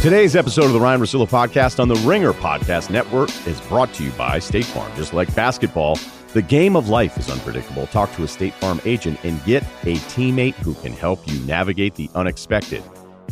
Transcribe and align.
Today's 0.00 0.36
episode 0.36 0.66
of 0.66 0.72
the 0.72 0.78
Ryen 0.78 1.00
Russillo 1.00 1.28
podcast 1.28 1.80
on 1.80 1.88
the 1.88 1.96
Ringer 1.96 2.32
Podcast 2.32 2.90
Network 2.90 3.28
is 3.46 3.60
brought 3.62 3.92
to 3.94 4.04
you 4.04 4.10
by 4.12 4.38
State 4.38 4.66
Farm. 4.66 4.94
Just 4.94 5.12
like 5.12 5.34
basketball, 5.34 5.98
the 6.32 6.42
game 6.42 6.76
of 6.76 6.88
life 6.88 7.18
is 7.18 7.28
unpredictable. 7.28 7.88
Talk 7.88 8.12
to 8.12 8.22
a 8.22 8.28
State 8.28 8.52
Farm 8.54 8.80
agent 8.84 9.18
and 9.24 9.42
get 9.44 9.64
a 9.82 9.96
teammate 9.96 10.54
who 10.54 10.74
can 10.74 10.92
help 10.92 11.26
you 11.26 11.40
navigate 11.40 11.96
the 11.96 12.08
unexpected. 12.14 12.84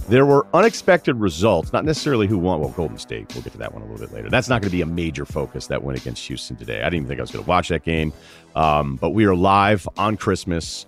There 0.09 0.27
were 0.27 0.47
unexpected 0.53 1.17
results, 1.17 1.73
not 1.73 1.85
necessarily 1.85 2.27
who 2.27 2.39
won. 2.39 2.61
Well, 2.61 2.71
Golden 2.71 2.99
State, 2.99 3.33
we'll 3.35 3.43
get 3.43 3.53
to 3.53 3.59
that 3.59 3.73
one 3.73 3.83
a 3.83 3.87
little 3.87 4.05
bit 4.05 4.13
later. 4.13 4.29
That's 4.29 4.49
not 4.49 4.61
going 4.61 4.71
to 4.71 4.77
be 4.77 4.83
a 4.83 4.87
major 4.87 5.25
focus, 5.25 5.69
that 5.69 5.85
win 5.85 5.97
against 5.97 6.27
Houston 6.27 6.57
today. 6.57 6.81
I 6.81 6.85
didn't 6.85 6.95
even 6.95 7.09
think 7.09 7.21
I 7.21 7.23
was 7.23 7.31
going 7.31 7.45
to 7.45 7.49
watch 7.49 7.69
that 7.69 7.85
game. 7.85 8.13
Um, 8.57 8.97
but 8.97 9.11
we 9.11 9.27
are 9.27 9.37
live 9.37 9.89
on 9.97 10.17
Christmas 10.17 10.87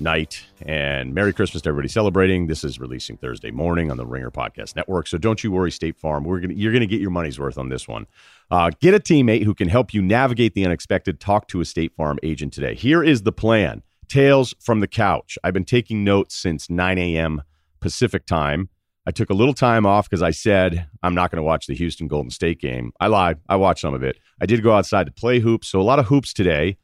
night. 0.00 0.44
And 0.62 1.14
Merry 1.14 1.32
Christmas 1.32 1.62
to 1.62 1.68
everybody 1.68 1.88
celebrating. 1.88 2.46
This 2.46 2.64
is 2.64 2.78
releasing 2.78 3.16
Thursday 3.16 3.50
morning 3.50 3.90
on 3.90 3.96
the 3.96 4.06
Ringer 4.06 4.30
Podcast 4.30 4.76
Network. 4.76 5.06
So 5.06 5.18
don't 5.18 5.42
you 5.42 5.52
worry, 5.52 5.70
State 5.70 5.96
Farm. 5.96 6.24
We're 6.24 6.40
gonna 6.40 6.54
you're 6.54 6.72
gonna 6.72 6.86
get 6.86 7.00
your 7.00 7.10
money's 7.10 7.38
worth 7.38 7.58
on 7.58 7.68
this 7.68 7.86
one. 7.86 8.06
Uh, 8.50 8.70
get 8.80 8.94
a 8.94 9.00
teammate 9.00 9.44
who 9.44 9.54
can 9.54 9.68
help 9.68 9.94
you 9.94 10.02
navigate 10.02 10.54
the 10.54 10.64
unexpected. 10.64 11.20
Talk 11.20 11.48
to 11.48 11.60
a 11.60 11.64
State 11.64 11.94
Farm 11.96 12.18
agent 12.22 12.52
today. 12.52 12.74
Here 12.74 13.02
is 13.02 13.22
the 13.22 13.32
plan. 13.32 13.82
Tales 14.08 14.54
from 14.60 14.80
the 14.80 14.88
couch. 14.88 15.38
I've 15.42 15.54
been 15.54 15.64
taking 15.64 16.04
notes 16.04 16.34
since 16.34 16.68
9 16.68 16.98
a.m. 16.98 17.42
Pacific 17.80 18.26
time. 18.26 18.68
I 19.06 19.10
took 19.10 19.30
a 19.30 19.34
little 19.34 19.54
time 19.54 19.84
off 19.84 20.08
because 20.08 20.22
I 20.22 20.30
said 20.30 20.88
I'm 21.02 21.14
not 21.14 21.30
going 21.30 21.38
to 21.38 21.42
watch 21.42 21.66
the 21.66 21.74
Houston 21.74 22.08
Golden 22.08 22.30
State 22.30 22.60
game. 22.60 22.92
I 23.00 23.08
lied. 23.08 23.38
I 23.48 23.56
watched 23.56 23.80
some 23.80 23.94
of 23.94 24.02
it. 24.02 24.16
I 24.40 24.46
did 24.46 24.62
go 24.62 24.72
outside 24.74 25.06
to 25.06 25.12
play 25.12 25.40
hoops, 25.40 25.68
so 25.68 25.80
a 25.80 25.82
lot 25.82 25.98
of 25.98 26.06
hoops 26.06 26.32
today. 26.32 26.78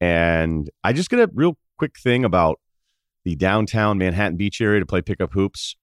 And 0.00 0.68
I 0.82 0.92
just 0.92 1.10
got 1.10 1.20
a 1.20 1.30
real 1.32 1.56
quick 1.78 1.98
thing 1.98 2.24
about 2.24 2.60
the 3.24 3.36
downtown 3.36 3.98
Manhattan 3.98 4.36
Beach 4.36 4.60
area 4.60 4.80
to 4.80 4.86
play 4.86 5.02
pickup 5.02 5.32
hoops. 5.32 5.76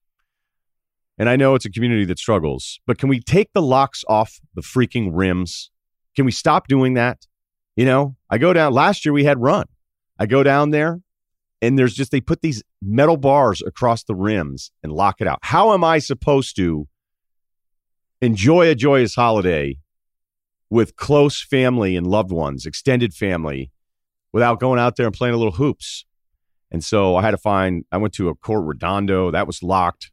And 1.18 1.28
I 1.28 1.36
know 1.36 1.54
it's 1.54 1.66
a 1.66 1.70
community 1.70 2.04
that 2.06 2.18
struggles, 2.18 2.80
but 2.86 2.98
can 2.98 3.08
we 3.08 3.20
take 3.20 3.52
the 3.52 3.62
locks 3.62 4.04
off 4.08 4.40
the 4.54 4.62
freaking 4.62 5.10
rims? 5.12 5.70
Can 6.16 6.24
we 6.24 6.32
stop 6.32 6.66
doing 6.66 6.94
that? 6.94 7.26
You 7.76 7.84
know, 7.84 8.16
I 8.28 8.38
go 8.38 8.52
down 8.52 8.72
last 8.72 9.04
year 9.04 9.12
we 9.12 9.24
had 9.24 9.40
run. 9.40 9.66
I 10.18 10.26
go 10.26 10.42
down 10.42 10.70
there 10.70 11.00
and 11.62 11.78
there's 11.78 11.94
just 11.94 12.10
they 12.10 12.20
put 12.20 12.42
these 12.42 12.62
metal 12.82 13.16
bars 13.16 13.62
across 13.62 14.04
the 14.04 14.14
rims 14.14 14.70
and 14.82 14.92
lock 14.92 15.20
it 15.20 15.26
out. 15.26 15.38
How 15.42 15.72
am 15.72 15.84
I 15.84 15.98
supposed 15.98 16.56
to 16.56 16.88
enjoy 18.20 18.68
a 18.68 18.74
joyous 18.74 19.14
holiday 19.14 19.78
with 20.68 20.96
close 20.96 21.42
family 21.42 21.96
and 21.96 22.06
loved 22.06 22.30
ones, 22.30 22.64
extended 22.64 23.12
family, 23.12 23.70
without 24.32 24.60
going 24.60 24.78
out 24.78 24.96
there 24.96 25.06
and 25.06 25.14
playing 25.14 25.34
a 25.34 25.38
little 25.38 25.52
hoops. 25.52 26.04
And 26.70 26.84
so 26.84 27.16
I 27.16 27.22
had 27.22 27.32
to 27.32 27.38
find, 27.38 27.84
I 27.90 27.96
went 27.96 28.14
to 28.14 28.28
a 28.28 28.34
Court 28.34 28.64
Redondo 28.64 29.30
that 29.30 29.46
was 29.46 29.62
locked. 29.62 30.10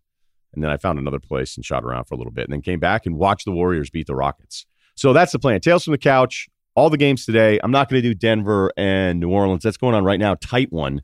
And 0.54 0.64
then 0.64 0.72
I 0.72 0.78
found 0.78 0.98
another 0.98 1.20
place 1.20 1.56
and 1.56 1.64
shot 1.64 1.84
around 1.84 2.06
for 2.06 2.16
a 2.16 2.18
little 2.18 2.32
bit 2.32 2.46
and 2.46 2.54
then 2.54 2.62
came 2.62 2.80
back 2.80 3.06
and 3.06 3.16
watched 3.16 3.46
the 3.46 3.52
Warriors 3.52 3.90
beat 3.90 4.08
the 4.08 4.16
Rockets. 4.16 4.66
So 4.96 5.14
that's 5.14 5.32
the 5.32 5.40
plan. 5.40 5.60
Tales 5.60 5.84
from 5.84 5.92
the 5.92 6.00
couch, 6.00 6.48
all 6.76 6.90
the 6.90 6.98
games 6.98 7.26
today. 7.26 7.60
I'm 7.64 7.70
not 7.70 7.90
going 7.90 8.02
to 8.02 8.10
do 8.10 8.16
Denver 8.16 8.72
and 8.76 9.20
New 9.20 9.30
Orleans. 9.30 9.62
That's 9.62 9.78
going 9.78 9.94
on 9.94 10.04
right 10.04 10.20
now. 10.20 10.36
Tight 10.36 10.72
one 10.72 11.04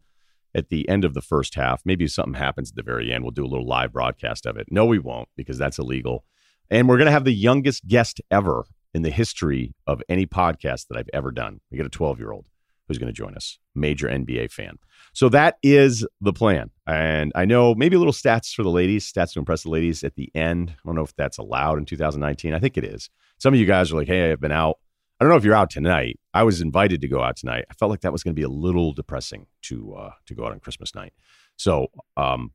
at 0.56 0.69
the 0.69 0.88
end 0.89 1.06
of 1.06 1.14
the 1.14 1.22
first 1.22 1.56
half. 1.56 1.81
Maybe 1.86 2.08
something 2.08 2.34
happens 2.34 2.72
at 2.72 2.75
the 2.75 2.84
very 2.84 3.11
end, 3.11 3.23
we'll 3.23 3.31
do 3.31 3.45
a 3.45 3.47
little 3.47 3.67
live 3.67 3.94
broadcast 3.94 4.45
of 4.45 4.58
it. 4.58 4.67
No, 4.72 4.86
we 4.86 5.00
won't 5.00 5.30
because 5.36 5.58
that's 5.58 5.78
illegal. 5.78 6.25
And 6.69 6.88
we're 6.88 6.97
going 6.97 7.08
to 7.08 7.11
have 7.11 7.25
the 7.25 7.34
youngest 7.34 7.88
guest 7.88 8.22
ever 8.31 8.66
in 8.94 9.02
the 9.02 9.09
history 9.09 9.75
of 9.86 10.02
any 10.09 10.25
podcast 10.25 10.88
that 10.88 10.97
I've 10.97 11.09
ever 11.14 11.31
done. 11.31 11.59
We 11.69 11.78
get 11.78 11.86
a 11.86 11.89
12 11.89 12.19
year 12.19 12.31
old 12.31 12.45
who's 12.94 12.99
going 12.99 13.13
to 13.13 13.13
join 13.13 13.36
us, 13.36 13.59
major 13.75 14.08
NBA 14.08 14.52
fan. 14.52 14.77
So 15.13 15.30
that 15.30 15.58
is 15.61 16.05
the 16.22 16.33
plan. 16.33 16.72
And 16.88 17.31
I 17.35 17.45
know 17.45 17.75
maybe 17.75 17.95
a 17.95 18.00
little 18.00 18.13
stats 18.13 18.53
for 18.53 18.63
the 18.63 18.69
ladies, 18.69 19.12
stats 19.12 19.34
to 19.34 19.40
impress 19.40 19.63
the 19.63 19.69
ladies 19.69 20.03
at 20.03 20.16
the 20.16 20.29
end. 20.35 20.72
I 20.72 20.81
don't 20.85 20.95
know 20.95 21.03
if 21.03 21.16
that's 21.16 21.38
allowed 21.38 21.78
in 21.78 21.85
2019. 21.85 22.53
I 22.53 22.59
think 22.59 22.78
it 22.78 22.84
is. 22.84 23.09
Some 23.40 23.53
of 23.53 23.59
you 23.59 23.66
guys 23.66 23.91
are 23.91 23.95
like, 23.95 24.07
hey, 24.07 24.31
I've 24.31 24.40
been 24.40 24.51
out. 24.51 24.79
I 25.19 25.23
don't 25.23 25.29
know 25.29 25.38
if 25.38 25.45
you're 25.45 25.56
out 25.56 25.69
tonight. 25.69 26.19
I 26.34 26.44
was 26.44 26.62
invited 26.62 27.01
to 27.01 27.07
go 27.07 27.22
out 27.22 27.38
tonight. 27.38 27.66
I 27.69 27.73
felt 27.75 27.91
like 27.91 28.01
that 28.01 28.12
was 28.12 28.23
going 28.23 28.34
to 28.34 28.40
be 28.40 28.44
a 28.44 28.50
little 28.50 28.94
depressing 28.94 29.45
to 29.63 29.94
uh, 29.94 30.12
to 30.25 30.34
go 30.34 30.45
out 30.45 30.51
on 30.51 30.59
Christmas 30.59 30.95
night. 30.95 31.13
So, 31.56 31.88
um, 32.18 32.51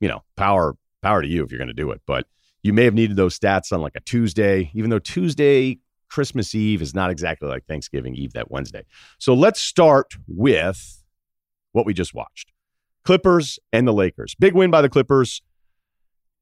you 0.00 0.08
know, 0.08 0.22
power 0.36 0.76
power 1.02 1.20
to 1.20 1.28
you 1.28 1.44
if 1.44 1.50
you're 1.50 1.58
going 1.58 1.68
to 1.68 1.74
do 1.74 1.90
it. 1.90 2.00
But 2.06 2.26
you 2.62 2.72
may 2.72 2.84
have 2.84 2.94
needed 2.94 3.16
those 3.16 3.38
stats 3.38 3.72
on 3.72 3.80
like 3.80 3.96
a 3.96 4.00
Tuesday, 4.00 4.70
even 4.74 4.90
though 4.90 4.98
Tuesday 4.98 5.78
Christmas 6.08 6.54
Eve 6.54 6.82
is 6.82 6.94
not 6.94 7.10
exactly 7.10 7.48
like 7.48 7.64
Thanksgiving 7.66 8.14
Eve 8.14 8.32
that 8.32 8.50
Wednesday. 8.50 8.84
So 9.18 9.34
let's 9.34 9.60
start 9.60 10.14
with 10.26 11.02
what 11.72 11.86
we 11.86 11.94
just 11.94 12.14
watched 12.14 12.52
Clippers 13.04 13.58
and 13.72 13.86
the 13.86 13.92
Lakers. 13.92 14.34
Big 14.34 14.54
win 14.54 14.70
by 14.70 14.82
the 14.82 14.88
Clippers. 14.88 15.42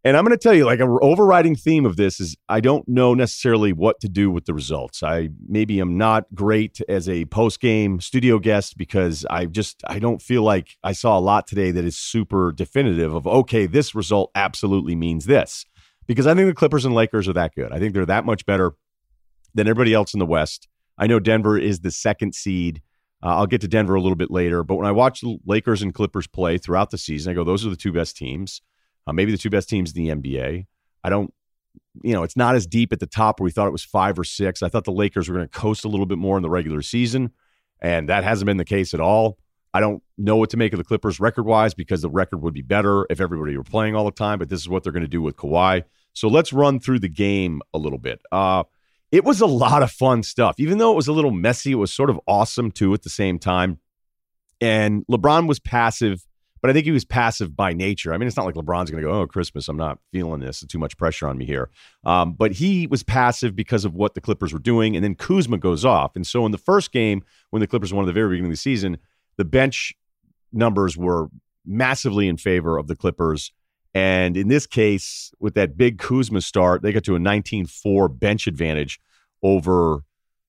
And 0.07 0.19
I'm 0.19 0.25
going 0.25 0.37
to 0.37 0.43
tell 0.43 0.53
you, 0.53 0.67
like, 0.67 0.81
an 0.81 0.99
overriding 1.01 1.57
theme 1.57 1.87
of 1.87 1.97
this 1.97 2.21
is 2.21 2.37
I 2.47 2.61
don't 2.61 2.87
know 2.87 3.15
necessarily 3.15 3.73
what 3.73 4.01
to 4.01 4.09
do 4.09 4.31
with 4.31 4.45
the 4.45 4.53
results. 4.53 5.03
I 5.03 5.31
maybe 5.49 5.81
am 5.81 5.97
not 5.97 6.27
great 6.35 6.79
as 6.91 7.09
a 7.09 7.25
post 7.27 7.59
game 7.59 8.01
studio 8.01 8.39
guest 8.39 8.77
because 8.77 9.25
I 9.31 9.47
just 9.47 9.83
I 9.87 9.99
don't 9.99 10.21
feel 10.21 10.43
like 10.43 10.77
I 10.85 10.93
saw 10.93 11.19
a 11.19 11.21
lot 11.21 11.47
today 11.47 11.71
that 11.71 11.87
is 11.87 11.97
super 11.97 12.53
definitive 12.53 13.15
of 13.15 13.27
okay, 13.27 13.65
this 13.65 13.95
result 13.95 14.31
absolutely 14.35 14.95
means 14.95 15.25
this. 15.25 15.65
Because 16.07 16.27
I 16.27 16.35
think 16.35 16.49
the 16.49 16.55
Clippers 16.55 16.85
and 16.85 16.95
Lakers 16.95 17.27
are 17.29 17.33
that 17.33 17.55
good. 17.55 17.73
I 17.73 17.79
think 17.79 17.95
they're 17.95 18.05
that 18.05 18.27
much 18.27 18.45
better 18.45 18.75
than 19.55 19.69
everybody 19.69 19.95
else 19.95 20.15
in 20.15 20.19
the 20.19 20.27
West. 20.27 20.69
I 20.99 21.07
know 21.07 21.19
Denver 21.19 21.59
is 21.59 21.81
the 21.81 21.91
second 21.91 22.35
seed. 22.35 22.83
Uh, 23.23 23.37
I'll 23.37 23.47
get 23.47 23.61
to 23.63 23.69
Denver 23.69 23.95
a 23.95 24.01
little 24.01 24.17
bit 24.17 24.31
later, 24.31 24.63
but 24.63 24.77
when 24.77 24.87
I 24.87 24.93
watch 24.93 25.21
the 25.21 25.39
Lakers 25.47 25.83
and 25.83 25.95
Clippers 25.95 26.27
play 26.27 26.59
throughout 26.59 26.91
the 26.91 26.99
season, 26.99 27.31
I 27.31 27.35
go, 27.35 27.43
those 27.43 27.65
are 27.65 27.71
the 27.71 27.77
two 27.77 27.93
best 27.93 28.17
teams, 28.17 28.61
uh, 29.07 29.13
maybe 29.13 29.33
the 29.33 29.39
two 29.39 29.51
best 29.51 29.69
teams 29.69 29.95
in 29.95 30.05
the 30.05 30.15
NBA. 30.15 30.67
I 31.03 31.11
don't, 31.11 31.33
you 32.03 32.13
know, 32.13 32.23
it's 32.23 32.37
not 32.37 32.55
as 32.55 32.67
deep 32.67 32.93
at 32.93 33.01
the 33.01 33.07
top 33.07 33.41
where 33.41 33.45
we 33.45 33.51
thought 33.51 33.67
it 33.67 33.73
was 33.73 33.85
five 33.85 34.19
or 34.19 34.25
six. 34.25 34.63
I 34.63 34.69
thought 34.69 34.85
the 34.85 34.93
Lakers 34.93 35.29
were 35.29 35.37
going 35.37 35.49
to 35.49 35.59
coast 35.59 35.85
a 35.85 35.89
little 35.89 36.07
bit 36.07 36.19
more 36.19 36.37
in 36.37 36.43
the 36.43 36.51
regular 36.51 36.83
season, 36.83 37.31
and 37.81 38.09
that 38.09 38.25
hasn't 38.25 38.47
been 38.47 38.57
the 38.57 38.65
case 38.65 38.95
at 38.95 39.01
all. 39.01 39.39
I 39.73 39.81
don't 39.81 40.03
know 40.17 40.37
what 40.37 40.51
to 40.51 40.57
make 40.57 40.73
of 40.73 40.79
the 40.79 40.85
Clippers 40.85 41.19
record 41.19 41.45
wise 41.45 41.75
because 41.75 42.03
the 42.03 42.11
record 42.11 42.43
would 42.43 42.55
be 42.55 42.63
better 42.63 43.07
if 43.11 43.21
everybody 43.21 43.57
were 43.57 43.65
playing 43.65 43.97
all 43.97 44.05
the 44.05 44.13
time, 44.13 44.39
but 44.39 44.49
this 44.49 44.61
is 44.61 44.69
what 44.69 44.85
they're 44.85 44.93
going 44.93 45.03
to 45.03 45.09
do 45.09 45.21
with 45.21 45.37
Kawhi. 45.37 45.83
So 46.13 46.29
let's 46.29 46.53
run 46.53 46.79
through 46.79 47.01
the 47.01 47.09
game 47.09 47.61
a 47.75 47.79
little 47.79 47.99
bit. 47.99 48.21
Uh, 48.31 48.63
it 49.13 49.25
was 49.25 49.41
a 49.41 49.47
lot 49.47 49.83
of 49.83 49.91
fun 49.91 50.23
stuff. 50.23 50.57
Even 50.59 50.79
though 50.79 50.93
it 50.93 50.97
was 50.97 51.09
a 51.09 51.13
little 51.13 51.31
messy, 51.31 51.73
it 51.73 51.77
was 51.77 51.93
sort 51.93 52.11
of 52.11 52.19
awesome 52.27 52.71
too 52.71 52.93
at 52.95 53.03
the 53.03 53.11
same 53.11 53.39
time. 53.39 53.79
And 54.61 55.05
LeBron 55.11 55.47
was 55.47 55.59
passive, 55.59 56.27
but 56.61 56.71
I 56.71 56.73
think 56.73 56.87
he 56.87 56.91
was 56.91 57.05
passive 57.05 57.55
by 57.55 57.73
nature. 57.73 58.15
I 58.15 58.19
mean, 58.19 58.27
it's 58.27 58.37
not 58.37 58.47
like 58.47 58.55
LeBron's 58.55 58.91
going 58.91 59.03
to 59.03 59.09
go, 59.09 59.21
oh, 59.21 59.27
Christmas, 59.27 59.69
I'm 59.69 59.77
not 59.77 59.99
feeling 60.13 60.41
this. 60.41 60.63
It's 60.63 60.73
too 60.73 60.79
much 60.79 60.97
pressure 60.97 61.29
on 61.29 61.37
me 61.37 61.45
here. 61.45 61.71
Um, 62.05 62.33
but 62.33 62.53
he 62.53 62.87
was 62.87 63.03
passive 63.03 63.55
because 63.55 63.85
of 63.85 63.95
what 63.95 64.15
the 64.15 64.21
Clippers 64.21 64.53
were 64.53 64.59
doing. 64.59 64.97
And 64.97 65.05
then 65.05 65.15
Kuzma 65.15 65.59
goes 65.59 65.85
off. 65.85 66.17
And 66.17 66.27
so 66.27 66.47
in 66.47 66.53
the 66.53 66.59
first 66.59 66.93
game, 66.93 67.23
when 67.51 67.61
the 67.61 67.67
Clippers 67.67 67.93
won 67.93 68.05
at 68.05 68.07
the 68.07 68.13
very 68.13 68.31
beginning 68.31 68.51
of 68.51 68.53
the 68.53 68.57
season, 68.57 68.99
the 69.37 69.45
bench 69.45 69.93
numbers 70.53 70.97
were 70.97 71.29
massively 71.67 72.29
in 72.29 72.37
favor 72.37 72.79
of 72.79 72.87
the 72.87 72.97
Clippers. 72.97 73.53
And 73.95 74.37
in 74.37 74.49
this 74.49 74.67
case, 74.67 75.33
with 75.39 75.55
that 75.55 75.77
big 75.77 75.99
Kuzma 75.99 76.41
start, 76.41 76.83
they 76.83 76.93
got 76.93 77.05
to 77.05 77.15
a 77.15 77.21
19 77.21 77.67
4 77.67 78.09
bench 78.09 78.47
advantage 78.47 78.99
over 79.43 80.03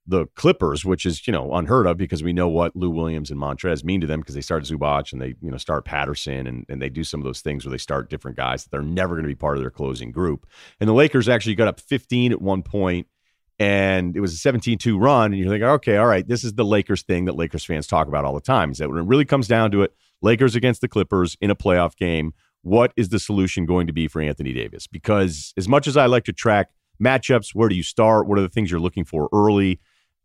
the 0.08 0.28
Clippers, 0.36 0.86
which 0.86 1.06
is, 1.06 1.26
you 1.26 1.34
know, 1.34 1.54
unheard 1.54 1.88
of 1.88 1.98
because 1.98 2.24
we 2.24 2.34
know 2.34 2.48
what 2.48 2.76
Lou 2.76 2.90
Williams 2.90 3.32
and 3.32 3.40
Montrez 3.40 3.84
mean 3.84 4.02
to 4.02 4.08
them 4.08 4.20
because 4.20 4.36
they 4.36 4.42
start 4.42 4.64
Zubac 4.64 5.12
and 5.12 5.22
they, 5.22 5.36
you 5.42 5.50
know, 5.50 5.58
start 5.58 5.86
Patterson 5.86 6.46
and, 6.46 6.66
and 6.70 6.82
they 6.82 6.90
do 6.90 7.04
some 7.04 7.20
of 7.20 7.24
those 7.24 7.42
things 7.42 7.66
where 7.66 7.72
they 7.72 7.78
start 7.78 8.10
different 8.10 8.38
guys 8.38 8.64
that 8.64 8.72
they're 8.72 8.84
never 8.84 9.16
going 9.16 9.24
to 9.24 9.30
be 9.30 9.36
part 9.36 9.58
of 9.58 9.64
their 9.64 9.72
closing 9.72 10.12
group. 10.12 10.48
And 10.80 10.88
the 10.88 10.94
Lakers 10.94 11.28
actually 11.28 11.56
got 11.56 11.68
up 11.68 11.80
15 11.80 12.32
at 12.32 12.42
one 12.42 12.62
point 12.62 13.08
and 13.58 14.16
it 14.16 14.20
was 14.20 14.34
a 14.34 14.38
17 14.38 14.78
2 14.78 14.98
run. 14.98 15.32
And 15.32 15.38
you're 15.38 15.50
thinking, 15.50 15.68
okay, 15.68 15.98
all 15.98 16.08
right, 16.08 16.28
this 16.28 16.44
is 16.44 16.53
the 16.53 16.66
Lakers 16.66 17.02
thing 17.02 17.26
that 17.26 17.36
Lakers 17.36 17.66
fans 17.66 17.88
talk 17.88 18.08
about 18.08 18.26
all 18.26 18.36
the 18.36 18.41
time 18.41 18.72
is 18.72 18.78
that 18.78 18.90
when 18.90 19.00
it 19.00 19.08
really 19.08 19.26
comes 19.26 19.48
down 19.48 19.72
to 19.72 19.82
it, 19.82 19.94
Lakers 20.22 20.56
against 20.56 20.82
the 20.82 20.88
Clippers 20.88 21.36
in 21.41 21.50
a 21.50 21.56
playoff 21.56 21.96
game, 21.96 22.34
what 22.66 22.91
is 22.97 23.09
the 23.09 23.20
solution 23.20 23.67
going 23.67 23.85
to 23.85 23.94
be 23.94 24.08
for 24.08 24.20
Anthony 24.20 24.52
Davis? 24.52 24.88
Because 24.88 25.53
as 25.56 25.67
much 25.67 25.85
as 25.85 25.96
I 25.96 26.08
like 26.08 26.23
to 26.23 26.34
track 26.34 26.70
matchups, 27.02 27.53
where 27.53 27.70
do 27.70 27.76
you 27.76 27.84
start? 27.84 28.28
What 28.28 28.40
are 28.40 28.41
the 28.41 28.50
things 28.50 28.72
you're 28.72 28.79
looking 28.79 29.06
for 29.06 29.29
early? 29.32 29.79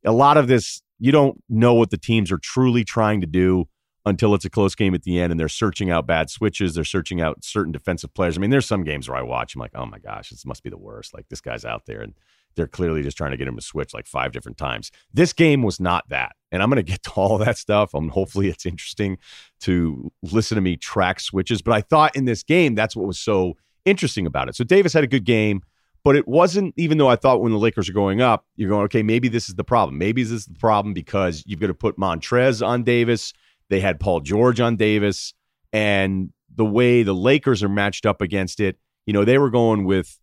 A 0.06 0.12
lot 0.12 0.38
of 0.38 0.48
this, 0.48 0.80
you 0.98 1.12
don't 1.12 1.44
know 1.50 1.74
what 1.74 1.90
the 1.90 1.98
teams 1.98 2.32
are 2.32 2.38
truly 2.38 2.82
trying 2.82 3.20
to 3.20 3.26
do 3.26 3.68
until 4.06 4.34
it's 4.34 4.46
a 4.46 4.50
close 4.50 4.74
game 4.74 4.94
at 4.94 5.02
the 5.02 5.20
end 5.20 5.30
and 5.30 5.38
they're 5.38 5.50
searching 5.50 5.90
out 5.90 6.06
bad 6.06 6.30
switches. 6.30 6.74
They're 6.74 6.82
searching 6.82 7.20
out 7.20 7.44
certain 7.44 7.72
defensive 7.72 8.14
players. 8.14 8.38
I 8.38 8.40
mean, 8.40 8.48
there's 8.48 8.64
some 8.64 8.84
games 8.84 9.06
where 9.06 9.18
I 9.18 9.22
watch, 9.22 9.54
I'm 9.54 9.60
like, 9.60 9.72
oh 9.74 9.84
my 9.84 9.98
gosh, 9.98 10.30
this 10.30 10.46
must 10.46 10.62
be 10.62 10.70
the 10.70 10.78
worst. 10.78 11.12
Like 11.12 11.28
this 11.28 11.42
guy's 11.42 11.66
out 11.66 11.84
there 11.84 12.00
and 12.00 12.14
they're 12.56 12.66
clearly 12.66 13.02
just 13.02 13.16
trying 13.16 13.30
to 13.30 13.36
get 13.36 13.48
him 13.48 13.56
to 13.56 13.62
switch 13.62 13.94
like 13.94 14.06
five 14.06 14.32
different 14.32 14.58
times. 14.58 14.90
This 15.12 15.32
game 15.32 15.62
was 15.62 15.80
not 15.80 16.08
that. 16.08 16.32
And 16.52 16.62
I'm 16.62 16.68
going 16.68 16.84
to 16.84 16.90
get 16.90 17.02
to 17.04 17.10
all 17.12 17.38
that 17.38 17.58
stuff. 17.58 17.94
Um, 17.94 18.08
hopefully 18.08 18.48
it's 18.48 18.66
interesting 18.66 19.18
to 19.60 20.10
listen 20.22 20.56
to 20.56 20.60
me 20.60 20.76
track 20.76 21.20
switches. 21.20 21.62
But 21.62 21.74
I 21.74 21.80
thought 21.80 22.16
in 22.16 22.24
this 22.24 22.42
game, 22.42 22.74
that's 22.74 22.96
what 22.96 23.06
was 23.06 23.18
so 23.18 23.56
interesting 23.84 24.26
about 24.26 24.48
it. 24.48 24.56
So 24.56 24.64
Davis 24.64 24.92
had 24.92 25.04
a 25.04 25.08
good 25.08 25.24
game, 25.24 25.62
but 26.02 26.16
it 26.16 26.26
wasn't, 26.26 26.74
even 26.76 26.98
though 26.98 27.08
I 27.08 27.16
thought 27.16 27.40
when 27.40 27.52
the 27.52 27.58
Lakers 27.58 27.88
are 27.88 27.94
going 27.94 28.20
up, 28.20 28.46
you're 28.56 28.68
going, 28.68 28.84
okay, 28.84 29.02
maybe 29.02 29.28
this 29.28 29.48
is 29.48 29.54
the 29.54 29.64
problem. 29.64 29.98
Maybe 29.98 30.22
this 30.22 30.32
is 30.32 30.46
the 30.46 30.58
problem 30.58 30.92
because 30.94 31.42
you've 31.46 31.60
got 31.60 31.68
to 31.68 31.74
put 31.74 31.98
Montrez 31.98 32.66
on 32.66 32.82
Davis. 32.82 33.32
They 33.68 33.80
had 33.80 34.00
Paul 34.00 34.20
George 34.20 34.60
on 34.60 34.76
Davis. 34.76 35.34
And 35.72 36.32
the 36.54 36.64
way 36.64 37.02
the 37.04 37.14
Lakers 37.14 37.62
are 37.62 37.68
matched 37.68 38.06
up 38.06 38.20
against 38.20 38.60
it, 38.60 38.78
you 39.06 39.12
know, 39.12 39.24
they 39.24 39.38
were 39.38 39.50
going 39.50 39.84
with 39.84 40.18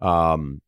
Um, 0.00 0.60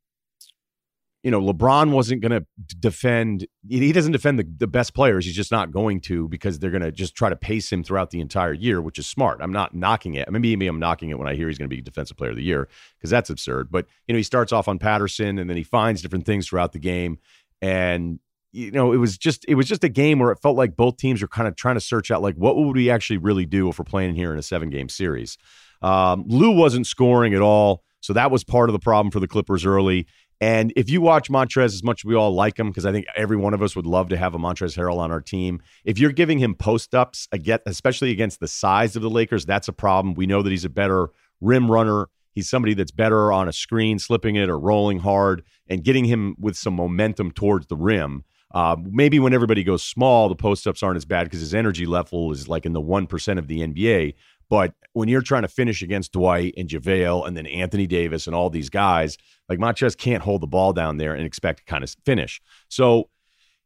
you 1.22 1.30
know, 1.30 1.40
LeBron 1.40 1.90
wasn't 1.90 2.22
going 2.22 2.32
to 2.32 2.46
defend. 2.76 3.46
He 3.68 3.92
doesn't 3.92 4.12
defend 4.12 4.38
the, 4.38 4.46
the 4.56 4.66
best 4.66 4.94
players. 4.94 5.26
He's 5.26 5.36
just 5.36 5.52
not 5.52 5.70
going 5.70 6.00
to 6.02 6.28
because 6.28 6.58
they're 6.58 6.70
going 6.70 6.82
to 6.82 6.92
just 6.92 7.14
try 7.14 7.28
to 7.28 7.36
pace 7.36 7.70
him 7.70 7.84
throughout 7.84 8.10
the 8.10 8.20
entire 8.20 8.54
year, 8.54 8.80
which 8.80 8.98
is 8.98 9.06
smart. 9.06 9.40
I'm 9.42 9.52
not 9.52 9.74
knocking 9.74 10.14
it. 10.14 10.30
Maybe, 10.30 10.56
maybe 10.56 10.66
I'm 10.66 10.78
knocking 10.78 11.10
it 11.10 11.18
when 11.18 11.28
I 11.28 11.34
hear 11.34 11.48
he's 11.48 11.58
going 11.58 11.68
to 11.68 11.76
be 11.76 11.82
defensive 11.82 12.16
player 12.16 12.30
of 12.30 12.36
the 12.36 12.42
year 12.42 12.68
because 12.96 13.10
that's 13.10 13.28
absurd. 13.28 13.70
But, 13.70 13.86
you 14.06 14.14
know, 14.14 14.16
he 14.16 14.22
starts 14.22 14.52
off 14.52 14.66
on 14.66 14.78
Patterson 14.78 15.38
and 15.38 15.50
then 15.50 15.58
he 15.58 15.62
finds 15.62 16.00
different 16.00 16.24
things 16.24 16.48
throughout 16.48 16.72
the 16.72 16.78
game. 16.78 17.18
And, 17.60 18.18
you 18.52 18.70
know, 18.70 18.92
it 18.92 18.96
was 18.96 19.18
just 19.18 19.44
it 19.46 19.54
was 19.56 19.68
just 19.68 19.84
a 19.84 19.88
game 19.88 20.18
where 20.18 20.32
it 20.32 20.38
felt 20.40 20.56
like 20.56 20.74
both 20.74 20.96
teams 20.96 21.20
were 21.20 21.28
kind 21.28 21.46
of 21.46 21.54
trying 21.54 21.76
to 21.76 21.80
search 21.80 22.10
out 22.10 22.22
like 22.22 22.34
what 22.34 22.56
would 22.56 22.74
we 22.74 22.90
actually 22.90 23.18
really 23.18 23.46
do 23.46 23.68
if 23.68 23.78
we're 23.78 23.84
playing 23.84 24.14
here 24.14 24.32
in 24.32 24.38
a 24.38 24.42
seven 24.42 24.70
game 24.70 24.88
series. 24.88 25.36
Um, 25.82 26.24
Lou 26.26 26.50
wasn't 26.50 26.86
scoring 26.86 27.34
at 27.34 27.42
all. 27.42 27.84
So 28.00 28.14
that 28.14 28.30
was 28.30 28.44
part 28.44 28.68
of 28.68 28.72
the 28.72 28.78
problem 28.78 29.10
for 29.10 29.20
the 29.20 29.28
Clippers 29.28 29.64
early. 29.64 30.06
And 30.40 30.72
if 30.74 30.88
you 30.88 31.02
watch 31.02 31.28
Montrez 31.28 31.66
as 31.66 31.82
much 31.82 32.00
as 32.00 32.04
we 32.06 32.14
all 32.14 32.34
like 32.34 32.58
him, 32.58 32.68
because 32.68 32.86
I 32.86 32.92
think 32.92 33.04
every 33.14 33.36
one 33.36 33.52
of 33.52 33.62
us 33.62 33.76
would 33.76 33.86
love 33.86 34.08
to 34.08 34.16
have 34.16 34.34
a 34.34 34.38
Montrez 34.38 34.76
Harrell 34.76 34.96
on 34.96 35.12
our 35.12 35.20
team, 35.20 35.60
if 35.84 35.98
you're 35.98 36.12
giving 36.12 36.38
him 36.38 36.54
post 36.54 36.94
ups, 36.94 37.28
especially 37.66 38.10
against 38.10 38.40
the 38.40 38.48
size 38.48 38.96
of 38.96 39.02
the 39.02 39.10
Lakers, 39.10 39.44
that's 39.44 39.68
a 39.68 39.72
problem. 39.72 40.14
We 40.14 40.26
know 40.26 40.42
that 40.42 40.50
he's 40.50 40.64
a 40.64 40.70
better 40.70 41.10
rim 41.42 41.70
runner. 41.70 42.08
He's 42.32 42.48
somebody 42.48 42.74
that's 42.74 42.92
better 42.92 43.32
on 43.32 43.48
a 43.48 43.52
screen, 43.52 43.98
slipping 43.98 44.36
it 44.36 44.48
or 44.48 44.58
rolling 44.58 45.00
hard 45.00 45.42
and 45.68 45.84
getting 45.84 46.06
him 46.06 46.36
with 46.38 46.56
some 46.56 46.74
momentum 46.74 47.32
towards 47.32 47.66
the 47.66 47.76
rim. 47.76 48.24
Uh, 48.52 48.76
maybe 48.82 49.20
when 49.20 49.32
everybody 49.32 49.62
goes 49.62 49.82
small, 49.82 50.28
the 50.28 50.34
post 50.34 50.66
ups 50.66 50.82
aren't 50.82 50.96
as 50.96 51.04
bad 51.04 51.24
because 51.24 51.40
his 51.40 51.54
energy 51.54 51.86
level 51.86 52.32
is 52.32 52.48
like 52.48 52.66
in 52.66 52.72
the 52.72 52.80
1% 52.80 53.38
of 53.38 53.46
the 53.46 53.60
NBA. 53.60 54.14
But 54.50 54.74
when 54.92 55.08
you're 55.08 55.22
trying 55.22 55.42
to 55.42 55.48
finish 55.48 55.80
against 55.80 56.12
Dwight 56.12 56.54
and 56.58 56.68
JaVale 56.68 57.26
and 57.26 57.36
then 57.36 57.46
Anthony 57.46 57.86
Davis 57.86 58.26
and 58.26 58.34
all 58.34 58.50
these 58.50 58.68
guys, 58.68 59.16
like 59.48 59.60
Montrez 59.60 59.96
can't 59.96 60.22
hold 60.22 60.42
the 60.42 60.48
ball 60.48 60.72
down 60.72 60.98
there 60.98 61.14
and 61.14 61.24
expect 61.24 61.60
to 61.60 61.64
kind 61.64 61.84
of 61.84 61.94
finish. 62.04 62.42
So 62.68 63.08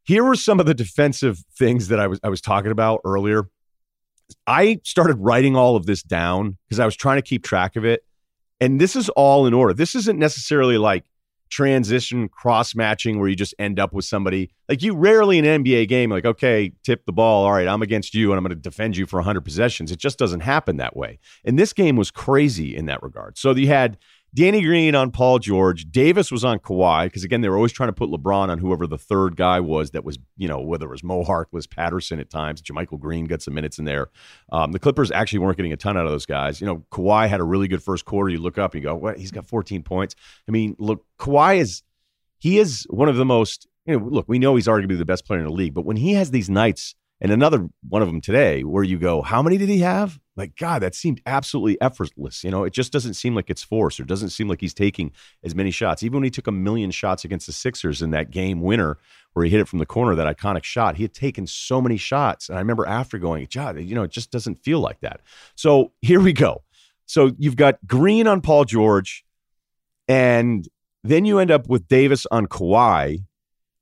here 0.05 0.23
were 0.23 0.37
some 0.37 0.61
of 0.61 0.67
the 0.67 0.75
defensive 0.75 1.43
things 1.57 1.89
that 1.89 1.99
I 1.99 2.07
was 2.07 2.21
I 2.23 2.29
was 2.29 2.43
talking 2.43 2.71
about 2.71 3.01
earlier. 3.05 3.49
I 4.47 4.81
started 4.85 5.17
writing 5.19 5.57
all 5.57 5.75
of 5.75 5.87
this 5.87 6.03
down 6.03 6.59
because 6.69 6.79
I 6.79 6.85
was 6.85 6.97
trying 6.97 7.17
to 7.17 7.23
keep 7.23 7.43
track 7.43 7.77
of 7.77 7.85
it. 7.85 8.05
And 8.61 8.81
this 8.81 8.95
is 8.95 9.09
all 9.11 9.47
in 9.47 9.55
order. 9.55 9.73
This 9.73 9.95
isn't 9.95 10.19
necessarily 10.19 10.79
like 10.79 11.05
transition 11.55 12.29
cross 12.29 12.75
matching 12.75 13.21
where 13.21 13.29
you 13.29 13.37
just 13.37 13.55
end 13.61 13.79
up 13.79 13.93
with 13.93 14.05
somebody 14.05 14.51
like 14.69 14.83
you 14.83 14.93
rarely 14.93 15.39
in 15.39 15.45
an 15.45 15.63
NBA 15.63 15.87
game 15.87 16.11
like 16.11 16.25
okay 16.25 16.73
tip 16.83 17.07
the 17.07 17.13
ball 17.13 17.45
all 17.45 17.53
right 17.53 17.69
I'm 17.69 17.81
against 17.81 18.13
you 18.13 18.33
and 18.33 18.39
I'm 18.39 18.43
going 18.43 18.51
to 18.51 18.57
defend 18.57 18.97
you 18.97 19.07
for 19.07 19.19
100 19.19 19.43
possessions. 19.43 19.93
It 19.93 20.01
just 20.01 20.19
doesn't 20.19 20.41
happen 20.41 20.79
that 20.79 20.97
way. 20.97 21.21
And 21.45 21.57
this 21.57 21.73
game 21.73 21.95
was 21.95 22.11
crazy 22.11 22.75
in 22.75 22.87
that 22.87 23.05
regard. 23.05 23.39
So 23.39 23.55
you 23.55 23.69
had 23.69 23.99
Danny 24.35 24.63
Green 24.63 24.97
on 24.97 25.13
Paul 25.13 25.39
George. 25.39 25.87
Davis 25.93 26.33
was 26.33 26.45
on 26.45 26.59
Kawhi 26.59 27.05
because 27.05 27.23
again 27.23 27.41
they 27.41 27.49
were 27.49 27.57
always 27.57 27.73
trying 27.73 27.89
to 27.89 27.93
put 27.93 28.11
LeBron 28.11 28.49
on 28.49 28.59
whoever 28.59 28.87
the 28.87 28.99
third 28.99 29.37
guy 29.37 29.61
was. 29.61 29.93
That 29.93 30.05
was 30.05 30.19
you 30.37 30.49
know 30.49 30.61
whether 30.61 30.87
it 30.87 30.91
was 30.91 31.05
Mo 31.05 31.23
Harkless, 31.23 31.71
Patterson 31.71 32.19
at 32.19 32.31
times. 32.31 32.61
JaMychal 32.61 32.99
Green 32.99 33.27
got 33.27 33.43
some 33.43 33.55
minutes 33.55 33.79
in 33.79 33.85
there. 33.85 34.09
Um, 34.51 34.73
the 34.73 34.81
Clippers 34.81 35.13
actually 35.13 35.39
weren't 35.39 35.57
getting 35.57 35.73
a 35.73 35.77
ton 35.77 35.97
out 35.97 36.05
of 36.05 36.11
those 36.11 36.27
guys. 36.27 36.61
You 36.61 36.67
know 36.67 36.85
Kawhi 36.91 37.29
had 37.29 37.41
a 37.41 37.45
really 37.45 37.69
good 37.69 37.83
first 37.83 38.05
quarter. 38.05 38.29
You 38.29 38.39
look 38.39 38.59
up 38.59 38.75
and 38.75 38.83
you 38.83 38.89
go, 38.89 38.97
what? 38.97 39.19
He's 39.19 39.31
got 39.31 39.47
14 39.47 39.85
points. 39.85 40.17
I 40.49 40.51
mean, 40.51 40.75
look, 40.81 41.05
Kawhi 41.19 41.59
is 41.59 41.83
he 42.39 42.59
is 42.59 42.87
one 42.91 43.09
of 43.09 43.17
the 43.17 43.25
most. 43.25 43.69
You 43.87 44.01
know, 44.01 44.07
look, 44.07 44.27
we 44.29 44.39
know 44.39 44.57
he's 44.57 44.67
arguably 44.67 44.99
the 44.99 45.05
best 45.05 45.27
player 45.27 45.41
in 45.41 45.47
the 45.47 45.53
league, 45.53 45.75
but 45.75 45.85
when 45.85 45.97
he 45.97 46.15
has 46.15 46.31
these 46.31 46.51
nights 46.51 46.95
and 47.21 47.31
another 47.33 47.69
one 47.89 48.03
of 48.03 48.09
them 48.09 48.21
today 48.21 48.63
where 48.63 48.85
you 48.85 48.99
go, 48.99 49.23
how 49.23 49.43
many 49.43 49.57
did 49.57 49.69
he 49.69 49.79
have? 49.79 50.19
Like, 50.37 50.57
God, 50.57 50.83
that 50.83 50.97
seemed 50.97 51.21
absolutely 51.27 51.81
effortless. 51.81 52.43
You 52.43 52.51
know, 52.51 52.65
it 52.65 52.73
just 52.73 52.93
doesn't 52.93 53.15
seem 53.15 53.37
like 53.37 53.49
it's 53.49 53.63
forced 53.63 54.01
or 54.01 54.05
doesn't 54.05 54.31
seem 54.31 54.49
like 54.49 54.61
he's 54.61 54.75
taking 54.75 55.13
as 55.45 55.55
many 55.55 55.71
shots. 55.71 56.03
Even 56.03 56.17
when 56.17 56.25
he 56.25 56.31
took 56.31 56.49
a 56.49 56.53
million 56.53 56.91
shots 56.91 57.25
against 57.25 57.47
the 57.47 57.53
Sixers 57.53 58.03
in 58.03 58.11
that 58.11 58.31
game 58.31 58.61
winner 58.61 58.99
where 59.33 59.45
he 59.45 59.51
hit 59.51 59.61
it 59.61 59.69
from 59.69 59.79
the 59.79 59.87
corner, 59.87 60.15
that 60.17 60.37
iconic 60.37 60.65
shot, 60.65 60.97
he 60.97 61.05
had 61.05 61.15
taken 61.15 61.47
so 61.47 61.81
many 61.81 61.97
shots. 61.97 62.49
And 62.49 62.59
I 62.59 62.61
remember 62.61 62.85
after 62.85 63.19
going, 63.19 63.47
God, 63.53 63.79
you 63.79 63.95
know, 63.95 64.03
it 64.03 64.11
just 64.11 64.33
doesn't 64.33 64.57
feel 64.57 64.81
like 64.81 65.01
that. 65.01 65.21
So 65.55 65.93
here 66.03 66.21
we 66.21 66.33
go. 66.33 66.63
So 67.07 67.31
you've 67.39 67.57
got 67.57 67.79
Green 67.87 68.27
on 68.27 68.41
Paul 68.41 68.65
George, 68.65 69.25
and 70.09 70.67
then 71.05 71.25
you 71.25 71.39
end 71.39 71.51
up 71.51 71.69
with 71.69 71.87
Davis 71.87 72.27
on 72.31 72.47
Kawhi. 72.47 73.25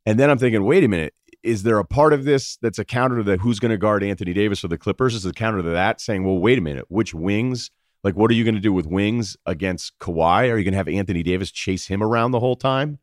And 0.04 0.18
then 0.18 0.28
I'm 0.28 0.38
thinking, 0.38 0.64
wait 0.64 0.84
a 0.84 0.88
minute, 0.88 1.14
is 1.42 1.62
there 1.62 1.78
a 1.78 1.84
part 1.84 2.12
of 2.12 2.24
this 2.24 2.56
that's 2.58 2.78
a 2.78 2.84
counter 2.84 3.18
to 3.18 3.22
the 3.22 3.36
who's 3.36 3.58
going 3.58 3.70
to 3.70 3.76
guard 3.76 4.02
Anthony 4.02 4.32
Davis 4.32 4.60
for 4.60 4.68
the 4.68 4.78
Clippers? 4.78 5.14
Is 5.14 5.26
a 5.26 5.32
counter 5.32 5.62
to 5.62 5.70
that 5.70 6.00
saying, 6.00 6.24
well, 6.24 6.38
wait 6.38 6.58
a 6.58 6.62
minute, 6.62 6.86
which 6.88 7.14
wings? 7.14 7.70
Like, 8.04 8.16
what 8.16 8.30
are 8.30 8.34
you 8.34 8.44
going 8.44 8.56
to 8.56 8.60
do 8.60 8.72
with 8.72 8.86
wings 8.86 9.36
against 9.46 9.96
Kawhi? 10.00 10.50
Are 10.50 10.58
you 10.58 10.64
going 10.64 10.72
to 10.72 10.78
have 10.78 10.88
Anthony 10.88 11.22
Davis 11.22 11.52
chase 11.52 11.86
him 11.86 12.02
around 12.02 12.32
the 12.32 12.40
whole 12.40 12.56
time? 12.56 12.98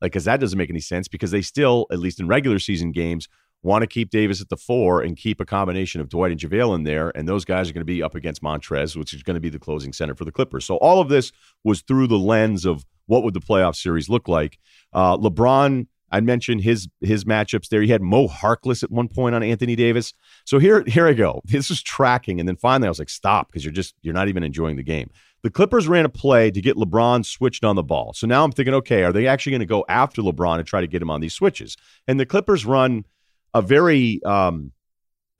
Like, 0.00 0.12
because 0.12 0.24
that 0.26 0.38
doesn't 0.38 0.58
make 0.58 0.70
any 0.70 0.80
sense 0.80 1.08
because 1.08 1.30
they 1.30 1.42
still, 1.42 1.86
at 1.90 1.98
least 1.98 2.20
in 2.20 2.28
regular 2.28 2.58
season 2.58 2.92
games, 2.92 3.28
want 3.62 3.82
to 3.82 3.86
keep 3.86 4.10
Davis 4.10 4.40
at 4.40 4.50
the 4.50 4.56
four 4.56 5.00
and 5.00 5.16
keep 5.16 5.40
a 5.40 5.44
combination 5.44 6.00
of 6.00 6.08
Dwight 6.08 6.30
and 6.30 6.38
JaVale 6.38 6.74
in 6.74 6.82
there. 6.84 7.10
And 7.16 7.26
those 7.26 7.44
guys 7.44 7.68
are 7.68 7.72
going 7.72 7.80
to 7.80 7.86
be 7.86 8.02
up 8.02 8.14
against 8.14 8.42
Montrez, 8.42 8.94
which 8.94 9.14
is 9.14 9.22
going 9.22 9.34
to 9.34 9.40
be 9.40 9.48
the 9.48 9.58
closing 9.58 9.92
center 9.92 10.14
for 10.14 10.24
the 10.24 10.32
Clippers. 10.32 10.64
So 10.66 10.76
all 10.76 11.00
of 11.00 11.08
this 11.08 11.32
was 11.64 11.80
through 11.80 12.08
the 12.08 12.18
lens 12.18 12.64
of 12.66 12.84
what 13.06 13.24
would 13.24 13.34
the 13.34 13.40
playoff 13.40 13.74
series 13.74 14.08
look 14.08 14.28
like. 14.28 14.58
Uh, 14.92 15.16
LeBron 15.16 15.86
I 16.14 16.20
mentioned 16.20 16.60
his 16.60 16.88
his 17.00 17.24
matchups 17.24 17.68
there. 17.68 17.82
He 17.82 17.88
had 17.88 18.00
Mo 18.00 18.28
Harkless 18.28 18.84
at 18.84 18.90
one 18.92 19.08
point 19.08 19.34
on 19.34 19.42
Anthony 19.42 19.74
Davis. 19.74 20.14
So 20.44 20.60
here 20.60 20.84
here 20.86 21.08
I 21.08 21.12
go. 21.12 21.40
This 21.54 21.72
is 21.72 21.82
tracking, 21.82 22.38
and 22.38 22.48
then 22.48 22.56
finally 22.56 22.86
I 22.86 22.90
was 22.90 23.00
like, 23.00 23.08
stop, 23.08 23.48
because 23.48 23.64
you're 23.64 23.72
just 23.72 23.96
you're 24.02 24.14
not 24.14 24.28
even 24.28 24.44
enjoying 24.44 24.76
the 24.76 24.84
game. 24.84 25.10
The 25.42 25.50
Clippers 25.50 25.88
ran 25.88 26.04
a 26.04 26.08
play 26.08 26.52
to 26.52 26.60
get 26.60 26.76
LeBron 26.76 27.26
switched 27.26 27.64
on 27.64 27.74
the 27.74 27.82
ball. 27.82 28.12
So 28.14 28.28
now 28.28 28.44
I'm 28.44 28.52
thinking, 28.52 28.74
okay, 28.74 29.02
are 29.02 29.12
they 29.12 29.26
actually 29.26 29.52
going 29.52 29.60
to 29.60 29.66
go 29.66 29.84
after 29.88 30.22
LeBron 30.22 30.58
and 30.58 30.66
try 30.66 30.80
to 30.80 30.86
get 30.86 31.02
him 31.02 31.10
on 31.10 31.20
these 31.20 31.34
switches? 31.34 31.76
And 32.06 32.18
the 32.18 32.26
Clippers 32.26 32.64
run 32.64 33.04
a 33.52 33.60
very, 33.60 34.22
um, 34.24 34.72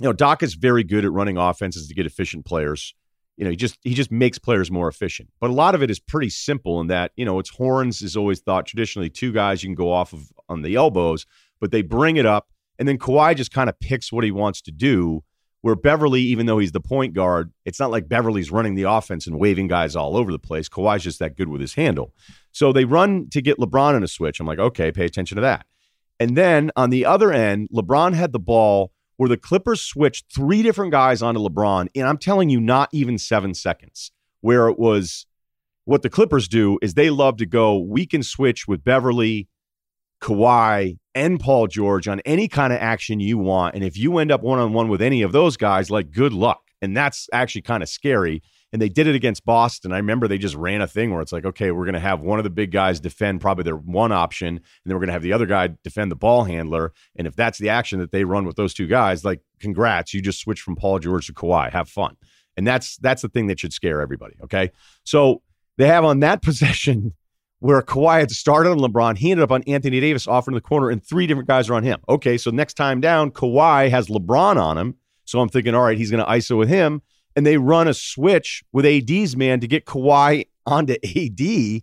you 0.00 0.06
know, 0.06 0.12
Doc 0.12 0.42
is 0.42 0.54
very 0.54 0.84
good 0.84 1.04
at 1.04 1.12
running 1.12 1.38
offenses 1.38 1.88
to 1.88 1.94
get 1.94 2.04
efficient 2.04 2.44
players 2.44 2.94
you 3.36 3.44
know, 3.44 3.50
he 3.50 3.56
just 3.56 3.78
he 3.82 3.94
just 3.94 4.10
makes 4.10 4.38
players 4.38 4.70
more 4.70 4.88
efficient. 4.88 5.28
But 5.40 5.50
a 5.50 5.52
lot 5.52 5.74
of 5.74 5.82
it 5.82 5.90
is 5.90 5.98
pretty 5.98 6.30
simple 6.30 6.80
in 6.80 6.86
that, 6.88 7.12
you 7.16 7.24
know, 7.24 7.38
it's 7.38 7.50
horns 7.50 8.02
is 8.02 8.16
always 8.16 8.40
thought 8.40 8.66
traditionally 8.66 9.10
two 9.10 9.32
guys 9.32 9.62
you 9.62 9.68
can 9.68 9.74
go 9.74 9.92
off 9.92 10.12
of 10.12 10.32
on 10.48 10.62
the 10.62 10.76
elbows, 10.76 11.26
but 11.60 11.70
they 11.70 11.82
bring 11.82 12.16
it 12.16 12.26
up 12.26 12.48
and 12.78 12.88
then 12.88 12.98
Kawhi 12.98 13.36
just 13.36 13.52
kind 13.52 13.68
of 13.68 13.78
picks 13.80 14.12
what 14.12 14.24
he 14.24 14.30
wants 14.30 14.60
to 14.62 14.72
do. 14.72 15.22
Where 15.62 15.74
Beverley, 15.74 16.20
even 16.20 16.44
though 16.44 16.58
he's 16.58 16.72
the 16.72 16.80
point 16.80 17.14
guard, 17.14 17.50
it's 17.64 17.80
not 17.80 17.90
like 17.90 18.06
Beverley's 18.06 18.50
running 18.50 18.74
the 18.74 18.82
offense 18.82 19.26
and 19.26 19.38
waving 19.38 19.68
guys 19.68 19.96
all 19.96 20.14
over 20.14 20.30
the 20.30 20.38
place. 20.38 20.68
Kawhi's 20.68 21.02
just 21.02 21.20
that 21.20 21.38
good 21.38 21.48
with 21.48 21.62
his 21.62 21.72
handle. 21.72 22.12
So 22.52 22.70
they 22.70 22.84
run 22.84 23.30
to 23.30 23.40
get 23.40 23.56
LeBron 23.56 23.96
in 23.96 24.02
a 24.02 24.08
switch. 24.08 24.40
I'm 24.40 24.46
like, 24.46 24.58
okay, 24.58 24.92
pay 24.92 25.06
attention 25.06 25.36
to 25.36 25.40
that. 25.40 25.64
And 26.20 26.36
then 26.36 26.70
on 26.76 26.90
the 26.90 27.06
other 27.06 27.32
end, 27.32 27.70
LeBron 27.72 28.12
had 28.12 28.32
the 28.32 28.38
ball 28.38 28.92
where 29.16 29.28
the 29.28 29.36
Clippers 29.36 29.80
switched 29.80 30.32
three 30.34 30.62
different 30.62 30.92
guys 30.92 31.22
onto 31.22 31.40
LeBron, 31.40 31.88
and 31.94 32.08
I'm 32.08 32.18
telling 32.18 32.50
you, 32.50 32.60
not 32.60 32.88
even 32.92 33.18
seven 33.18 33.54
seconds, 33.54 34.12
where 34.40 34.68
it 34.68 34.78
was 34.78 35.26
what 35.84 36.02
the 36.02 36.10
Clippers 36.10 36.48
do 36.48 36.78
is 36.82 36.94
they 36.94 37.10
love 37.10 37.36
to 37.36 37.46
go, 37.46 37.78
we 37.78 38.06
can 38.06 38.22
switch 38.22 38.66
with 38.66 38.82
Beverley, 38.82 39.48
Kawhi, 40.20 40.98
and 41.14 41.38
Paul 41.38 41.66
George 41.66 42.08
on 42.08 42.20
any 42.20 42.48
kind 42.48 42.72
of 42.72 42.78
action 42.80 43.20
you 43.20 43.38
want. 43.38 43.74
And 43.74 43.84
if 43.84 43.96
you 43.96 44.18
end 44.18 44.32
up 44.32 44.42
one 44.42 44.58
on 44.58 44.72
one 44.72 44.88
with 44.88 45.02
any 45.02 45.22
of 45.22 45.32
those 45.32 45.56
guys, 45.56 45.90
like 45.90 46.10
good 46.10 46.32
luck. 46.32 46.62
And 46.80 46.96
that's 46.96 47.28
actually 47.32 47.62
kind 47.62 47.82
of 47.82 47.88
scary 47.88 48.42
and 48.74 48.82
they 48.82 48.88
did 48.88 49.06
it 49.06 49.14
against 49.14 49.44
Boston. 49.44 49.92
I 49.92 49.98
remember 49.98 50.26
they 50.26 50.36
just 50.36 50.56
ran 50.56 50.82
a 50.82 50.88
thing 50.88 51.12
where 51.12 51.20
it's 51.20 51.30
like, 51.30 51.44
okay, 51.44 51.70
we're 51.70 51.84
going 51.84 51.94
to 51.94 52.00
have 52.00 52.20
one 52.20 52.40
of 52.40 52.42
the 52.42 52.50
big 52.50 52.72
guys 52.72 52.98
defend 52.98 53.40
probably 53.40 53.62
their 53.62 53.76
one 53.76 54.10
option, 54.10 54.48
and 54.48 54.60
then 54.84 54.96
we're 54.96 55.00
going 55.00 55.10
to 55.10 55.12
have 55.12 55.22
the 55.22 55.32
other 55.32 55.46
guy 55.46 55.68
defend 55.84 56.10
the 56.10 56.16
ball 56.16 56.42
handler. 56.42 56.92
And 57.14 57.28
if 57.28 57.36
that's 57.36 57.60
the 57.60 57.68
action 57.68 58.00
that 58.00 58.10
they 58.10 58.24
run 58.24 58.44
with 58.44 58.56
those 58.56 58.74
two 58.74 58.88
guys, 58.88 59.24
like, 59.24 59.42
congrats, 59.60 60.12
you 60.12 60.20
just 60.20 60.40
switch 60.40 60.60
from 60.60 60.74
Paul 60.74 60.98
George 60.98 61.28
to 61.28 61.32
Kawhi. 61.32 61.70
Have 61.70 61.88
fun. 61.88 62.16
And 62.56 62.66
that's 62.66 62.96
that's 62.96 63.22
the 63.22 63.28
thing 63.28 63.46
that 63.46 63.60
should 63.60 63.72
scare 63.72 64.00
everybody. 64.00 64.34
Okay, 64.42 64.72
so 65.04 65.42
they 65.78 65.86
have 65.86 66.04
on 66.04 66.18
that 66.20 66.42
possession 66.42 67.14
where 67.60 67.80
Kawhi 67.80 68.18
had 68.18 68.32
started 68.32 68.70
on 68.70 68.78
LeBron, 68.80 69.16
he 69.18 69.30
ended 69.30 69.44
up 69.44 69.52
on 69.52 69.62
Anthony 69.68 70.00
Davis 70.00 70.26
off 70.26 70.48
in 70.48 70.54
the 70.54 70.60
corner, 70.60 70.90
and 70.90 71.00
three 71.00 71.28
different 71.28 71.46
guys 71.46 71.70
are 71.70 71.74
on 71.74 71.84
him. 71.84 72.00
Okay, 72.08 72.36
so 72.36 72.50
next 72.50 72.74
time 72.74 73.00
down, 73.00 73.30
Kawhi 73.30 73.88
has 73.88 74.08
LeBron 74.08 74.56
on 74.56 74.76
him. 74.76 74.96
So 75.26 75.38
I'm 75.38 75.48
thinking, 75.48 75.76
all 75.76 75.82
right, 75.82 75.96
he's 75.96 76.10
going 76.10 76.24
to 76.24 76.28
ISO 76.28 76.58
with 76.58 76.68
him 76.68 77.02
and 77.36 77.46
they 77.46 77.56
run 77.56 77.88
a 77.88 77.94
switch 77.94 78.62
with 78.72 78.86
AD's 78.86 79.36
man 79.36 79.60
to 79.60 79.66
get 79.66 79.86
Kawhi 79.86 80.48
onto 80.66 80.94
AD. 81.04 81.82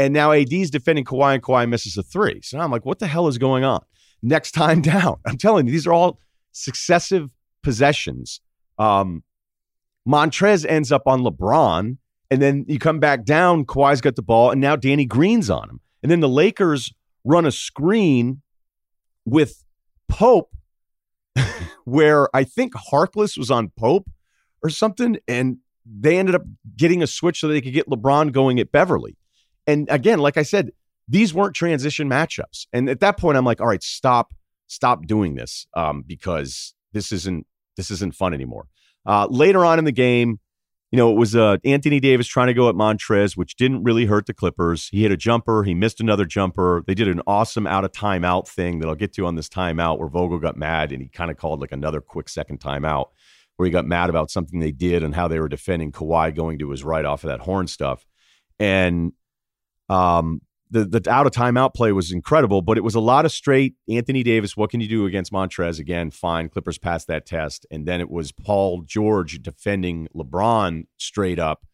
And 0.00 0.14
now 0.14 0.32
AD's 0.32 0.70
defending 0.70 1.04
Kawhi 1.04 1.34
and 1.34 1.42
Kawhi 1.42 1.68
misses 1.68 1.96
a 1.96 2.02
three. 2.02 2.40
So 2.42 2.58
I'm 2.58 2.70
like, 2.70 2.84
what 2.84 2.98
the 2.98 3.06
hell 3.06 3.26
is 3.28 3.38
going 3.38 3.64
on? 3.64 3.84
Next 4.22 4.52
time 4.52 4.80
down. 4.82 5.18
I'm 5.26 5.36
telling 5.36 5.66
you, 5.66 5.72
these 5.72 5.86
are 5.86 5.92
all 5.92 6.18
successive 6.52 7.30
possessions. 7.62 8.40
Um, 8.78 9.22
Montrez 10.06 10.64
ends 10.66 10.92
up 10.92 11.02
on 11.06 11.22
LeBron. 11.22 11.98
And 12.30 12.42
then 12.42 12.66
you 12.68 12.78
come 12.78 13.00
back 13.00 13.24
down, 13.24 13.64
Kawhi's 13.64 14.02
got 14.02 14.14
the 14.14 14.22
ball, 14.22 14.50
and 14.50 14.60
now 14.60 14.76
Danny 14.76 15.06
Green's 15.06 15.48
on 15.48 15.70
him. 15.70 15.80
And 16.02 16.12
then 16.12 16.20
the 16.20 16.28
Lakers 16.28 16.92
run 17.24 17.46
a 17.46 17.50
screen 17.50 18.42
with 19.24 19.64
Pope, 20.08 20.54
where 21.84 22.28
I 22.36 22.44
think 22.44 22.74
Harkless 22.74 23.38
was 23.38 23.50
on 23.50 23.70
Pope 23.78 24.08
or 24.62 24.70
something. 24.70 25.18
And 25.26 25.58
they 25.86 26.18
ended 26.18 26.34
up 26.34 26.42
getting 26.76 27.02
a 27.02 27.06
switch 27.06 27.40
so 27.40 27.48
they 27.48 27.60
could 27.60 27.72
get 27.72 27.88
LeBron 27.88 28.32
going 28.32 28.60
at 28.60 28.72
Beverley. 28.72 29.16
And 29.66 29.86
again, 29.90 30.18
like 30.18 30.36
I 30.36 30.42
said, 30.42 30.70
these 31.08 31.32
weren't 31.32 31.54
transition 31.54 32.08
matchups. 32.08 32.66
And 32.72 32.88
at 32.88 33.00
that 33.00 33.18
point, 33.18 33.38
I'm 33.38 33.44
like, 33.44 33.60
all 33.60 33.66
right, 33.66 33.82
stop, 33.82 34.34
stop 34.66 35.06
doing 35.06 35.34
this 35.34 35.66
um, 35.74 36.04
because 36.06 36.74
this 36.92 37.12
isn't 37.12 37.46
this 37.76 37.90
isn't 37.90 38.14
fun 38.14 38.34
anymore. 38.34 38.66
Uh, 39.06 39.26
later 39.30 39.64
on 39.64 39.78
in 39.78 39.84
the 39.84 39.92
game, 39.92 40.40
you 40.90 40.96
know, 40.96 41.10
it 41.10 41.16
was 41.16 41.36
uh, 41.36 41.58
Anthony 41.64 42.00
Davis 42.00 42.26
trying 42.26 42.46
to 42.48 42.54
go 42.54 42.68
at 42.68 42.74
Montrez, 42.74 43.36
which 43.36 43.56
didn't 43.56 43.84
really 43.84 44.06
hurt 44.06 44.26
the 44.26 44.34
Clippers. 44.34 44.88
He 44.88 45.02
hit 45.02 45.12
a 45.12 45.16
jumper, 45.16 45.62
he 45.62 45.74
missed 45.74 46.00
another 46.00 46.24
jumper. 46.24 46.82
They 46.86 46.94
did 46.94 47.08
an 47.08 47.22
awesome 47.26 47.66
out 47.66 47.84
of 47.84 47.92
timeout 47.92 48.48
thing 48.48 48.80
that 48.80 48.88
I'll 48.88 48.94
get 48.94 49.12
to 49.14 49.26
on 49.26 49.36
this 49.36 49.48
timeout 49.48 49.98
where 49.98 50.08
Vogel 50.08 50.38
got 50.38 50.56
mad 50.56 50.92
and 50.92 51.02
he 51.02 51.08
kind 51.08 51.30
of 51.30 51.36
called 51.36 51.60
like 51.60 51.72
another 51.72 52.00
quick 52.00 52.28
second 52.28 52.60
timeout 52.60 53.08
where 53.58 53.66
he 53.66 53.72
got 53.72 53.86
mad 53.86 54.08
about 54.08 54.30
something 54.30 54.60
they 54.60 54.70
did 54.70 55.02
and 55.02 55.16
how 55.16 55.26
they 55.26 55.40
were 55.40 55.48
defending 55.48 55.90
Kawhi 55.90 56.34
going 56.34 56.60
to 56.60 56.70
his 56.70 56.84
right 56.84 57.04
off 57.04 57.24
of 57.24 57.28
that 57.28 57.40
horn 57.40 57.66
stuff. 57.66 58.06
And 58.60 59.12
um, 59.88 60.42
the 60.70 60.84
the 60.84 61.10
out 61.10 61.26
of 61.26 61.32
timeout 61.32 61.74
play 61.74 61.90
was 61.90 62.12
incredible, 62.12 62.62
but 62.62 62.78
it 62.78 62.84
was 62.84 62.94
a 62.94 63.00
lot 63.00 63.24
of 63.24 63.32
straight 63.32 63.74
Anthony 63.88 64.22
Davis. 64.22 64.56
What 64.56 64.70
can 64.70 64.80
you 64.80 64.88
do 64.88 65.06
against 65.06 65.32
Montrez? 65.32 65.80
Again, 65.80 66.12
fine. 66.12 66.48
Clippers 66.48 66.78
passed 66.78 67.08
that 67.08 67.26
test, 67.26 67.66
and 67.68 67.84
then 67.84 68.00
it 68.00 68.10
was 68.10 68.30
Paul 68.30 68.82
George 68.82 69.42
defending 69.42 70.06
LeBron 70.14 70.86
straight 70.96 71.40
up, 71.40 71.66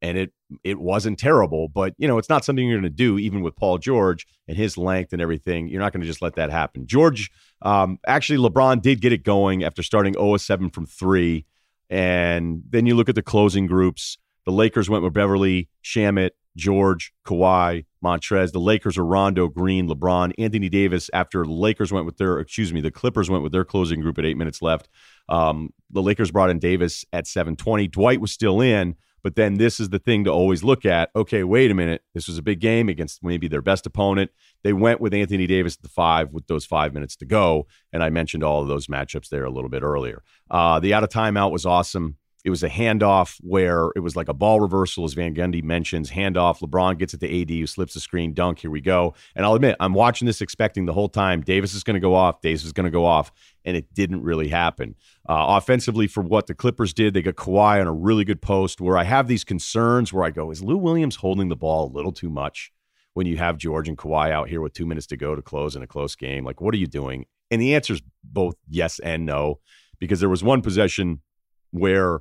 and 0.00 0.16
it 0.16 0.32
it 0.62 0.78
wasn't 0.78 1.18
terrible, 1.18 1.68
but 1.68 1.94
you 1.98 2.06
know 2.06 2.18
it's 2.18 2.28
not 2.28 2.44
something 2.44 2.66
you're 2.66 2.78
going 2.78 2.90
to 2.90 2.90
do 2.90 3.18
even 3.18 3.42
with 3.42 3.56
Paul 3.56 3.78
George 3.78 4.26
and 4.48 4.56
his 4.56 4.76
length 4.78 5.12
and 5.12 5.20
everything. 5.20 5.68
You're 5.68 5.80
not 5.80 5.92
going 5.92 6.02
to 6.02 6.06
just 6.06 6.22
let 6.22 6.34
that 6.36 6.50
happen. 6.50 6.86
George, 6.86 7.30
um, 7.62 7.98
actually, 8.06 8.38
LeBron 8.38 8.82
did 8.82 9.00
get 9.00 9.12
it 9.12 9.24
going 9.24 9.64
after 9.64 9.82
starting 9.82 10.14
0 10.14 10.36
7 10.36 10.70
from 10.70 10.86
three, 10.86 11.46
and 11.90 12.62
then 12.68 12.86
you 12.86 12.94
look 12.94 13.08
at 13.08 13.14
the 13.14 13.22
closing 13.22 13.66
groups. 13.66 14.18
The 14.44 14.52
Lakers 14.52 14.90
went 14.90 15.02
with 15.02 15.14
Beverley, 15.14 15.68
Shamet, 15.82 16.30
George, 16.56 17.12
Kawhi, 17.26 17.84
Montrez. 18.02 18.52
The 18.52 18.60
Lakers 18.60 18.96
are 18.98 19.04
Rondo, 19.04 19.48
Green, 19.48 19.88
LeBron, 19.88 20.32
Anthony 20.38 20.68
Davis. 20.68 21.10
After 21.12 21.44
the 21.44 21.52
Lakers 21.52 21.92
went 21.92 22.06
with 22.06 22.18
their, 22.18 22.38
excuse 22.38 22.72
me, 22.72 22.80
the 22.80 22.90
Clippers 22.90 23.30
went 23.30 23.42
with 23.42 23.52
their 23.52 23.64
closing 23.64 24.00
group 24.00 24.18
at 24.18 24.24
eight 24.24 24.36
minutes 24.36 24.62
left. 24.62 24.88
Um, 25.28 25.72
the 25.90 26.02
Lakers 26.02 26.30
brought 26.30 26.50
in 26.50 26.58
Davis 26.58 27.04
at 27.12 27.26
720. 27.26 27.88
Dwight 27.88 28.20
was 28.20 28.32
still 28.32 28.60
in, 28.60 28.96
but 29.24 29.36
then 29.36 29.54
this 29.54 29.80
is 29.80 29.88
the 29.88 29.98
thing 29.98 30.22
to 30.24 30.30
always 30.30 30.62
look 30.62 30.84
at. 30.84 31.10
Okay, 31.16 31.42
wait 31.42 31.70
a 31.70 31.74
minute. 31.74 32.02
This 32.12 32.28
was 32.28 32.36
a 32.36 32.42
big 32.42 32.60
game 32.60 32.90
against 32.90 33.24
maybe 33.24 33.48
their 33.48 33.62
best 33.62 33.86
opponent. 33.86 34.30
They 34.62 34.74
went 34.74 35.00
with 35.00 35.14
Anthony 35.14 35.46
Davis 35.46 35.76
at 35.76 35.82
the 35.82 35.88
five 35.88 36.30
with 36.30 36.46
those 36.46 36.66
five 36.66 36.92
minutes 36.92 37.16
to 37.16 37.24
go. 37.24 37.66
And 37.90 38.04
I 38.04 38.10
mentioned 38.10 38.44
all 38.44 38.60
of 38.60 38.68
those 38.68 38.86
matchups 38.86 39.30
there 39.30 39.46
a 39.46 39.50
little 39.50 39.70
bit 39.70 39.82
earlier. 39.82 40.22
Uh, 40.50 40.78
the 40.78 40.92
out 40.92 41.02
of 41.04 41.08
timeout 41.08 41.50
was 41.50 41.64
awesome. 41.64 42.18
It 42.44 42.50
was 42.50 42.62
a 42.62 42.68
handoff 42.68 43.38
where 43.40 43.90
it 43.96 44.00
was 44.00 44.16
like 44.16 44.28
a 44.28 44.34
ball 44.34 44.60
reversal, 44.60 45.04
as 45.04 45.14
Van 45.14 45.34
Gundy 45.34 45.64
mentions. 45.64 46.10
Handoff. 46.10 46.60
LeBron 46.60 46.98
gets 46.98 47.14
it 47.14 47.20
to 47.20 47.40
AD, 47.40 47.48
who 47.48 47.66
slips 47.66 47.94
the 47.94 48.00
screen, 48.00 48.34
dunk. 48.34 48.58
Here 48.58 48.70
we 48.70 48.82
go. 48.82 49.14
And 49.34 49.46
I'll 49.46 49.54
admit, 49.54 49.76
I'm 49.80 49.94
watching 49.94 50.26
this 50.26 50.42
expecting 50.42 50.84
the 50.84 50.92
whole 50.92 51.08
time 51.08 51.40
Davis 51.40 51.72
is 51.72 51.82
going 51.82 51.94
to 51.94 52.00
go 52.00 52.14
off, 52.14 52.42
Davis 52.42 52.64
is 52.64 52.74
going 52.74 52.84
to 52.84 52.90
go 52.90 53.06
off, 53.06 53.32
and 53.64 53.78
it 53.78 53.94
didn't 53.94 54.22
really 54.22 54.48
happen. 54.48 54.94
Uh, 55.26 55.56
offensively, 55.56 56.06
for 56.06 56.22
what 56.22 56.46
the 56.46 56.54
Clippers 56.54 56.92
did, 56.92 57.14
they 57.14 57.22
got 57.22 57.36
Kawhi 57.36 57.80
on 57.80 57.86
a 57.86 57.92
really 57.92 58.24
good 58.24 58.42
post. 58.42 58.78
Where 58.78 58.98
I 58.98 59.04
have 59.04 59.26
these 59.26 59.42
concerns, 59.42 60.12
where 60.12 60.24
I 60.24 60.30
go, 60.30 60.50
is 60.50 60.62
Lou 60.62 60.76
Williams 60.76 61.16
holding 61.16 61.48
the 61.48 61.56
ball 61.56 61.86
a 61.90 61.92
little 61.92 62.12
too 62.12 62.28
much 62.28 62.72
when 63.14 63.26
you 63.26 63.38
have 63.38 63.56
George 63.56 63.88
and 63.88 63.96
Kawhi 63.96 64.30
out 64.30 64.50
here 64.50 64.60
with 64.60 64.74
two 64.74 64.84
minutes 64.84 65.06
to 65.06 65.16
go 65.16 65.34
to 65.34 65.40
close 65.40 65.76
in 65.76 65.82
a 65.82 65.86
close 65.86 66.14
game? 66.14 66.44
Like, 66.44 66.60
what 66.60 66.74
are 66.74 66.78
you 66.78 66.86
doing? 66.86 67.24
And 67.50 67.58
the 67.58 67.74
answer 67.74 67.94
is 67.94 68.02
both 68.22 68.56
yes 68.68 68.98
and 68.98 69.24
no, 69.24 69.60
because 69.98 70.20
there 70.20 70.28
was 70.28 70.44
one 70.44 70.60
possession 70.60 71.22
where 71.70 72.20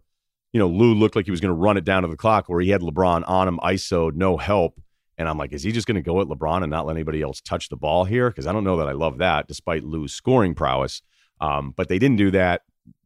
you 0.53 0.59
know, 0.59 0.67
Lou 0.67 0.93
looked 0.93 1.15
like 1.15 1.25
he 1.25 1.31
was 1.31 1.41
going 1.41 1.53
to 1.53 1.59
run 1.59 1.77
it 1.77 1.83
down 1.83 2.03
to 2.03 2.07
the 2.07 2.15
clock 2.15 2.47
where 2.47 2.61
he 2.61 2.69
had 2.69 2.81
LeBron 2.81 3.27
on 3.27 3.47
him, 3.47 3.59
ISO, 3.63 4.13
no 4.13 4.37
help. 4.37 4.79
And 5.17 5.27
I'm 5.27 5.37
like, 5.37 5.51
is 5.51 5.63
he 5.63 5.71
just 5.71 5.87
going 5.87 5.95
to 5.95 6.01
go 6.01 6.21
at 6.21 6.27
LeBron 6.27 6.61
and 6.61 6.71
not 6.71 6.85
let 6.85 6.95
anybody 6.95 7.21
else 7.21 7.41
touch 7.41 7.69
the 7.69 7.75
ball 7.75 8.05
here? 8.05 8.29
Because 8.29 8.47
I 8.47 8.51
don't 8.51 8.63
know 8.63 8.77
that 8.77 8.87
I 8.87 8.93
love 8.93 9.17
that, 9.17 9.47
despite 9.47 9.83
Lou's 9.83 10.13
scoring 10.13 10.55
prowess. 10.55 11.01
Um, 11.41 11.73
but 11.75 11.89
they 11.89 11.99
didn't 11.99 12.17
do 12.17 12.31
that. 12.31 12.61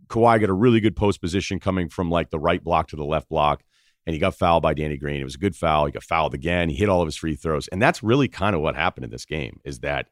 Kawhi 0.08 0.40
got 0.40 0.50
a 0.50 0.54
really 0.54 0.80
good 0.80 0.96
post 0.96 1.22
position 1.22 1.60
coming 1.60 1.90
from 1.90 2.10
like 2.10 2.30
the 2.30 2.40
right 2.40 2.64
block 2.64 2.90
to 2.90 2.96
the 2.96 3.06
left 3.06 3.30
block, 3.30 3.64
and 4.06 4.14
he 4.14 4.20
got 4.20 4.36
fouled 4.36 4.64
by 4.64 4.74
Danny 4.74 4.98
Green. 4.98 5.20
It 5.20 5.26
was 5.26 5.36
a 5.36 5.40
good 5.40 5.56
foul. 5.56 5.86
He 5.86 5.92
got 5.92 6.04
fouled 6.04 6.34
again. 6.34 6.70
He 6.70 6.76
hit 6.76 6.88
all 6.88 7.02
of 7.02 7.08
his 7.08 7.18
free 7.18 7.36
throws, 7.36 7.68
and 7.70 7.82
that's 7.82 8.04
really 8.04 8.28
kind 8.28 8.56
of 8.56 8.62
what 8.62 8.76
happened 8.76 9.06
in 9.06 9.12
this 9.12 9.26
game. 9.26 9.60
Is 9.66 9.80
that 9.80 10.08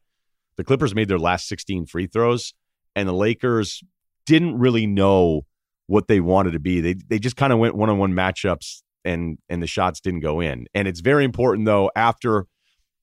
the 0.57 0.63
Clippers 0.63 0.95
made 0.95 1.07
their 1.07 1.19
last 1.19 1.47
16 1.47 1.85
free 1.85 2.07
throws, 2.07 2.53
and 2.95 3.07
the 3.07 3.13
Lakers 3.13 3.83
didn't 4.25 4.57
really 4.57 4.85
know 4.85 5.45
what 5.87 6.07
they 6.07 6.19
wanted 6.19 6.51
to 6.51 6.59
be. 6.59 6.81
They 6.81 6.93
they 6.93 7.19
just 7.19 7.35
kind 7.35 7.53
of 7.53 7.59
went 7.59 7.75
one 7.75 7.89
on 7.89 7.97
one 7.97 8.13
matchups 8.13 8.81
and 9.03 9.37
and 9.49 9.61
the 9.61 9.67
shots 9.67 9.99
didn't 9.99 10.21
go 10.21 10.39
in. 10.39 10.65
And 10.73 10.87
it's 10.87 10.99
very 10.99 11.23
important 11.23 11.65
though 11.65 11.91
after 11.95 12.47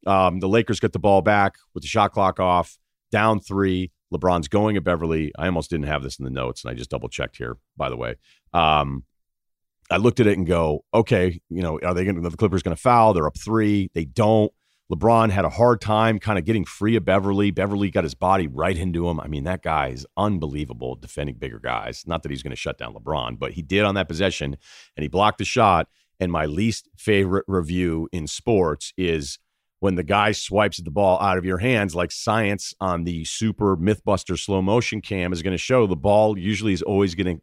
um, 0.07 0.41
the 0.41 0.49
Lakers 0.49 0.81
get 0.81 0.93
the 0.93 0.99
ball 0.99 1.23
back 1.23 1.55
with 1.75 1.83
the 1.83 1.89
shot 1.89 2.13
clock 2.13 2.41
off, 2.41 2.77
down 3.11 3.41
three. 3.41 3.93
LeBron's 4.13 4.49
going 4.49 4.77
at 4.77 4.85
Beverley. 4.85 5.33
I 5.39 5.47
almost 5.47 5.71
didn't 5.71 5.87
have 5.87 6.03
this 6.03 6.19
in 6.19 6.25
the 6.25 6.31
notes, 6.31 6.65
and 6.65 6.71
I 6.71 6.75
just 6.75 6.91
double 6.91 7.09
checked 7.09 7.39
here. 7.39 7.57
By 7.77 7.89
the 7.89 7.97
way, 7.97 8.17
um, 8.53 9.05
I 9.91 9.97
looked 9.97 10.21
at 10.21 10.27
it 10.27 10.37
and 10.37 10.47
go, 10.47 10.85
okay, 10.93 11.41
you 11.49 11.63
know, 11.63 11.79
are 11.83 11.95
they 11.95 12.05
going 12.05 12.21
to 12.21 12.29
the 12.29 12.37
Clippers 12.37 12.63
going 12.63 12.77
to 12.77 12.83
foul? 12.83 13.15
They're 13.15 13.27
up 13.27 13.39
three. 13.39 13.91
They 13.95 14.05
don't. 14.05 14.53
LeBron 14.91 15.31
had 15.31 15.45
a 15.45 15.51
hard 15.51 15.81
time 15.81 16.19
kind 16.19 16.39
of 16.39 16.45
getting 16.45 16.65
free 16.65 16.97
of 16.97 17.05
Beverley. 17.05 17.51
Beverley 17.51 17.91
got 17.91 18.05
his 18.05 18.15
body 18.15 18.47
right 18.47 18.77
into 18.77 19.09
him. 19.09 19.21
I 19.21 19.27
mean, 19.27 19.45
that 19.45 19.63
guy 19.63 19.89
is 19.89 20.07
unbelievable 20.17 20.97
defending 20.97 21.37
bigger 21.37 21.59
guys. 21.59 22.05
Not 22.07 22.23
that 22.23 22.31
he's 22.31 22.43
going 22.43 22.51
to 22.51 22.57
shut 22.57 22.79
down 22.79 22.95
LeBron, 22.95 23.39
but 23.39 23.53
he 23.53 23.63
did 23.63 23.85
on 23.85 23.95
that 23.95 24.09
possession 24.09 24.57
and 24.97 25.03
he 25.03 25.09
blocked 25.09 25.39
the 25.39 25.45
shot. 25.45 25.89
And 26.21 26.31
my 26.31 26.47
least 26.47 26.89
favorite 26.97 27.45
review 27.49 28.09
in 28.13 28.27
sports 28.27 28.93
is 28.97 29.39
when 29.81 29.97
the 29.97 30.05
guy 30.05 30.31
swipes 30.31 30.81
the 30.81 30.91
ball 30.91 31.21
out 31.21 31.39
of 31.39 31.45
your 31.45 31.59
hands, 31.59 31.95
like 31.95 32.13
science 32.13 32.75
on 32.81 33.05
the 33.05 33.25
super 33.25 33.77
Mythbuster 33.77 34.39
slow 34.39 34.63
motion 34.63 35.01
cam 35.01 35.33
is 35.33 35.43
going 35.43 35.53
to 35.53 35.59
show. 35.59 35.87
The 35.87 35.97
ball 35.97 36.39
usually 36.39 36.73
is 36.73 36.83
always 36.83 37.15
going 37.17 37.41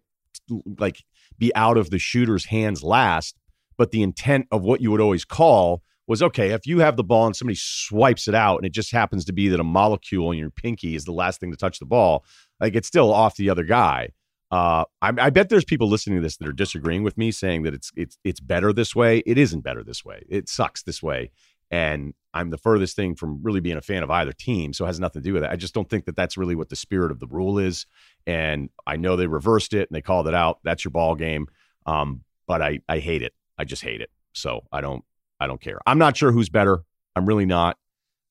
to 0.48 0.63
like 0.79 1.03
be 1.38 1.53
out 1.55 1.77
of 1.77 1.89
the 1.89 2.00
shooter's 2.00 2.46
hands 2.46 2.84
last, 2.84 3.36
but 3.77 3.91
the 3.91 4.03
intent 4.03 4.48
of 4.51 4.62
what 4.62 4.81
you 4.81 4.91
would 4.91 5.01
always 5.01 5.25
call 5.25 5.81
was 6.09 6.23
okay, 6.23 6.49
if 6.49 6.65
you 6.65 6.79
have 6.79 6.97
the 6.97 7.03
ball 7.03 7.27
and 7.27 7.35
somebody 7.35 7.55
swipes 7.55 8.27
it 8.27 8.33
out 8.33 8.57
and 8.57 8.65
it 8.65 8.73
just 8.73 8.91
happens 8.91 9.23
to 9.25 9.31
be 9.31 9.47
that 9.47 9.59
a 9.59 9.63
molecule 9.63 10.31
in 10.31 10.39
your 10.39 10.49
pinky 10.49 10.95
is 10.95 11.05
the 11.05 11.11
last 11.11 11.39
thing 11.39 11.51
to 11.51 11.57
touch 11.57 11.77
the 11.77 11.85
ball, 11.85 12.25
like 12.59 12.75
it's 12.75 12.87
still 12.87 13.13
off 13.13 13.35
the 13.35 13.49
other 13.49 13.63
guy. 13.63 14.09
Uh, 14.49 14.83
I, 15.03 15.13
I, 15.19 15.29
bet 15.29 15.49
there's 15.49 15.63
people 15.63 15.87
listening 15.87 16.17
to 16.17 16.23
this 16.23 16.37
that 16.37 16.47
are 16.47 16.51
disagreeing 16.51 17.03
with 17.03 17.15
me, 17.19 17.29
saying 17.29 17.61
that 17.63 17.75
it's 17.75 17.91
it's 17.95 18.17
it's 18.23 18.39
better 18.39 18.73
this 18.73 18.95
way. 18.95 19.19
It 19.19 19.37
isn't 19.37 19.61
better 19.61 19.83
this 19.83 20.03
way. 20.03 20.25
It 20.27 20.49
sucks 20.49 20.81
this 20.81 21.03
way, 21.03 21.29
and 21.69 22.15
I'm 22.33 22.49
the 22.49 22.57
furthest 22.57 22.95
thing 22.95 23.13
from 23.13 23.43
really 23.43 23.59
being 23.59 23.77
a 23.77 23.81
fan 23.81 24.01
of 24.01 24.09
either 24.09 24.33
team. 24.33 24.73
So 24.73 24.85
it 24.85 24.87
has 24.87 24.99
nothing 24.99 25.21
to 25.21 25.27
do 25.27 25.33
with 25.33 25.43
it. 25.43 25.51
I 25.51 25.55
just 25.55 25.75
don't 25.75 25.87
think 25.87 26.05
that 26.05 26.15
that's 26.15 26.35
really 26.35 26.55
what 26.55 26.69
the 26.69 26.75
spirit 26.75 27.11
of 27.11 27.19
the 27.19 27.27
rule 27.27 27.59
is. 27.59 27.85
And 28.25 28.71
I 28.87 28.97
know 28.97 29.15
they 29.15 29.27
reversed 29.27 29.73
it 29.73 29.87
and 29.87 29.95
they 29.95 30.01
called 30.01 30.27
it 30.27 30.33
out. 30.33 30.59
That's 30.63 30.83
your 30.83 30.91
ball 30.91 31.13
game. 31.13 31.47
Um, 31.85 32.23
but 32.47 32.63
I 32.63 32.79
I 32.89 32.97
hate 32.97 33.21
it. 33.21 33.33
I 33.59 33.65
just 33.65 33.83
hate 33.83 34.01
it. 34.01 34.09
So 34.33 34.61
I 34.71 34.81
don't 34.81 35.03
I 35.39 35.48
don't 35.48 35.62
care. 35.62 35.79
I'm 35.86 35.98
not 35.98 36.17
sure 36.17 36.31
who's 36.31 36.50
better. 36.50 36.84
I'm 37.15 37.25
really 37.25 37.46
not. 37.46 37.77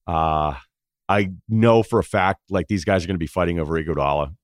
Uh, 0.07 0.55
I 1.09 1.31
know 1.49 1.83
for 1.83 1.99
a 1.99 2.05
fact 2.05 2.43
like 2.51 2.69
these 2.69 2.85
guys 2.85 3.05
are 3.05 3.07
going 3.07 3.15
to 3.15 3.19
be 3.19 3.27
fighting 3.27 3.59
over 3.59 3.83
Iguodala. 3.83 4.35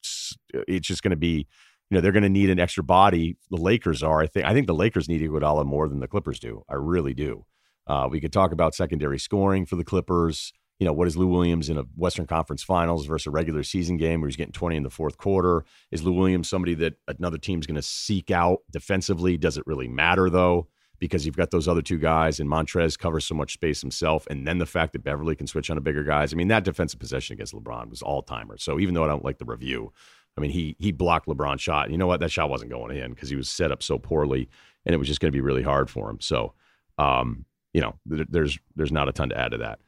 It's, 0.00 0.36
it's 0.52 0.86
just 0.86 1.02
going 1.02 1.10
to 1.10 1.16
be, 1.16 1.46
you 1.90 1.94
know, 1.96 2.00
they're 2.00 2.12
going 2.12 2.22
to 2.22 2.28
need 2.28 2.50
an 2.50 2.60
extra 2.60 2.84
body. 2.84 3.36
The 3.50 3.56
Lakers 3.56 4.02
are. 4.02 4.20
I 4.20 4.26
think. 4.26 4.46
I 4.46 4.52
think 4.52 4.66
the 4.66 4.74
Lakers 4.74 5.08
need 5.08 5.20
Iguodala 5.20 5.66
more 5.66 5.88
than 5.88 6.00
the 6.00 6.08
Clippers 6.08 6.38
do. 6.38 6.62
I 6.68 6.74
really 6.74 7.14
do. 7.14 7.44
Uh, 7.86 8.08
we 8.10 8.20
could 8.20 8.32
talk 8.32 8.52
about 8.52 8.74
secondary 8.74 9.18
scoring 9.18 9.66
for 9.66 9.76
the 9.76 9.84
Clippers. 9.84 10.52
You 10.78 10.86
know, 10.86 10.92
what 10.92 11.06
is 11.06 11.16
Lou 11.16 11.28
Williams 11.28 11.68
in 11.68 11.76
a 11.76 11.84
Western 11.96 12.26
Conference 12.26 12.62
Finals 12.62 13.06
versus 13.06 13.26
a 13.26 13.30
regular 13.30 13.62
season 13.62 13.96
game 13.96 14.20
where 14.20 14.28
he's 14.28 14.36
getting 14.36 14.52
20 14.52 14.76
in 14.76 14.82
the 14.82 14.90
fourth 14.90 15.16
quarter? 15.16 15.64
Is 15.90 16.02
Lou 16.02 16.12
Williams 16.12 16.48
somebody 16.48 16.74
that 16.74 16.94
another 17.06 17.38
team's 17.38 17.66
going 17.66 17.76
to 17.76 17.82
seek 17.82 18.30
out 18.30 18.60
defensively? 18.70 19.36
Does 19.36 19.56
it 19.56 19.64
really 19.66 19.86
matter 19.86 20.30
though? 20.30 20.68
Because 21.02 21.26
you've 21.26 21.36
got 21.36 21.50
those 21.50 21.66
other 21.66 21.82
two 21.82 21.98
guys 21.98 22.38
and 22.38 22.48
Montrez 22.48 22.96
covers 22.96 23.24
so 23.24 23.34
much 23.34 23.54
space 23.54 23.80
himself. 23.80 24.24
And 24.30 24.46
then 24.46 24.58
the 24.58 24.66
fact 24.66 24.92
that 24.92 25.02
Beverley 25.02 25.34
can 25.34 25.48
switch 25.48 25.68
on 25.68 25.74
to 25.74 25.80
bigger 25.80 26.04
guys. 26.04 26.32
I 26.32 26.36
mean, 26.36 26.46
that 26.46 26.62
defensive 26.62 27.00
possession 27.00 27.34
against 27.34 27.52
LeBron 27.52 27.90
was 27.90 28.02
all 28.02 28.22
timer. 28.22 28.56
So 28.56 28.78
even 28.78 28.94
though 28.94 29.02
I 29.02 29.08
don't 29.08 29.24
like 29.24 29.38
the 29.38 29.44
review, 29.44 29.92
I 30.38 30.40
mean, 30.40 30.52
he 30.52 30.76
he 30.78 30.92
blocked 30.92 31.26
LeBron's 31.26 31.60
shot. 31.60 31.90
You 31.90 31.98
know 31.98 32.06
what? 32.06 32.20
That 32.20 32.30
shot 32.30 32.50
wasn't 32.50 32.70
going 32.70 32.96
in 32.96 33.10
because 33.10 33.28
he 33.28 33.34
was 33.34 33.48
set 33.48 33.72
up 33.72 33.82
so 33.82 33.98
poorly 33.98 34.48
and 34.86 34.94
it 34.94 34.98
was 34.98 35.08
just 35.08 35.20
going 35.20 35.32
to 35.32 35.36
be 35.36 35.40
really 35.40 35.64
hard 35.64 35.90
for 35.90 36.08
him. 36.08 36.20
So, 36.20 36.54
um, 36.98 37.46
you 37.72 37.80
know, 37.80 37.94
th- 38.08 38.28
there's 38.30 38.58
there's 38.76 38.92
not 38.92 39.08
a 39.08 39.12
ton 39.12 39.30
to 39.30 39.36
add 39.36 39.50
to 39.50 39.58
that. 39.58 39.80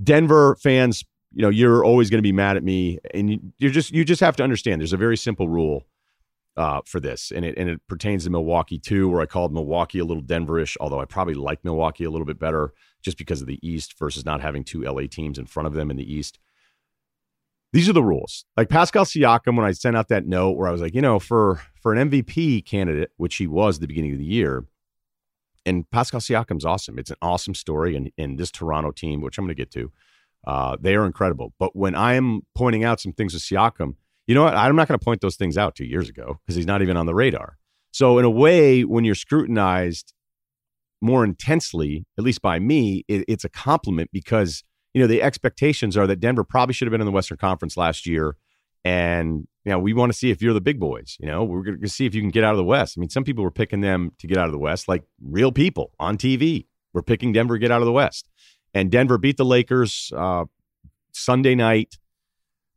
Denver 0.00 0.56
fans, 0.62 1.04
you 1.34 1.42
know, 1.42 1.48
you're 1.48 1.84
always 1.84 2.10
going 2.10 2.18
to 2.18 2.22
be 2.22 2.32
mad 2.32 2.56
at 2.56 2.62
me 2.62 3.00
and 3.12 3.30
you, 3.30 3.40
you're 3.58 3.72
just 3.72 3.92
you 3.92 4.04
just 4.04 4.20
have 4.20 4.36
to 4.36 4.44
understand 4.44 4.80
there's 4.80 4.92
a 4.92 4.96
very 4.96 5.16
simple 5.16 5.48
rule 5.48 5.84
uh, 6.60 6.82
for 6.84 7.00
this, 7.00 7.32
and 7.34 7.42
it 7.42 7.56
and 7.56 7.70
it 7.70 7.80
pertains 7.88 8.24
to 8.24 8.30
Milwaukee 8.30 8.78
too, 8.78 9.08
where 9.08 9.22
I 9.22 9.26
called 9.26 9.50
Milwaukee 9.50 9.98
a 9.98 10.04
little 10.04 10.22
Denverish, 10.22 10.76
although 10.78 11.00
I 11.00 11.06
probably 11.06 11.32
like 11.32 11.64
Milwaukee 11.64 12.04
a 12.04 12.10
little 12.10 12.26
bit 12.26 12.38
better 12.38 12.74
just 13.00 13.16
because 13.16 13.40
of 13.40 13.46
the 13.46 13.58
East 13.66 13.98
versus 13.98 14.26
not 14.26 14.42
having 14.42 14.62
two 14.62 14.82
LA 14.82 15.04
teams 15.10 15.38
in 15.38 15.46
front 15.46 15.66
of 15.66 15.72
them 15.72 15.90
in 15.90 15.96
the 15.96 16.12
East. 16.12 16.38
These 17.72 17.88
are 17.88 17.94
the 17.94 18.02
rules. 18.02 18.44
Like 18.58 18.68
Pascal 18.68 19.06
Siakam, 19.06 19.56
when 19.56 19.64
I 19.64 19.72
sent 19.72 19.96
out 19.96 20.08
that 20.08 20.26
note 20.26 20.58
where 20.58 20.68
I 20.68 20.70
was 20.70 20.82
like, 20.82 20.94
you 20.94 21.00
know, 21.00 21.18
for 21.18 21.62
for 21.80 21.94
an 21.94 22.10
MVP 22.10 22.66
candidate, 22.66 23.10
which 23.16 23.36
he 23.36 23.46
was 23.46 23.78
at 23.78 23.80
the 23.80 23.86
beginning 23.86 24.12
of 24.12 24.18
the 24.18 24.24
year, 24.26 24.66
and 25.64 25.90
Pascal 25.90 26.20
Siakam's 26.20 26.66
awesome. 26.66 26.98
It's 26.98 27.10
an 27.10 27.16
awesome 27.22 27.54
story, 27.54 27.96
and 27.96 28.12
in 28.18 28.36
this 28.36 28.50
Toronto 28.50 28.90
team, 28.90 29.22
which 29.22 29.38
I'm 29.38 29.46
going 29.46 29.56
to 29.56 29.62
get 29.62 29.70
to, 29.70 29.92
uh, 30.46 30.76
they 30.78 30.94
are 30.94 31.06
incredible. 31.06 31.54
But 31.58 31.74
when 31.74 31.94
I 31.94 32.16
am 32.16 32.42
pointing 32.54 32.84
out 32.84 33.00
some 33.00 33.14
things 33.14 33.32
with 33.32 33.44
Siakam, 33.44 33.94
you 34.30 34.34
know 34.36 34.44
what? 34.44 34.54
I'm 34.54 34.76
not 34.76 34.86
going 34.86 34.96
to 34.96 35.04
point 35.04 35.22
those 35.22 35.34
things 35.34 35.58
out 35.58 35.74
two 35.74 35.84
years 35.84 36.08
ago 36.08 36.38
because 36.38 36.54
he's 36.54 36.64
not 36.64 36.82
even 36.82 36.96
on 36.96 37.04
the 37.04 37.14
radar. 37.16 37.58
So 37.90 38.16
in 38.16 38.24
a 38.24 38.30
way, 38.30 38.82
when 38.82 39.04
you're 39.04 39.16
scrutinized 39.16 40.14
more 41.00 41.24
intensely, 41.24 42.06
at 42.16 42.22
least 42.22 42.40
by 42.40 42.60
me, 42.60 43.04
it, 43.08 43.24
it's 43.26 43.44
a 43.44 43.48
compliment 43.48 44.10
because 44.12 44.62
you 44.94 45.00
know 45.00 45.08
the 45.08 45.20
expectations 45.20 45.96
are 45.96 46.06
that 46.06 46.20
Denver 46.20 46.44
probably 46.44 46.74
should 46.74 46.86
have 46.86 46.92
been 46.92 47.00
in 47.00 47.06
the 47.06 47.12
Western 47.12 47.38
Conference 47.38 47.76
last 47.76 48.06
year, 48.06 48.36
and 48.84 49.48
you 49.64 49.72
know 49.72 49.80
we 49.80 49.92
want 49.92 50.12
to 50.12 50.16
see 50.16 50.30
if 50.30 50.40
you're 50.40 50.54
the 50.54 50.60
big 50.60 50.78
boys. 50.78 51.16
You 51.18 51.26
know 51.26 51.42
we're 51.42 51.62
going 51.64 51.80
to 51.80 51.88
see 51.88 52.06
if 52.06 52.14
you 52.14 52.20
can 52.20 52.30
get 52.30 52.44
out 52.44 52.52
of 52.52 52.58
the 52.58 52.62
West. 52.62 52.94
I 52.96 53.00
mean, 53.00 53.10
some 53.10 53.24
people 53.24 53.42
were 53.42 53.50
picking 53.50 53.80
them 53.80 54.12
to 54.20 54.28
get 54.28 54.38
out 54.38 54.46
of 54.46 54.52
the 54.52 54.58
West, 54.58 54.86
like 54.86 55.02
real 55.20 55.50
people 55.50 55.90
on 55.98 56.16
TV. 56.16 56.66
We're 56.92 57.02
picking 57.02 57.32
Denver 57.32 57.56
to 57.56 57.58
get 57.58 57.72
out 57.72 57.82
of 57.82 57.86
the 57.86 57.92
West, 57.92 58.28
and 58.74 58.92
Denver 58.92 59.18
beat 59.18 59.38
the 59.38 59.44
Lakers 59.44 60.12
uh, 60.16 60.44
Sunday 61.10 61.56
night. 61.56 61.96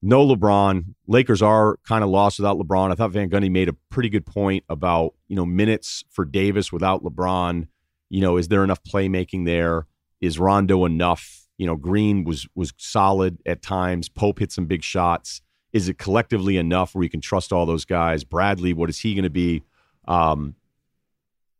No 0.03 0.27
LeBron. 0.27 0.93
Lakers 1.07 1.41
are 1.41 1.77
kind 1.87 2.03
of 2.03 2.09
lost 2.09 2.37
without 2.37 2.57
LeBron. 2.57 2.91
I 2.91 2.95
thought 2.95 3.11
Van 3.11 3.29
Gundy 3.29 3.49
made 3.49 3.69
a 3.69 3.73
pretty 3.89 4.09
good 4.09 4.25
point 4.25 4.63
about 4.69 5.13
you 5.27 5.35
know 5.35 5.45
minutes 5.45 6.03
for 6.11 6.25
Davis 6.25 6.71
without 6.71 7.03
LeBron 7.03 7.67
you 8.13 8.21
know, 8.21 8.37
is 8.37 8.47
there 8.47 8.63
enough 8.63 8.83
playmaking 8.83 9.45
there? 9.47 9.87
Is 10.21 10.37
Rondo 10.37 10.85
enough? 10.85 11.47
You 11.57 11.65
know, 11.65 11.75
Green 11.75 12.23
was 12.23 12.47
was 12.53 12.71
solid 12.77 13.39
at 13.47 13.63
times. 13.63 14.07
Pope 14.07 14.37
hit 14.37 14.51
some 14.51 14.67
big 14.67 14.83
shots. 14.83 15.41
Is 15.71 15.89
it 15.89 15.97
collectively 15.97 16.57
enough 16.57 16.93
where 16.93 17.03
you 17.03 17.09
can 17.09 17.21
trust 17.21 17.51
all 17.51 17.65
those 17.65 17.85
guys? 17.85 18.23
Bradley, 18.23 18.71
what 18.71 18.87
is 18.91 18.99
he 18.99 19.15
going 19.15 19.23
to 19.23 19.31
be? 19.31 19.63
Um, 20.07 20.53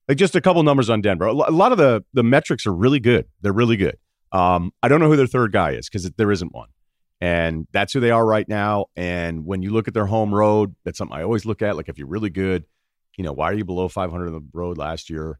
like 0.08 0.20
just 0.20 0.36
a 0.36 0.42
couple 0.42 0.62
numbers 0.62 0.92
on 0.92 1.02
Denver. 1.02 1.26
A 1.26 1.34
lot 1.34 1.72
of 1.72 1.80
the 1.80 2.06
the 2.14 2.22
metrics 2.22 2.68
are 2.68 2.74
really 2.74 3.00
good. 3.00 3.26
They're 3.42 3.52
really 3.52 3.78
good. 3.78 3.98
Um, 4.32 4.74
I 4.84 4.90
don't 4.90 5.00
know 5.00 5.08
who 5.08 5.16
their 5.16 5.26
third 5.26 5.54
guy 5.54 5.72
is 5.72 5.90
because 5.90 6.08
there 6.18 6.32
isn't 6.32 6.54
one, 6.54 6.70
and 7.24 7.68
that's 7.72 7.94
who 7.94 8.02
they 8.02 8.12
are 8.12 8.26
right 8.26 8.48
now. 8.50 8.88
And 8.98 9.46
when 9.46 9.62
you 9.62 9.72
look 9.72 9.88
at 9.88 9.94
their 9.94 10.06
home 10.06 10.36
road, 10.36 10.76
that's 10.84 10.98
something 10.98 11.18
I 11.18 11.24
always 11.24 11.46
look 11.46 11.62
at. 11.62 11.78
Like 11.78 11.88
if 11.88 11.98
you're 11.98 12.08
really 12.08 12.30
good, 12.30 12.66
you 13.18 13.24
know, 13.24 13.32
why 13.32 13.50
are 13.50 13.54
you 13.54 13.64
below 13.64 13.88
500 13.88 14.28
on 14.28 14.34
the 14.34 14.44
road 14.52 14.78
last 14.78 15.10
year? 15.10 15.40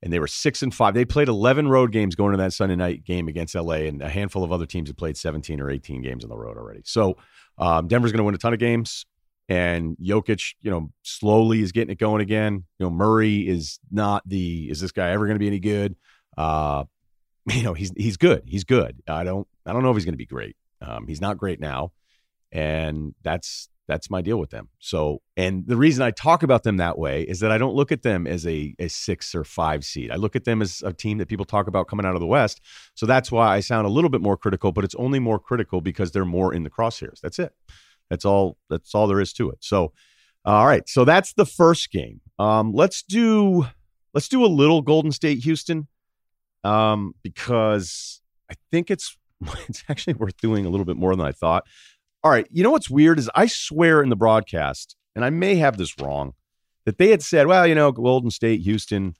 and 0.00 0.12
they 0.12 0.20
were 0.20 0.28
six 0.28 0.62
and 0.62 0.72
five. 0.72 0.94
They 0.94 1.04
played 1.04 1.26
11 1.26 1.66
road 1.66 1.90
games 1.90 2.14
going 2.14 2.30
to 2.30 2.38
that 2.38 2.52
Sunday 2.52 2.76
night 2.76 3.04
game 3.04 3.26
against 3.26 3.56
LA, 3.56 3.88
and 3.88 4.00
a 4.00 4.08
handful 4.08 4.44
of 4.44 4.52
other 4.52 4.64
teams 4.64 4.88
have 4.88 4.96
played 4.96 5.16
17 5.16 5.60
or 5.60 5.70
18 5.70 6.02
games 6.02 6.22
on 6.22 6.30
the 6.30 6.36
road 6.36 6.56
already. 6.56 6.82
So 6.84 7.16
um, 7.58 7.88
Denver's 7.88 8.12
going 8.12 8.18
to 8.18 8.24
win 8.24 8.36
a 8.36 8.38
ton 8.38 8.52
of 8.52 8.60
games, 8.60 9.06
and 9.48 9.96
Jokic, 9.96 10.54
you 10.60 10.70
know, 10.70 10.92
slowly 11.02 11.62
is 11.62 11.72
getting 11.72 11.90
it 11.90 11.98
going 11.98 12.22
again. 12.22 12.64
You 12.78 12.86
know, 12.86 12.90
Murray 12.90 13.48
is 13.48 13.80
not 13.90 14.22
the 14.24 14.70
is 14.70 14.80
this 14.80 14.92
guy 14.92 15.10
ever 15.10 15.26
going 15.26 15.34
to 15.34 15.40
be 15.40 15.48
any 15.48 15.58
good? 15.58 15.96
Uh, 16.36 16.84
you 17.50 17.64
know, 17.64 17.74
he's 17.74 17.92
he's 17.96 18.16
good. 18.16 18.44
He's 18.46 18.62
good. 18.62 19.02
I 19.08 19.24
don't 19.24 19.48
I 19.66 19.72
don't 19.72 19.82
know 19.82 19.90
if 19.90 19.96
he's 19.96 20.04
going 20.04 20.14
to 20.14 20.18
be 20.18 20.26
great. 20.26 20.56
Um, 20.80 21.06
he's 21.06 21.20
not 21.20 21.38
great 21.38 21.60
now, 21.60 21.92
and 22.52 23.14
that's 23.22 23.68
that's 23.88 24.10
my 24.10 24.20
deal 24.20 24.38
with 24.38 24.50
them. 24.50 24.68
So, 24.78 25.22
and 25.36 25.66
the 25.66 25.76
reason 25.76 26.02
I 26.02 26.10
talk 26.10 26.42
about 26.42 26.62
them 26.62 26.76
that 26.76 26.98
way 26.98 27.22
is 27.22 27.40
that 27.40 27.50
I 27.50 27.56
don't 27.56 27.74
look 27.74 27.90
at 27.90 28.02
them 28.02 28.26
as 28.26 28.46
a, 28.46 28.74
a 28.78 28.88
six 28.88 29.34
or 29.34 29.44
five 29.44 29.82
seed. 29.82 30.10
I 30.10 30.16
look 30.16 30.36
at 30.36 30.44
them 30.44 30.60
as 30.60 30.82
a 30.84 30.92
team 30.92 31.16
that 31.18 31.28
people 31.28 31.46
talk 31.46 31.66
about 31.66 31.88
coming 31.88 32.04
out 32.04 32.14
of 32.14 32.20
the 32.20 32.26
West. 32.26 32.60
So 32.94 33.06
that's 33.06 33.32
why 33.32 33.48
I 33.48 33.60
sound 33.60 33.86
a 33.86 33.90
little 33.90 34.10
bit 34.10 34.20
more 34.20 34.36
critical, 34.36 34.72
but 34.72 34.84
it's 34.84 34.94
only 34.96 35.18
more 35.18 35.38
critical 35.38 35.80
because 35.80 36.12
they're 36.12 36.26
more 36.26 36.52
in 36.52 36.64
the 36.64 36.70
crosshairs. 36.70 37.20
That's 37.22 37.38
it. 37.38 37.54
That's 38.10 38.26
all. 38.26 38.58
That's 38.68 38.94
all 38.94 39.06
there 39.06 39.20
is 39.20 39.32
to 39.34 39.48
it. 39.50 39.58
So, 39.60 39.92
all 40.44 40.66
right. 40.66 40.86
So 40.86 41.06
that's 41.06 41.32
the 41.32 41.46
first 41.46 41.90
game. 41.90 42.20
Um, 42.38 42.72
let's 42.74 43.02
do 43.02 43.66
let's 44.12 44.28
do 44.28 44.44
a 44.44 44.46
little 44.46 44.82
Golden 44.82 45.12
State 45.12 45.38
Houston, 45.44 45.88
um, 46.62 47.14
because 47.22 48.20
I 48.50 48.54
think 48.70 48.90
it's 48.90 49.16
it's 49.68 49.84
actually 49.88 50.14
worth 50.14 50.36
doing 50.38 50.66
a 50.66 50.70
little 50.70 50.86
bit 50.86 50.96
more 50.96 51.14
than 51.14 51.26
I 51.26 51.32
thought. 51.32 51.64
All 52.24 52.30
right. 52.30 52.46
You 52.50 52.62
know 52.62 52.70
what's 52.70 52.90
weird 52.90 53.18
is 53.18 53.30
I 53.34 53.46
swear 53.46 54.02
in 54.02 54.08
the 54.08 54.16
broadcast, 54.16 54.96
and 55.14 55.24
I 55.24 55.30
may 55.30 55.56
have 55.56 55.76
this 55.76 55.98
wrong, 56.00 56.32
that 56.84 56.98
they 56.98 57.10
had 57.10 57.22
said, 57.22 57.46
well, 57.46 57.66
you 57.66 57.74
know, 57.74 57.92
Golden 57.92 58.30
State, 58.30 58.62
Houston, 58.62 59.14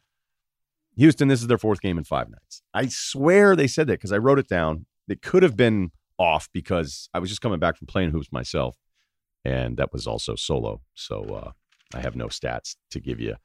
Houston, 0.96 1.28
this 1.28 1.40
is 1.40 1.46
their 1.46 1.58
fourth 1.58 1.80
game 1.80 1.96
in 1.96 2.04
five 2.04 2.28
nights. 2.28 2.62
I 2.74 2.86
swear 2.88 3.54
they 3.54 3.68
said 3.68 3.86
that 3.86 3.94
because 3.94 4.12
I 4.12 4.18
wrote 4.18 4.38
it 4.38 4.48
down. 4.48 4.86
It 5.08 5.22
could 5.22 5.42
have 5.42 5.56
been 5.56 5.92
off 6.18 6.48
because 6.52 7.08
I 7.14 7.20
was 7.20 7.30
just 7.30 7.40
coming 7.40 7.60
back 7.60 7.76
from 7.76 7.86
playing 7.86 8.10
hoops 8.10 8.32
myself. 8.32 8.76
And 9.44 9.76
that 9.76 9.92
was 9.92 10.06
also 10.06 10.34
solo. 10.34 10.80
So 10.94 11.22
uh, 11.22 11.50
I 11.94 12.00
have 12.00 12.16
no 12.16 12.26
stats 12.26 12.74
to 12.90 13.00
give 13.00 13.20
you 13.20 13.36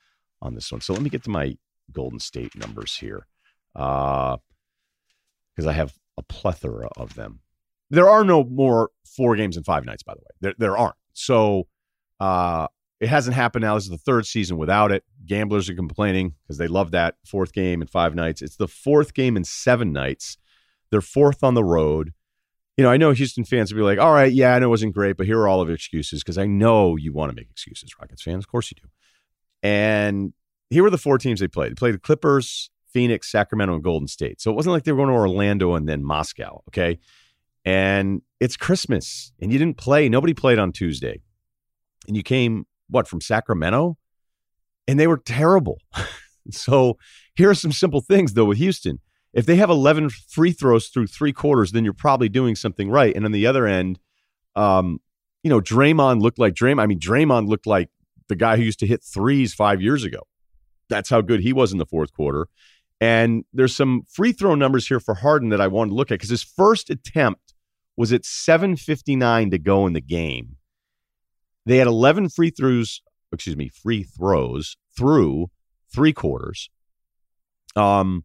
on 0.41 0.55
this 0.55 0.71
one. 0.71 0.81
So 0.81 0.93
let 0.93 1.03
me 1.03 1.09
get 1.09 1.23
to 1.25 1.29
my 1.29 1.57
Golden 1.91 2.19
State 2.19 2.55
numbers 2.55 2.95
here 2.95 3.27
because 3.73 4.39
uh, 5.59 5.69
I 5.69 5.73
have 5.73 5.93
a 6.17 6.23
plethora 6.23 6.89
of 6.97 7.15
them. 7.15 7.39
There 7.89 8.09
are 8.09 8.23
no 8.23 8.43
more 8.43 8.89
four 9.05 9.35
games 9.35 9.57
in 9.57 9.63
five 9.63 9.85
nights, 9.85 10.03
by 10.03 10.13
the 10.13 10.21
way. 10.21 10.31
There, 10.41 10.53
there 10.57 10.77
aren't. 10.77 10.95
So 11.13 11.67
uh, 12.19 12.67
it 12.99 13.09
hasn't 13.09 13.35
happened 13.35 13.63
now. 13.63 13.75
This 13.75 13.83
is 13.85 13.89
the 13.89 13.97
third 13.97 14.25
season 14.25 14.57
without 14.57 14.91
it. 14.91 15.03
Gamblers 15.25 15.69
are 15.69 15.75
complaining 15.75 16.35
because 16.43 16.57
they 16.57 16.67
love 16.67 16.91
that 16.91 17.15
fourth 17.25 17.53
game 17.53 17.81
in 17.81 17.87
five 17.87 18.15
nights. 18.15 18.41
It's 18.41 18.55
the 18.55 18.67
fourth 18.67 19.13
game 19.13 19.37
in 19.37 19.43
seven 19.43 19.91
nights. 19.91 20.37
They're 20.89 21.01
fourth 21.01 21.43
on 21.43 21.53
the 21.53 21.63
road. 21.63 22.13
You 22.77 22.83
know, 22.83 22.89
I 22.89 22.97
know 22.97 23.11
Houston 23.11 23.43
fans 23.43 23.71
will 23.71 23.79
be 23.79 23.83
like, 23.83 23.99
all 23.99 24.13
right, 24.13 24.31
yeah, 24.31 24.55
I 24.55 24.59
know 24.59 24.67
it 24.67 24.69
wasn't 24.69 24.95
great, 24.95 25.17
but 25.17 25.27
here 25.27 25.39
are 25.39 25.47
all 25.47 25.61
of 25.61 25.67
your 25.67 25.75
excuses 25.75 26.23
because 26.23 26.37
I 26.37 26.45
know 26.45 26.95
you 26.95 27.13
want 27.13 27.29
to 27.29 27.35
make 27.35 27.49
excuses, 27.51 27.91
Rockets 27.99 28.23
fans. 28.23 28.43
Of 28.43 28.49
course 28.49 28.71
you 28.71 28.77
do. 28.81 28.89
And 29.61 30.33
here 30.69 30.83
were 30.83 30.89
the 30.89 30.97
four 30.97 31.17
teams 31.17 31.39
they 31.39 31.47
played. 31.47 31.71
They 31.71 31.75
played 31.75 31.93
the 31.93 31.99
Clippers, 31.99 32.71
Phoenix, 32.93 33.31
Sacramento, 33.31 33.73
and 33.73 33.83
Golden 33.83 34.07
State. 34.07 34.39
So 34.39 34.51
it 34.51 34.55
wasn't 34.55 34.73
like 34.73 34.83
they 34.83 34.91
were 34.91 34.97
going 34.97 35.09
to 35.09 35.15
Orlando 35.15 35.73
and 35.73 35.89
then 35.89 36.03
Moscow. 36.03 36.61
Okay 36.69 36.99
and 37.65 38.21
it's 38.39 38.57
Christmas 38.57 39.31
and 39.39 39.51
you 39.51 39.59
didn't 39.59 39.77
play. 39.77 40.09
Nobody 40.09 40.33
played 40.33 40.59
on 40.59 40.71
Tuesday. 40.71 41.21
And 42.07 42.17
you 42.17 42.23
came, 42.23 42.65
what, 42.89 43.07
from 43.07 43.21
Sacramento? 43.21 43.97
And 44.87 44.99
they 44.99 45.07
were 45.07 45.17
terrible. 45.17 45.79
so 46.51 46.97
here 47.35 47.49
are 47.49 47.55
some 47.55 47.71
simple 47.71 48.01
things, 48.01 48.33
though, 48.33 48.45
with 48.45 48.57
Houston. 48.57 48.99
If 49.31 49.45
they 49.45 49.55
have 49.55 49.69
11 49.69 50.09
free 50.09 50.51
throws 50.51 50.89
through 50.89 51.07
three 51.07 51.31
quarters, 51.31 51.71
then 51.71 51.85
you're 51.85 51.93
probably 51.93 52.29
doing 52.29 52.55
something 52.55 52.89
right. 52.89 53.15
And 53.15 53.25
on 53.25 53.31
the 53.31 53.47
other 53.47 53.65
end, 53.65 53.99
um, 54.55 54.99
you 55.41 55.49
know, 55.49 55.61
Draymond 55.61 56.21
looked 56.21 56.39
like 56.39 56.53
Draymond. 56.53 56.81
I 56.81 56.85
mean, 56.85 56.99
Draymond 56.99 57.47
looked 57.47 57.65
like 57.65 57.89
the 58.27 58.35
guy 58.35 58.57
who 58.57 58.63
used 58.63 58.79
to 58.79 58.87
hit 58.87 59.03
threes 59.03 59.53
five 59.53 59.81
years 59.81 60.03
ago. 60.03 60.19
That's 60.89 61.09
how 61.09 61.21
good 61.21 61.39
he 61.39 61.53
was 61.53 61.71
in 61.71 61.77
the 61.77 61.85
fourth 61.85 62.13
quarter. 62.13 62.47
And 63.03 63.43
there's 63.51 63.75
some 63.75 64.03
free 64.07 64.31
throw 64.31 64.55
numbers 64.55 64.87
here 64.87 65.01
for 65.01 65.15
Harden 65.15 65.49
that 65.49 65.59
I 65.59 65.67
wanted 65.67 65.89
to 65.89 65.95
look 65.95 66.09
at 66.09 66.13
because 66.13 66.29
his 66.29 66.41
first 66.41 66.89
attempt 66.89 67.53
was 67.97 68.13
at 68.13 68.23
7:59 68.23 69.51
to 69.51 69.59
go 69.59 69.85
in 69.85 69.91
the 69.91 69.99
game. 69.99 70.55
They 71.65 71.79
had 71.79 71.87
11 71.87 72.29
free 72.29 72.49
throws, 72.49 73.01
excuse 73.33 73.57
me, 73.57 73.67
free 73.67 74.03
throws 74.03 74.77
through 74.97 75.47
three 75.93 76.13
quarters. 76.13 76.69
Um, 77.75 78.23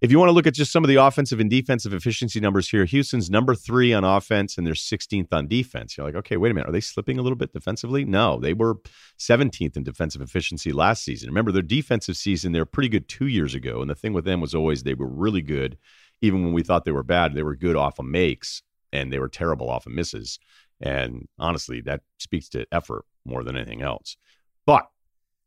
if 0.00 0.10
you 0.10 0.18
want 0.18 0.30
to 0.30 0.32
look 0.32 0.46
at 0.46 0.54
just 0.54 0.72
some 0.72 0.82
of 0.82 0.88
the 0.88 0.96
offensive 0.96 1.40
and 1.40 1.50
defensive 1.50 1.92
efficiency 1.92 2.40
numbers 2.40 2.70
here, 2.70 2.86
Houston's 2.86 3.28
number 3.28 3.54
three 3.54 3.92
on 3.92 4.02
offense 4.02 4.56
and 4.56 4.66
they're 4.66 4.74
16th 4.74 5.28
on 5.30 5.46
defense. 5.46 5.96
You're 5.96 6.06
like, 6.06 6.14
okay, 6.14 6.38
wait 6.38 6.50
a 6.50 6.54
minute. 6.54 6.68
Are 6.68 6.72
they 6.72 6.80
slipping 6.80 7.18
a 7.18 7.22
little 7.22 7.36
bit 7.36 7.52
defensively? 7.52 8.06
No, 8.06 8.40
they 8.40 8.54
were 8.54 8.76
17th 9.18 9.76
in 9.76 9.82
defensive 9.82 10.22
efficiency 10.22 10.72
last 10.72 11.04
season. 11.04 11.28
Remember, 11.28 11.52
their 11.52 11.60
defensive 11.60 12.16
season, 12.16 12.52
they 12.52 12.60
were 12.60 12.64
pretty 12.64 12.88
good 12.88 13.08
two 13.08 13.26
years 13.26 13.54
ago. 13.54 13.82
And 13.82 13.90
the 13.90 13.94
thing 13.94 14.14
with 14.14 14.24
them 14.24 14.40
was 14.40 14.54
always 14.54 14.82
they 14.82 14.94
were 14.94 15.08
really 15.08 15.42
good. 15.42 15.76
Even 16.22 16.44
when 16.44 16.54
we 16.54 16.62
thought 16.62 16.86
they 16.86 16.92
were 16.92 17.02
bad, 17.02 17.34
they 17.34 17.42
were 17.42 17.56
good 17.56 17.76
off 17.76 17.98
of 17.98 18.06
makes 18.06 18.62
and 18.92 19.12
they 19.12 19.18
were 19.18 19.28
terrible 19.28 19.68
off 19.68 19.86
of 19.86 19.92
misses. 19.92 20.38
And 20.80 21.28
honestly, 21.38 21.82
that 21.82 22.00
speaks 22.18 22.48
to 22.50 22.66
effort 22.72 23.04
more 23.26 23.44
than 23.44 23.56
anything 23.56 23.82
else. 23.82 24.16
But 24.64 24.88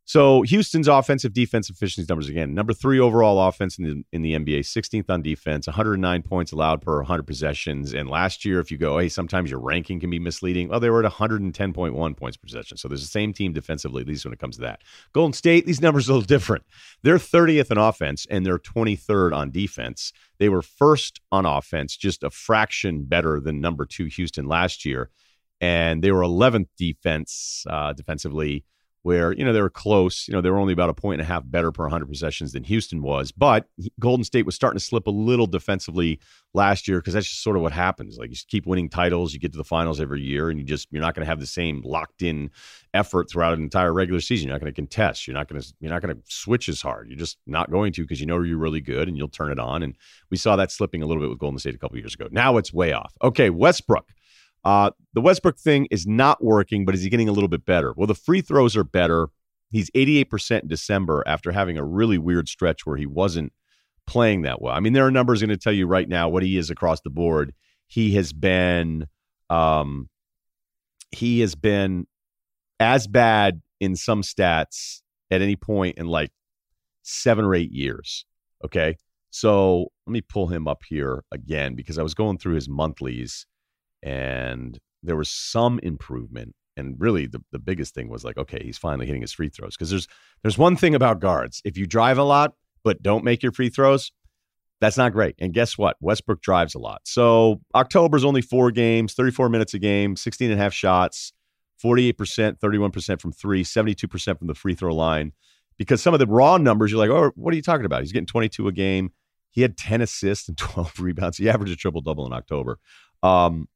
so 0.05 0.41
Houston's 0.41 0.89
offensive 0.89 1.33
defense 1.33 1.69
efficiency 1.69 2.05
numbers 2.09 2.27
again, 2.27 2.53
number 2.53 2.73
three 2.73 2.99
overall 2.99 3.47
offense 3.47 3.77
in 3.77 3.83
the 3.85 4.03
in 4.11 4.21
the 4.21 4.33
NBA, 4.33 4.59
16th 4.59 5.09
on 5.09 5.21
defense, 5.21 5.65
109 5.65 6.23
points 6.23 6.51
allowed 6.51 6.81
per 6.81 6.97
100 6.97 7.23
possessions. 7.23 7.93
And 7.93 8.09
last 8.09 8.43
year, 8.43 8.59
if 8.59 8.69
you 8.69 8.77
go, 8.77 8.97
hey, 8.97 9.07
sometimes 9.07 9.49
your 9.49 9.61
ranking 9.61 10.01
can 10.01 10.09
be 10.09 10.19
misleading. 10.19 10.67
Well, 10.67 10.81
they 10.81 10.89
were 10.89 11.05
at 11.05 11.11
110.1 11.11 12.17
points 12.17 12.37
per 12.37 12.45
possession. 12.45 12.75
So 12.75 12.89
there's 12.89 13.01
the 13.01 13.07
same 13.07 13.31
team 13.31 13.53
defensively, 13.53 14.01
at 14.01 14.07
least 14.07 14.25
when 14.25 14.33
it 14.33 14.39
comes 14.39 14.55
to 14.57 14.61
that. 14.63 14.81
Golden 15.13 15.31
State, 15.31 15.65
these 15.65 15.81
numbers 15.81 16.09
are 16.09 16.11
a 16.11 16.15
little 16.15 16.27
different. 16.27 16.65
They're 17.01 17.17
30th 17.17 17.71
in 17.71 17.77
offense 17.77 18.27
and 18.29 18.45
they're 18.45 18.59
23rd 18.59 19.33
on 19.33 19.51
defense. 19.51 20.11
They 20.37 20.49
were 20.49 20.61
first 20.61 21.21
on 21.31 21.45
offense, 21.45 21.95
just 21.95 22.23
a 22.23 22.29
fraction 22.29 23.05
better 23.05 23.39
than 23.39 23.61
number 23.61 23.85
two 23.85 24.05
Houston 24.05 24.47
last 24.47 24.83
year, 24.83 25.09
and 25.61 26.03
they 26.03 26.11
were 26.11 26.21
11th 26.21 26.67
defense 26.77 27.65
uh, 27.69 27.93
defensively 27.93 28.65
where, 29.03 29.33
you 29.33 29.43
know, 29.43 29.53
they 29.53 29.61
were 29.61 29.69
close. 29.69 30.27
You 30.27 30.33
know, 30.33 30.41
they 30.41 30.49
were 30.49 30.57
only 30.57 30.73
about 30.73 30.89
a 30.89 30.93
point 30.93 31.21
and 31.21 31.29
a 31.29 31.31
half 31.31 31.43
better 31.45 31.71
per 31.71 31.83
100 31.83 32.07
possessions 32.07 32.53
than 32.53 32.63
Houston 32.63 33.01
was. 33.01 33.31
But 33.31 33.67
Golden 33.99 34.23
State 34.23 34.45
was 34.45 34.55
starting 34.55 34.79
to 34.79 34.83
slip 34.83 35.07
a 35.07 35.11
little 35.11 35.45
defensively 35.45 36.19
last 36.53 36.87
year 36.87 36.99
because 36.99 37.13
that's 37.13 37.27
just 37.27 37.43
sort 37.43 37.57
of 37.57 37.61
what 37.61 37.73
happens. 37.73 38.17
Like 38.17 38.31
you 38.31 38.37
keep 38.47 38.65
winning 38.65 38.89
titles, 38.89 39.33
you 39.33 39.39
get 39.39 39.51
to 39.51 39.57
the 39.57 39.63
finals 39.63 39.99
every 39.99 40.21
year, 40.21 40.49
and 40.49 40.57
you 40.57 40.65
just, 40.65 40.87
you're 40.89 41.01
not 41.01 41.15
going 41.15 41.25
to 41.25 41.29
have 41.29 41.41
the 41.41 41.45
same 41.45 41.81
locked 41.83 42.21
in 42.21 42.49
effort 42.93 43.29
throughout 43.29 43.53
an 43.53 43.61
entire 43.61 43.93
regular 43.93 44.21
season. 44.21 44.47
You're 44.47 44.55
not 44.55 44.61
going 44.61 44.73
to 44.73 44.75
contest. 44.75 45.27
You're 45.27 45.35
not 45.35 45.49
going 45.49 45.61
to, 45.61 45.73
you're 45.81 45.91
not 45.91 46.01
going 46.01 46.15
to 46.15 46.21
switch 46.25 46.69
as 46.69 46.81
hard. 46.81 47.09
You're 47.09 47.19
just 47.19 47.37
not 47.45 47.71
going 47.71 47.91
to 47.93 48.03
because 48.03 48.21
you 48.21 48.25
know 48.25 48.41
you're 48.41 48.57
really 48.57 48.81
good 48.81 49.09
and 49.09 49.17
you'll 49.17 49.27
turn 49.27 49.51
it 49.51 49.59
on. 49.59 49.83
And 49.83 49.97
we 50.29 50.37
saw 50.37 50.55
that 50.55 50.71
slipping 50.71 51.03
a 51.03 51.05
little 51.05 51.21
bit 51.21 51.29
with 51.29 51.39
Golden 51.39 51.59
State 51.59 51.75
a 51.75 51.77
couple 51.77 51.97
years 51.97 52.13
ago. 52.13 52.29
Now 52.31 52.55
it's 52.55 52.73
way 52.73 52.93
off. 52.93 53.13
Okay, 53.21 53.49
Westbrook. 53.49 54.07
Uh, 54.63 54.91
the 55.13 55.21
Westbrook 55.21 55.57
thing 55.57 55.87
is 55.91 56.07
not 56.07 56.43
working, 56.43 56.85
but 56.85 56.95
is 56.95 57.03
he 57.03 57.09
getting 57.09 57.29
a 57.29 57.33
little 57.33 57.49
bit 57.49 57.65
better? 57.65 57.93
Well, 57.95 58.07
the 58.07 58.15
free 58.15 58.41
throws 58.41 58.77
are 58.77 58.83
better. 58.83 59.27
He's 59.71 59.89
88% 59.91 60.61
in 60.61 60.67
December 60.67 61.23
after 61.25 61.51
having 61.51 61.77
a 61.77 61.83
really 61.83 62.17
weird 62.17 62.47
stretch 62.47 62.85
where 62.85 62.97
he 62.97 63.05
wasn't 63.05 63.51
playing 64.05 64.43
that 64.43 64.61
well. 64.61 64.73
I 64.73 64.79
mean, 64.79 64.93
there 64.93 65.05
are 65.05 65.11
numbers 65.11 65.41
going 65.41 65.49
to 65.49 65.57
tell 65.57 65.73
you 65.73 65.87
right 65.87 66.07
now 66.07 66.29
what 66.29 66.43
he 66.43 66.57
is 66.57 66.69
across 66.69 67.01
the 67.01 67.09
board. 67.09 67.53
He 67.87 68.15
has 68.15 68.33
been 68.33 69.07
um 69.49 70.09
he 71.11 71.41
has 71.41 71.55
been 71.55 72.07
as 72.79 73.07
bad 73.07 73.61
in 73.79 73.95
some 73.95 74.21
stats 74.21 75.01
at 75.29 75.41
any 75.41 75.55
point 75.55 75.97
in 75.97 76.07
like 76.07 76.31
7 77.03 77.45
or 77.45 77.53
8 77.53 77.71
years. 77.71 78.25
Okay? 78.65 78.97
So, 79.29 79.91
let 80.05 80.11
me 80.11 80.21
pull 80.21 80.47
him 80.47 80.67
up 80.67 80.81
here 80.87 81.23
again 81.31 81.75
because 81.75 81.97
I 81.97 82.03
was 82.03 82.13
going 82.13 82.37
through 82.37 82.55
his 82.55 82.69
monthlies 82.69 83.45
and 84.03 84.77
there 85.01 85.15
was 85.15 85.29
some 85.29 85.79
improvement 85.79 86.53
and 86.75 86.95
really 86.99 87.27
the, 87.27 87.39
the 87.51 87.59
biggest 87.59 87.93
thing 87.93 88.09
was 88.09 88.23
like 88.23 88.37
okay 88.37 88.61
he's 88.63 88.77
finally 88.77 89.05
hitting 89.05 89.21
his 89.21 89.33
free 89.33 89.49
throws 89.49 89.75
because 89.75 89.89
there's 89.89 90.07
there's 90.41 90.57
one 90.57 90.75
thing 90.75 90.93
about 90.93 91.19
guards. 91.19 91.61
If 91.65 91.77
you 91.77 91.87
drive 91.87 92.17
a 92.17 92.23
lot 92.23 92.53
but 92.83 93.01
don't 93.01 93.23
make 93.23 93.41
your 93.41 93.51
free 93.51 93.69
throws 93.69 94.11
that's 94.81 94.97
not 94.97 95.13
great. 95.13 95.35
And 95.39 95.53
guess 95.53 95.77
what? 95.77 95.95
Westbrook 96.01 96.41
drives 96.41 96.75
a 96.75 96.79
lot. 96.79 97.01
So 97.05 97.61
october's 97.73 98.25
only 98.25 98.41
four 98.41 98.71
games 98.71 99.13
34 99.13 99.49
minutes 99.49 99.73
a 99.73 99.79
game 99.79 100.15
16 100.15 100.51
and 100.51 100.59
a 100.59 100.63
half 100.63 100.73
shots 100.73 101.31
48% 101.83 102.59
31% 102.59 103.21
from 103.21 103.31
three 103.31 103.63
72% 103.63 104.37
from 104.37 104.47
the 104.47 104.55
free 104.55 104.75
throw 104.75 104.93
line. 104.93 105.31
Because 105.77 106.01
some 106.01 106.13
of 106.13 106.19
the 106.19 106.27
raw 106.27 106.57
numbers 106.57 106.91
you're 106.91 106.99
like 106.99 107.09
oh 107.09 107.31
what 107.35 107.53
are 107.53 107.55
you 107.55 107.63
talking 107.63 107.85
about? 107.85 108.01
He's 108.01 108.11
getting 108.11 108.27
22 108.27 108.67
a 108.67 108.71
game. 108.71 109.11
He 109.51 109.61
had 109.61 109.77
10 109.77 110.01
assists 110.01 110.47
and 110.49 110.57
12 110.57 110.99
rebounds. 110.99 111.37
He 111.37 111.49
averaged 111.49 111.73
a 111.73 111.77
triple 111.77 112.01
double 112.01 112.25
in 112.25 112.33
october. 112.33 112.79
Um, 113.21 113.69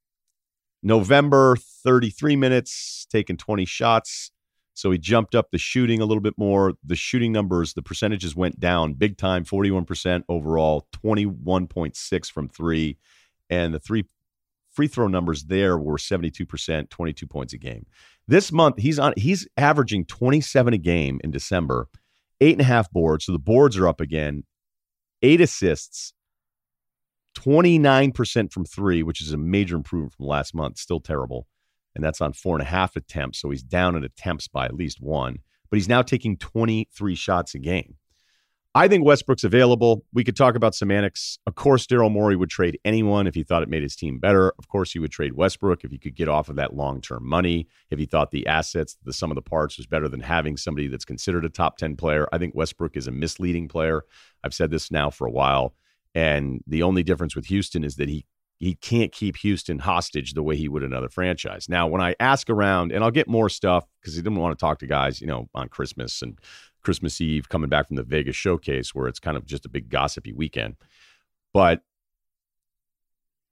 November, 0.88 1.58
33 1.84 2.38
minutes, 2.38 3.06
taking 3.12 3.36
20 3.36 3.66
shots. 3.66 4.32
So 4.74 4.90
he 4.92 4.98
jumped 4.98 5.36
up 5.36 5.50
the 5.52 5.58
shooting 5.58 6.02
a 6.02 6.06
little 6.06 6.22
bit 6.22 6.36
more. 6.38 6.76
The 6.86 6.96
shooting 6.96 7.34
numbers, 7.34 7.74
the 7.74 7.82
percentages 7.82 8.36
went 8.36 8.60
down 8.60 8.94
big 8.94 9.18
time 9.18 9.44
41% 9.44 10.24
overall, 10.30 10.88
21.6 11.04 12.32
from 12.32 12.48
three. 12.48 12.98
And 13.50 13.74
the 13.74 13.80
three 13.80 14.06
free 14.72 14.88
throw 14.88 15.08
numbers 15.08 15.46
there 15.46 15.78
were 15.78 15.98
72%, 15.98 16.90
22 16.90 17.28
points 17.28 17.54
a 17.54 17.58
game. 17.58 17.86
This 18.28 18.52
month, 18.52 18.78
he's 18.78 18.98
on 18.98 19.14
he's 19.18 19.48
averaging 19.58 20.06
27 20.06 20.74
a 20.74 20.78
game 20.78 21.20
in 21.24 21.32
December, 21.32 21.90
eight 22.40 22.54
and 22.54 22.62
a 22.62 22.66
half 22.66 22.90
boards. 22.92 23.26
So 23.26 23.34
the 23.34 23.40
boards 23.40 23.78
are 23.78 23.88
up 23.88 24.00
again, 24.00 24.44
eight 25.22 25.42
assists, 25.42 26.14
29% 27.38 28.52
from 28.52 28.66
three, 28.66 29.04
which 29.04 29.22
is 29.22 29.32
a 29.32 29.38
major 29.38 29.76
improvement 29.76 30.14
from 30.14 30.26
last 30.26 30.56
month. 30.56 30.78
Still 30.78 31.00
terrible. 31.00 31.48
And 31.96 32.04
that's 32.04 32.22
on 32.22 32.34
four 32.34 32.56
and 32.56 32.62
a 32.62 32.70
half 32.70 32.96
attempts. 32.96 33.40
So 33.40 33.50
he's 33.50 33.64
down 33.64 33.96
in 33.96 34.04
attempts 34.04 34.48
by 34.48 34.66
at 34.66 34.76
least 34.76 35.02
one, 35.02 35.40
but 35.70 35.78
he's 35.78 35.90
now 35.90 36.02
taking 36.02 36.38
23 36.38 37.16
shots 37.16 37.56
a 37.56 37.60
game. 37.60 37.96
I 38.76 38.88
think 38.88 39.04
Westbrook's 39.04 39.44
available. 39.44 40.06
We 40.14 40.24
could 40.24 40.36
talk 40.36 40.54
about 40.54 40.76
semantics. 40.76 41.40
Of 41.48 41.56
course, 41.56 41.88
Daryl 41.88 42.12
Morey 42.12 42.36
would 42.36 42.52
trade 42.52 42.80
anyone 42.86 43.26
if 43.26 43.34
he 43.34 43.42
thought 43.42 43.64
it 43.64 43.70
made 43.70 43.82
his 43.82 43.96
team 43.96 44.20
better. 44.20 44.54
Of 44.60 44.68
course, 44.68 44.92
he 44.92 45.00
would 45.00 45.10
trade 45.10 45.34
Westbrook 45.34 45.84
if 45.84 45.90
he 45.90 45.98
could 45.98 46.16
get 46.16 46.30
off 46.30 46.48
of 46.48 46.58
that 46.58 46.76
long 46.76 47.02
term 47.02 47.28
money. 47.28 47.68
If 47.90 47.98
he 47.98 48.06
thought 48.06 48.30
the 48.30 48.46
assets, 48.46 48.96
the 49.04 49.14
sum 49.14 49.32
of 49.32 49.36
the 49.36 49.42
parts 49.42 49.78
was 49.78 49.88
better 49.88 50.08
than 50.08 50.20
having 50.20 50.58
somebody 50.58 50.88
that's 50.88 51.06
considered 51.06 51.44
a 51.44 51.50
top 51.50 51.78
10 51.78 51.96
player. 51.96 52.28
I 52.32 52.38
think 52.38 52.54
Westbrook 52.54 52.96
is 52.96 53.08
a 53.08 53.12
misleading 53.12 53.68
player. 53.68 54.04
I've 54.44 54.54
said 54.54 54.70
this 54.70 54.92
now 54.92 55.10
for 55.10 55.26
a 55.26 55.32
while. 55.32 55.74
And 56.18 56.64
the 56.66 56.82
only 56.82 57.04
difference 57.04 57.36
with 57.36 57.46
Houston 57.46 57.84
is 57.84 57.98
that 57.98 58.10
he 58.10 58.26
he 58.60 58.74
can't 58.74 59.12
keep 59.12 59.38
Houston 59.38 59.78
hostage 59.78 60.34
the 60.34 60.42
way 60.42 60.56
he 60.56 60.68
would 60.68 60.82
another 60.82 61.10
franchise. 61.10 61.70
Now, 61.70 61.86
when 61.86 62.02
I 62.02 62.16
ask 62.20 62.50
around, 62.50 62.92
and 62.92 63.04
I'll 63.04 63.12
get 63.12 63.28
more 63.28 63.50
stuff 63.50 63.86
because 64.02 64.16
he 64.16 64.24
didn't 64.24 64.40
want 64.40 64.58
to 64.58 64.60
talk 64.60 64.80
to 64.80 64.88
guys, 64.88 65.22
you 65.22 65.28
know, 65.28 65.48
on 65.54 65.70
Christmas 65.70 66.24
and 66.24 66.40
Christmas 66.82 67.22
Eve 67.22 67.50
coming 67.50 67.70
back 67.70 67.86
from 67.86 67.98
the 67.98 68.04
Vegas 68.04 68.36
showcase 68.36 68.96
where 68.96 69.08
it's 69.08 69.20
kind 69.20 69.38
of 69.38 69.46
just 69.46 69.68
a 69.68 69.70
big 69.70 69.90
gossipy 69.90 70.34
weekend. 70.34 70.78
But 71.54 71.84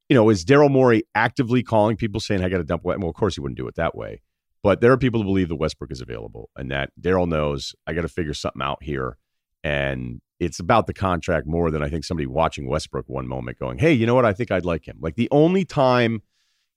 you 0.10 0.16
know, 0.16 0.30
is 0.30 0.44
Daryl 0.44 0.72
Morey 0.72 1.04
actively 1.14 1.62
calling 1.62 1.98
people 1.98 2.20
saying 2.20 2.44
I 2.44 2.50
got 2.50 2.58
to 2.58 2.64
dump? 2.64 2.84
Well, 2.84 2.98
of 2.98 3.14
course 3.14 3.36
he 3.36 3.42
wouldn't 3.42 3.60
do 3.60 3.68
it 3.68 3.76
that 3.76 3.96
way. 3.96 4.24
But 4.64 4.82
there 4.82 4.92
are 4.92 4.98
people 4.98 5.22
who 5.22 5.28
believe 5.28 5.50
that 5.50 5.56
Westbrook 5.58 5.92
is 5.92 6.02
available 6.02 6.50
and 6.56 6.72
that 6.72 6.90
Daryl 7.00 7.28
knows 7.28 7.76
I 7.86 7.94
got 7.94 8.02
to 8.02 8.08
figure 8.08 8.34
something 8.34 8.64
out 8.64 8.82
here. 8.82 9.20
And 9.64 10.22
it's 10.40 10.60
about 10.60 10.88
the 10.88 10.94
contract 10.94 11.48
more 11.48 11.72
than 11.72 11.82
I 11.82 11.90
think 11.90 12.04
somebody 12.04 12.28
watching 12.28 12.68
Westbrook 12.68 13.08
one 13.08 13.28
moment 13.28 13.60
going, 13.60 13.78
hey, 13.78 13.94
you 13.94 14.06
know 14.06 14.16
what? 14.16 14.26
I 14.26 14.34
think 14.34 14.52
I'd 14.52 14.66
like 14.66 14.88
him. 14.88 14.98
Like 15.00 15.16
the 15.16 15.30
only 15.32 15.66
time, 15.66 16.22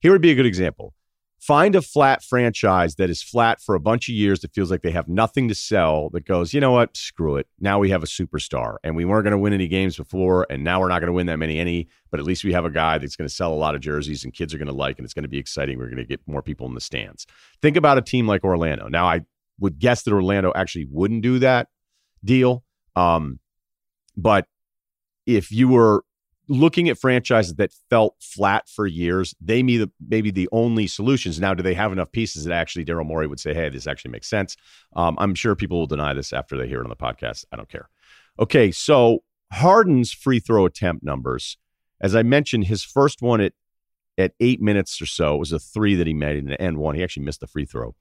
here 0.00 0.12
would 0.12 0.22
be 0.22 0.30
a 0.30 0.34
good 0.34 0.46
example. 0.46 0.94
Find 1.40 1.76
a 1.76 1.82
flat 1.82 2.24
franchise 2.24 2.96
that 2.96 3.10
is 3.10 3.22
flat 3.22 3.60
for 3.60 3.76
a 3.76 3.80
bunch 3.80 4.08
of 4.08 4.14
years 4.14 4.40
that 4.40 4.52
feels 4.52 4.72
like 4.72 4.82
they 4.82 4.90
have 4.90 5.06
nothing 5.06 5.48
to 5.48 5.54
sell 5.54 6.10
that 6.10 6.24
goes, 6.24 6.52
you 6.52 6.60
know 6.60 6.72
what? 6.72 6.96
Screw 6.96 7.36
it. 7.36 7.46
Now 7.60 7.78
we 7.78 7.90
have 7.90 8.02
a 8.02 8.06
superstar 8.06 8.76
and 8.82 8.96
we 8.96 9.04
weren't 9.04 9.22
going 9.22 9.32
to 9.32 9.38
win 9.38 9.52
any 9.52 9.68
games 9.68 9.96
before 9.96 10.48
and 10.50 10.64
now 10.64 10.80
we're 10.80 10.88
not 10.88 10.98
going 10.98 11.08
to 11.08 11.12
win 11.12 11.26
that 11.26 11.36
many 11.36 11.60
any, 11.60 11.88
but 12.10 12.18
at 12.18 12.26
least 12.26 12.42
we 12.42 12.52
have 12.52 12.64
a 12.64 12.70
guy 12.70 12.98
that's 12.98 13.14
going 13.14 13.28
to 13.28 13.34
sell 13.34 13.52
a 13.52 13.54
lot 13.54 13.76
of 13.76 13.80
jerseys 13.80 14.24
and 14.24 14.34
kids 14.34 14.52
are 14.52 14.58
going 14.58 14.66
to 14.66 14.74
like 14.74 14.98
and 14.98 15.04
it's 15.04 15.14
going 15.14 15.22
to 15.22 15.28
be 15.28 15.38
exciting. 15.38 15.78
We're 15.78 15.86
going 15.86 15.98
to 15.98 16.04
get 16.04 16.20
more 16.26 16.42
people 16.42 16.66
in 16.66 16.74
the 16.74 16.80
stands. 16.80 17.24
Think 17.62 17.76
about 17.76 17.98
a 17.98 18.02
team 18.02 18.26
like 18.26 18.42
Orlando. 18.42 18.88
Now 18.88 19.06
I 19.06 19.20
would 19.60 19.78
guess 19.78 20.02
that 20.02 20.12
Orlando 20.12 20.52
actually 20.56 20.88
wouldn't 20.90 21.22
do 21.22 21.38
that 21.38 21.68
deal. 22.24 22.64
Um, 22.96 23.38
but 24.18 24.46
if 25.26 25.52
you 25.52 25.68
were 25.68 26.04
looking 26.48 26.88
at 26.88 26.98
franchises 26.98 27.54
that 27.56 27.72
felt 27.90 28.16
flat 28.20 28.68
for 28.68 28.86
years, 28.86 29.34
they 29.40 29.62
may 29.62 29.76
the, 29.76 29.90
maybe 30.08 30.30
the 30.30 30.48
only 30.50 30.86
solutions. 30.86 31.38
Now, 31.38 31.54
do 31.54 31.62
they 31.62 31.74
have 31.74 31.92
enough 31.92 32.10
pieces 32.10 32.44
that 32.44 32.54
actually 32.54 32.84
Daryl 32.84 33.06
Morey 33.06 33.26
would 33.26 33.38
say, 33.38 33.54
hey, 33.54 33.68
this 33.68 33.86
actually 33.86 34.10
makes 34.10 34.28
sense? 34.28 34.56
Um, 34.96 35.16
I'm 35.20 35.34
sure 35.34 35.54
people 35.54 35.78
will 35.78 35.86
deny 35.86 36.14
this 36.14 36.32
after 36.32 36.56
they 36.56 36.66
hear 36.66 36.80
it 36.80 36.84
on 36.84 36.90
the 36.90 36.96
podcast. 36.96 37.44
I 37.52 37.56
don't 37.56 37.68
care. 37.68 37.88
Okay, 38.40 38.70
so 38.70 39.22
Harden's 39.52 40.12
free 40.12 40.40
throw 40.40 40.66
attempt 40.66 41.04
numbers, 41.04 41.58
as 42.00 42.14
I 42.16 42.22
mentioned, 42.22 42.64
his 42.64 42.82
first 42.82 43.22
one 43.22 43.40
at 43.40 43.52
at 44.18 44.32
eight 44.40 44.60
minutes 44.60 45.00
or 45.00 45.06
so 45.06 45.36
was 45.36 45.52
a 45.52 45.60
three 45.60 45.94
that 45.94 46.06
he 46.06 46.12
made 46.12 46.36
in 46.36 46.46
the 46.46 46.60
end 46.60 46.76
one. 46.76 46.96
He 46.96 47.04
actually 47.04 47.24
missed 47.24 47.40
the 47.40 47.46
free 47.46 47.64
throw. 47.64 47.94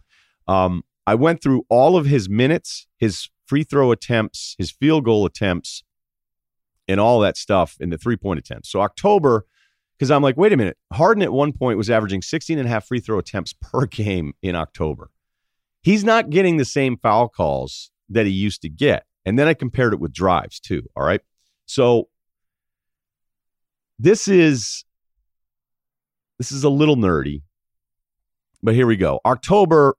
Um, 0.47 0.83
I 1.05 1.13
went 1.13 1.41
through 1.41 1.65
all 1.69 1.95
of 1.95 2.07
his 2.07 2.27
minutes, 2.27 2.87
his 2.97 3.29
free 3.45 3.63
throw 3.63 3.91
attempts, 3.91 4.55
his 4.57 4.71
field 4.71 5.05
goal 5.05 5.25
attempts, 5.25 5.83
and 6.87 6.99
all 6.99 7.19
that 7.19 7.37
stuff 7.37 7.75
in 7.79 7.89
the 7.89 7.97
three 7.97 8.17
point 8.17 8.39
attempts. 8.39 8.69
So 8.69 8.81
October, 8.81 9.45
because 9.97 10.11
I'm 10.11 10.21
like, 10.21 10.37
wait 10.37 10.53
a 10.53 10.57
minute, 10.57 10.77
Harden 10.93 11.23
at 11.23 11.33
one 11.33 11.53
point 11.53 11.77
was 11.77 11.89
averaging 11.89 12.21
16 12.21 12.57
and 12.57 12.67
a 12.67 12.69
half 12.69 12.87
free 12.87 12.99
throw 12.99 13.19
attempts 13.19 13.53
per 13.61 13.85
game 13.85 14.33
in 14.41 14.55
October. 14.55 15.09
He's 15.81 16.03
not 16.03 16.29
getting 16.29 16.57
the 16.57 16.65
same 16.65 16.97
foul 16.97 17.29
calls 17.29 17.91
that 18.09 18.25
he 18.25 18.31
used 18.31 18.61
to 18.61 18.69
get. 18.69 19.05
And 19.25 19.37
then 19.37 19.47
I 19.47 19.53
compared 19.53 19.93
it 19.93 19.99
with 19.99 20.13
drives 20.13 20.59
too. 20.59 20.83
All 20.95 21.03
right. 21.03 21.21
So 21.65 22.07
this 23.99 24.27
is 24.27 24.85
this 26.37 26.51
is 26.51 26.63
a 26.63 26.69
little 26.69 26.95
nerdy, 26.95 27.41
but 28.61 28.75
here 28.75 28.85
we 28.85 28.95
go. 28.95 29.19
October, 29.25 29.95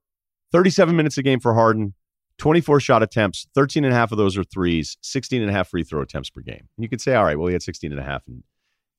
37 0.53 0.95
minutes 0.95 1.19
a 1.19 1.23
game 1.23 1.41
for 1.41 1.53
Harden, 1.53 1.95
24 2.39 2.81
shot 2.81 3.03
attempts, 3.03 3.47
13 3.55 3.85
and 3.85 3.93
a 3.93 3.97
half 3.97 4.13
of 4.13 4.19
those 4.19 4.37
are 4.39 4.45
threes, 4.45 4.97
16 5.03 5.43
and 5.43 5.51
a 5.51 5.53
half 5.53 5.69
free 5.69 5.83
throw 5.83 6.03
attempts 6.03 6.31
per 6.31 6.41
game. 6.41 6.69
And 6.77 6.83
you 6.83 6.89
could 6.89 7.01
say, 7.01 7.15
all 7.15 7.25
right, 7.25 7.39
well, 7.39 7.49
he 7.49 7.53
had 7.53 7.63
16 7.63 7.91
and 7.91 8.01
a 8.01 8.05
half 8.05 8.23
in, 8.29 8.45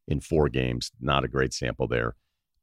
in 0.07 0.19
four 0.19 0.49
games. 0.49 0.91
Not 0.99 1.23
a 1.23 1.27
great 1.27 1.53
sample 1.53 1.87
there. 1.87 2.15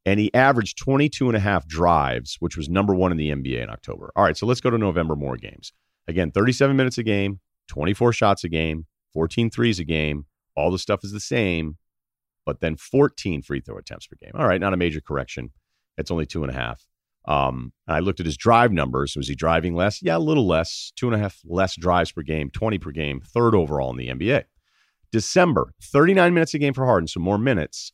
And 0.05 0.19
he 0.19 0.33
averaged 0.33 0.77
22 0.77 1.27
and 1.27 1.35
a 1.35 1.39
half 1.39 1.67
drives, 1.67 2.37
which 2.39 2.55
was 2.55 2.69
number 2.69 2.95
one 2.95 3.11
in 3.11 3.17
the 3.17 3.31
NBA 3.31 3.61
in 3.61 3.69
October. 3.69 4.11
All 4.15 4.23
right, 4.23 4.37
so 4.37 4.45
let's 4.45 4.61
go 4.61 4.69
to 4.69 4.77
November 4.77 5.15
more 5.15 5.35
games. 5.35 5.73
Again, 6.07 6.31
37 6.31 6.75
minutes 6.77 6.97
a 6.97 7.03
game, 7.03 7.41
24 7.67 8.13
shots 8.13 8.43
a 8.45 8.49
game, 8.49 8.85
14 9.13 9.49
threes 9.49 9.79
a 9.79 9.83
game. 9.83 10.25
All 10.55 10.71
the 10.71 10.79
stuff 10.79 11.03
is 11.03 11.11
the 11.11 11.19
same, 11.19 11.77
but 12.45 12.61
then 12.61 12.77
14 12.77 13.41
free 13.41 13.59
throw 13.59 13.77
attempts 13.77 14.07
per 14.07 14.15
game. 14.21 14.31
All 14.33 14.47
right, 14.47 14.61
not 14.61 14.73
a 14.73 14.77
major 14.77 15.01
correction. 15.01 15.51
It's 15.97 16.11
only 16.11 16.25
two 16.25 16.43
and 16.43 16.51
a 16.51 16.55
half. 16.55 16.85
Um, 17.27 17.73
I 17.87 17.99
looked 17.99 18.21
at 18.21 18.25
his 18.25 18.37
drive 18.37 18.71
numbers. 18.71 19.15
Was 19.17 19.27
he 19.27 19.35
driving 19.35 19.75
less? 19.75 20.01
Yeah, 20.01 20.17
a 20.17 20.19
little 20.19 20.47
less. 20.47 20.93
Two 20.95 21.07
and 21.07 21.15
a 21.15 21.19
half 21.19 21.41
less 21.45 21.75
drives 21.75 22.11
per 22.11 22.21
game, 22.21 22.49
20 22.49 22.77
per 22.77 22.91
game, 22.91 23.21
third 23.21 23.53
overall 23.53 23.91
in 23.91 23.97
the 23.97 24.07
NBA. 24.07 24.45
December, 25.11 25.73
39 25.81 26.33
minutes 26.33 26.53
a 26.53 26.59
game 26.59 26.73
for 26.73 26.85
Harden, 26.85 27.07
so 27.07 27.19
more 27.19 27.37
minutes, 27.37 27.91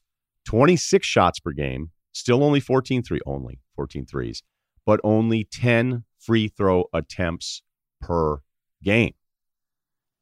26 0.47 1.05
shots 1.05 1.39
per 1.39 1.51
game, 1.51 1.91
still 2.11 2.43
only 2.43 2.59
14 2.59 3.03
three, 3.03 3.19
only 3.25 3.59
14 3.75 4.05
threes, 4.05 4.43
but 4.85 4.99
only 5.03 5.43
10 5.43 6.03
free 6.19 6.47
throw 6.47 6.85
attempts 6.93 7.61
per 8.01 8.39
game. 8.83 9.13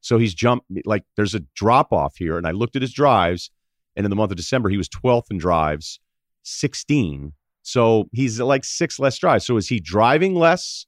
So 0.01 0.17
he's 0.17 0.33
jumped 0.33 0.65
like 0.85 1.03
there's 1.15 1.35
a 1.35 1.41
drop 1.55 1.93
off 1.93 2.15
here. 2.17 2.37
And 2.37 2.47
I 2.47 2.51
looked 2.51 2.75
at 2.75 2.81
his 2.81 2.93
drives, 2.93 3.51
and 3.95 4.05
in 4.05 4.09
the 4.09 4.15
month 4.15 4.31
of 4.31 4.37
December, 4.37 4.69
he 4.69 4.77
was 4.77 4.89
12th 4.89 5.31
in 5.31 5.37
drives, 5.37 5.99
16. 6.43 7.33
So 7.71 8.09
he's 8.11 8.37
like 8.37 8.65
six 8.65 8.99
less 8.99 9.17
drives. 9.17 9.45
So 9.45 9.55
is 9.55 9.69
he 9.69 9.79
driving 9.79 10.35
less? 10.35 10.85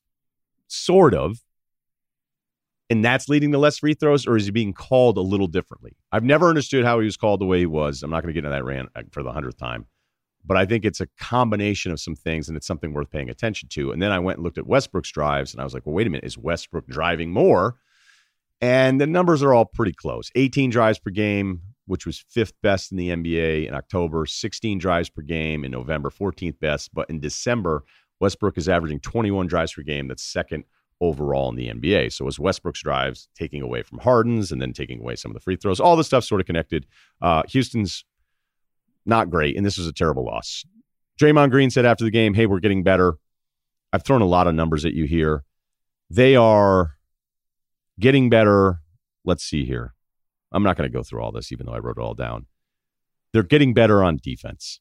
Sort 0.68 1.14
of. 1.14 1.42
And 2.90 3.06
that's 3.06 3.30
leading 3.30 3.54
to 3.54 3.58
less 3.58 3.78
free 3.80 3.94
throws, 3.94 4.28
or 4.28 4.36
is 4.36 4.46
he 4.46 4.52
being 4.52 4.74
called 4.74 5.18
a 5.18 5.22
little 5.22 5.48
differently? 5.48 5.96
I've 6.12 6.26
never 6.26 6.50
understood 6.50 6.84
how 6.84 7.00
he 7.00 7.06
was 7.06 7.16
called 7.16 7.40
the 7.40 7.46
way 7.46 7.60
he 7.60 7.66
was. 7.66 8.04
I'm 8.04 8.12
not 8.12 8.22
going 8.22 8.34
to 8.34 8.40
get 8.40 8.46
into 8.46 8.50
that 8.50 8.66
rant 8.66 8.90
uh, 8.98 9.04
for 9.12 9.24
the 9.24 9.32
hundredth 9.32 9.58
time, 9.58 9.86
but 10.46 10.58
I 10.58 10.66
think 10.66 10.84
it's 10.84 11.00
a 11.00 11.08
combination 11.18 11.94
of 11.94 12.02
some 12.02 12.16
things, 12.18 12.50
and 12.50 12.58
it's 12.58 12.68
something 12.68 12.92
worth 12.92 13.10
paying 13.10 13.30
attention 13.30 13.70
to. 13.70 13.94
And 13.94 14.02
then 14.02 14.12
I 14.12 14.20
went 14.20 14.40
and 14.40 14.44
looked 14.44 14.58
at 14.58 14.68
Westbrook's 14.68 15.12
drives, 15.12 15.54
and 15.54 15.62
I 15.62 15.64
was 15.64 15.74
like, 15.74 15.86
well, 15.86 15.96
wait 15.96 16.08
a 16.08 16.10
minute, 16.10 16.26
is 16.26 16.38
Westbrook 16.38 16.88
driving 16.88 17.32
more? 17.32 17.78
And 18.60 19.00
the 19.00 19.08
numbers 19.08 19.42
are 19.42 19.54
all 19.54 19.66
pretty 19.66 19.94
close 19.94 20.30
18 20.36 20.70
drives 20.70 21.00
per 21.00 21.12
game, 21.12 21.62
which 21.86 22.06
was 22.06 22.24
fifth 22.30 22.54
best 22.62 22.92
in 22.92 22.98
the 22.98 23.10
NBA 23.10 23.68
in 23.68 23.74
October, 23.74 24.26
16 24.26 24.78
drives 24.78 25.10
per 25.10 25.22
game 25.22 25.66
in 25.66 25.72
November, 25.72 26.10
14th 26.10 26.60
best. 26.60 26.94
But 26.94 27.10
in 27.10 27.20
December, 27.20 27.84
Westbrook 28.20 28.58
is 28.58 28.70
averaging 28.70 29.00
21 29.02 29.48
drives 29.48 29.74
per 29.74 29.82
game. 29.82 30.08
That's 30.08 30.24
second 30.24 30.64
overall 31.02 31.50
in 31.50 31.56
the 31.56 31.68
NBA. 31.68 32.14
So 32.14 32.28
as 32.28 32.40
Westbrook's 32.40 32.82
drives 32.82 33.28
taking 33.36 33.62
away 33.62 33.84
from 33.84 34.00
Harden's 34.00 34.52
and 34.52 34.62
then 34.62 34.72
taking 34.72 35.00
away 35.02 35.16
some 35.16 35.32
of 35.32 35.34
the 35.34 35.42
free 35.42 35.58
throws, 35.58 35.80
all 35.80 35.96
this 35.96 36.08
stuff 36.08 36.24
sort 36.24 36.40
of 36.40 36.48
connected. 36.48 36.86
Uh, 37.22 37.44
Houston's 37.50 38.06
not 39.06 39.30
great, 39.30 39.58
and 39.58 39.66
this 39.66 39.78
was 39.78 39.88
a 39.88 39.94
terrible 39.94 40.26
loss. 40.26 40.64
Draymond 41.20 41.52
Green 41.52 41.70
said 41.70 41.86
after 41.86 42.06
the 42.06 42.12
game, 42.12 42.34
"Hey, 42.34 42.46
we're 42.46 42.60
getting 42.60 42.84
better." 42.84 43.16
I've 43.92 44.04
thrown 44.04 44.22
a 44.22 44.26
lot 44.26 44.48
of 44.48 44.56
numbers 44.56 44.86
at 44.86 44.94
you 44.94 45.06
here. 45.06 45.44
They 46.10 46.36
are 46.36 46.96
getting 48.00 48.30
better. 48.30 48.80
Let's 49.24 49.44
see 49.44 49.66
here. 49.66 49.94
I'm 50.54 50.64
not 50.64 50.78
going 50.78 50.90
to 50.90 50.96
go 50.96 51.04
through 51.04 51.22
all 51.22 51.32
this, 51.32 51.52
even 51.52 51.66
though 51.66 51.74
I 51.74 51.80
wrote 51.80 51.98
it 51.98 52.02
all 52.02 52.14
down. 52.14 52.46
They're 53.32 53.44
getting 53.44 53.74
better 53.74 54.04
on 54.04 54.20
defense. 54.22 54.80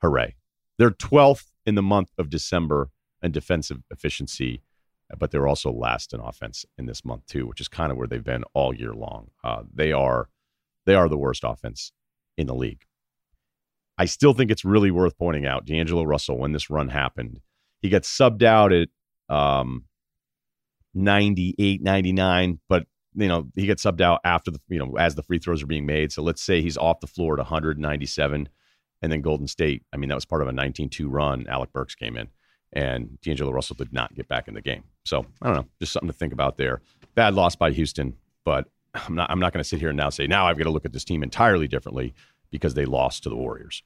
Hooray. 0.00 0.36
They're 0.78 0.90
12th 0.90 1.46
in 1.66 1.74
the 1.74 1.82
month 1.82 2.10
of 2.18 2.30
December 2.30 2.90
in 3.22 3.32
defensive 3.32 3.82
efficiency, 3.90 4.62
but 5.18 5.30
they're 5.30 5.48
also 5.48 5.70
last 5.72 6.14
in 6.14 6.20
offense 6.20 6.64
in 6.78 6.86
this 6.86 7.04
month, 7.04 7.26
too, 7.26 7.46
which 7.46 7.60
is 7.60 7.68
kind 7.68 7.92
of 7.92 7.98
where 7.98 8.06
they've 8.06 8.24
been 8.24 8.44
all 8.54 8.74
year 8.74 8.94
long. 8.94 9.28
Uh, 9.44 9.62
they 9.72 9.92
are 9.92 10.28
they 10.86 10.94
are 10.94 11.08
the 11.08 11.18
worst 11.18 11.42
offense 11.44 11.92
in 12.38 12.46
the 12.46 12.54
league. 12.54 12.84
I 13.98 14.06
still 14.06 14.32
think 14.32 14.50
it's 14.50 14.64
really 14.64 14.90
worth 14.90 15.18
pointing 15.18 15.44
out 15.44 15.66
D'Angelo 15.66 16.04
Russell, 16.04 16.38
when 16.38 16.52
this 16.52 16.70
run 16.70 16.88
happened, 16.88 17.40
he 17.82 17.88
got 17.88 18.02
subbed 18.02 18.42
out 18.42 18.72
at 18.72 18.88
um, 19.28 19.84
98, 20.94 21.82
99, 21.82 22.60
but 22.68 22.86
you 23.14 23.28
know, 23.28 23.48
he 23.54 23.66
gets 23.66 23.84
subbed 23.84 24.00
out 24.00 24.20
after 24.24 24.50
the, 24.50 24.60
you 24.68 24.78
know, 24.78 24.96
as 24.96 25.14
the 25.14 25.22
free 25.22 25.38
throws 25.38 25.62
are 25.62 25.66
being 25.66 25.86
made. 25.86 26.12
So 26.12 26.22
let's 26.22 26.42
say 26.42 26.62
he's 26.62 26.76
off 26.76 27.00
the 27.00 27.06
floor 27.06 27.34
at 27.34 27.38
197 27.38 28.48
and 29.00 29.12
then 29.12 29.20
Golden 29.20 29.46
State, 29.46 29.82
I 29.92 29.96
mean, 29.96 30.08
that 30.08 30.14
was 30.14 30.24
part 30.24 30.42
of 30.42 30.48
a 30.48 30.52
19-2 30.52 31.06
run. 31.08 31.46
Alec 31.48 31.72
Burks 31.72 31.94
came 31.94 32.16
in 32.16 32.28
and 32.72 33.20
D'Angelo 33.20 33.52
Russell 33.52 33.76
did 33.76 33.92
not 33.92 34.14
get 34.14 34.28
back 34.28 34.48
in 34.48 34.54
the 34.54 34.60
game. 34.60 34.84
So 35.04 35.26
I 35.40 35.46
don't 35.46 35.56
know, 35.56 35.66
just 35.78 35.92
something 35.92 36.08
to 36.08 36.16
think 36.16 36.32
about 36.32 36.56
there. 36.56 36.80
Bad 37.14 37.34
loss 37.34 37.56
by 37.56 37.70
Houston, 37.70 38.16
but 38.44 38.66
I'm 38.94 39.14
not 39.14 39.30
I'm 39.30 39.40
not 39.40 39.52
going 39.52 39.62
to 39.62 39.68
sit 39.68 39.80
here 39.80 39.90
and 39.90 39.96
now 39.96 40.10
say 40.10 40.26
now 40.26 40.46
I've 40.46 40.58
got 40.58 40.64
to 40.64 40.70
look 40.70 40.84
at 40.84 40.92
this 40.92 41.04
team 41.04 41.22
entirely 41.22 41.68
differently 41.68 42.14
because 42.50 42.74
they 42.74 42.84
lost 42.84 43.22
to 43.22 43.28
the 43.28 43.36
Warriors. 43.36 43.82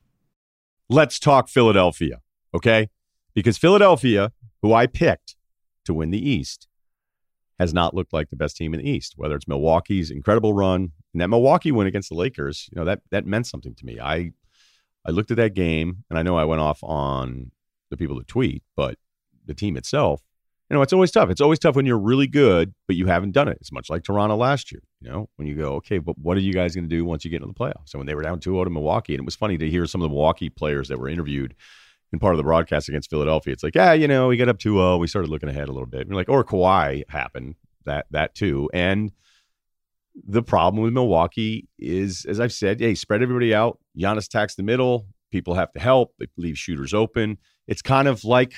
Let's 0.88 1.18
talk 1.18 1.48
Philadelphia, 1.48 2.20
okay? 2.54 2.88
Because 3.34 3.58
Philadelphia, 3.58 4.32
who 4.60 4.72
I 4.72 4.86
picked 4.86 5.36
to 5.84 5.94
win 5.94 6.10
the 6.10 6.28
East, 6.28 6.68
has 7.62 7.72
not 7.72 7.94
looked 7.94 8.12
like 8.12 8.28
the 8.28 8.36
best 8.36 8.56
team 8.56 8.74
in 8.74 8.80
the 8.80 8.90
East. 8.90 9.14
Whether 9.16 9.36
it's 9.36 9.46
Milwaukee's 9.46 10.10
incredible 10.10 10.52
run 10.52 10.90
and 11.12 11.20
that 11.20 11.28
Milwaukee 11.28 11.70
win 11.70 11.86
against 11.86 12.08
the 12.08 12.16
Lakers, 12.16 12.68
you 12.72 12.76
know 12.78 12.84
that 12.84 13.00
that 13.10 13.24
meant 13.24 13.46
something 13.46 13.74
to 13.76 13.86
me. 13.86 14.00
I 14.00 14.32
I 15.06 15.12
looked 15.12 15.30
at 15.30 15.36
that 15.36 15.54
game, 15.54 16.04
and 16.10 16.18
I 16.18 16.22
know 16.22 16.36
I 16.36 16.44
went 16.44 16.60
off 16.60 16.82
on 16.82 17.52
the 17.90 17.96
people 17.96 18.16
that 18.18 18.26
tweet, 18.26 18.62
but 18.76 18.96
the 19.46 19.54
team 19.54 19.76
itself, 19.76 20.22
you 20.68 20.76
know, 20.76 20.82
it's 20.82 20.92
always 20.92 21.10
tough. 21.10 21.30
It's 21.30 21.40
always 21.40 21.58
tough 21.58 21.76
when 21.76 21.86
you're 21.86 21.98
really 21.98 22.26
good, 22.26 22.74
but 22.86 22.96
you 22.96 23.06
haven't 23.06 23.32
done 23.32 23.46
it. 23.46 23.58
It's 23.60 23.72
much 23.72 23.90
like 23.90 24.02
Toronto 24.02 24.36
last 24.36 24.72
year. 24.72 24.82
You 25.00 25.10
know, 25.10 25.28
when 25.36 25.46
you 25.46 25.54
go, 25.54 25.74
okay, 25.74 25.98
but 25.98 26.18
what 26.18 26.36
are 26.36 26.40
you 26.40 26.52
guys 26.52 26.74
going 26.74 26.88
to 26.88 26.96
do 26.96 27.04
once 27.04 27.24
you 27.24 27.30
get 27.30 27.42
into 27.42 27.52
the 27.52 27.58
playoffs? 27.58 27.90
So 27.90 27.98
when 27.98 28.06
they 28.06 28.14
were 28.14 28.22
down 28.22 28.40
2 28.40 28.52
0 28.52 28.64
to 28.64 28.70
Milwaukee, 28.70 29.14
and 29.14 29.20
it 29.20 29.24
was 29.24 29.36
funny 29.36 29.56
to 29.58 29.70
hear 29.70 29.86
some 29.86 30.00
of 30.00 30.04
the 30.04 30.14
Milwaukee 30.14 30.50
players 30.50 30.88
that 30.88 30.98
were 30.98 31.08
interviewed 31.08 31.54
in 32.12 32.18
part 32.18 32.34
of 32.34 32.36
the 32.36 32.44
broadcast 32.44 32.88
against 32.88 33.10
Philadelphia. 33.10 33.52
It's 33.52 33.62
like, 33.62 33.74
yeah, 33.74 33.92
you 33.92 34.06
know, 34.06 34.28
we 34.28 34.36
got 34.36 34.48
up 34.48 34.58
2 34.58 34.74
0. 34.74 34.98
We 34.98 35.06
started 35.06 35.30
looking 35.30 35.48
ahead 35.48 35.68
a 35.68 35.72
little 35.72 35.86
bit. 35.86 36.06
And 36.06 36.14
like, 36.14 36.28
or 36.28 36.44
Kawhi 36.44 37.04
happened 37.08 37.54
that 37.84 38.06
that 38.10 38.34
too. 38.34 38.70
And 38.72 39.12
the 40.26 40.42
problem 40.42 40.82
with 40.82 40.92
Milwaukee 40.92 41.68
is, 41.78 42.26
as 42.26 42.38
I've 42.38 42.52
said, 42.52 42.80
hey, 42.80 42.94
spread 42.94 43.22
everybody 43.22 43.54
out. 43.54 43.78
Giannis 43.98 44.26
attacks 44.26 44.54
the 44.54 44.62
middle. 44.62 45.06
People 45.30 45.54
have 45.54 45.72
to 45.72 45.80
help. 45.80 46.14
They 46.18 46.26
leave 46.36 46.58
shooters 46.58 46.92
open. 46.92 47.38
It's 47.66 47.80
kind 47.80 48.06
of 48.06 48.24
like 48.24 48.54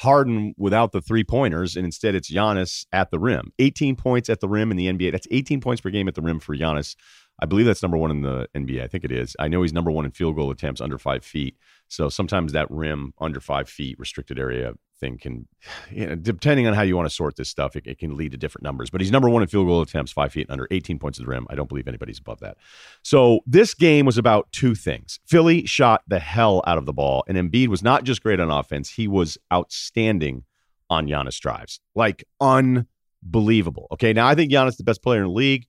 Harden 0.00 0.54
without 0.56 0.92
the 0.92 1.00
three 1.00 1.24
pointers, 1.24 1.76
and 1.76 1.84
instead 1.84 2.14
it's 2.14 2.32
Giannis 2.32 2.86
at 2.92 3.10
the 3.10 3.18
rim. 3.18 3.52
18 3.58 3.96
points 3.96 4.28
at 4.28 4.40
the 4.40 4.48
rim 4.48 4.70
in 4.70 4.76
the 4.76 4.86
NBA. 4.86 5.12
That's 5.12 5.26
18 5.30 5.60
points 5.60 5.80
per 5.80 5.90
game 5.90 6.08
at 6.08 6.14
the 6.14 6.22
rim 6.22 6.40
for 6.40 6.56
Giannis. 6.56 6.94
I 7.40 7.46
believe 7.46 7.66
that's 7.66 7.82
number 7.82 7.96
one 7.96 8.10
in 8.10 8.22
the 8.22 8.48
NBA. 8.54 8.82
I 8.82 8.86
think 8.86 9.04
it 9.04 9.10
is. 9.10 9.34
I 9.38 9.48
know 9.48 9.62
he's 9.62 9.72
number 9.72 9.90
one 9.90 10.04
in 10.04 10.12
field 10.12 10.36
goal 10.36 10.50
attempts 10.50 10.80
under 10.80 10.98
five 10.98 11.24
feet. 11.24 11.56
So 11.88 12.08
sometimes 12.08 12.52
that 12.52 12.70
rim 12.70 13.12
under 13.18 13.40
five 13.40 13.68
feet 13.68 13.98
restricted 13.98 14.38
area 14.38 14.74
thing 15.00 15.18
can, 15.18 15.48
you 15.90 16.06
know, 16.06 16.14
depending 16.14 16.66
on 16.66 16.74
how 16.74 16.82
you 16.82 16.96
want 16.96 17.08
to 17.08 17.14
sort 17.14 17.36
this 17.36 17.48
stuff, 17.48 17.76
it, 17.76 17.86
it, 17.86 17.98
can 17.98 18.16
lead 18.16 18.32
to 18.32 18.38
different 18.38 18.62
numbers. 18.62 18.90
But 18.90 19.00
he's 19.00 19.10
number 19.10 19.28
one 19.28 19.42
in 19.42 19.48
field 19.48 19.66
goal 19.66 19.82
attempts, 19.82 20.12
five 20.12 20.32
feet 20.32 20.48
under, 20.48 20.68
18 20.70 20.98
points 20.98 21.18
at 21.18 21.24
the 21.24 21.30
rim. 21.30 21.46
I 21.50 21.54
don't 21.54 21.68
believe 21.68 21.88
anybody's 21.88 22.18
above 22.18 22.40
that. 22.40 22.56
So 23.02 23.40
this 23.46 23.74
game 23.74 24.06
was 24.06 24.18
about 24.18 24.50
two 24.52 24.74
things. 24.74 25.18
Philly 25.26 25.66
shot 25.66 26.02
the 26.06 26.20
hell 26.20 26.62
out 26.66 26.78
of 26.78 26.86
the 26.86 26.92
ball, 26.92 27.24
and 27.26 27.36
Embiid 27.36 27.68
was 27.68 27.82
not 27.82 28.04
just 28.04 28.22
great 28.22 28.40
on 28.40 28.50
offense; 28.50 28.90
he 28.90 29.08
was 29.08 29.38
outstanding 29.52 30.44
on 30.90 31.06
Giannis 31.06 31.38
drives, 31.40 31.80
like 31.94 32.24
unbelievable. 32.40 33.88
Okay, 33.92 34.12
now 34.12 34.26
I 34.26 34.34
think 34.34 34.52
Giannis 34.52 34.76
the 34.76 34.84
best 34.84 35.02
player 35.02 35.22
in 35.22 35.28
the 35.28 35.34
league, 35.34 35.66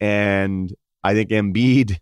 and 0.00 0.72
I 1.02 1.14
think 1.14 1.30
Embiid 1.30 1.98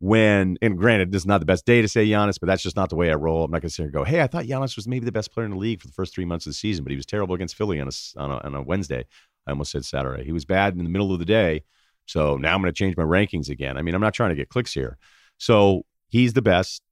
when, 0.00 0.56
and 0.62 0.78
granted, 0.78 1.12
this 1.12 1.22
is 1.22 1.26
not 1.26 1.40
the 1.40 1.46
best 1.46 1.66
day 1.66 1.82
to 1.82 1.88
say 1.88 2.06
Giannis, 2.06 2.40
but 2.40 2.46
that's 2.46 2.62
just 2.62 2.74
not 2.74 2.88
the 2.88 2.96
way 2.96 3.10
I 3.10 3.14
roll. 3.14 3.44
I'm 3.44 3.50
not 3.50 3.60
going 3.60 3.68
to 3.68 3.74
sit 3.74 3.82
here 3.82 3.88
and 3.88 3.94
go, 3.94 4.04
hey, 4.04 4.22
I 4.22 4.26
thought 4.26 4.46
Giannis 4.46 4.74
was 4.74 4.88
maybe 4.88 5.04
the 5.04 5.12
best 5.12 5.30
player 5.30 5.44
in 5.44 5.52
the 5.52 5.58
league 5.58 5.82
for 5.82 5.86
the 5.86 5.92
first 5.92 6.14
three 6.14 6.24
months 6.24 6.46
of 6.46 6.50
the 6.50 6.54
season, 6.54 6.84
but 6.84 6.90
he 6.90 6.96
was 6.96 7.04
terrible 7.04 7.34
against 7.34 7.54
Philly 7.54 7.78
on 7.80 7.88
a, 7.88 8.18
on 8.18 8.30
a, 8.30 8.38
on 8.38 8.54
a 8.54 8.62
Wednesday. 8.62 9.04
I 9.46 9.50
almost 9.50 9.72
said 9.72 9.84
Saturday. 9.84 10.24
He 10.24 10.32
was 10.32 10.46
bad 10.46 10.72
in 10.72 10.84
the 10.84 10.90
middle 10.90 11.12
of 11.12 11.18
the 11.18 11.26
day. 11.26 11.64
So 12.06 12.38
now 12.38 12.54
I'm 12.54 12.62
going 12.62 12.72
to 12.72 12.76
change 12.76 12.96
my 12.96 13.02
rankings 13.02 13.50
again. 13.50 13.76
I 13.76 13.82
mean, 13.82 13.94
I'm 13.94 14.00
not 14.00 14.14
trying 14.14 14.30
to 14.30 14.36
get 14.36 14.48
clicks 14.48 14.72
here. 14.72 14.96
So 15.36 15.84
he's 16.08 16.32
the 16.32 16.42
best. 16.42 16.82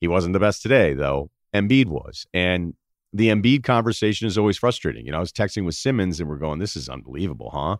He 0.00 0.08
wasn't 0.08 0.32
the 0.32 0.40
best 0.40 0.62
today, 0.62 0.94
though. 0.94 1.30
Embiid 1.54 1.86
was. 1.86 2.26
And 2.32 2.74
the 3.12 3.28
Embiid 3.28 3.64
conversation 3.64 4.26
is 4.26 4.38
always 4.38 4.56
frustrating. 4.56 5.04
You 5.04 5.12
know, 5.12 5.18
I 5.18 5.20
was 5.20 5.32
texting 5.32 5.66
with 5.66 5.74
Simmons 5.74 6.20
and 6.20 6.28
we're 6.28 6.36
going, 6.36 6.58
this 6.58 6.74
is 6.74 6.88
unbelievable, 6.88 7.50
huh? 7.52 7.76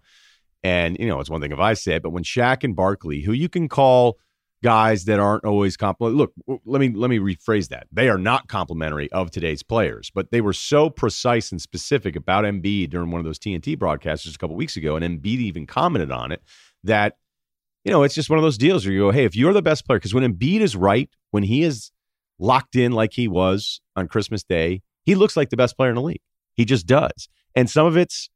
And, 0.66 0.96
you 0.98 1.07
know, 1.07 1.20
it's 1.20 1.31
one 1.31 1.40
thing 1.40 1.52
if 1.52 1.61
I 1.61 1.74
say 1.74 1.94
it, 1.94 2.02
but 2.02 2.11
when 2.11 2.24
Shaq 2.24 2.64
and 2.64 2.74
Barkley, 2.74 3.20
who 3.20 3.31
you 3.31 3.48
can 3.48 3.68
call 3.68 4.18
guys 4.64 5.05
that 5.05 5.20
aren't 5.20 5.44
always 5.44 5.76
complimentary. 5.76 6.18
Look, 6.18 6.61
let 6.64 6.81
me 6.81 6.88
let 6.92 7.09
me 7.09 7.20
rephrase 7.20 7.68
that. 7.68 7.87
They 7.92 8.09
are 8.09 8.18
not 8.18 8.48
complimentary 8.48 9.09
of 9.12 9.31
today's 9.31 9.62
players, 9.62 10.11
but 10.12 10.33
they 10.33 10.40
were 10.40 10.52
so 10.52 10.90
precise 10.90 11.52
and 11.52 11.62
specific 11.62 12.16
about 12.16 12.44
Embiid 12.44 12.90
during 12.90 13.12
one 13.12 13.20
of 13.20 13.24
those 13.24 13.38
TNT 13.38 13.79
broadcasts 13.79 14.24
just 14.24 14.35
a 14.35 14.38
couple 14.40 14.57
weeks 14.57 14.76
ago, 14.76 14.96
and 14.96 15.05
Embiid 15.05 15.38
even 15.38 15.66
commented 15.66 16.11
on 16.11 16.33
it 16.33 16.42
that 16.83 17.16
you 17.85 17.92
know 17.92 18.02
it's 18.02 18.16
just 18.16 18.29
one 18.29 18.40
of 18.40 18.42
those 18.42 18.59
deals 18.59 18.85
where 18.85 18.92
you 18.92 19.00
go, 19.02 19.12
hey, 19.12 19.24
if 19.24 19.37
you're 19.37 19.52
the 19.52 19.62
best 19.62 19.87
player, 19.87 20.00
because 20.00 20.14
when 20.14 20.24
Embiid 20.24 20.61
is 20.62 20.74
right, 20.74 21.09
when 21.31 21.44
he 21.44 21.62
is 21.62 21.92
locked 22.40 22.74
in 22.74 22.90
like 22.90 23.12
he 23.12 23.29
was 23.29 23.81
on 23.94 24.09
Christmas 24.09 24.42
Day, 24.42 24.83
he 25.05 25.14
looks 25.14 25.37
like 25.37 25.50
the 25.50 25.57
best 25.57 25.76
player 25.76 25.90
in 25.90 25.96
the 25.96 26.02
league. 26.02 26.22
He 26.55 26.64
just 26.64 26.88
does, 26.88 27.29
and 27.55 27.70
some 27.70 27.87
of 27.87 27.96
it's 27.96 28.31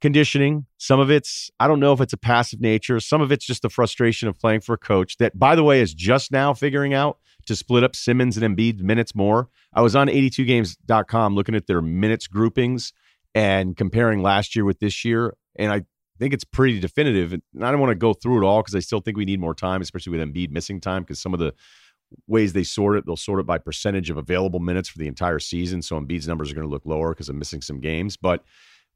conditioning. 0.00 0.66
Some 0.78 1.00
of 1.00 1.10
it's, 1.10 1.50
I 1.58 1.66
don't 1.66 1.80
know 1.80 1.92
if 1.92 2.00
it's 2.00 2.12
a 2.12 2.18
passive 2.18 2.60
nature. 2.60 3.00
Some 3.00 3.20
of 3.20 3.32
it's 3.32 3.44
just 3.44 3.62
the 3.62 3.70
frustration 3.70 4.28
of 4.28 4.38
playing 4.38 4.60
for 4.60 4.74
a 4.74 4.78
coach 4.78 5.16
that, 5.18 5.38
by 5.38 5.54
the 5.54 5.64
way, 5.64 5.80
is 5.80 5.94
just 5.94 6.30
now 6.30 6.54
figuring 6.54 6.94
out 6.94 7.18
to 7.46 7.56
split 7.56 7.82
up 7.82 7.96
Simmons 7.96 8.36
and 8.36 8.56
Embiid 8.56 8.80
minutes 8.80 9.14
more. 9.14 9.48
I 9.72 9.82
was 9.82 9.96
on 9.96 10.08
82games.com 10.08 11.34
looking 11.34 11.54
at 11.54 11.66
their 11.66 11.82
minutes 11.82 12.26
groupings 12.26 12.92
and 13.34 13.76
comparing 13.76 14.22
last 14.22 14.54
year 14.54 14.64
with 14.64 14.78
this 14.80 15.04
year. 15.04 15.34
And 15.58 15.72
I 15.72 15.82
think 16.18 16.34
it's 16.34 16.44
pretty 16.44 16.80
definitive. 16.80 17.32
And 17.32 17.42
I 17.62 17.70
don't 17.70 17.80
want 17.80 17.90
to 17.90 17.96
go 17.96 18.12
through 18.12 18.42
it 18.42 18.46
all 18.46 18.62
because 18.62 18.74
I 18.74 18.80
still 18.80 19.00
think 19.00 19.16
we 19.16 19.24
need 19.24 19.40
more 19.40 19.54
time, 19.54 19.80
especially 19.80 20.16
with 20.16 20.28
Embiid 20.28 20.50
missing 20.50 20.80
time 20.80 21.02
because 21.02 21.20
some 21.20 21.32
of 21.32 21.40
the 21.40 21.54
ways 22.26 22.52
they 22.52 22.64
sort 22.64 22.96
it, 22.96 23.06
they'll 23.06 23.16
sort 23.16 23.40
it 23.40 23.46
by 23.46 23.58
percentage 23.58 24.10
of 24.10 24.16
available 24.16 24.60
minutes 24.60 24.88
for 24.88 24.98
the 24.98 25.06
entire 25.06 25.38
season. 25.38 25.82
So 25.82 25.98
Embiid's 25.98 26.28
numbers 26.28 26.50
are 26.50 26.54
going 26.54 26.66
to 26.66 26.70
look 26.70 26.86
lower 26.86 27.10
because 27.10 27.28
I'm 27.28 27.38
missing 27.38 27.60
some 27.60 27.80
games. 27.80 28.16
But 28.16 28.44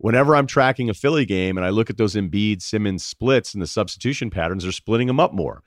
whenever 0.02 0.34
I'm 0.34 0.48
tracking 0.48 0.90
a 0.90 0.94
Philly 0.94 1.24
game 1.24 1.56
and 1.56 1.64
I 1.64 1.70
look 1.70 1.88
at 1.88 1.96
those 1.96 2.16
Embiid 2.16 2.60
Simmons 2.60 3.04
splits 3.04 3.54
and 3.54 3.62
the 3.62 3.68
substitution 3.68 4.30
patterns, 4.30 4.64
they're 4.64 4.72
splitting 4.72 5.06
them 5.06 5.20
up 5.20 5.32
more. 5.32 5.62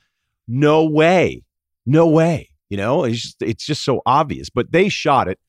No 0.46 0.84
way. 0.84 1.46
No 1.86 2.06
way. 2.08 2.50
You 2.70 2.76
know, 2.76 3.06
it's 3.06 3.22
just, 3.22 3.42
it's 3.42 3.66
just 3.66 3.86
so 3.86 4.02
obvious. 4.06 4.50
But 4.50 4.74
they 4.74 4.90
shot 4.90 5.30
it 5.30 5.40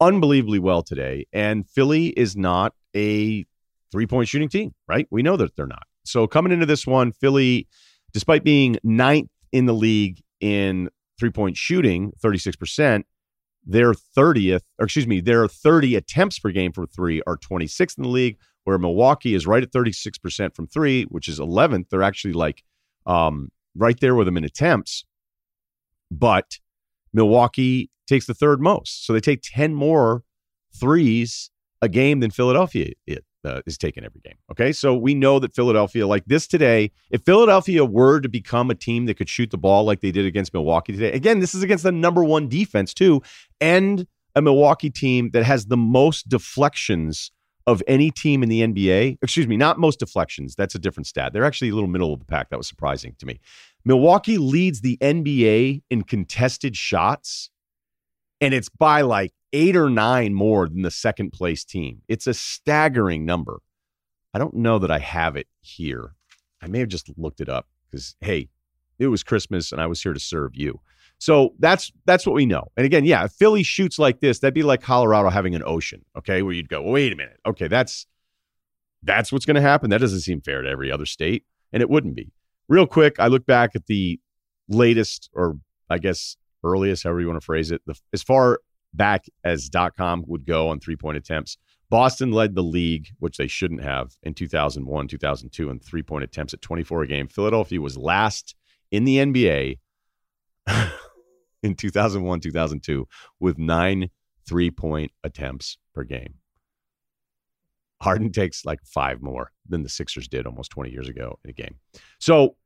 unbelievably 0.00 0.58
well 0.58 0.82
today. 0.82 1.26
And 1.34 1.68
Philly 1.68 2.08
is 2.08 2.34
not 2.34 2.72
a 2.96 3.44
three 3.92 4.06
point 4.06 4.28
shooting 4.28 4.48
team, 4.48 4.74
right? 4.88 5.06
We 5.10 5.22
know 5.22 5.36
that 5.36 5.54
they're 5.54 5.66
not. 5.66 5.86
So 6.04 6.26
coming 6.26 6.50
into 6.50 6.66
this 6.66 6.86
one, 6.86 7.12
Philly, 7.12 7.68
despite 8.14 8.42
being 8.42 8.78
ninth 8.82 9.28
in 9.52 9.66
the 9.66 9.74
league 9.74 10.22
in 10.40 10.88
three 11.18 11.30
point 11.30 11.58
shooting, 11.58 12.12
36%, 12.24 13.04
their 13.64 13.92
30th, 13.92 14.62
or 14.78 14.84
excuse 14.84 15.06
me, 15.06 15.20
their 15.20 15.46
30 15.46 15.96
attempts 15.96 16.38
per 16.38 16.50
game 16.50 16.72
from 16.72 16.86
three 16.86 17.22
are 17.26 17.36
26th 17.36 17.98
in 17.98 18.02
the 18.02 18.08
league, 18.08 18.38
where 18.64 18.78
Milwaukee 18.78 19.34
is 19.34 19.46
right 19.46 19.62
at 19.62 19.72
36% 19.72 20.54
from 20.54 20.66
three, 20.66 21.04
which 21.04 21.28
is 21.28 21.38
11th. 21.38 21.88
They're 21.90 22.02
actually 22.02 22.32
like 22.32 22.62
um, 23.06 23.48
right 23.74 23.98
there 24.00 24.14
with 24.14 24.26
them 24.26 24.36
in 24.36 24.44
attempts. 24.44 25.04
But 26.10 26.58
Milwaukee 27.12 27.90
takes 28.08 28.26
the 28.26 28.34
third 28.34 28.60
most. 28.60 29.06
So 29.06 29.12
they 29.12 29.20
take 29.20 29.40
10 29.42 29.74
more 29.74 30.22
threes 30.78 31.50
a 31.82 31.88
game 31.88 32.20
than 32.20 32.30
Philadelphia 32.30 32.92
uh, 33.44 33.62
is 33.66 33.78
taking 33.78 34.04
every 34.04 34.20
game. 34.20 34.36
Okay. 34.50 34.72
So 34.72 34.94
we 34.94 35.14
know 35.14 35.38
that 35.38 35.54
Philadelphia, 35.54 36.06
like 36.06 36.24
this 36.26 36.46
today, 36.46 36.90
if 37.10 37.22
Philadelphia 37.22 37.84
were 37.84 38.20
to 38.20 38.28
become 38.28 38.70
a 38.70 38.74
team 38.74 39.06
that 39.06 39.14
could 39.14 39.28
shoot 39.28 39.50
the 39.50 39.58
ball 39.58 39.84
like 39.84 40.00
they 40.00 40.12
did 40.12 40.26
against 40.26 40.52
Milwaukee 40.52 40.92
today, 40.92 41.12
again, 41.12 41.40
this 41.40 41.54
is 41.54 41.62
against 41.62 41.84
the 41.84 41.92
number 41.92 42.24
one 42.24 42.48
defense, 42.48 42.92
too, 42.92 43.22
and 43.60 44.06
a 44.34 44.42
Milwaukee 44.42 44.90
team 44.90 45.30
that 45.32 45.44
has 45.44 45.66
the 45.66 45.76
most 45.76 46.28
deflections 46.28 47.32
of 47.66 47.82
any 47.86 48.10
team 48.10 48.42
in 48.42 48.48
the 48.48 48.62
NBA. 48.62 49.18
Excuse 49.22 49.46
me, 49.46 49.56
not 49.56 49.78
most 49.78 50.00
deflections. 50.00 50.54
That's 50.54 50.74
a 50.74 50.78
different 50.78 51.06
stat. 51.06 51.32
They're 51.32 51.44
actually 51.44 51.70
a 51.70 51.74
little 51.74 51.88
middle 51.88 52.12
of 52.12 52.18
the 52.18 52.26
pack. 52.26 52.50
That 52.50 52.56
was 52.56 52.68
surprising 52.68 53.14
to 53.18 53.26
me. 53.26 53.40
Milwaukee 53.84 54.38
leads 54.38 54.80
the 54.80 54.98
NBA 54.98 55.82
in 55.90 56.02
contested 56.02 56.76
shots, 56.76 57.50
and 58.40 58.54
it's 58.54 58.68
by 58.68 59.02
like 59.02 59.32
eight 59.52 59.76
or 59.76 59.90
nine 59.90 60.34
more 60.34 60.68
than 60.68 60.82
the 60.82 60.90
second 60.90 61.32
place 61.32 61.64
team. 61.64 62.02
It's 62.08 62.26
a 62.26 62.34
staggering 62.34 63.24
number. 63.24 63.60
I 64.32 64.38
don't 64.38 64.54
know 64.54 64.78
that 64.78 64.90
I 64.90 64.98
have 64.98 65.36
it 65.36 65.48
here. 65.60 66.14
I 66.62 66.68
may 66.68 66.78
have 66.80 66.88
just 66.88 67.10
looked 67.18 67.40
it 67.40 67.48
up 67.48 67.66
because, 67.90 68.14
hey, 68.20 68.48
it 68.98 69.08
was 69.08 69.22
Christmas 69.22 69.72
and 69.72 69.80
I 69.80 69.86
was 69.86 70.02
here 70.02 70.12
to 70.12 70.20
serve 70.20 70.52
you. 70.54 70.80
So 71.18 71.54
that's 71.58 71.92
that's 72.06 72.26
what 72.26 72.34
we 72.34 72.46
know. 72.46 72.68
And 72.76 72.86
again, 72.86 73.04
yeah, 73.04 73.24
if 73.24 73.32
Philly 73.32 73.62
shoots 73.62 73.98
like 73.98 74.20
this, 74.20 74.38
that'd 74.38 74.54
be 74.54 74.62
like 74.62 74.80
Colorado 74.80 75.28
having 75.28 75.54
an 75.54 75.62
ocean, 75.64 76.04
okay, 76.16 76.42
where 76.42 76.54
you'd 76.54 76.68
go, 76.68 76.80
wait 76.80 77.12
a 77.12 77.16
minute, 77.16 77.38
okay, 77.46 77.68
that's 77.68 78.06
that's 79.02 79.30
what's 79.32 79.44
going 79.44 79.56
to 79.56 79.60
happen. 79.60 79.90
That 79.90 80.00
doesn't 80.00 80.20
seem 80.20 80.40
fair 80.40 80.62
to 80.62 80.68
every 80.68 80.90
other 80.90 81.06
state, 81.06 81.44
and 81.72 81.82
it 81.82 81.90
wouldn't 81.90 82.14
be. 82.14 82.32
Real 82.68 82.86
quick, 82.86 83.16
I 83.18 83.26
look 83.26 83.44
back 83.44 83.74
at 83.74 83.86
the 83.86 84.18
latest, 84.68 85.30
or 85.34 85.58
I 85.90 85.98
guess 85.98 86.36
earliest, 86.64 87.04
however 87.04 87.20
you 87.20 87.26
want 87.26 87.40
to 87.40 87.44
phrase 87.44 87.70
it, 87.70 87.82
the, 87.86 87.98
as 88.12 88.22
far 88.22 88.60
back 88.94 89.26
as 89.44 89.68
dot 89.68 89.96
com 89.96 90.24
would 90.26 90.44
go 90.44 90.68
on 90.68 90.80
three 90.80 90.96
point 90.96 91.16
attempts. 91.16 91.56
Boston 91.88 92.30
led 92.30 92.54
the 92.54 92.62
league, 92.62 93.08
which 93.18 93.36
they 93.36 93.48
shouldn't 93.48 93.82
have 93.82 94.12
in 94.22 94.32
2001, 94.32 95.08
2002, 95.08 95.70
and 95.70 95.82
three 95.82 96.02
point 96.02 96.24
attempts 96.24 96.54
at 96.54 96.62
24 96.62 97.02
a 97.02 97.06
game. 97.06 97.28
Philadelphia 97.28 97.80
was 97.80 97.98
last 97.98 98.54
in 98.90 99.04
the 99.04 99.16
NBA 99.16 99.78
in 101.62 101.74
2001, 101.74 102.40
2002 102.40 103.08
with 103.40 103.58
nine 103.58 104.10
three 104.46 104.70
point 104.70 105.12
attempts 105.24 105.78
per 105.94 106.04
game. 106.04 106.34
Harden 108.02 108.32
takes 108.32 108.64
like 108.64 108.78
five 108.84 109.20
more 109.20 109.52
than 109.68 109.82
the 109.82 109.88
Sixers 109.88 110.26
did 110.26 110.46
almost 110.46 110.70
20 110.70 110.90
years 110.90 111.08
ago 111.08 111.38
in 111.44 111.50
a 111.50 111.52
game. 111.52 111.76
So 112.18 112.56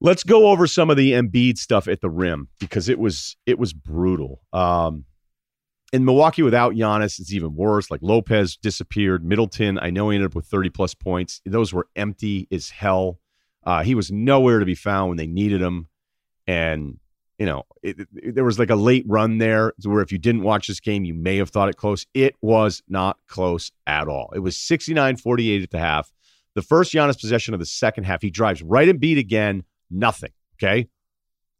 let's 0.00 0.22
go 0.22 0.48
over 0.48 0.66
some 0.66 0.90
of 0.90 0.96
the 0.96 1.12
Embiid 1.12 1.58
stuff 1.58 1.88
at 1.88 2.00
the 2.00 2.10
rim 2.10 2.48
because 2.60 2.88
it 2.88 2.98
was 2.98 3.36
it 3.46 3.58
was 3.58 3.72
brutal. 3.72 4.42
Um, 4.52 5.04
in 5.92 6.04
Milwaukee 6.04 6.42
without 6.42 6.74
Giannis, 6.74 7.18
it's 7.18 7.32
even 7.32 7.54
worse. 7.54 7.90
Like 7.90 8.00
Lopez 8.02 8.56
disappeared. 8.56 9.24
Middleton, 9.24 9.78
I 9.78 9.90
know 9.90 10.10
he 10.10 10.16
ended 10.16 10.30
up 10.30 10.34
with 10.34 10.46
30 10.46 10.70
plus 10.70 10.94
points. 10.94 11.40
Those 11.46 11.72
were 11.72 11.88
empty 11.96 12.46
as 12.52 12.68
hell. 12.68 13.20
Uh, 13.64 13.82
he 13.82 13.94
was 13.94 14.10
nowhere 14.12 14.58
to 14.58 14.66
be 14.66 14.74
found 14.74 15.08
when 15.08 15.16
they 15.16 15.26
needed 15.26 15.62
him. 15.62 15.88
And, 16.46 16.98
you 17.38 17.46
know, 17.46 17.64
it, 17.82 18.00
it, 18.16 18.34
there 18.34 18.44
was 18.44 18.58
like 18.58 18.70
a 18.70 18.76
late 18.76 19.04
run 19.06 19.38
there 19.38 19.72
where 19.82 20.02
if 20.02 20.12
you 20.12 20.18
didn't 20.18 20.42
watch 20.42 20.68
this 20.68 20.80
game, 20.80 21.04
you 21.04 21.14
may 21.14 21.36
have 21.36 21.50
thought 21.50 21.68
it 21.68 21.76
close. 21.76 22.06
It 22.12 22.34
was 22.42 22.82
not 22.88 23.18
close 23.26 23.72
at 23.86 24.08
all. 24.08 24.30
It 24.34 24.40
was 24.40 24.56
69 24.56 25.16
48 25.16 25.62
at 25.62 25.70
the 25.70 25.78
half. 25.78 26.12
The 26.54 26.62
first 26.62 26.92
Giannis 26.92 27.20
possession 27.20 27.54
of 27.54 27.60
the 27.60 27.66
second 27.66 28.04
half, 28.04 28.20
he 28.20 28.30
drives 28.30 28.62
right 28.62 28.88
and 28.88 29.00
beat 29.00 29.18
again, 29.18 29.64
nothing. 29.90 30.32
Okay. 30.56 30.88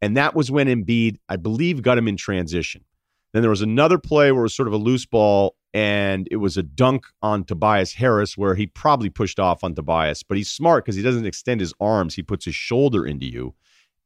And 0.00 0.16
that 0.16 0.34
was 0.34 0.50
when 0.50 0.68
Embiid, 0.68 1.16
I 1.28 1.36
believe, 1.36 1.82
got 1.82 1.98
him 1.98 2.08
in 2.08 2.16
transition. 2.16 2.84
Then 3.32 3.42
there 3.42 3.50
was 3.50 3.62
another 3.62 3.98
play 3.98 4.32
where 4.32 4.40
it 4.40 4.44
was 4.44 4.54
sort 4.54 4.68
of 4.68 4.74
a 4.74 4.78
loose 4.78 5.04
ball, 5.04 5.56
and 5.74 6.26
it 6.30 6.36
was 6.36 6.56
a 6.56 6.62
dunk 6.62 7.06
on 7.20 7.44
Tobias 7.44 7.92
Harris 7.92 8.38
where 8.38 8.54
he 8.54 8.66
probably 8.66 9.10
pushed 9.10 9.38
off 9.38 9.62
on 9.62 9.74
Tobias, 9.74 10.22
but 10.22 10.36
he's 10.36 10.50
smart 10.50 10.84
because 10.84 10.96
he 10.96 11.02
doesn't 11.02 11.26
extend 11.26 11.60
his 11.60 11.74
arms. 11.80 12.14
He 12.14 12.22
puts 12.22 12.44
his 12.44 12.54
shoulder 12.54 13.06
into 13.06 13.26
you. 13.26 13.54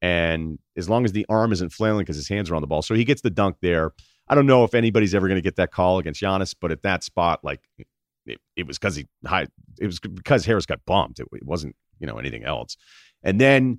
And 0.00 0.58
as 0.76 0.90
long 0.90 1.04
as 1.04 1.12
the 1.12 1.24
arm 1.28 1.52
isn't 1.52 1.72
flailing 1.72 2.00
because 2.00 2.16
his 2.16 2.28
hands 2.28 2.50
are 2.50 2.56
on 2.56 2.60
the 2.60 2.66
ball. 2.66 2.82
So 2.82 2.94
he 2.94 3.04
gets 3.04 3.22
the 3.22 3.30
dunk 3.30 3.58
there. 3.62 3.92
I 4.28 4.34
don't 4.34 4.46
know 4.46 4.64
if 4.64 4.74
anybody's 4.74 5.14
ever 5.14 5.28
going 5.28 5.38
to 5.38 5.42
get 5.42 5.56
that 5.56 5.70
call 5.70 5.98
against 5.98 6.20
Giannis, 6.20 6.54
but 6.60 6.72
at 6.72 6.82
that 6.82 7.04
spot, 7.04 7.44
like 7.44 7.60
it, 8.26 8.40
it 8.56 8.66
was 8.66 8.78
because 8.78 8.96
he 8.96 9.06
high, 9.24 9.46
it 9.78 9.86
was 9.86 10.00
because 10.00 10.44
Harris 10.44 10.66
got 10.66 10.84
bumped. 10.86 11.20
It, 11.20 11.28
it 11.32 11.46
wasn't, 11.46 11.76
you 12.00 12.06
know, 12.08 12.18
anything 12.18 12.44
else. 12.44 12.76
And 13.22 13.40
then 13.40 13.78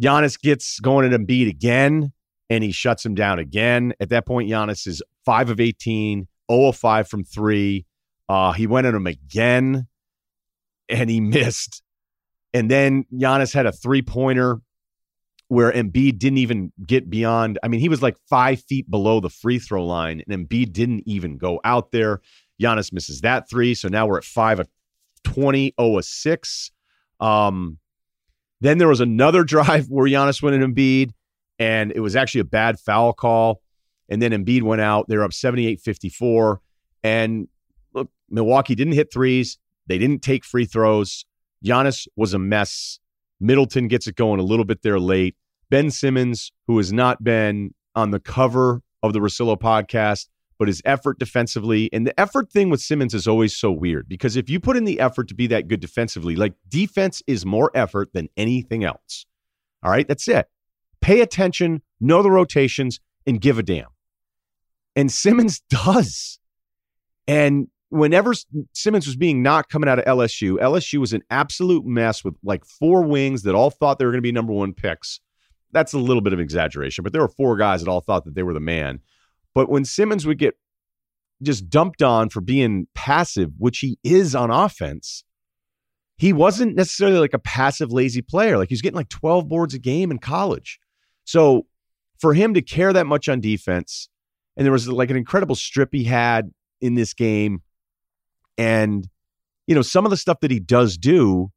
Giannis 0.00 0.40
gets 0.40 0.80
going 0.80 1.10
at 1.10 1.18
Embiid 1.18 1.48
again 1.48 2.12
and 2.50 2.64
he 2.64 2.72
shuts 2.72 3.04
him 3.04 3.14
down 3.14 3.38
again. 3.38 3.94
At 4.00 4.10
that 4.10 4.26
point, 4.26 4.50
Giannis 4.50 4.86
is 4.86 5.02
5 5.24 5.50
of 5.50 5.60
18, 5.60 6.28
0 6.50 6.68
of 6.68 6.76
5 6.76 7.08
from 7.08 7.24
three. 7.24 7.86
Uh, 8.28 8.52
he 8.52 8.66
went 8.66 8.86
at 8.86 8.94
him 8.94 9.06
again 9.06 9.86
and 10.88 11.10
he 11.10 11.20
missed. 11.20 11.82
And 12.52 12.70
then 12.70 13.04
Giannis 13.12 13.52
had 13.52 13.66
a 13.66 13.72
three 13.72 14.02
pointer 14.02 14.60
where 15.48 15.72
Embiid 15.72 16.18
didn't 16.18 16.38
even 16.38 16.72
get 16.86 17.10
beyond. 17.10 17.58
I 17.62 17.68
mean, 17.68 17.80
he 17.80 17.88
was 17.88 18.02
like 18.02 18.16
five 18.28 18.62
feet 18.62 18.90
below 18.90 19.20
the 19.20 19.28
free 19.28 19.58
throw 19.58 19.84
line, 19.84 20.22
and 20.26 20.48
Embiid 20.48 20.72
didn't 20.72 21.02
even 21.06 21.36
go 21.36 21.60
out 21.64 21.90
there. 21.90 22.20
Giannis 22.60 22.92
misses 22.92 23.20
that 23.22 23.48
three. 23.48 23.74
So 23.74 23.88
now 23.88 24.06
we're 24.06 24.18
at 24.18 24.24
5 24.24 24.60
of 24.60 24.68
20, 25.24 25.74
0 25.78 25.98
of 25.98 26.04
6. 26.04 26.70
Um, 27.20 27.78
then 28.64 28.78
there 28.78 28.88
was 28.88 29.00
another 29.00 29.44
drive 29.54 29.86
where 29.86 30.06
Giannis 30.06 30.42
went 30.42 30.60
at 30.60 30.68
Embiid 30.68 31.10
and 31.58 31.92
it 31.92 32.00
was 32.00 32.16
actually 32.16 32.40
a 32.40 32.44
bad 32.44 32.78
foul 32.78 33.12
call. 33.12 33.60
And 34.08 34.20
then 34.20 34.32
Embiid 34.32 34.62
went 34.62 34.80
out. 34.80 35.06
They're 35.08 35.22
up 35.22 35.32
78 35.32 35.80
54. 35.80 36.60
And 37.02 37.48
look, 37.94 38.10
Milwaukee 38.28 38.74
didn't 38.74 38.94
hit 38.94 39.12
threes. 39.12 39.58
They 39.86 39.98
didn't 39.98 40.22
take 40.22 40.44
free 40.44 40.66
throws. 40.66 41.24
Giannis 41.64 42.06
was 42.16 42.34
a 42.34 42.38
mess. 42.38 42.98
Middleton 43.40 43.88
gets 43.88 44.06
it 44.06 44.16
going 44.16 44.40
a 44.40 44.44
little 44.44 44.64
bit 44.64 44.82
there 44.82 44.98
late. 44.98 45.36
Ben 45.70 45.90
Simmons, 45.90 46.52
who 46.66 46.76
has 46.76 46.92
not 46.92 47.24
been 47.24 47.74
on 47.94 48.10
the 48.10 48.20
cover 48.20 48.82
of 49.02 49.12
the 49.12 49.20
Russillo 49.20 49.58
podcast, 49.58 50.28
but 50.58 50.68
his 50.68 50.80
effort 50.84 51.18
defensively 51.18 51.90
and 51.92 52.06
the 52.06 52.18
effort 52.18 52.50
thing 52.50 52.70
with 52.70 52.80
Simmons 52.80 53.14
is 53.14 53.26
always 53.26 53.56
so 53.56 53.70
weird 53.70 54.08
because 54.08 54.36
if 54.36 54.48
you 54.48 54.60
put 54.60 54.76
in 54.76 54.84
the 54.84 55.00
effort 55.00 55.28
to 55.28 55.34
be 55.34 55.46
that 55.48 55.68
good 55.68 55.80
defensively, 55.80 56.36
like 56.36 56.54
defense 56.68 57.22
is 57.26 57.44
more 57.44 57.70
effort 57.74 58.12
than 58.12 58.28
anything 58.36 58.84
else. 58.84 59.26
All 59.82 59.90
right, 59.90 60.06
that's 60.08 60.28
it 60.28 60.48
pay 61.04 61.20
attention, 61.20 61.82
know 62.00 62.22
the 62.22 62.30
rotations, 62.30 62.98
and 63.26 63.38
give 63.38 63.58
a 63.58 63.62
damn. 63.62 63.88
And 64.96 65.12
Simmons 65.12 65.60
does. 65.68 66.38
And 67.28 67.68
whenever 67.90 68.32
Simmons 68.72 69.06
was 69.06 69.14
being 69.14 69.42
knocked 69.42 69.70
coming 69.70 69.88
out 69.88 69.98
of 69.98 70.06
LSU, 70.06 70.56
LSU 70.58 70.98
was 70.98 71.12
an 71.12 71.22
absolute 71.28 71.84
mess 71.84 72.24
with 72.24 72.34
like 72.42 72.64
four 72.64 73.02
wings 73.02 73.42
that 73.42 73.54
all 73.54 73.70
thought 73.70 73.98
they 73.98 74.06
were 74.06 74.12
going 74.12 74.22
to 74.22 74.26
be 74.26 74.32
number 74.32 74.52
one 74.52 74.72
picks. 74.72 75.20
That's 75.72 75.92
a 75.92 75.98
little 75.98 76.22
bit 76.22 76.32
of 76.32 76.40
exaggeration, 76.40 77.02
but 77.02 77.12
there 77.12 77.22
were 77.22 77.28
four 77.28 77.56
guys 77.56 77.82
that 77.82 77.90
all 77.90 78.00
thought 78.00 78.24
that 78.24 78.34
they 78.34 78.42
were 78.42 78.54
the 78.54 78.60
man. 78.60 79.00
But 79.54 79.68
when 79.68 79.84
Simmons 79.84 80.26
would 80.26 80.38
get 80.38 80.54
just 81.42 81.68
dumped 81.68 82.02
on 82.02 82.28
for 82.28 82.40
being 82.40 82.86
passive, 82.94 83.50
which 83.58 83.78
he 83.78 83.98
is 84.02 84.34
on 84.34 84.50
offense, 84.50 85.24
he 86.16 86.32
wasn't 86.32 86.76
necessarily 86.76 87.18
like 87.18 87.34
a 87.34 87.38
passive, 87.38 87.92
lazy 87.92 88.22
player. 88.22 88.56
Like 88.56 88.68
he's 88.68 88.82
getting 88.82 88.96
like 88.96 89.08
12 89.08 89.48
boards 89.48 89.74
a 89.74 89.78
game 89.78 90.10
in 90.10 90.18
college. 90.18 90.78
So 91.24 91.66
for 92.18 92.34
him 92.34 92.54
to 92.54 92.62
care 92.62 92.92
that 92.92 93.06
much 93.06 93.28
on 93.28 93.40
defense, 93.40 94.08
and 94.56 94.64
there 94.64 94.72
was 94.72 94.88
like 94.88 95.10
an 95.10 95.16
incredible 95.16 95.56
strip 95.56 95.90
he 95.92 96.04
had 96.04 96.50
in 96.80 96.94
this 96.94 97.14
game, 97.14 97.62
and 98.56 99.08
you 99.66 99.74
know 99.74 99.82
some 99.82 100.04
of 100.04 100.10
the 100.10 100.16
stuff 100.16 100.40
that 100.40 100.50
he 100.50 100.60
does 100.60 100.96
do, 100.96 101.50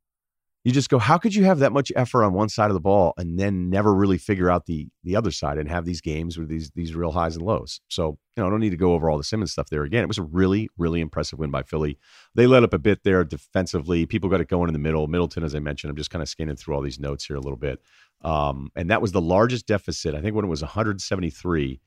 you 0.68 0.74
just 0.74 0.89
go, 0.89 0.99
how 0.99 1.18
could 1.18 1.34
you 1.34 1.45
have 1.45 1.59
that 1.59 1.72
much 1.72 1.93
effort 1.95 2.26
on 2.26 2.34
one 2.34 2.49
side 2.49 2.70
of 2.70 2.74
the 2.74 2.82
ball 2.82 3.13
and 3.15 3.39
then 3.39 3.70
never 3.70 3.95
really 3.95 4.18
figure 4.18 4.49
out 4.51 4.65
the 4.65 4.89
the 5.05 5.15
other 5.15 5.32
side 5.32 5.57
and 5.57 5.70
have 5.70 5.86
these 5.86 6.01
games 6.01 6.38
with 6.38 6.49
these 6.49 6.72
these 6.72 6.93
real 6.93 7.13
highs 7.13 7.38
and 7.38 7.45
lows? 7.45 7.80
So 7.88 8.18
you 8.36 8.43
know, 8.43 8.47
I 8.47 8.49
don't 8.49 8.59
need 8.59 8.72
to 8.72 8.76
go 8.76 8.91
over 8.91 9.09
all 9.09 9.18
the 9.18 9.24
Simmons 9.24 9.53
stuff 9.53 9.70
there 9.70 9.84
again. 9.84 10.03
It 10.03 10.09
was 10.09 10.18
a 10.18 10.24
really 10.24 10.68
really 10.78 10.99
impressive 10.99 11.39
win 11.39 11.51
by 11.51 11.63
Philly. 11.63 11.97
They 12.36 12.47
let 12.47 12.65
up 12.65 12.74
a 12.74 12.80
bit 12.80 13.05
there 13.05 13.24
defensively. 13.24 14.05
People 14.05 14.30
got 14.30 14.41
it 14.41 14.49
going 14.49 14.68
in 14.68 14.74
the 14.74 14.80
middle. 14.80 15.07
Middleton, 15.07 15.45
as 15.45 15.55
I 15.55 15.59
mentioned, 15.59 15.89
I'm 15.89 15.95
just 15.95 16.09
kind 16.09 16.22
of 16.22 16.28
scanning 16.28 16.57
through 16.57 16.76
all 16.76 16.82
these 16.82 16.99
notes 16.99 17.24
here 17.24 17.38
a 17.38 17.41
little 17.41 17.57
bit. 17.57 17.82
Um, 18.22 18.70
and 18.76 18.89
that 18.89 19.01
was 19.01 19.13
the 19.13 19.22
largest 19.22 19.68
deficit. 19.68 20.15
I 20.15 20.22
think 20.22 20.36
when 20.36 20.43
it 20.43 20.49
was 20.49 20.63
173, 20.63 21.80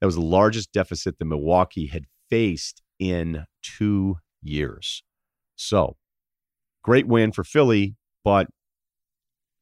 that 0.00 0.06
was 0.06 0.14
the 0.14 0.20
largest 0.20 0.70
deficit 0.70 1.18
that 1.18 1.24
Milwaukee 1.24 1.86
had 1.86 2.04
faced 2.30 2.82
in 3.00 3.46
two 3.62 4.18
years. 4.40 5.02
So, 5.56 5.96
great 6.84 7.08
win 7.08 7.32
for 7.32 7.42
Philly, 7.42 7.96
but 8.24 8.48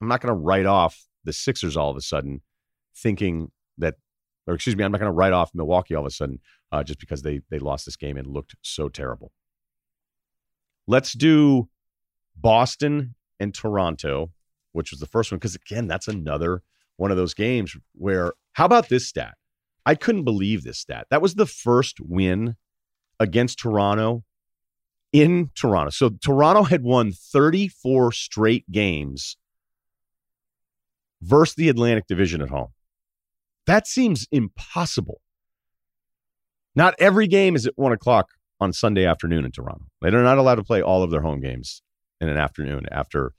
I'm 0.01 0.09
not 0.09 0.21
going 0.21 0.35
to 0.35 0.41
write 0.41 0.67
off 0.67 1.07
the 1.25 1.33
Sixers 1.33 1.77
all 1.77 1.91
of 1.91 1.97
a 1.97 2.01
sudden, 2.01 2.41
thinking 2.97 3.51
that, 3.79 3.97
or 4.47 4.55
excuse 4.55 4.77
me, 4.77 4.85
I'm 4.85 4.93
not 4.93 4.99
going 4.99 5.11
to 5.11 5.17
write 5.17 5.33
off 5.33 5.51
Milwaukee 5.55 5.95
all 5.95 6.03
of 6.03 6.07
a 6.07 6.11
sudden 6.11 6.41
uh, 6.73 6.83
just 6.83 7.01
because 7.01 7.23
they 7.23 7.41
they 7.51 7.59
lost 7.59 7.85
this 7.85 7.97
game 7.97 8.17
and 8.17 8.27
looked 8.27 8.55
so 8.63 8.89
terrible. 8.89 9.33
Let's 10.87 11.13
do 11.13 11.69
Boston 12.37 13.15
and 13.39 13.55
Toronto, 13.55 14.31
which 14.73 14.91
was 14.91 15.01
the 15.01 15.07
first 15.07 15.31
one, 15.31 15.39
because 15.39 15.55
again, 15.55 15.87
that's 15.87 16.09
another 16.09 16.63
one 16.97 17.11
of 17.11 17.17
those 17.17 17.35
games 17.35 17.77
where, 17.95 18.33
how 18.53 18.65
about 18.67 18.89
this 18.89 19.07
stat? 19.07 19.35
I 19.87 19.95
couldn't 19.95 20.25
believe 20.25 20.63
this 20.63 20.79
stat. 20.79 21.07
That 21.11 21.23
was 21.23 21.35
the 21.35 21.47
first 21.47 22.01
win 22.01 22.57
against 23.19 23.59
Toronto 23.59 24.25
in 25.13 25.51
Toronto. 25.55 25.91
So 25.91 26.11
Toronto 26.23 26.63
had 26.63 26.83
won 26.83 27.13
34 27.13 28.13
straight 28.13 28.71
games 28.71 29.37
versus 31.21 31.55
the 31.55 31.69
Atlantic 31.69 32.07
Division 32.07 32.41
at 32.41 32.49
home. 32.49 32.69
That 33.67 33.87
seems 33.87 34.27
impossible. 34.31 35.21
Not 36.75 36.95
every 36.99 37.27
game 37.27 37.57
is 37.57 37.67
at 37.67 37.75
one 37.77 37.93
o'clock 37.93 38.31
on 38.61 38.73
Sunday 38.73 39.05
afternoon 39.05 39.45
in 39.45 39.53
Toronto. 39.53 39.85
They're 40.01 40.23
not 40.23 40.39
allowed 40.39 40.57
to 40.57 40.65
play 40.65 40.83
all 40.83 41.03
of 41.03 41.11
their 41.11 41.23
home 41.23 41.41
games 41.41 41.83
in 42.21 42.29
an 42.29 42.37
afternoon 42.37 42.87
after 42.91 43.33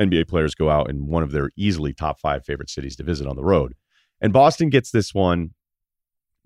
NBA 0.00 0.28
players 0.28 0.54
go 0.54 0.70
out 0.70 0.90
in 0.90 1.06
one 1.06 1.22
of 1.22 1.32
their 1.32 1.50
easily 1.56 1.92
top 1.92 2.20
five 2.20 2.44
favorite 2.44 2.70
cities 2.70 2.96
to 2.96 3.02
visit 3.02 3.26
on 3.26 3.36
the 3.36 3.44
road. 3.44 3.74
And 4.20 4.32
Boston 4.32 4.68
gets 4.68 4.90
this 4.90 5.14
one, 5.14 5.50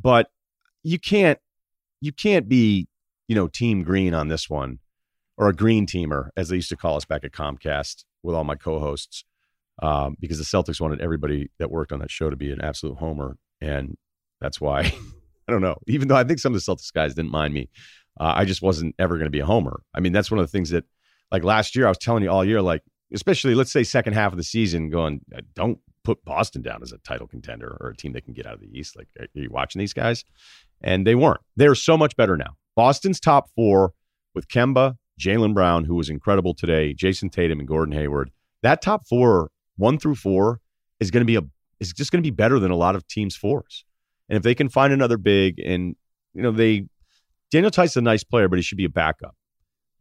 but 0.00 0.28
you 0.82 0.98
can't 0.98 1.38
you 2.00 2.12
can't 2.12 2.48
be, 2.48 2.88
you 3.30 3.36
know, 3.36 3.46
team 3.46 3.84
green 3.84 4.12
on 4.12 4.26
this 4.26 4.50
one 4.50 4.80
or 5.36 5.48
a 5.48 5.54
green 5.54 5.86
teamer, 5.86 6.30
as 6.36 6.48
they 6.48 6.56
used 6.56 6.68
to 6.68 6.76
call 6.76 6.96
us 6.96 7.04
back 7.04 7.22
at 7.22 7.30
Comcast 7.30 8.02
with 8.24 8.34
all 8.34 8.42
my 8.42 8.56
co-hosts, 8.56 9.24
um, 9.80 10.16
because 10.18 10.38
the 10.38 10.44
Celtics 10.44 10.80
wanted 10.80 11.00
everybody 11.00 11.48
that 11.60 11.70
worked 11.70 11.92
on 11.92 12.00
that 12.00 12.10
show 12.10 12.28
to 12.28 12.34
be 12.34 12.50
an 12.50 12.60
absolute 12.60 12.98
homer, 12.98 13.38
and 13.60 13.96
that's 14.40 14.60
why 14.60 14.80
I 15.48 15.52
don't 15.52 15.60
know. 15.60 15.76
Even 15.86 16.08
though 16.08 16.16
I 16.16 16.24
think 16.24 16.40
some 16.40 16.52
of 16.52 16.60
the 16.60 16.72
Celtics 16.72 16.92
guys 16.92 17.14
didn't 17.14 17.30
mind 17.30 17.54
me, 17.54 17.68
uh, 18.18 18.32
I 18.34 18.44
just 18.44 18.62
wasn't 18.62 18.96
ever 18.98 19.14
going 19.14 19.26
to 19.26 19.30
be 19.30 19.38
a 19.38 19.46
homer. 19.46 19.80
I 19.94 20.00
mean, 20.00 20.12
that's 20.12 20.32
one 20.32 20.40
of 20.40 20.44
the 20.44 20.50
things 20.50 20.70
that, 20.70 20.84
like 21.30 21.44
last 21.44 21.76
year, 21.76 21.86
I 21.86 21.88
was 21.88 21.98
telling 21.98 22.24
you 22.24 22.30
all 22.30 22.44
year, 22.44 22.60
like 22.60 22.82
especially 23.14 23.54
let's 23.54 23.70
say 23.70 23.84
second 23.84 24.14
half 24.14 24.32
of 24.32 24.38
the 24.38 24.44
season, 24.44 24.90
going 24.90 25.20
uh, 25.32 25.42
don't 25.54 25.78
put 26.02 26.24
Boston 26.24 26.62
down 26.62 26.82
as 26.82 26.90
a 26.90 26.98
title 26.98 27.28
contender 27.28 27.76
or 27.80 27.90
a 27.90 27.96
team 27.96 28.12
that 28.14 28.24
can 28.24 28.34
get 28.34 28.44
out 28.44 28.54
of 28.54 28.60
the 28.60 28.76
East. 28.76 28.96
Like, 28.96 29.06
are 29.20 29.28
you 29.34 29.50
watching 29.50 29.78
these 29.78 29.92
guys? 29.92 30.24
And 30.82 31.06
they 31.06 31.14
weren't. 31.14 31.42
They're 31.54 31.76
so 31.76 31.96
much 31.96 32.16
better 32.16 32.36
now. 32.36 32.56
Boston's 32.76 33.20
top 33.20 33.50
four 33.54 33.92
with 34.34 34.48
Kemba, 34.48 34.96
Jaylen 35.20 35.54
Brown, 35.54 35.84
who 35.84 35.94
was 35.94 36.08
incredible 36.08 36.54
today, 36.54 36.94
Jayson 36.94 37.30
Tatum, 37.30 37.58
and 37.58 37.68
Gordon 37.68 37.92
Hayward. 37.92 38.30
That 38.62 38.82
top 38.82 39.06
four, 39.06 39.50
one 39.76 39.98
through 39.98 40.16
four, 40.16 40.60
is 40.98 41.10
going 41.10 41.22
to 41.22 41.26
be 41.26 41.36
a 41.36 41.42
is 41.80 41.92
just 41.92 42.12
going 42.12 42.22
to 42.22 42.26
be 42.26 42.34
better 42.34 42.58
than 42.58 42.70
a 42.70 42.76
lot 42.76 42.94
of 42.94 43.06
teams' 43.06 43.36
fours. 43.36 43.84
And 44.28 44.36
if 44.36 44.42
they 44.42 44.54
can 44.54 44.68
find 44.68 44.92
another 44.92 45.16
big, 45.16 45.58
and 45.58 45.96
you 46.34 46.42
know 46.42 46.52
they 46.52 46.86
Daniel 47.50 47.70
Theis 47.70 47.90
is 47.90 47.96
a 47.96 48.02
nice 48.02 48.22
player, 48.22 48.48
but 48.48 48.58
he 48.58 48.62
should 48.62 48.78
be 48.78 48.84
a 48.84 48.90
backup 48.90 49.34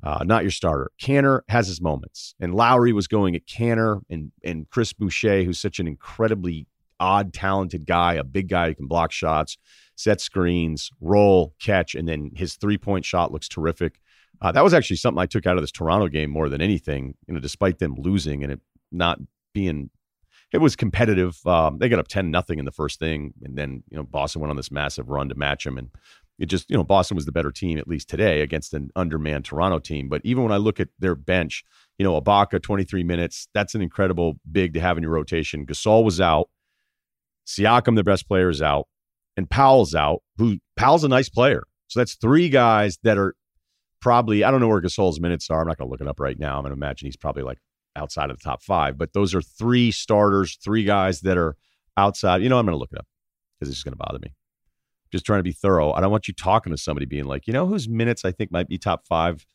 uh, 0.04 0.24
not 0.24 0.44
your 0.44 0.52
starter. 0.52 0.92
Kanter 1.02 1.42
has 1.50 1.68
his 1.68 1.82
moments, 1.82 2.34
and 2.40 2.56
Lowry 2.56 2.94
was 2.94 3.08
going 3.08 3.36
at 3.36 3.46
Kanter 3.46 4.02
and 4.10 4.32
and 4.44 4.70
Chris 4.70 4.94
Boucher, 4.94 5.44
who's 5.44 5.60
such 5.60 5.80
an 5.80 5.88
incredibly 5.88 6.68
odd, 7.00 7.34
talented 7.34 7.86
guy, 7.86 8.14
a 8.14 8.24
big 8.24 8.50
guy 8.50 8.68
who 8.68 8.76
can 8.76 8.88
block 8.88 9.12
shots, 9.12 9.58
set 9.96 10.22
screens, 10.22 10.92
roll, 11.02 11.54
catch, 11.62 11.96
and 11.96 12.08
then 12.08 12.32
his 12.36 12.56
three 12.56 12.78
point 12.78 13.06
shot 13.06 13.32
looks 13.32 13.48
terrific. 13.48 14.00
Uh, 14.42 14.52
that 14.52 14.64
was 14.64 14.74
actually 14.74 14.96
something 14.96 15.22
I 15.22 15.26
took 15.26 15.46
out 15.46 15.58
of 15.58 15.64
this 15.64 15.72
Toronto 15.72 16.08
game 16.08 16.30
more 16.30 16.50
than 16.50 16.62
anything. 16.62 17.16
You 17.28 17.34
know, 17.34 17.40
despite 17.40 17.80
them 17.80 17.96
losing 17.98 18.44
and 18.44 18.54
it 18.54 18.62
not 18.92 19.20
being, 19.54 19.90
it 20.54 20.60
was 20.60 20.76
competitive. 20.76 21.46
Um, 21.46 21.78
they 21.80 21.90
got 21.90 22.00
up 22.00 22.08
ten 22.08 22.32
nothing 22.32 22.60
in 22.60 22.66
the 22.66 22.72
first 22.72 23.00
thing, 23.00 23.34
and 23.44 23.58
then 23.58 23.84
you 23.90 23.98
know 23.98 24.04
Boston 24.04 24.42
went 24.42 24.52
on 24.52 24.58
this 24.58 24.72
massive 24.72 25.10
run 25.10 25.30
to 25.30 25.36
match 25.36 25.66
them, 25.66 25.78
and 25.78 25.90
it 26.40 26.46
just, 26.46 26.70
you 26.72 26.78
know, 26.78 26.86
Boston 26.86 27.16
was 27.16 27.26
the 27.26 27.34
better 27.34 27.52
team, 27.52 27.78
at 27.78 27.88
least 27.88 28.08
today, 28.10 28.42
against 28.42 28.74
an 28.74 28.90
undermanned 28.96 29.44
Toronto 29.44 29.78
team. 29.78 30.08
But 30.08 30.22
even 30.24 30.42
when 30.44 30.54
I 30.54 30.58
look 30.58 30.80
at 30.80 30.88
their 30.98 31.14
bench, 31.14 31.66
you 31.98 32.06
know, 32.06 32.20
Ibaka, 32.20 32.64
23 32.64 33.04
minutes, 33.04 33.50
that's 33.54 33.76
an 33.76 33.82
incredible 33.82 34.40
big 34.50 34.74
to 34.74 34.80
have 34.80 34.96
in 34.98 35.04
your 35.04 35.12
rotation. 35.12 35.66
Gasol 35.66 36.06
was 36.06 36.22
out. 36.22 36.50
Siakam, 37.50 37.96
the 37.96 38.04
best 38.04 38.28
player, 38.28 38.50
is 38.50 38.62
out. 38.62 38.88
And 39.36 39.50
Powell's 39.50 39.96
out, 39.96 40.22
who 40.38 40.58
Powell's 40.76 41.04
a 41.04 41.08
nice 41.08 41.30
player. 41.30 41.64
So 41.88 42.00
that's 42.00 42.16
three 42.16 42.50
guys 42.50 43.00
that 43.04 43.18
are 43.18 43.36
probably, 44.02 44.44
I 44.44 44.52
don't 44.52 44.60
know 44.60 44.68
where 44.68 44.82
Gasol's 44.82 45.20
minutes 45.20 45.50
are. 45.50 45.62
I'm 45.62 45.68
not 45.68 45.78
going 45.78 45.88
to 45.88 45.92
look 45.92 46.02
it 46.02 46.08
up 46.08 46.20
right 46.20 46.38
now. 46.38 46.58
I'm 46.58 46.64
going 46.64 46.72
to 46.72 46.78
imagine 46.78 47.08
he's 47.08 47.18
probably 47.18 47.44
like 47.44 47.58
outside 47.96 48.30
of 48.30 48.38
the 48.38 48.44
top 48.44 48.62
five. 48.62 48.98
But 48.98 49.14
those 49.14 49.34
are 49.34 49.42
three 49.42 49.92
starters, 49.92 50.58
three 50.64 50.84
guys 50.84 51.22
that 51.22 51.38
are 51.38 51.56
outside. 51.98 52.44
You 52.44 52.50
know, 52.50 52.60
I'm 52.60 52.66
going 52.66 52.76
to 52.76 52.80
look 52.80 52.92
it 52.92 53.00
up 53.00 53.08
because 53.60 53.74
it's 53.74 53.84
going 53.84 53.94
to 53.94 53.98
bother 53.98 54.20
me 54.20 54.34
just 55.12 55.26
trying 55.26 55.40
to 55.40 55.44
be 55.44 55.52
thorough. 55.52 55.92
I 55.92 56.02
don't 56.02 56.12
want 56.12 56.28
you 56.28 56.34
talking 56.34 56.72
to 56.72 56.78
somebody 56.78 57.06
being 57.06 57.26
like, 57.26 57.48
you 57.48 57.54
know, 57.54 57.66
whose 57.66 57.90
minutes 57.90 58.26
I 58.26 58.32
think 58.32 58.52
might 58.52 58.68
be 58.68 58.78
top 58.78 59.06
five. 59.08 59.46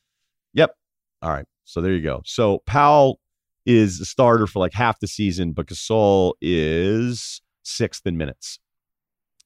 Yep. 0.55 0.75
All 1.23 1.31
right. 1.31 1.47
So 1.65 1.81
there 1.81 1.93
you 1.93 2.03
go. 2.03 2.23
So 2.25 2.63
Powell 2.67 3.21
is 3.67 4.01
a 4.01 4.05
starter 4.05 4.47
for 4.47 4.59
like 4.59 4.75
half 4.75 5.01
the 5.01 5.07
season, 5.07 5.53
but 5.53 5.67
Gasol 5.67 6.33
is 6.41 7.41
sixth 7.65 8.07
in 8.07 8.17
minutes. 8.17 8.59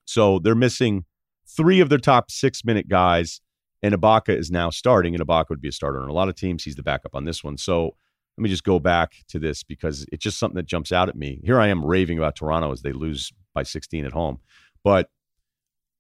So 0.04 0.38
they're 0.38 0.54
missing 0.54 1.04
three 1.46 1.80
of 1.80 1.88
their 1.88 1.98
top 1.98 2.30
six 2.30 2.64
minute 2.64 2.88
guys, 2.88 3.40
and 3.82 3.94
Ibaka 3.94 4.36
is 4.36 4.50
now 4.50 4.70
starting, 4.70 5.14
and 5.14 5.26
Ibaka 5.26 5.50
would 5.50 5.60
be 5.60 5.68
a 5.68 5.72
starter 5.72 6.02
on 6.02 6.08
a 6.08 6.12
lot 6.12 6.28
of 6.28 6.34
teams. 6.34 6.64
He's 6.64 6.76
the 6.76 6.82
backup 6.82 7.14
on 7.14 7.24
this 7.24 7.42
one. 7.44 7.56
So 7.56 7.94
let 8.36 8.42
me 8.42 8.48
just 8.48 8.64
go 8.64 8.78
back 8.78 9.14
to 9.28 9.38
this 9.38 9.62
because 9.62 10.06
it's 10.12 10.22
just 10.22 10.38
something 10.38 10.56
that 10.56 10.66
jumps 10.66 10.92
out 10.92 11.08
at 11.08 11.16
me. 11.16 11.40
Here 11.42 11.60
I 11.60 11.68
am 11.68 11.84
raving 11.84 12.18
about 12.18 12.36
Toronto 12.36 12.72
as 12.72 12.82
they 12.82 12.92
lose 12.92 13.32
by 13.54 13.64
16 13.64 14.04
at 14.04 14.12
home. 14.12 14.38
But 14.84 15.10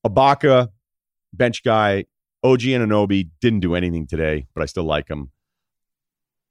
Ibaka, 0.06 0.68
bench 1.32 1.64
guy. 1.64 2.04
OG 2.44 2.60
Anunoby 2.60 3.30
didn't 3.40 3.60
do 3.60 3.74
anything 3.74 4.06
today, 4.06 4.46
but 4.54 4.62
I 4.62 4.66
still 4.66 4.84
like 4.84 5.08
him. 5.08 5.32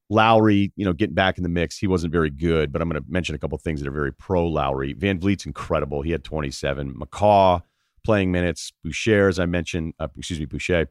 Lowry, 0.10 0.72
you 0.76 0.86
know, 0.86 0.94
getting 0.94 1.16
back 1.16 1.38
in 1.38 1.44
the 1.44 1.50
mix. 1.50 1.78
He 1.78 1.88
wasn't 1.88 2.14
very 2.14 2.30
good, 2.30 2.72
but 2.72 2.82
I'm 2.82 2.90
going 2.90 3.02
to 3.02 3.10
mention 3.10 3.36
a 3.36 3.38
couple 3.38 3.58
things 3.58 3.82
that 3.82 3.88
are 3.88 3.92
very 3.92 4.14
pro 4.14 4.46
Lowry. 4.46 4.94
VanVleet's 4.94 5.46
incredible. 5.46 6.02
He 6.02 6.12
had 6.12 6.24
27. 6.24 6.94
McCaw 6.94 7.62
playing 8.06 8.32
minutes. 8.32 8.72
Boucher, 8.84 9.28
as 9.28 9.38
I 9.40 9.46
mentioned, 9.46 9.94
uh, 10.00 10.08
excuse 10.18 10.40
me, 10.40 10.46
Boucher. 10.46 10.88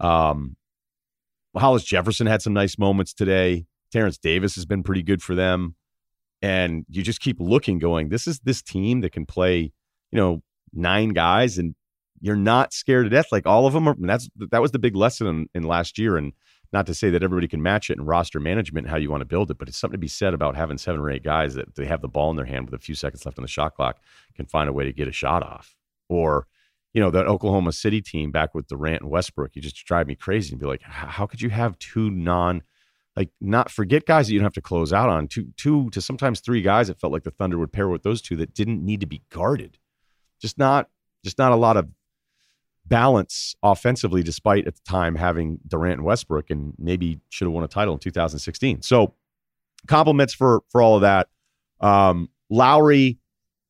Um, 0.00 0.56
Hollis 1.56 1.84
Jefferson 1.84 2.28
had 2.28 2.42
some 2.42 2.52
nice 2.52 2.78
moments 2.78 3.12
today. 3.12 3.66
Terence 3.90 4.18
Davis 4.18 4.54
has 4.54 4.66
been 4.66 4.84
pretty 4.84 5.02
good 5.02 5.20
for 5.22 5.34
them. 5.34 5.74
And 6.42 6.86
you 6.88 7.02
just 7.02 7.20
keep 7.20 7.38
looking, 7.40 7.78
going, 7.78 8.08
this 8.08 8.26
is 8.26 8.38
this 8.40 8.62
team 8.62 9.00
that 9.00 9.12
can 9.12 9.26
play, 9.26 9.72
you 10.12 10.16
know, 10.16 10.42
nine 10.72 11.10
guys 11.10 11.58
and 11.58 11.74
you're 12.20 12.36
not 12.36 12.72
scared 12.72 13.06
to 13.06 13.10
death. 13.10 13.26
Like 13.32 13.46
all 13.46 13.66
of 13.66 13.72
them 13.72 13.88
are. 13.88 13.96
that's 13.98 14.28
that 14.36 14.62
was 14.62 14.70
the 14.70 14.78
big 14.78 14.94
lesson 14.94 15.26
in, 15.26 15.48
in 15.54 15.62
last 15.64 15.98
year. 15.98 16.16
And 16.16 16.32
not 16.72 16.86
to 16.86 16.94
say 16.94 17.10
that 17.10 17.22
everybody 17.22 17.48
can 17.48 17.62
match 17.62 17.90
it 17.90 17.98
in 17.98 18.04
roster 18.04 18.38
management 18.38 18.88
how 18.88 18.96
you 18.96 19.10
want 19.10 19.20
to 19.22 19.26
build 19.26 19.50
it, 19.50 19.58
but 19.58 19.68
it's 19.68 19.76
something 19.76 19.96
to 19.96 19.98
be 19.98 20.08
said 20.08 20.34
about 20.34 20.56
having 20.56 20.78
seven 20.78 21.00
or 21.00 21.10
eight 21.10 21.24
guys 21.24 21.54
that 21.54 21.74
they 21.74 21.86
have 21.86 22.00
the 22.00 22.08
ball 22.08 22.30
in 22.30 22.36
their 22.36 22.46
hand 22.46 22.66
with 22.66 22.80
a 22.80 22.82
few 22.82 22.94
seconds 22.94 23.24
left 23.26 23.38
on 23.38 23.42
the 23.42 23.48
shot 23.48 23.74
clock 23.74 23.98
can 24.36 24.46
find 24.46 24.68
a 24.68 24.72
way 24.72 24.84
to 24.84 24.92
get 24.92 25.08
a 25.08 25.12
shot 25.12 25.42
off. 25.42 25.74
Or, 26.08 26.46
you 26.94 27.00
know, 27.00 27.10
that 27.10 27.26
Oklahoma 27.26 27.72
City 27.72 28.00
team 28.00 28.30
back 28.30 28.54
with 28.54 28.68
Durant 28.68 29.02
and 29.02 29.10
Westbrook, 29.10 29.54
you 29.54 29.62
just 29.62 29.84
drive 29.84 30.06
me 30.06 30.14
crazy 30.14 30.52
and 30.52 30.60
be 30.60 30.66
like, 30.66 30.82
how 30.82 31.26
could 31.26 31.42
you 31.42 31.50
have 31.50 31.78
two 31.78 32.10
non 32.10 32.62
like 33.16 33.30
not 33.40 33.70
forget 33.70 34.06
guys 34.06 34.26
that 34.26 34.32
you 34.32 34.38
don't 34.38 34.46
have 34.46 34.52
to 34.52 34.60
close 34.60 34.92
out 34.92 35.08
on 35.08 35.26
two 35.26 35.48
two 35.56 35.90
to 35.90 36.00
sometimes 36.00 36.40
three 36.40 36.62
guys 36.62 36.88
it 36.88 36.98
felt 36.98 37.12
like 37.12 37.24
the 37.24 37.30
thunder 37.30 37.58
would 37.58 37.72
pair 37.72 37.88
with 37.88 38.02
those 38.02 38.22
two 38.22 38.36
that 38.36 38.54
didn't 38.54 38.84
need 38.84 39.00
to 39.00 39.06
be 39.06 39.22
guarded 39.30 39.78
just 40.40 40.58
not 40.58 40.88
just 41.24 41.36
not 41.36 41.52
a 41.52 41.56
lot 41.56 41.76
of 41.76 41.88
balance 42.90 43.54
offensively, 43.62 44.22
despite 44.22 44.66
at 44.66 44.74
the 44.74 44.82
time 44.84 45.14
having 45.14 45.60
Durant 45.66 45.98
and 45.98 46.04
Westbrook, 46.04 46.50
and 46.50 46.74
maybe 46.78 47.20
should 47.30 47.46
have 47.46 47.52
won 47.52 47.64
a 47.64 47.68
title 47.68 47.94
in 47.94 48.00
2016. 48.00 48.82
So 48.82 49.14
compliments 49.86 50.34
for 50.34 50.60
for 50.68 50.82
all 50.82 50.96
of 50.96 51.02
that. 51.02 51.28
Um, 51.80 52.28
Lowry, 52.50 53.18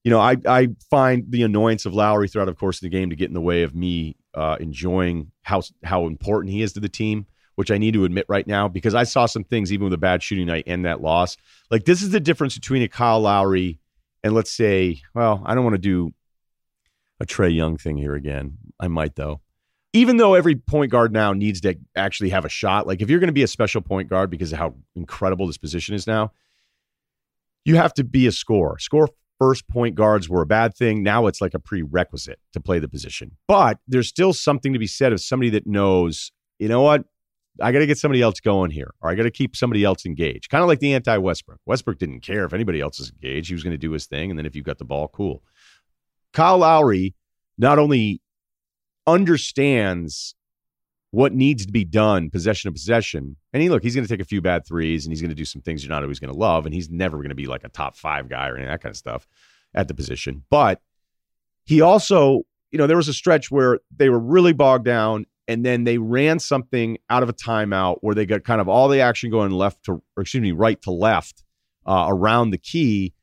you 0.03 0.11
know, 0.11 0.19
I 0.19 0.37
I 0.49 0.69
find 0.91 1.25
the 1.29 1.45
annoyance 1.45 1.87
of 1.87 1.95
Lowry 1.95 2.27
throughout 2.27 2.49
of 2.49 2.59
course 2.59 2.79
of 2.79 2.83
the 2.83 2.89
game 2.89 3.11
to 3.11 3.17
get 3.17 3.29
in 3.29 3.35
the 3.35 3.41
way 3.41 3.63
of 3.63 3.75
me 3.77 4.17
uh, 4.35 4.57
enjoying 4.59 5.31
how 5.43 5.63
how 5.85 6.07
important 6.07 6.53
he 6.53 6.63
is 6.63 6.73
to 6.73 6.81
the 6.81 6.89
team. 6.89 7.27
Which 7.57 7.71
I 7.71 7.77
need 7.77 7.93
to 7.93 8.07
admit 8.07 8.25
right 8.27 8.47
now 8.47 8.69
because 8.69 8.95
I 8.95 9.03
saw 9.03 9.27
some 9.27 9.45
things 9.45 9.71
even 9.71 9.85
with 9.85 9.93
a 9.93 9.99
bad 9.99 10.23
shooting 10.23 10.47
night 10.47 10.65
and 10.67 10.87
that 10.87 11.03
loss. 11.03 11.37
Like 11.71 11.85
this 11.85 12.01
is 12.01 12.09
the 12.09 12.21
difference 12.21 12.55
between 12.55 12.81
a 12.81 12.89
Kyle 12.89 13.21
Lowry 13.21 13.79
and 14.25 14.33
let's 14.33 14.51
say, 14.51 15.03
well, 15.15 15.43
I 15.45 15.55
don't 15.55 15.65
want 15.65 15.75
to 15.75 15.79
do 15.79 16.15
a 17.21 17.27
Trae 17.27 17.55
Young 17.55 17.77
thing 17.77 17.97
here 17.97 18.15
again. 18.15 18.59
I 18.79 18.89
might 18.89 19.15
though. 19.15 19.41
Even 19.93 20.19
though 20.19 20.35
every 20.35 20.55
point 20.55 20.91
guard 20.91 21.13
now 21.13 21.33
needs 21.33 21.61
to 21.63 21.75
actually 21.97 22.31
have 22.31 22.45
a 22.45 22.49
shot, 22.49 22.87
like 22.87 23.03
if 23.03 23.11
you're 23.11 23.19
going 23.19 23.29
to 23.29 23.33
be 23.33 23.43
a 23.43 23.49
special 23.49 23.81
point 23.81 24.09
guard 24.09 24.31
because 24.31 24.53
of 24.53 24.59
how 24.59 24.75
incredible 24.95 25.47
this 25.47 25.59
position 25.59 25.95
is 25.95 26.07
now, 26.07 26.33
you 27.65 27.77
have 27.77 27.93
to 27.95 28.05
be 28.05 28.27
a 28.27 28.33
scorer. 28.33 28.79
Score 28.79 29.09
first 29.41 29.67
point 29.69 29.95
guards 29.95 30.29
were 30.29 30.43
a 30.43 30.47
bad 30.47 30.77
thing. 30.77 31.03
Now 31.03 31.27
it's 31.27 31.41
like 31.41 31.55
a 31.55 31.59
prerequisite 31.59 32.39
to 32.53 32.61
play 32.61 32.79
the 32.79 32.89
position. 32.89 33.33
But 33.49 33.79
there's 33.89 34.07
still 34.07 34.33
something 34.33 34.73
to 34.75 34.79
be 34.79 34.87
said 34.87 35.13
of 35.13 35.21
somebody 35.21 35.51
that 35.51 35.67
knows, 35.67 36.31
you 36.59 36.69
know 36.69 36.83
what? 36.83 37.05
I 37.61 37.73
got 37.73 37.81
to 37.81 37.87
get 37.87 37.99
somebody 37.99 38.23
else 38.23 38.39
going 38.39 38.71
here, 38.71 38.93
or 39.03 39.11
I 39.11 39.15
got 39.15 39.25
to 39.25 39.31
keep 39.31 39.57
somebody 39.57 39.83
else 39.83 40.07
engaged. 40.07 40.51
Kind 40.51 40.63
of 40.63 40.69
like 40.69 40.79
the 40.79 40.95
anti 40.95 41.17
Westbrook. 41.17 41.59
Westbrook 41.67 41.99
didn't 41.99 42.21
care 42.21 42.45
if 42.45 42.53
anybody 42.53 42.81
else 42.81 42.99
was 42.99 43.11
engaged. 43.11 43.49
He 43.49 43.55
was 43.55 43.65
going 43.65 43.73
to 43.73 43.79
do 43.79 43.91
his 43.91 44.07
thing. 44.07 44.31
And 44.31 44.39
then 44.39 44.47
if 44.47 44.55
you 44.55 44.63
got 44.63 44.79
the 44.79 44.85
ball, 44.85 45.09
cool. 45.09 45.43
Kyle 46.33 46.59
Lowry 46.59 47.15
not 47.59 47.79
only 47.79 48.21
understands 49.07 50.35
what 51.11 51.33
needs 51.33 51.67
to 51.67 51.73
be 51.73 51.85
done 51.85 52.31
possession 52.31 52.69
of 52.69 52.75
possession. 52.75 53.37
And 53.53 53.63
he 53.63 53.69
look, 53.69 53.83
he's 53.83 53.95
going 53.95 54.07
to 54.07 54.13
take 54.13 54.21
a 54.21 54.29
few 54.29 54.41
bad 54.41 54.67
threes 54.67 55.05
and 55.05 55.13
he's 55.13 55.21
going 55.21 55.31
to 55.31 55.35
do 55.35 55.45
some 55.45 55.61
things 55.61 55.83
you're 55.83 55.91
not 55.91 56.03
always 56.03 56.21
going 56.21 56.33
to 56.33 56.39
love. 56.39 56.67
And 56.67 56.75
he's 56.75 56.89
never 56.89 57.17
going 57.17 57.31
to 57.31 57.35
be 57.35 57.47
like 57.47 57.65
a 57.65 57.69
top 57.69 57.97
five 57.97 58.29
guy 58.29 58.49
or 58.49 58.57
any 58.57 58.65
of 58.65 58.71
that 58.71 58.81
kind 58.81 58.93
of 58.93 58.97
stuff 58.97 59.27
at 59.75 59.89
the 59.89 59.95
position. 59.95 60.45
But 60.51 60.81
he 61.65 61.81
also, 61.81 62.43
you 62.71 62.79
know, 62.79 62.87
there 62.87 62.97
was 62.97 63.09
a 63.09 63.13
stretch 63.15 63.51
where 63.51 63.81
they 63.95 64.09
were 64.09 64.21
really 64.21 64.53
bogged 64.53 64.85
down 64.85 65.27
and 65.49 65.65
then 65.65 65.83
they 65.83 65.99
ran 65.99 66.39
something 66.39 66.99
out 67.09 67.25
of 67.25 67.29
a 67.29 67.33
timeout 67.33 67.99
where 68.03 68.15
they 68.15 68.25
got 68.25 68.45
kind 68.45 68.61
of 68.61 68.69
all 68.69 68.89
the 68.89 69.01
action 69.01 69.31
going 69.31 69.51
left 69.51 69.85
to, 69.87 70.01
or 70.17 70.23
excuse 70.23 70.43
me, 70.43 70.53
right 70.53 70.81
to 70.83 70.93
left 70.93 71.43
uh, 71.87 72.07
around 72.09 72.51
the 72.51 72.59
key. 72.59 73.15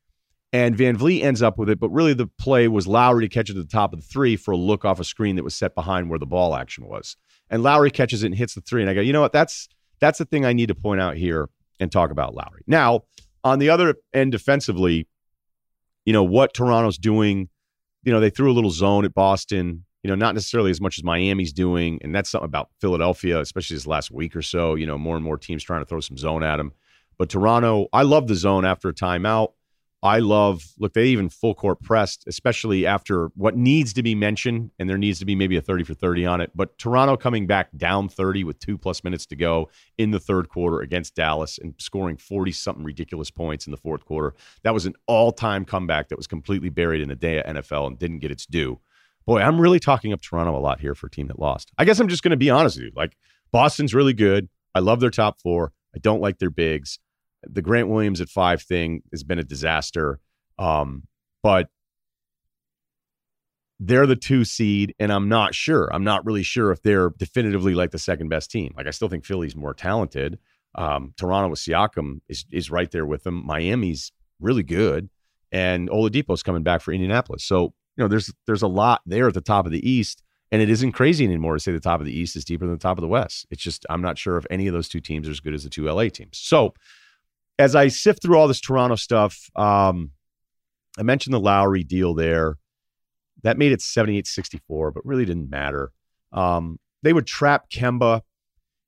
And 0.57 0.75
VanVleet 0.75 1.21
ends 1.21 1.43
up 1.43 1.59
with 1.59 1.69
it, 1.69 1.79
but 1.79 1.89
really 1.89 2.13
the 2.13 2.25
play 2.25 2.67
was 2.67 2.87
Lowry 2.87 3.27
to 3.27 3.29
catch 3.29 3.49
it 3.49 3.57
at 3.57 3.61
the 3.61 3.71
top 3.71 3.93
of 3.93 3.99
the 3.99 4.05
three 4.05 4.35
for 4.35 4.51
a 4.51 4.57
look 4.57 4.85
off 4.85 4.99
a 4.99 5.03
screen 5.03 5.35
that 5.35 5.43
was 5.43 5.53
set 5.53 5.75
behind 5.75 6.09
where 6.09 6.17
the 6.17 6.25
ball 6.25 6.55
action 6.55 6.87
was 6.87 7.15
and 7.49 7.63
Lowry 7.63 7.91
catches 7.91 8.23
it 8.23 8.27
and 8.27 8.35
hits 8.35 8.55
the 8.55 8.61
three. 8.61 8.81
And 8.81 8.89
I 8.89 8.93
go, 8.93 9.01
you 9.01 9.13
know 9.13 9.21
what? 9.21 9.33
That's 9.33 9.67
that's 9.99 10.19
the 10.19 10.25
thing 10.25 10.45
I 10.45 10.53
need 10.53 10.67
to 10.67 10.75
point 10.75 11.01
out 11.01 11.17
here 11.17 11.49
and 11.79 11.91
talk 11.91 12.11
about 12.11 12.35
Lowry. 12.35 12.63
Now, 12.67 13.01
on 13.43 13.59
the 13.59 13.69
other 13.69 13.95
end, 14.13 14.31
defensively, 14.31 15.07
you 16.05 16.13
know 16.13 16.23
what 16.23 16.53
Toronto's 16.53 16.97
doing. 16.97 17.49
You 18.03 18.11
know 18.11 18.19
they 18.19 18.29
threw 18.29 18.51
a 18.51 18.53
little 18.53 18.71
zone 18.71 19.05
at 19.05 19.13
Boston. 19.13 19.83
You 20.03 20.09
know, 20.09 20.15
not 20.15 20.35
necessarily 20.35 20.71
as 20.71 20.79
much 20.79 20.97
as 20.97 21.03
Miami's 21.03 21.51
doing, 21.51 21.99
and 22.01 22.15
that's 22.15 22.29
something 22.29 22.45
about 22.45 22.69
Philadelphia, 22.79 23.39
especially 23.41 23.75
this 23.75 23.87
last 23.87 24.11
week 24.11 24.35
or 24.35 24.41
so. 24.41 24.75
You 24.75 24.85
know, 24.85 24.97
more 24.97 25.15
and 25.15 25.23
more 25.23 25.37
teams 25.37 25.63
trying 25.63 25.81
to 25.81 25.85
throw 25.85 25.99
some 25.99 26.17
zone 26.17 26.43
at 26.43 26.57
them. 26.57 26.71
But 27.17 27.29
Toronto, 27.29 27.87
I 27.91 28.03
love 28.03 28.27
the 28.27 28.35
zone 28.35 28.63
after 28.63 28.89
a 28.89 28.93
timeout. 28.93 29.53
I 30.03 30.19
love, 30.19 30.73
look, 30.77 30.93
they 30.93 31.07
even 31.07 31.27
full 31.27 31.55
court 31.55 31.81
pressed, 31.81 32.23
especially 32.27 32.85
after 32.85 33.31
what 33.35 33.57
needs 33.57 33.93
to 33.93 34.03
be 34.03 34.13
mentioned, 34.13 34.69
and 34.77 34.87
there 34.87 34.97
needs 34.97 35.17
to 35.19 35.25
be 35.25 35.33
maybe 35.33 35.57
a 35.57 35.61
30 35.61 35.85
for 35.85 35.95
30 35.95 36.25
on 36.27 36.39
it. 36.39 36.51
But 36.53 36.77
Toronto 36.77 37.17
coming 37.17 37.47
back 37.47 37.69
down 37.75 38.07
30 38.07 38.43
with 38.43 38.59
two 38.59 38.77
plus 38.77 39.03
minutes 39.03 39.25
to 39.27 39.35
go 39.35 39.69
in 39.97 40.11
the 40.11 40.19
third 40.19 40.49
quarter 40.49 40.81
against 40.81 41.15
Dallas 41.15 41.57
and 41.57 41.73
scoring 41.79 42.15
40 42.15 42.51
something 42.51 42.83
ridiculous 42.83 43.31
points 43.31 43.65
in 43.65 43.71
the 43.71 43.77
fourth 43.77 44.05
quarter. 44.05 44.35
That 44.61 44.73
was 44.73 44.85
an 44.85 44.93
all 45.07 45.31
time 45.31 45.65
comeback 45.65 46.09
that 46.09 46.17
was 46.17 46.27
completely 46.27 46.69
buried 46.69 47.01
in 47.01 47.09
the 47.09 47.15
day 47.15 47.39
of 47.39 47.55
NFL 47.55 47.87
and 47.87 47.97
didn't 47.97 48.19
get 48.19 48.31
its 48.31 48.45
due. 48.45 48.79
Boy, 49.25 49.41
I'm 49.41 49.59
really 49.59 49.79
talking 49.79 50.13
up 50.13 50.21
Toronto 50.21 50.55
a 50.55 50.61
lot 50.61 50.79
here 50.79 50.93
for 50.93 51.07
a 51.07 51.11
team 51.11 51.27
that 51.27 51.39
lost. 51.39 51.71
I 51.77 51.85
guess 51.85 51.99
I'm 51.99 52.07
just 52.07 52.21
going 52.21 52.31
to 52.31 52.37
be 52.37 52.51
honest 52.51 52.77
with 52.77 52.85
you. 52.85 52.91
Like, 52.95 53.17
Boston's 53.51 53.95
really 53.95 54.13
good. 54.13 54.47
I 54.75 54.79
love 54.79 54.99
their 54.99 55.09
top 55.09 55.41
four. 55.41 55.73
I 55.95 55.99
don't 55.99 56.21
like 56.21 56.37
their 56.37 56.51
bigs 56.51 56.99
the 57.51 57.61
Grant 57.61 57.89
Williams 57.89 58.21
at 58.21 58.29
five 58.29 58.61
thing 58.61 59.01
has 59.11 59.23
been 59.23 59.39
a 59.39 59.43
disaster. 59.43 60.19
Um, 60.59 61.03
but 61.43 61.69
they're 63.79 64.07
the 64.07 64.15
two 64.15 64.43
seed, 64.43 64.95
and 64.99 65.11
I'm 65.11 65.29
not 65.29 65.53
sure. 65.53 65.89
I'm 65.93 66.03
not 66.03 66.25
really 66.25 66.43
sure 66.43 66.71
if 66.71 66.81
they're 66.81 67.11
definitively 67.11 67.75
like 67.75 67.91
the 67.91 67.99
second 67.99 68.29
best 68.29 68.49
team. 68.49 68.73
Like 68.75 68.87
I 68.87 68.91
still 68.91 69.07
think 69.07 69.23
Philly's 69.25 69.55
more 69.55 69.73
talented. 69.73 70.39
Um, 70.75 71.13
Toronto 71.17 71.49
with 71.49 71.59
Siakam 71.59 72.21
is 72.27 72.45
is 72.51 72.71
right 72.71 72.89
there 72.89 73.05
with 73.05 73.23
them. 73.23 73.45
Miami's 73.45 74.11
really 74.39 74.63
good, 74.63 75.09
and 75.51 75.89
Oladipo's 75.89 76.43
coming 76.43 76.63
back 76.63 76.81
for 76.81 76.91
Indianapolis. 76.91 77.43
So 77.43 77.73
you 77.95 78.03
know, 78.03 78.07
there's 78.07 78.33
there's 78.45 78.63
a 78.63 78.67
lot 78.67 79.01
there 79.05 79.27
at 79.27 79.33
the 79.33 79.41
top 79.41 79.65
of 79.65 79.71
the 79.71 79.87
East, 79.87 80.23
and 80.51 80.61
it 80.61 80.69
isn't 80.69 80.93
crazy 80.93 81.25
anymore 81.25 81.55
to 81.55 81.59
say 81.59 81.71
the 81.71 81.79
top 81.79 81.99
of 81.99 82.05
the 82.05 82.17
East 82.17 82.35
is 82.35 82.45
deeper 82.45 82.65
than 82.65 82.75
the 82.75 82.81
top 82.81 82.97
of 82.97 83.01
the 83.01 83.07
West. 83.07 83.45
It's 83.51 83.61
just 83.61 83.85
I'm 83.89 84.01
not 84.01 84.17
sure 84.17 84.37
if 84.37 84.45
any 84.49 84.67
of 84.67 84.73
those 84.73 84.89
two 84.89 85.01
teams 85.01 85.27
are 85.27 85.31
as 85.31 85.39
good 85.39 85.53
as 85.53 85.63
the 85.63 85.69
two 85.69 85.85
LA 85.85 86.09
teams. 86.09 86.37
So 86.37 86.73
as 87.59 87.75
I 87.75 87.87
sift 87.87 88.21
through 88.21 88.37
all 88.37 88.47
this 88.47 88.61
Toronto 88.61 88.95
stuff, 88.95 89.49
um, 89.55 90.11
I 90.97 91.03
mentioned 91.03 91.33
the 91.33 91.39
Lowry 91.39 91.83
deal 91.83 92.13
there. 92.13 92.57
That 93.43 93.57
made 93.57 93.71
it 93.71 93.81
78 93.81 94.27
64, 94.27 94.91
but 94.91 95.05
really 95.05 95.25
didn't 95.25 95.49
matter. 95.49 95.91
Um, 96.31 96.79
they 97.03 97.13
would 97.13 97.27
trap 97.27 97.69
Kemba, 97.69 98.21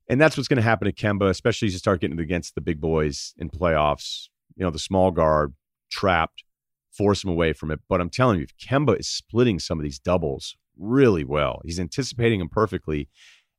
and 0.07 0.19
that's 0.19 0.35
what's 0.35 0.47
going 0.47 0.57
to 0.57 0.63
happen 0.63 0.85
to 0.85 0.93
Kemba, 0.93 1.29
especially 1.29 1.67
as 1.67 1.73
you 1.73 1.79
start 1.79 2.01
getting 2.01 2.19
against 2.19 2.55
the 2.55 2.61
big 2.61 2.81
boys 2.81 3.33
in 3.37 3.49
playoffs. 3.49 4.27
You 4.55 4.65
know, 4.65 4.71
the 4.71 4.79
small 4.79 5.11
guard 5.11 5.53
trapped, 5.91 6.43
force 6.91 7.23
him 7.23 7.29
away 7.29 7.53
from 7.53 7.71
it. 7.71 7.79
But 7.87 8.01
I'm 8.01 8.09
telling 8.09 8.39
you, 8.39 8.43
if 8.45 8.57
Kemba 8.57 8.99
is 8.99 9.07
splitting 9.07 9.59
some 9.59 9.79
of 9.79 9.83
these 9.83 9.99
doubles 9.99 10.57
really 10.77 11.23
well, 11.23 11.61
he's 11.63 11.79
anticipating 11.79 12.39
them 12.39 12.49
perfectly. 12.49 13.07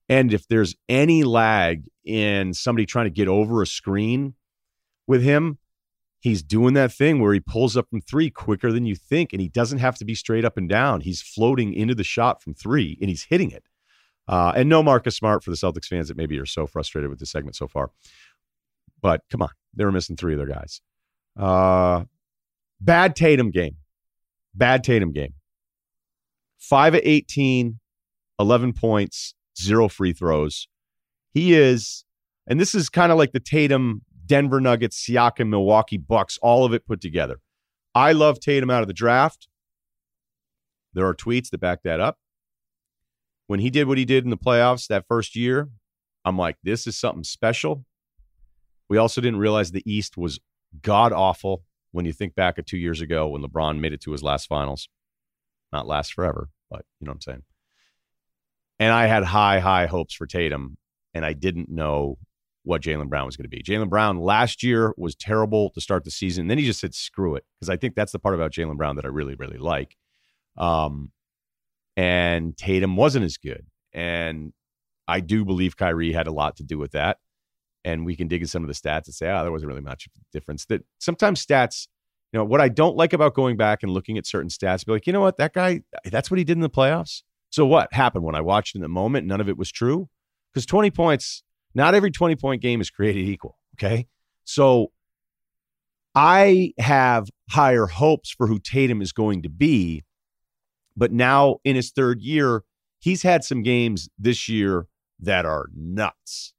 And 0.09 0.35
if 0.35 0.49
there's 0.49 0.75
any 0.89 1.23
lag 1.23 1.85
in 2.05 2.53
somebody 2.53 2.85
trying 2.85 3.07
to 3.07 3.11
get 3.11 3.29
over 3.29 3.63
a 3.63 3.67
screen, 3.67 4.35
with 5.11 5.23
him, 5.25 5.59
he's 6.21 6.41
doing 6.41 6.73
that 6.75 6.93
thing 6.93 7.21
where 7.21 7.35
he 7.35 7.41
pulls 7.41 7.77
up 7.77 7.91
from 7.91 8.01
three 8.01 8.31
quicker 8.31 8.71
than 8.71 8.87
you 8.87 8.95
think, 8.95 9.33
and 9.33 9.43
he 9.43 9.49
doesn't 9.49 9.79
have 9.79 9.97
to 9.97 10.05
be 10.05 10.15
straight 10.15 10.45
up 10.45 10.57
and 10.57 10.69
down. 10.69 11.01
He's 11.01 11.21
floating 11.21 11.75
into 11.75 11.97
the 11.97 12.05
shot 12.05 12.41
from 12.41 12.55
three, 12.55 12.97
and 13.01 13.11
he's 13.11 13.25
hitting 13.25 13.51
it. 13.51 13.65
Uh, 14.29 14.53
and 14.55 14.69
no 14.69 14.85
Marcus 14.85 15.17
Smart 15.17 15.43
for 15.43 15.51
the 15.51 15.57
Celtics 15.57 15.87
fans 15.87 16.07
that 16.07 16.17
maybe 16.17 16.39
are 16.39 16.47
so 16.47 16.65
frustrated 16.65 17.11
with 17.11 17.19
the 17.19 17.27
segment 17.27 17.57
so 17.57 17.67
far. 17.67 17.91
But 19.03 19.23
come 19.31 19.43
on, 19.43 19.49
they 19.75 19.85
were 19.85 19.91
missing 19.91 20.15
three 20.15 20.35
of 20.35 20.39
their 20.39 20.47
guys. 20.47 20.81
Uh, 21.37 22.05
bad 22.81 23.17
Tatum 23.17 23.51
game. 23.51 23.77
Bad 24.55 24.85
Tatum 24.85 25.11
game. 25.11 25.35
Five 26.59 26.95
of 26.95 27.01
18, 27.03 27.81
11 28.39 28.73
points, 28.75 29.35
zero 29.61 29.89
free 29.89 30.13
throws. 30.13 30.69
He 31.33 31.55
is, 31.55 32.05
and 32.47 32.61
this 32.61 32.77
is 32.77 32.89
kind 32.89 33.11
of 33.11 33.19
like 33.19 33.33
the 33.33 33.41
Tatum 33.41 34.03
Denver 34.31 34.61
Nuggets, 34.61 35.05
Siakam, 35.05 35.49
Milwaukee 35.49 35.97
Bucks, 35.97 36.39
all 36.41 36.65
of 36.65 36.73
it 36.73 36.87
put 36.87 37.01
together. 37.01 37.41
I 37.97 38.13
love 38.13 38.39
Tatum 38.39 38.71
out 38.71 38.81
of 38.81 38.87
the 38.87 38.95
draft. 38.95 39.49
There 40.95 41.05
are 41.05 41.17
tweets 41.17 41.51
that 41.51 41.59
back 41.59 41.83
that 41.83 41.99
up. 41.99 42.17
When 43.49 43.59
he 43.59 43.71
did 43.71 43.89
what 43.89 43.99
he 43.99 44.05
did 44.05 44.23
in 44.23 44.31
the 44.31 44.37
playoffs 44.37 44.87
that 44.87 45.09
first 45.09 45.35
year, 45.35 45.69
I'm 46.25 46.39
like, 46.39 46.59
this 46.63 46.87
is 46.87 46.97
something 46.97 47.25
special. 47.25 47.85
We 48.89 48.99
also 48.99 49.21
didn't 49.21 49.41
realize 49.41 49.73
the 49.73 49.83
East 49.85 50.17
was 50.17 50.39
god 50.81 51.13
awful 51.13 51.65
when 51.91 52.05
you 52.05 52.13
think 52.13 52.37
back 52.37 52.57
at 52.57 52.67
two 52.67 52.79
years 52.79 53.01
ago 53.01 53.27
when 53.27 53.43
LeBron 53.43 53.81
made 53.81 53.93
it 53.93 54.01
to 54.03 54.13
his 54.13 54.23
last 54.23 54.47
finals. 54.47 54.89
Not 55.73 55.89
last 55.89 56.15
forever, 56.15 56.51
but 56.71 56.85
you 57.01 57.07
know 57.07 57.11
what 57.11 57.17
I'm 57.17 57.21
saying. 57.23 57.43
And 58.79 58.93
I 58.93 59.07
had 59.07 59.25
high, 59.25 59.59
high 59.59 59.87
hopes 59.87 60.15
for 60.15 60.29
Tatum, 60.29 60.77
and 61.15 61.27
I 61.27 61.33
didn't 61.33 61.69
know 61.69 62.17
what 62.63 62.83
Jaylen 62.83 63.09
Brown 63.09 63.27
was 63.27 63.37
going 63.37 63.45
to 63.45 63.49
be. 63.49 63.63
Jaylen 63.63 63.89
Brown 63.89 64.19
last 64.19 64.63
year 64.63 64.95
was 64.97 65.15
terrible 65.15 65.71
to 65.71 65.81
start 65.81 66.05
the 66.05 66.11
season. 66.11 66.49
Then 66.49 66.59
he 66.59 66.65
just 66.65 66.81
said, 66.81 66.95
screw 66.95 67.35
it. 67.35 67.45
Because 67.59 67.71
I 67.71 67.77
think 67.77 67.95
that's 67.95 68.13
the 68.13 68.19
part 68.19 68.35
about 68.35 68.53
Jaylen 68.53 68.77
Brown 68.77 68.97
that 68.97 69.05
I 69.05 69.09
really, 69.09 69.35
really 69.35 69.59
like. 69.59 69.97
Um, 70.57 71.11
and 71.97 72.57
Tatum 72.57 72.97
wasn't 72.97 73.25
as 73.25 73.37
good. 73.37 73.67
And 73.93 74.53
I 75.09 75.21
do 75.21 75.45
believe 75.45 75.77
Kyrie 75.77 76.13
had 76.13 76.27
a 76.27 76.33
lot 76.33 76.57
to 76.57 76.63
do 76.63 76.79
with 76.79 76.93
that. 76.93 77.19
And 77.85 78.05
we 78.05 78.15
can 78.15 78.29
dig 78.29 78.43
into 78.43 78.51
some 78.51 78.63
of 78.63 78.69
the 78.69 78.75
stats 78.75 79.07
and 79.07 79.15
say, 79.15 79.31
oh, 79.31 79.43
there 79.43 79.51
wasn't 79.51 79.69
really 79.69 79.81
much 79.81 80.07
difference. 80.33 80.67
That 80.67 80.85
sometimes 80.99 81.45
stats, 81.45 81.89
you 82.33 82.39
know, 82.39 82.45
what 82.45 82.61
I 82.61 82.69
don't 82.69 82.95
like 82.95 83.15
about 83.15 83.35
going 83.35 83.57
back 83.57 83.83
and 83.83 83.91
looking 83.91 84.19
at 84.19 84.27
certain 84.27 84.51
stats, 84.51 84.85
be 84.85 84.93
like, 84.93 85.07
you 85.07 85.15
know 85.15 85.21
what, 85.21 85.39
that 85.39 85.55
guy, 85.55 85.81
that's 86.05 86.31
what 86.31 86.37
he 86.37 86.45
did 86.45 86.59
in 86.59 86.61
the 86.61 86.71
playoffs. 86.71 87.23
So 87.49 87.67
what 87.67 87.93
happened 87.93 88.25
when 88.25 88.35
I 88.35 88.43
watched 88.43 88.77
in 88.77 88.83
the 88.83 88.89
moment? 88.89 89.27
None 89.27 89.41
of 89.41 89.49
it 89.49 89.57
was 89.57 89.73
true. 89.73 90.09
Because 90.53 90.67
20 90.67 90.91
points 90.91 91.43
not 91.75 91.95
every 91.95 92.11
20 92.11 92.37
point 92.37 92.63
game 92.63 92.81
is 92.81 92.91
created 92.91 93.27
equal. 93.27 93.59
Okay. 93.75 94.07
So 94.45 94.93
I 96.15 96.73
have 96.79 97.29
higher 97.51 97.87
hopes 97.87 98.31
for 98.31 98.47
who 98.47 98.59
Tatum 98.59 99.01
is 99.01 99.13
going 99.13 99.43
to 99.43 99.49
be. 99.49 100.05
But 100.97 101.13
now 101.13 101.59
in 101.65 101.77
his 101.77 101.91
third 101.91 102.21
year, 102.21 102.63
he's 102.99 103.23
had 103.23 103.45
some 103.45 103.63
games 103.63 104.09
this 104.19 104.49
year 104.49 104.87
that 105.21 105.47
are 105.47 105.67
nuts. 105.75 106.53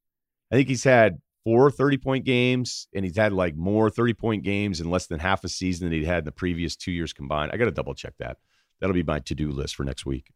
I 0.51 0.55
think 0.55 0.67
he's 0.67 0.83
had 0.83 1.19
four 1.43 1.71
30 1.71 1.97
point 1.97 2.25
games, 2.25 2.87
and 2.93 3.03
he's 3.05 3.17
had 3.17 3.33
like 3.33 3.55
more 3.55 3.89
30 3.89 4.13
point 4.13 4.43
games 4.43 4.79
in 4.79 4.89
less 4.89 5.07
than 5.07 5.19
half 5.19 5.43
a 5.43 5.49
season 5.49 5.85
than 5.89 5.99
he'd 5.99 6.05
had 6.05 6.19
in 6.19 6.25
the 6.25 6.31
previous 6.31 6.75
two 6.75 6.91
years 6.91 7.13
combined. 7.13 7.51
I 7.53 7.57
got 7.57 7.65
to 7.65 7.71
double 7.71 7.93
check 7.93 8.13
that. 8.19 8.37
That'll 8.79 8.93
be 8.93 9.03
my 9.03 9.19
to 9.19 9.35
do 9.35 9.51
list 9.51 9.75
for 9.75 9.83
next 9.83 10.05
week. 10.05 10.31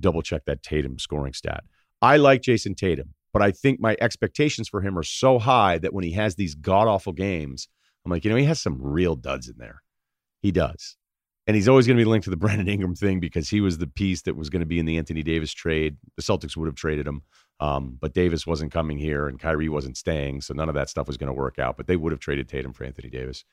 Double 0.00 0.22
check 0.22 0.44
that 0.46 0.62
Tatum 0.62 0.98
scoring 0.98 1.32
stat. 1.32 1.64
I 2.02 2.16
like 2.16 2.42
Jayson 2.42 2.74
Tatum. 2.74 3.14
But 3.34 3.42
I 3.42 3.52
think 3.52 3.80
my 3.80 3.96
expectations 4.00 4.68
for 4.70 4.80
him 4.82 4.98
are 4.98 5.04
so 5.04 5.38
high 5.40 5.78
that 5.78 5.92
when 5.94 6.04
he 6.04 6.12
has 6.12 6.36
these 6.36 6.54
god 6.56 6.88
awful 6.88 7.12
games, 7.12 7.68
I'm 8.06 8.12
like, 8.12 8.24
you 8.24 8.30
know, 8.30 8.36
he 8.38 8.46
has 8.46 8.62
some 8.62 8.78
real 8.80 9.16
duds 9.16 9.48
in 9.48 9.56
there. 9.58 9.82
He 10.42 10.52
does. 10.52 10.96
And 11.46 11.56
he's 11.56 11.68
always 11.68 11.86
going 11.86 11.98
to 11.98 12.02
be 12.02 12.10
linked 12.10 12.24
to 12.24 12.30
the 12.30 12.36
Brandon 12.44 12.68
Ingram 12.68 12.94
thing 12.96 13.20
because 13.20 13.50
he 13.50 13.60
was 13.62 13.78
the 13.78 13.88
piece 13.88 14.22
that 14.22 14.36
was 14.36 14.50
going 14.50 14.60
to 14.60 14.66
be 14.66 14.78
in 14.80 14.86
the 14.86 14.98
Anthony 14.98 15.22
Davis 15.24 15.52
trade. 15.52 15.98
The 16.16 16.22
Celtics 16.22 16.56
would 16.56 16.66
have 16.68 16.76
traded 16.76 17.06
him, 17.08 17.22
um, 17.60 17.98
but 18.00 18.14
Davis 18.14 18.46
wasn't 18.46 18.72
coming 18.72 18.98
here 18.98 19.28
and 19.28 19.40
Kyrie 19.40 19.68
wasn't 19.70 19.98
staying. 19.98 20.42
So 20.42 20.54
none 20.54 20.70
of 20.70 20.76
that 20.76 20.90
stuff 20.90 21.08
was 21.08 21.18
going 21.18 21.28
to 21.28 21.34
work 21.34 21.58
out. 21.58 21.76
But 21.76 21.88
they 21.88 21.96
would 21.96 22.12
have 22.12 22.20
traded 22.20 22.48
Tatum 22.48 22.72
for 22.74 22.84
Anthony 22.84 23.10
Davis. 23.10 23.44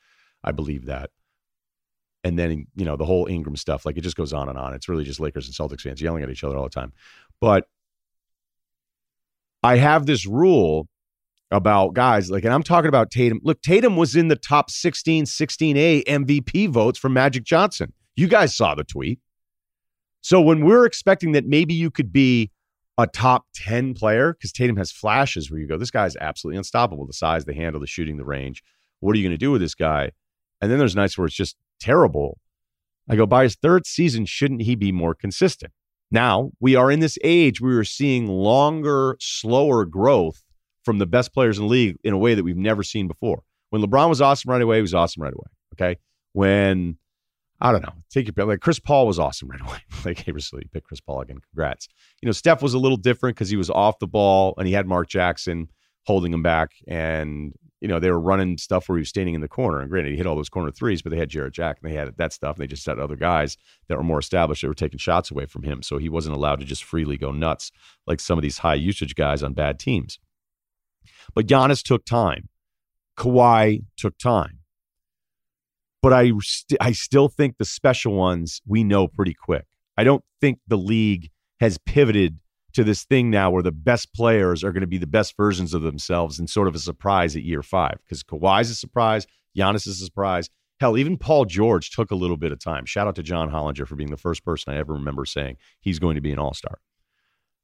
I 0.44 0.52
believe 0.52 0.86
that. 0.86 1.10
and 2.24 2.38
then 2.38 2.66
you 2.76 2.84
know 2.84 2.96
the 2.96 3.04
whole 3.04 3.26
Ingram 3.26 3.56
stuff. 3.56 3.86
Like 3.86 3.96
it 3.98 4.02
just 4.02 4.16
goes 4.16 4.32
on 4.32 4.48
and 4.48 4.58
on. 4.58 4.74
It's 4.74 4.88
really 4.88 5.04
just 5.04 5.20
Lakers 5.20 5.46
and 5.46 5.54
Celtics 5.56 5.82
fans 5.82 6.02
yelling 6.02 6.22
at 6.22 6.30
each 6.30 6.44
other 6.44 6.56
all 6.56 6.64
the 6.64 6.70
time. 6.70 6.92
But 7.40 7.66
I 9.62 9.76
have 9.76 10.06
this 10.06 10.26
rule 10.26 10.88
about 11.50 11.94
guys 11.94 12.30
like, 12.30 12.44
and 12.44 12.52
I'm 12.52 12.62
talking 12.62 12.88
about 12.88 13.10
Tatum. 13.10 13.40
Look, 13.42 13.62
Tatum 13.62 13.96
was 13.96 14.16
in 14.16 14.28
the 14.28 14.36
top 14.36 14.70
16, 14.70 15.24
16A 15.24 16.04
MVP 16.04 16.68
votes 16.68 16.98
for 16.98 17.08
Magic 17.08 17.44
Johnson. 17.44 17.92
You 18.16 18.26
guys 18.26 18.56
saw 18.56 18.74
the 18.74 18.84
tweet. 18.84 19.20
So 20.22 20.40
when 20.40 20.64
we're 20.64 20.86
expecting 20.86 21.32
that 21.32 21.46
maybe 21.46 21.74
you 21.74 21.90
could 21.90 22.12
be 22.12 22.50
a 22.98 23.06
top 23.06 23.46
10 23.54 23.94
player, 23.94 24.32
because 24.34 24.52
Tatum 24.52 24.76
has 24.76 24.90
flashes 24.92 25.50
where 25.50 25.60
you 25.60 25.66
go, 25.66 25.76
this 25.76 25.90
guy's 25.90 26.16
absolutely 26.16 26.58
unstoppable. 26.58 27.06
The 27.06 27.12
size, 27.12 27.44
the 27.44 27.54
handle, 27.54 27.80
the 27.80 27.86
shooting, 27.86 28.16
the 28.16 28.24
range. 28.24 28.62
What 29.00 29.14
are 29.14 29.18
you 29.18 29.24
going 29.24 29.34
to 29.34 29.38
do 29.38 29.50
with 29.50 29.60
this 29.60 29.74
guy? 29.74 30.12
And 30.60 30.70
then 30.70 30.78
there's 30.78 30.96
nights 30.96 31.18
where 31.18 31.26
it's 31.26 31.34
just 31.34 31.56
terrible. 31.80 32.38
I 33.08 33.16
go, 33.16 33.26
by 33.26 33.42
his 33.42 33.56
third 33.56 33.86
season, 33.86 34.26
shouldn't 34.26 34.62
he 34.62 34.76
be 34.76 34.92
more 34.92 35.14
consistent? 35.14 35.72
Now, 36.12 36.50
we 36.60 36.76
are 36.76 36.90
in 36.90 37.00
this 37.00 37.18
age 37.24 37.60
where 37.60 37.72
we're 37.72 37.84
seeing 37.84 38.28
longer, 38.28 39.16
slower 39.18 39.86
growth 39.86 40.44
from 40.84 40.98
the 40.98 41.06
best 41.06 41.32
players 41.32 41.58
in 41.58 41.64
the 41.64 41.70
league 41.70 41.96
in 42.04 42.12
a 42.12 42.18
way 42.18 42.34
that 42.34 42.44
we've 42.44 42.56
never 42.56 42.82
seen 42.82 43.08
before. 43.08 43.42
When 43.70 43.82
LeBron 43.82 44.10
was 44.10 44.20
awesome 44.20 44.50
right 44.50 44.60
away, 44.60 44.76
he 44.76 44.82
was 44.82 44.92
awesome 44.92 45.22
right 45.22 45.32
away. 45.32 45.46
Okay. 45.74 45.98
When 46.32 46.98
I 47.62 47.72
don't 47.72 47.82
know, 47.82 47.94
take 48.10 48.26
your 48.26 48.34
pick. 48.34 48.44
Like 48.44 48.60
Chris 48.60 48.78
Paul 48.78 49.06
was 49.06 49.18
awesome 49.18 49.48
right 49.50 49.60
away. 49.60 49.78
like, 50.04 50.18
hey, 50.18 50.32
recently 50.32 50.66
pick 50.70 50.84
Chris 50.84 51.00
Paul 51.00 51.22
again. 51.22 51.38
Congrats. 51.50 51.88
You 52.20 52.26
know, 52.26 52.32
Steph 52.32 52.60
was 52.60 52.74
a 52.74 52.78
little 52.78 52.98
different 52.98 53.36
because 53.36 53.48
he 53.48 53.56
was 53.56 53.70
off 53.70 53.98
the 53.98 54.06
ball 54.06 54.54
and 54.58 54.66
he 54.66 54.74
had 54.74 54.86
Mark 54.86 55.08
Jackson 55.08 55.68
holding 56.04 56.34
him 56.34 56.42
back. 56.42 56.72
And, 56.86 57.54
you 57.82 57.88
know, 57.88 57.98
they 57.98 58.12
were 58.12 58.20
running 58.20 58.56
stuff 58.58 58.88
where 58.88 58.96
he 58.96 59.00
was 59.00 59.08
standing 59.08 59.34
in 59.34 59.40
the 59.40 59.48
corner. 59.48 59.80
And 59.80 59.90
granted, 59.90 60.12
he 60.12 60.16
hit 60.16 60.24
all 60.24 60.36
those 60.36 60.48
corner 60.48 60.70
threes, 60.70 61.02
but 61.02 61.10
they 61.10 61.18
had 61.18 61.28
Jarrett 61.28 61.52
Jack 61.52 61.78
and 61.82 61.90
they 61.90 61.96
had 61.96 62.16
that 62.16 62.32
stuff. 62.32 62.54
And 62.54 62.62
they 62.62 62.68
just 62.68 62.86
had 62.86 63.00
other 63.00 63.16
guys 63.16 63.56
that 63.88 63.96
were 63.96 64.04
more 64.04 64.20
established 64.20 64.62
that 64.62 64.68
were 64.68 64.74
taking 64.74 64.98
shots 64.98 65.32
away 65.32 65.46
from 65.46 65.64
him. 65.64 65.82
So 65.82 65.98
he 65.98 66.08
wasn't 66.08 66.36
allowed 66.36 66.60
to 66.60 66.64
just 66.64 66.84
freely 66.84 67.18
go 67.18 67.32
nuts 67.32 67.72
like 68.06 68.20
some 68.20 68.38
of 68.38 68.42
these 68.42 68.58
high 68.58 68.76
usage 68.76 69.16
guys 69.16 69.42
on 69.42 69.52
bad 69.52 69.80
teams. 69.80 70.20
But 71.34 71.46
Giannis 71.48 71.82
took 71.82 72.04
time. 72.04 72.48
Kawhi 73.18 73.84
took 73.96 74.16
time. 74.16 74.60
But 76.02 76.12
I, 76.12 76.30
st- 76.40 76.80
I 76.80 76.92
still 76.92 77.26
think 77.26 77.58
the 77.58 77.64
special 77.64 78.14
ones 78.14 78.62
we 78.64 78.84
know 78.84 79.08
pretty 79.08 79.34
quick. 79.34 79.66
I 79.96 80.04
don't 80.04 80.22
think 80.40 80.60
the 80.68 80.78
league 80.78 81.30
has 81.58 81.78
pivoted 81.78 82.38
to 82.74 82.84
this 82.84 83.04
thing 83.04 83.30
now 83.30 83.50
where 83.50 83.62
the 83.62 83.72
best 83.72 84.12
players 84.14 84.64
are 84.64 84.72
going 84.72 84.82
to 84.82 84.86
be 84.86 84.98
the 84.98 85.06
best 85.06 85.36
versions 85.36 85.74
of 85.74 85.82
themselves 85.82 86.38
and 86.38 86.48
sort 86.48 86.68
of 86.68 86.74
a 86.74 86.78
surprise 86.78 87.36
at 87.36 87.42
year 87.42 87.62
five 87.62 87.98
because 88.04 88.22
Kawhi's 88.22 88.70
a 88.70 88.74
surprise, 88.74 89.26
Giannis 89.56 89.86
is 89.86 90.00
a 90.00 90.04
surprise. 90.04 90.48
Hell, 90.80 90.98
even 90.98 91.16
Paul 91.16 91.44
George 91.44 91.90
took 91.90 92.10
a 92.10 92.16
little 92.16 92.36
bit 92.36 92.50
of 92.50 92.58
time. 92.58 92.86
Shout 92.86 93.06
out 93.06 93.14
to 93.16 93.22
John 93.22 93.50
Hollinger 93.50 93.86
for 93.86 93.94
being 93.94 94.10
the 94.10 94.16
first 94.16 94.44
person 94.44 94.72
I 94.72 94.78
ever 94.78 94.94
remember 94.94 95.24
saying 95.24 95.56
he's 95.80 95.98
going 95.98 96.16
to 96.16 96.20
be 96.20 96.32
an 96.32 96.38
all 96.38 96.54
star. 96.54 96.78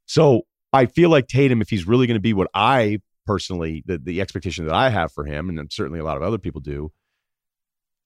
So 0.06 0.42
I 0.72 0.86
feel 0.86 1.10
like 1.10 1.26
Tatum, 1.26 1.60
if 1.60 1.70
he's 1.70 1.86
really 1.86 2.06
going 2.06 2.16
to 2.16 2.20
be 2.20 2.32
what 2.32 2.48
I 2.54 3.00
personally, 3.26 3.82
the, 3.86 3.98
the 3.98 4.20
expectation 4.20 4.66
that 4.66 4.74
I 4.74 4.90
have 4.90 5.12
for 5.12 5.24
him, 5.24 5.48
and 5.48 5.72
certainly 5.72 5.98
a 5.98 6.04
lot 6.04 6.16
of 6.16 6.22
other 6.22 6.38
people 6.38 6.60
do, 6.60 6.92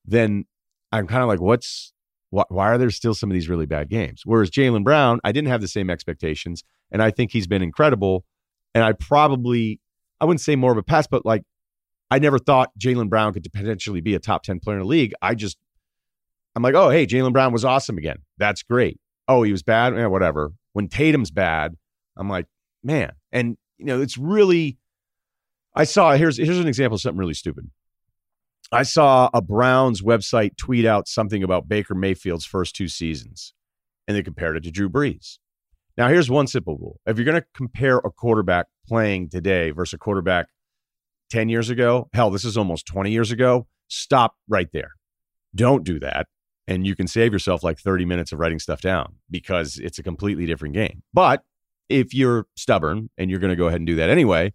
then 0.05 0.47
I'm 0.91 1.07
kind 1.07 1.23
of 1.23 1.29
like, 1.29 1.41
what's 1.41 1.93
why, 2.33 2.45
why 2.49 2.69
are 2.69 2.79
there 2.79 2.91
still 2.91 3.15
some 3.15 3.31
of 3.31 3.35
these 3.35 3.49
really 3.49 3.67
bad 3.67 3.91
games? 3.91 4.23
Whereas 4.25 4.51
Jaylen 4.51 4.85
Brown, 4.85 5.21
I 5.23 5.33
didn't 5.33 5.49
have 5.49 5.61
the 5.61 5.69
same 5.69 5.91
expectations, 5.91 6.65
and 6.91 7.03
I 7.03 7.11
think 7.11 7.31
he's 7.31 7.47
been 7.47 7.63
incredible. 7.63 8.25
And 8.75 8.83
I 8.83 8.93
probably, 8.93 9.81
I 10.19 10.25
wouldn't 10.25 10.41
say 10.41 10.57
more 10.57 10.73
of 10.73 10.79
a 10.79 10.83
pass, 10.83 11.07
but 11.07 11.27
like, 11.27 11.43
I 12.11 12.19
never 12.19 12.39
thought 12.39 12.71
Jaylen 12.79 13.11
Brown 13.11 13.35
could 13.35 13.47
potentially 13.53 14.01
be 14.01 14.15
a 14.15 14.19
top 14.19 14.45
10 14.45 14.61
player 14.61 14.79
in 14.79 14.83
the 14.83 14.89
league. 14.89 15.13
I 15.21 15.35
just, 15.35 15.59
I'm 16.57 16.63
like, 16.63 16.75
oh, 16.75 16.89
hey, 16.89 17.07
Jaylen 17.07 17.35
Brown 17.35 17.53
was 17.53 17.67
awesome 17.67 17.99
again. 17.99 18.17
That's 18.39 18.63
great. 18.63 18.99
Oh, 19.29 19.43
he 19.43 19.53
was 19.53 19.63
bad? 19.63 19.95
Yeah, 19.95 20.07
whatever. 20.07 20.53
When 20.73 20.89
Tatum's 20.89 21.31
bad, 21.31 21.77
I'm 22.17 22.31
like, 22.31 22.47
man. 22.83 23.13
And, 23.31 23.59
you 23.77 23.85
know, 23.85 24.01
it's 24.01 24.17
really, 24.17 24.79
I 25.75 25.85
saw 25.85 26.13
here's 26.13 26.39
here's 26.39 26.59
an 26.59 26.69
example 26.69 26.95
of 26.95 27.03
something 27.03 27.19
really 27.19 27.35
stupid. 27.35 27.71
I 28.73 28.85
saw 28.85 29.29
a 29.35 29.43
Browns 29.43 30.01
website 30.01 30.57
tweet 30.57 30.87
out 30.87 31.07
something 31.07 31.43
about 31.43 31.69
Baker 31.69 31.95
Mayfield's 31.95 32.47
first 32.47 32.75
two 32.75 32.89
seasons, 32.89 33.53
and 34.09 34.17
they 34.17 34.23
compared 34.23 34.57
it 34.57 34.63
to 34.65 34.71
Drew 34.71 34.89
Brees. 34.89 35.39
Now, 35.99 36.09
here's 36.09 36.31
one 36.31 36.47
simple 36.47 36.79
rule: 36.79 36.99
if 37.07 37.19
you're 37.19 37.27
going 37.27 37.41
to 37.41 37.47
compare 37.55 37.99
a 37.99 38.11
quarterback 38.11 38.67
playing 38.89 39.29
today 39.29 39.71
versus 39.73 39.95
a 39.95 39.99
quarterback 39.99 40.47
ten 41.31 41.51
years 41.51 41.69
ago, 41.69 42.09
hell, 42.15 42.31
this 42.31 42.47
is 42.47 42.57
almost 42.57 42.87
twenty 42.87 43.11
years 43.11 43.31
ago. 43.31 43.67
Stop 43.89 44.37
right 44.49 44.69
there. 44.73 44.93
Don't 45.55 45.85
do 45.85 46.01
that, 46.01 46.29
and 46.67 46.87
you 46.87 46.97
can 46.97 47.07
save 47.07 47.33
yourself 47.33 47.63
like 47.63 47.79
30 47.79 48.07
minutes 48.07 48.33
of 48.33 48.39
writing 48.39 48.59
stuff 48.59 48.81
down 48.81 49.17
because 49.31 49.77
it's 49.79 49.99
a 49.99 50.03
completely 50.03 50.47
different 50.47 50.75
game. 50.75 51.03
But 51.13 51.43
if 51.91 52.15
you're 52.15 52.47
stubborn 52.57 53.11
and 53.19 53.31
you're 53.31 53.39
going 53.39 53.51
to 53.51 53.57
go 53.57 53.67
ahead 53.67 53.81
and 53.81 53.87
do 53.87 53.97
that 53.97 54.09
anyway, 54.09 54.55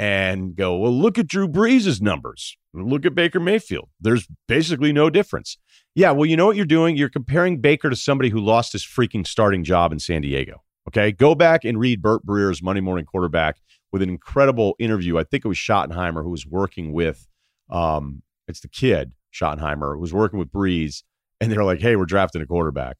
and 0.00 0.56
go, 0.56 0.78
well, 0.78 0.98
look 0.98 1.18
at 1.18 1.26
Drew 1.26 1.46
Brees' 1.46 2.00
numbers. 2.00 2.56
Look 2.72 3.04
at 3.04 3.14
Baker 3.14 3.38
Mayfield. 3.38 3.90
There's 4.00 4.26
basically 4.48 4.94
no 4.94 5.10
difference. 5.10 5.58
Yeah, 5.94 6.12
well, 6.12 6.24
you 6.24 6.38
know 6.38 6.46
what 6.46 6.56
you're 6.56 6.64
doing? 6.64 6.96
You're 6.96 7.10
comparing 7.10 7.60
Baker 7.60 7.90
to 7.90 7.96
somebody 7.96 8.30
who 8.30 8.40
lost 8.40 8.72
his 8.72 8.82
freaking 8.82 9.26
starting 9.26 9.62
job 9.62 9.92
in 9.92 9.98
San 9.98 10.22
Diego. 10.22 10.62
Okay. 10.88 11.12
Go 11.12 11.34
back 11.34 11.66
and 11.66 11.78
read 11.78 12.00
Burt 12.00 12.22
Breer's 12.22 12.62
Monday 12.62 12.80
Morning 12.80 13.04
Quarterback 13.04 13.58
with 13.92 14.00
an 14.00 14.08
incredible 14.08 14.74
interview. 14.78 15.18
I 15.18 15.24
think 15.24 15.44
it 15.44 15.48
was 15.48 15.58
Schottenheimer 15.58 16.22
who 16.22 16.30
was 16.30 16.46
working 16.46 16.94
with, 16.94 17.28
um, 17.68 18.22
it's 18.48 18.60
the 18.60 18.68
kid, 18.68 19.12
Schottenheimer, 19.34 19.96
who 19.96 20.00
was 20.00 20.14
working 20.14 20.38
with 20.38 20.50
Brees. 20.50 21.02
And 21.42 21.52
they're 21.52 21.62
like, 21.62 21.80
hey, 21.80 21.96
we're 21.96 22.06
drafting 22.06 22.40
a 22.40 22.46
quarterback. 22.46 22.96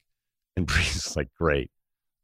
And 0.55 0.67
Brees 0.67 0.95
is 0.95 1.15
like, 1.15 1.29
great, 1.35 1.71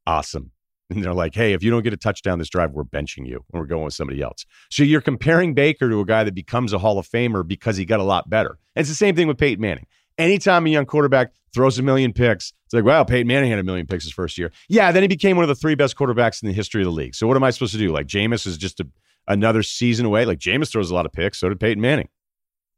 awesome. 0.06 0.52
And 0.90 1.04
they're 1.04 1.14
like, 1.14 1.36
hey, 1.36 1.54
if 1.54 1.64
you 1.64 1.70
don't 1.70 1.84
get 1.84 1.94
a 1.94 1.98
touchdown 1.98 2.40
this 2.40 2.50
drive, 2.50 2.72
we're 2.72 2.86
benching 2.86 3.28
you 3.28 3.44
and 3.52 3.60
we're 3.60 3.68
going 3.68 3.84
with 3.84 3.94
somebody 3.94 4.22
else. 4.22 4.46
So 4.70 4.84
you're 4.84 5.02
comparing 5.02 5.54
Baker 5.54 5.90
to 5.90 6.00
a 6.00 6.06
guy 6.06 6.24
that 6.24 6.34
becomes 6.34 6.72
a 6.72 6.78
Hall 6.78 6.98
of 6.98 7.08
Famer 7.08 7.46
because 7.46 7.76
he 7.76 7.84
got 7.84 8.00
a 8.00 8.04
lot 8.04 8.30
better. 8.30 8.58
And 8.76 8.82
it's 8.82 8.90
the 8.90 8.96
same 8.96 9.16
thing 9.16 9.28
with 9.28 9.38
Peyton 9.38 9.62
Manning. 9.62 9.86
Anytime 10.18 10.66
a 10.66 10.70
young 10.70 10.86
quarterback 10.86 11.34
throws 11.54 11.78
a 11.78 11.84
million 11.84 12.14
picks, 12.14 12.54
it's 12.66 12.74
like, 12.74 12.86
wow, 12.86 13.04
Peyton 13.04 13.28
Manning 13.28 13.50
had 13.50 13.60
a 13.60 13.64
million 13.64 13.86
picks 13.86 14.06
his 14.06 14.14
first 14.14 14.38
year. 14.38 14.52
Yeah, 14.70 14.92
then 14.92 15.04
he 15.04 15.08
became 15.08 15.36
one 15.36 15.44
of 15.44 15.50
the 15.50 15.56
three 15.56 15.76
best 15.76 15.98
quarterbacks 15.98 16.42
in 16.42 16.48
the 16.48 16.54
history 16.54 16.82
of 16.82 16.86
the 16.86 16.92
league. 16.92 17.16
So 17.16 17.28
what 17.28 17.36
am 17.36 17.44
I 17.44 17.50
supposed 17.50 17.74
to 17.74 17.78
do? 17.78 17.92
Like 17.92 18.08
Jameis 18.08 18.48
is 18.48 18.58
just 18.58 18.80
a, 18.80 18.88
another 19.28 19.64
season 19.64 20.06
away. 20.06 20.26
Like 20.26 20.40
Jameis 20.40 20.72
throws 20.72 20.90
a 20.90 20.96
lot 20.96 21.06
of 21.06 21.12
picks. 21.12 21.40
So 21.40 21.50
did 21.50 21.60
Peyton 21.60 21.82
Manning. 21.82 22.08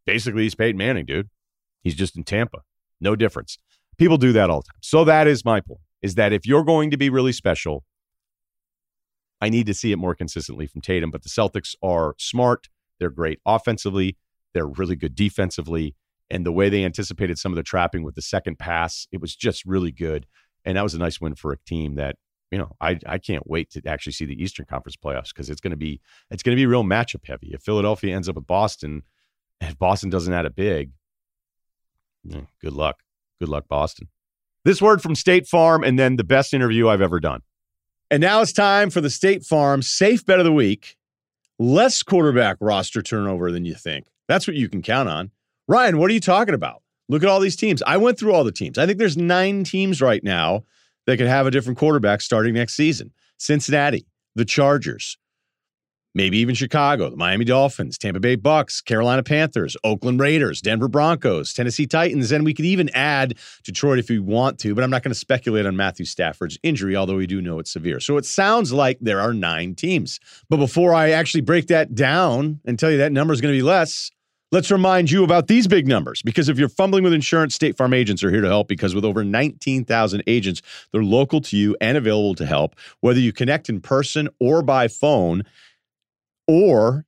Basically, 0.05 0.43
he's 0.43 0.55
Peyton 0.55 0.78
Manning, 0.78 1.05
dude. 1.05 1.30
He's 1.84 1.95
just 1.95 2.18
in 2.18 2.24
Tampa. 2.24 2.60
No 2.99 3.16
difference. 3.16 3.60
People 3.97 4.18
do 4.18 4.32
that 4.34 4.49
all 4.49 4.62
the 4.62 4.66
time. 4.66 4.80
So 4.82 5.03
that 5.05 5.28
is 5.28 5.45
my 5.45 5.62
point, 5.62 5.82
is 6.01 6.16
that 6.16 6.34
if 6.34 6.47
you're 6.47 6.64
going 6.64 6.89
to 6.91 6.97
be 6.97 7.10
really 7.10 7.32
special, 7.32 7.84
I 9.42 9.50
need 9.50 9.66
to 9.68 9.74
see 9.74 9.92
it 9.92 9.98
more 9.98 10.16
consistently 10.16 10.68
from 10.68 10.82
Tatum. 10.82 11.12
But 11.12 11.24
the 11.24 11.30
Celtics 11.30 11.76
are 11.82 12.16
smart. 12.18 12.70
They're 13.00 13.10
great 13.10 13.40
offensively. 13.46 14.18
They're 14.54 14.68
really 14.68 14.96
good 14.96 15.16
defensively. 15.16 15.96
And 16.30 16.46
the 16.46 16.52
way 16.52 16.70
they 16.70 16.84
anticipated 16.84 17.40
some 17.40 17.52
of 17.52 17.56
the 17.56 17.64
trapping 17.64 18.04
with 18.04 18.16
the 18.16 18.22
second 18.22 18.60
pass, 18.60 19.08
it 19.12 19.22
was 19.22 19.36
just 19.36 19.66
really 19.66 19.92
good. 19.92 20.28
And 20.66 20.78
that 20.78 20.84
was 20.84 20.94
a 20.94 21.00
nice 21.00 21.20
win 21.20 21.36
for 21.36 21.52
a 21.52 21.58
team 21.58 21.96
that, 21.96 22.18
you 22.52 22.58
know, 22.58 22.76
I, 22.82 23.00
I 23.06 23.18
can't 23.18 23.48
wait 23.48 23.72
to 23.72 23.82
actually 23.88 24.14
see 24.14 24.26
the 24.26 24.42
Eastern 24.42 24.66
Conference 24.66 24.96
playoffs 24.96 25.30
because 25.30 25.50
it's 25.50 25.62
going 25.62 25.72
to 25.72 25.78
be 25.78 26.02
it's 26.30 26.44
going 26.44 26.56
to 26.56 26.60
be 26.60 26.66
real 26.66 26.84
matchup 26.84 27.26
heavy. 27.26 27.52
If 27.54 27.62
Philadelphia 27.62 28.16
ends 28.16 28.28
up 28.30 28.36
with 28.36 28.48
Boston, 28.48 29.04
if 29.62 29.78
Boston 29.78 30.10
doesn't 30.10 30.34
add 30.34 30.46
it 30.46 30.56
big, 30.56 30.92
good 32.28 32.74
luck. 32.74 32.98
Good 33.40 33.50
luck, 33.50 33.68
Boston. 33.68 34.10
This 34.66 34.82
word 34.82 35.02
from 35.02 35.16
State 35.16 35.48
Farm, 35.48 35.84
and 35.84 35.98
then 35.98 36.18
the 36.18 36.24
best 36.24 36.54
interview 36.54 36.90
I've 36.90 37.02
ever 37.02 37.20
done. 37.20 37.42
And 38.12 38.22
now 38.22 38.41
it's 38.41 38.53
time 38.53 38.89
for 38.89 39.01
the 39.01 39.10
State 39.10 39.43
Farm 39.43 39.84
Safe 39.84 40.26
Bet 40.26 40.39
of 40.39 40.45
the 40.45 40.51
Week. 40.51 40.97
Less 41.60 42.01
quarterback 42.01 42.57
roster 42.60 43.01
turnover 43.01 43.51
than 43.51 43.66
you 43.66 43.76
think. 43.76 44.07
That's 44.28 44.47
what 44.47 44.55
you 44.55 44.68
can 44.68 44.82
count 44.82 45.10
on. 45.10 45.32
Ryen, 45.68 45.97
what 45.99 46.10
are 46.10 46.14
you 46.14 46.20
talking 46.20 46.55
about? 46.55 46.82
Look 47.07 47.22
at 47.22 47.30
all 47.30 47.39
these 47.39 47.55
teams. 47.55 47.84
I 47.86 47.97
went 47.97 48.18
through 48.18 48.34
all 48.34 48.43
the 48.43 48.51
teams. 48.51 48.78
I 48.78 48.86
think 48.86 48.97
there's 48.97 49.18
nine 49.18 49.64
teams 49.64 50.01
right 50.01 50.24
now 50.24 50.64
that 51.05 51.18
could 51.18 51.28
have 51.28 51.45
a 51.45 51.51
different 51.51 51.78
quarterback 51.78 52.22
starting 52.22 52.53
next 52.53 52.76
season 52.76 53.12
Cincinnati, 53.38 54.07
the 54.36 54.45
Chargers, 54.45 55.18
maybe 56.16 56.38
even 56.38 56.55
Chicago, 56.55 57.10
the 57.10 57.18
Miami 57.18 57.45
Dolphins, 57.45 57.97
Tampa 57.97 58.20
Bay 58.20 58.36
Bucks, 58.36 58.82
Carolina 58.82 59.24
Panthers, 59.24 59.78
Oakland 59.84 60.20
Raiders, 60.20 60.62
Denver 60.62 60.88
Broncos, 60.88 61.53
Tennessee 61.53 61.86
Titans, 61.86 62.32
and 62.32 62.45
we 62.45 62.53
could 62.53 62.66
even 62.66 62.89
add 62.89 63.36
Detroit 63.64 63.99
if 63.99 64.10
we 64.10 64.20
want 64.20 64.60
to, 64.60 64.74
but 64.76 64.84
I'm 64.84 64.89
not 64.89 65.03
going 65.03 65.12
to 65.12 65.20
speculate 65.20 65.66
on 65.66 65.76
Matthew 65.76 66.05
Stafford's 66.05 66.57
injury, 66.64 66.95
although 66.95 67.18
we 67.18 67.28
do 67.28 67.41
know 67.41 67.60
it's 67.60 67.72
severe. 67.72 67.99
So 67.99 68.18
it 68.18 68.26
sounds 68.26 68.74
like 68.74 68.97
there 69.01 69.20
are 69.20 69.34
nine 69.34 69.76
teams. 69.76 70.20
But 70.49 70.57
before 70.57 70.93
I 70.93 71.12
actually 71.12 71.41
break 71.41 71.68
that 71.68 71.95
down 71.95 72.60
and 72.66 72.78
tell 72.78 72.91
you 72.91 72.97
that 72.97 73.12
number 73.12 73.34
is 73.34 73.41
going 73.41 73.53
to 73.53 73.57
be 73.57 73.64
less, 73.64 74.12
Let's 74.51 74.72
remind 74.72 75.12
you 75.12 75.24
about 75.24 75.45
these 75.45 75.68
big 75.68 75.88
numbers 75.88 76.24
because 76.24 76.49
if 76.49 76.57
you're 76.57 76.70
fumbling 76.70 77.03
with 77.03 77.14
insurance, 77.14 77.53
State 77.53 77.78
Farm 77.78 77.93
agents 77.93 78.24
are 78.24 78.32
here 78.32 78.41
to 78.41 78.47
help 78.47 78.68
because 78.68 78.95
with 78.95 79.05
over 79.05 79.24
19,000 79.24 80.24
agents, 80.26 80.64
they're 80.91 81.03
local 81.03 81.39
to 81.41 81.55
you 81.55 81.78
and 81.80 81.95
available 81.95 82.34
to 82.34 82.47
help. 82.47 82.76
Whether 83.01 83.20
you 83.20 83.32
connect 83.32 83.70
in 83.70 83.80
person 83.80 84.28
or 84.39 84.64
by 84.64 84.88
phone, 84.88 85.43
or 86.50 87.06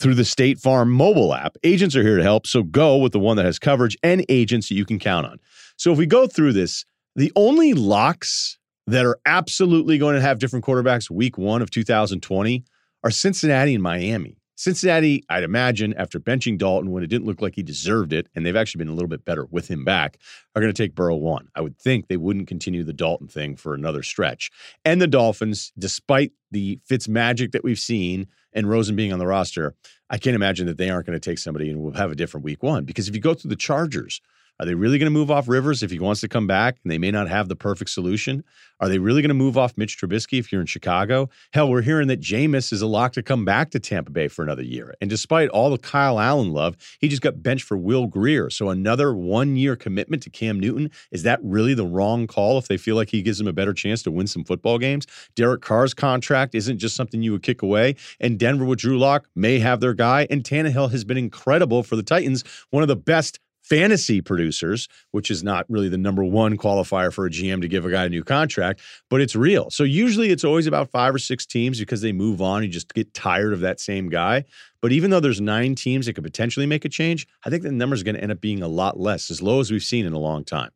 through 0.00 0.14
the 0.14 0.24
State 0.24 0.58
Farm 0.58 0.90
mobile 0.90 1.34
app. 1.34 1.56
Agents 1.62 1.94
are 1.94 2.02
here 2.02 2.16
to 2.16 2.22
help, 2.22 2.46
so 2.46 2.62
go 2.62 2.96
with 2.96 3.12
the 3.12 3.18
one 3.18 3.36
that 3.36 3.44
has 3.44 3.58
coverage 3.58 3.98
and 4.02 4.24
agents 4.30 4.70
that 4.70 4.76
you 4.76 4.86
can 4.86 4.98
count 4.98 5.26
on. 5.26 5.38
So 5.76 5.92
if 5.92 5.98
we 5.98 6.06
go 6.06 6.26
through 6.26 6.54
this, 6.54 6.86
the 7.16 7.30
only 7.36 7.74
locks 7.74 8.58
that 8.86 9.04
are 9.04 9.18
absolutely 9.26 9.98
going 9.98 10.14
to 10.14 10.22
have 10.22 10.38
different 10.38 10.64
quarterbacks 10.64 11.10
week 11.10 11.36
one 11.36 11.60
of 11.60 11.70
2020 11.70 12.64
are 13.04 13.10
Cincinnati 13.10 13.74
and 13.74 13.82
Miami. 13.82 14.39
Cincinnati, 14.60 15.24
I'd 15.30 15.42
imagine, 15.42 15.94
after 15.94 16.20
benching 16.20 16.58
Dalton 16.58 16.90
when 16.90 17.02
it 17.02 17.06
didn't 17.06 17.26
look 17.26 17.40
like 17.40 17.54
he 17.54 17.62
deserved 17.62 18.12
it, 18.12 18.28
and 18.34 18.44
they've 18.44 18.54
actually 18.54 18.80
been 18.80 18.90
a 18.90 18.94
little 18.94 19.08
bit 19.08 19.24
better 19.24 19.46
with 19.46 19.68
him 19.68 19.86
back, 19.86 20.18
are 20.54 20.60
going 20.60 20.70
to 20.70 20.82
take 20.82 20.94
Burrow 20.94 21.16
one. 21.16 21.48
I 21.54 21.62
would 21.62 21.78
think 21.78 22.08
they 22.08 22.18
wouldn't 22.18 22.46
continue 22.46 22.84
the 22.84 22.92
Dalton 22.92 23.26
thing 23.26 23.56
for 23.56 23.72
another 23.72 24.02
stretch. 24.02 24.50
And 24.84 25.00
the 25.00 25.06
Dolphins, 25.06 25.72
despite 25.78 26.32
the 26.50 26.78
Fitz 26.84 27.08
magic 27.08 27.52
that 27.52 27.64
we've 27.64 27.78
seen 27.78 28.26
and 28.52 28.68
Rosen 28.68 28.96
being 28.96 29.14
on 29.14 29.18
the 29.18 29.26
roster, 29.26 29.76
I 30.10 30.18
can't 30.18 30.36
imagine 30.36 30.66
that 30.66 30.76
they 30.76 30.90
aren't 30.90 31.06
going 31.06 31.18
to 31.18 31.30
take 31.30 31.38
somebody 31.38 31.70
and 31.70 31.80
we'll 31.80 31.94
have 31.94 32.12
a 32.12 32.14
different 32.14 32.44
week 32.44 32.62
one. 32.62 32.84
Because 32.84 33.08
if 33.08 33.14
you 33.14 33.20
go 33.22 33.32
through 33.32 33.48
the 33.48 33.56
Chargers, 33.56 34.20
are 34.60 34.66
they 34.66 34.74
really 34.74 34.98
going 34.98 35.06
to 35.06 35.10
move 35.10 35.30
off 35.30 35.48
Rivers 35.48 35.82
if 35.82 35.90
he 35.90 35.98
wants 35.98 36.20
to 36.20 36.28
come 36.28 36.46
back 36.46 36.76
and 36.84 36.92
they 36.92 36.98
may 36.98 37.10
not 37.10 37.28
have 37.28 37.48
the 37.48 37.56
perfect 37.56 37.90
solution? 37.90 38.44
Are 38.78 38.90
they 38.90 38.98
really 38.98 39.22
going 39.22 39.28
to 39.28 39.34
move 39.34 39.56
off 39.56 39.72
Mitch 39.78 39.98
Trubisky 39.98 40.38
if 40.38 40.52
you're 40.52 40.60
in 40.60 40.66
Chicago? 40.66 41.30
Hell, 41.54 41.70
we're 41.70 41.80
hearing 41.80 42.08
that 42.08 42.20
Jameis 42.20 42.70
is 42.70 42.82
a 42.82 42.86
lock 42.86 43.12
to 43.12 43.22
come 43.22 43.46
back 43.46 43.70
to 43.70 43.80
Tampa 43.80 44.10
Bay 44.10 44.28
for 44.28 44.42
another 44.42 44.62
year. 44.62 44.94
And 45.00 45.08
despite 45.08 45.48
all 45.48 45.70
the 45.70 45.78
Kyle 45.78 46.20
Allen 46.20 46.52
love, 46.52 46.76
he 46.98 47.08
just 47.08 47.22
got 47.22 47.42
benched 47.42 47.64
for 47.64 47.78
Will 47.78 48.06
Grier. 48.06 48.50
So 48.50 48.68
another 48.68 49.14
one 49.14 49.56
year 49.56 49.76
commitment 49.76 50.22
to 50.24 50.30
Cam 50.30 50.60
Newton. 50.60 50.90
Is 51.10 51.22
that 51.22 51.40
really 51.42 51.72
the 51.72 51.86
wrong 51.86 52.26
call 52.26 52.58
if 52.58 52.68
they 52.68 52.76
feel 52.76 52.96
like 52.96 53.08
he 53.08 53.22
gives 53.22 53.38
them 53.38 53.48
a 53.48 53.54
better 53.54 53.72
chance 53.72 54.02
to 54.02 54.10
win 54.10 54.26
some 54.26 54.44
football 54.44 54.76
games? 54.76 55.06
Derek 55.36 55.62
Carr's 55.62 55.94
contract 55.94 56.54
isn't 56.54 56.76
just 56.76 56.96
something 56.96 57.22
you 57.22 57.32
would 57.32 57.42
kick 57.42 57.62
away. 57.62 57.96
And 58.20 58.38
Denver 58.38 58.66
with 58.66 58.80
Drew 58.80 58.98
Lock 58.98 59.26
may 59.34 59.58
have 59.58 59.80
their 59.80 59.94
guy. 59.94 60.26
And 60.28 60.44
Tannehill 60.44 60.90
has 60.90 61.02
been 61.02 61.16
incredible 61.16 61.82
for 61.82 61.96
the 61.96 62.02
Titans, 62.02 62.44
one 62.68 62.82
of 62.82 62.88
the 62.88 62.96
best 62.96 63.40
fantasy 63.70 64.20
producers, 64.20 64.88
which 65.12 65.30
is 65.30 65.42
not 65.44 65.64
really 65.68 65.88
the 65.88 65.96
number 65.96 66.24
one 66.24 66.58
qualifier 66.58 67.12
for 67.12 67.24
a 67.24 67.30
GM 67.30 67.62
to 67.62 67.68
give 67.68 67.86
a 67.86 67.90
guy 67.90 68.04
a 68.04 68.08
new 68.08 68.24
contract, 68.24 68.80
but 69.08 69.20
it's 69.20 69.36
real. 69.36 69.70
So 69.70 69.84
usually 69.84 70.30
it's 70.30 70.44
always 70.44 70.66
about 70.66 70.90
five 70.90 71.14
or 71.14 71.18
six 71.18 71.46
teams 71.46 71.78
because 71.78 72.02
they 72.02 72.12
move 72.12 72.42
on. 72.42 72.64
You 72.64 72.68
just 72.68 72.92
get 72.92 73.14
tired 73.14 73.52
of 73.52 73.60
that 73.60 73.80
same 73.80 74.10
guy. 74.10 74.44
But 74.82 74.92
even 74.92 75.10
though 75.10 75.20
there's 75.20 75.40
nine 75.40 75.76
teams 75.76 76.06
that 76.06 76.14
could 76.14 76.24
potentially 76.24 76.66
make 76.66 76.84
a 76.84 76.88
change, 76.88 77.26
I 77.46 77.50
think 77.50 77.62
the 77.62 77.70
number 77.70 77.94
is 77.94 78.02
going 78.02 78.16
to 78.16 78.22
end 78.22 78.32
up 78.32 78.40
being 78.40 78.62
a 78.62 78.68
lot 78.68 78.98
less, 78.98 79.30
as 79.30 79.40
low 79.40 79.60
as 79.60 79.70
we've 79.70 79.82
seen 79.82 80.04
in 80.04 80.12
a 80.12 80.18
long 80.18 80.44
time. 80.44 80.70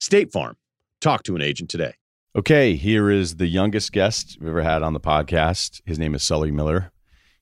State 0.00 0.32
Farm. 0.32 0.56
Talk 1.00 1.22
to 1.24 1.36
an 1.36 1.42
agent 1.42 1.70
today. 1.70 1.94
Okay, 2.36 2.74
here 2.74 3.10
is 3.10 3.36
the 3.36 3.46
youngest 3.46 3.92
guest 3.92 4.38
we've 4.40 4.48
ever 4.48 4.62
had 4.62 4.82
on 4.82 4.92
the 4.92 5.00
podcast. 5.00 5.82
His 5.86 6.00
name 6.00 6.14
is 6.14 6.24
Sully 6.24 6.50
Miller. 6.50 6.90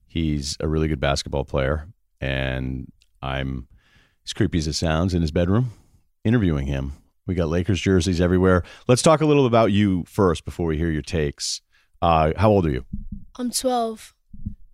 He's 0.07 0.57
a 0.61 0.69
really 0.69 0.89
good 0.89 1.01
basketball 1.01 1.45
player, 1.45 1.89
and 2.21 2.93
I'm 3.23 3.69
as 4.25 4.33
creepy 4.33 4.59
as 4.59 4.67
it 4.67 4.75
sounds, 4.75 5.15
in 5.15 5.23
his 5.23 5.31
bedroom, 5.31 5.73
interviewing 6.25 6.67
him. 6.67 6.93
We 7.27 7.35
got 7.35 7.49
Lakers 7.49 7.81
jerseys 7.81 8.21
everywhere. 8.21 8.65
Let's 8.89 9.03
talk 9.03 9.21
a 9.21 9.27
little 9.27 9.47
about 9.47 9.73
you 9.73 10.05
first 10.07 10.45
before 10.45 10.67
we 10.67 10.77
hear 10.77 10.91
your 10.91 11.03
takes. 11.03 11.61
Uh, 12.01 12.33
how 12.37 12.51
old 12.51 12.67
are 12.67 12.71
you? 12.71 12.85
I'm 13.37 13.51
12. 13.51 14.15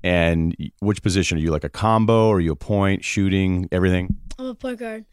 And 0.02 0.56
which 0.80 1.02
position 1.02 1.36
are 1.36 1.40
you? 1.40 1.50
Like 1.50 1.64
a 1.64 1.68
combo? 1.68 2.28
Or 2.28 2.36
are 2.36 2.40
you 2.40 2.52
a 2.52 2.56
point, 2.56 3.04
shooting, 3.04 3.68
everything? 3.70 4.16
I'm 4.38 4.46
a 4.46 4.54
point 4.54 4.78
guard. 4.78 5.04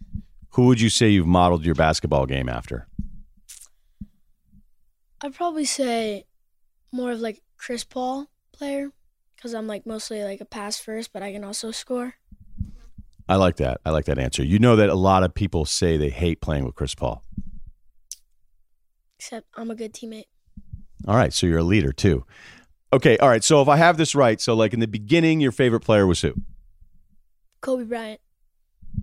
Who 0.51 0.67
would 0.67 0.79
you 0.79 0.89
say 0.89 1.09
you've 1.09 1.27
modeled 1.27 1.65
your 1.65 1.75
basketball 1.75 2.25
game 2.25 2.47
after? 2.47 2.87
I'd 5.21 5.33
probably 5.33 5.65
say 5.65 6.25
more 6.91 7.11
of 7.11 7.19
like 7.19 7.41
Chris 7.57 7.83
Paul 7.83 8.27
player 8.53 8.91
because 9.35 9.53
I'm 9.53 9.67
like 9.67 9.85
mostly 9.85 10.23
like 10.23 10.39
a 10.39 10.45
pass 10.45 10.79
first, 10.79 11.11
but 11.11 11.21
I 11.21 11.33
can 11.33 11.43
also 11.43 11.71
score. 11.71 12.13
I 13.27 13.37
like 13.37 13.57
that. 13.57 13.81
I 13.85 13.89
like 13.89 14.05
that 14.05 14.19
answer. 14.19 14.43
You 14.43 14.59
know 14.59 14.75
that 14.75 14.89
a 14.89 14.95
lot 14.95 15.23
of 15.23 15.33
people 15.33 15.65
say 15.65 15.97
they 15.97 16.09
hate 16.09 16.41
playing 16.41 16.65
with 16.65 16.75
Chris 16.75 16.93
Paul. 16.93 17.23
Except 19.17 19.47
I'm 19.55 19.71
a 19.71 19.75
good 19.75 19.93
teammate. 19.93 20.25
All 21.07 21.15
right, 21.15 21.33
so 21.33 21.47
you're 21.47 21.59
a 21.59 21.63
leader 21.63 21.91
too. 21.91 22.25
Okay, 22.93 23.17
all 23.17 23.29
right. 23.29 23.43
So 23.43 23.61
if 23.61 23.67
I 23.67 23.77
have 23.77 23.97
this 23.97 24.15
right, 24.15 24.39
so 24.39 24.53
like 24.53 24.73
in 24.73 24.79
the 24.79 24.87
beginning, 24.87 25.41
your 25.41 25.51
favorite 25.51 25.81
player 25.81 26.05
was 26.05 26.21
who? 26.21 26.33
Kobe 27.61 27.83
Bryant. 27.83 28.21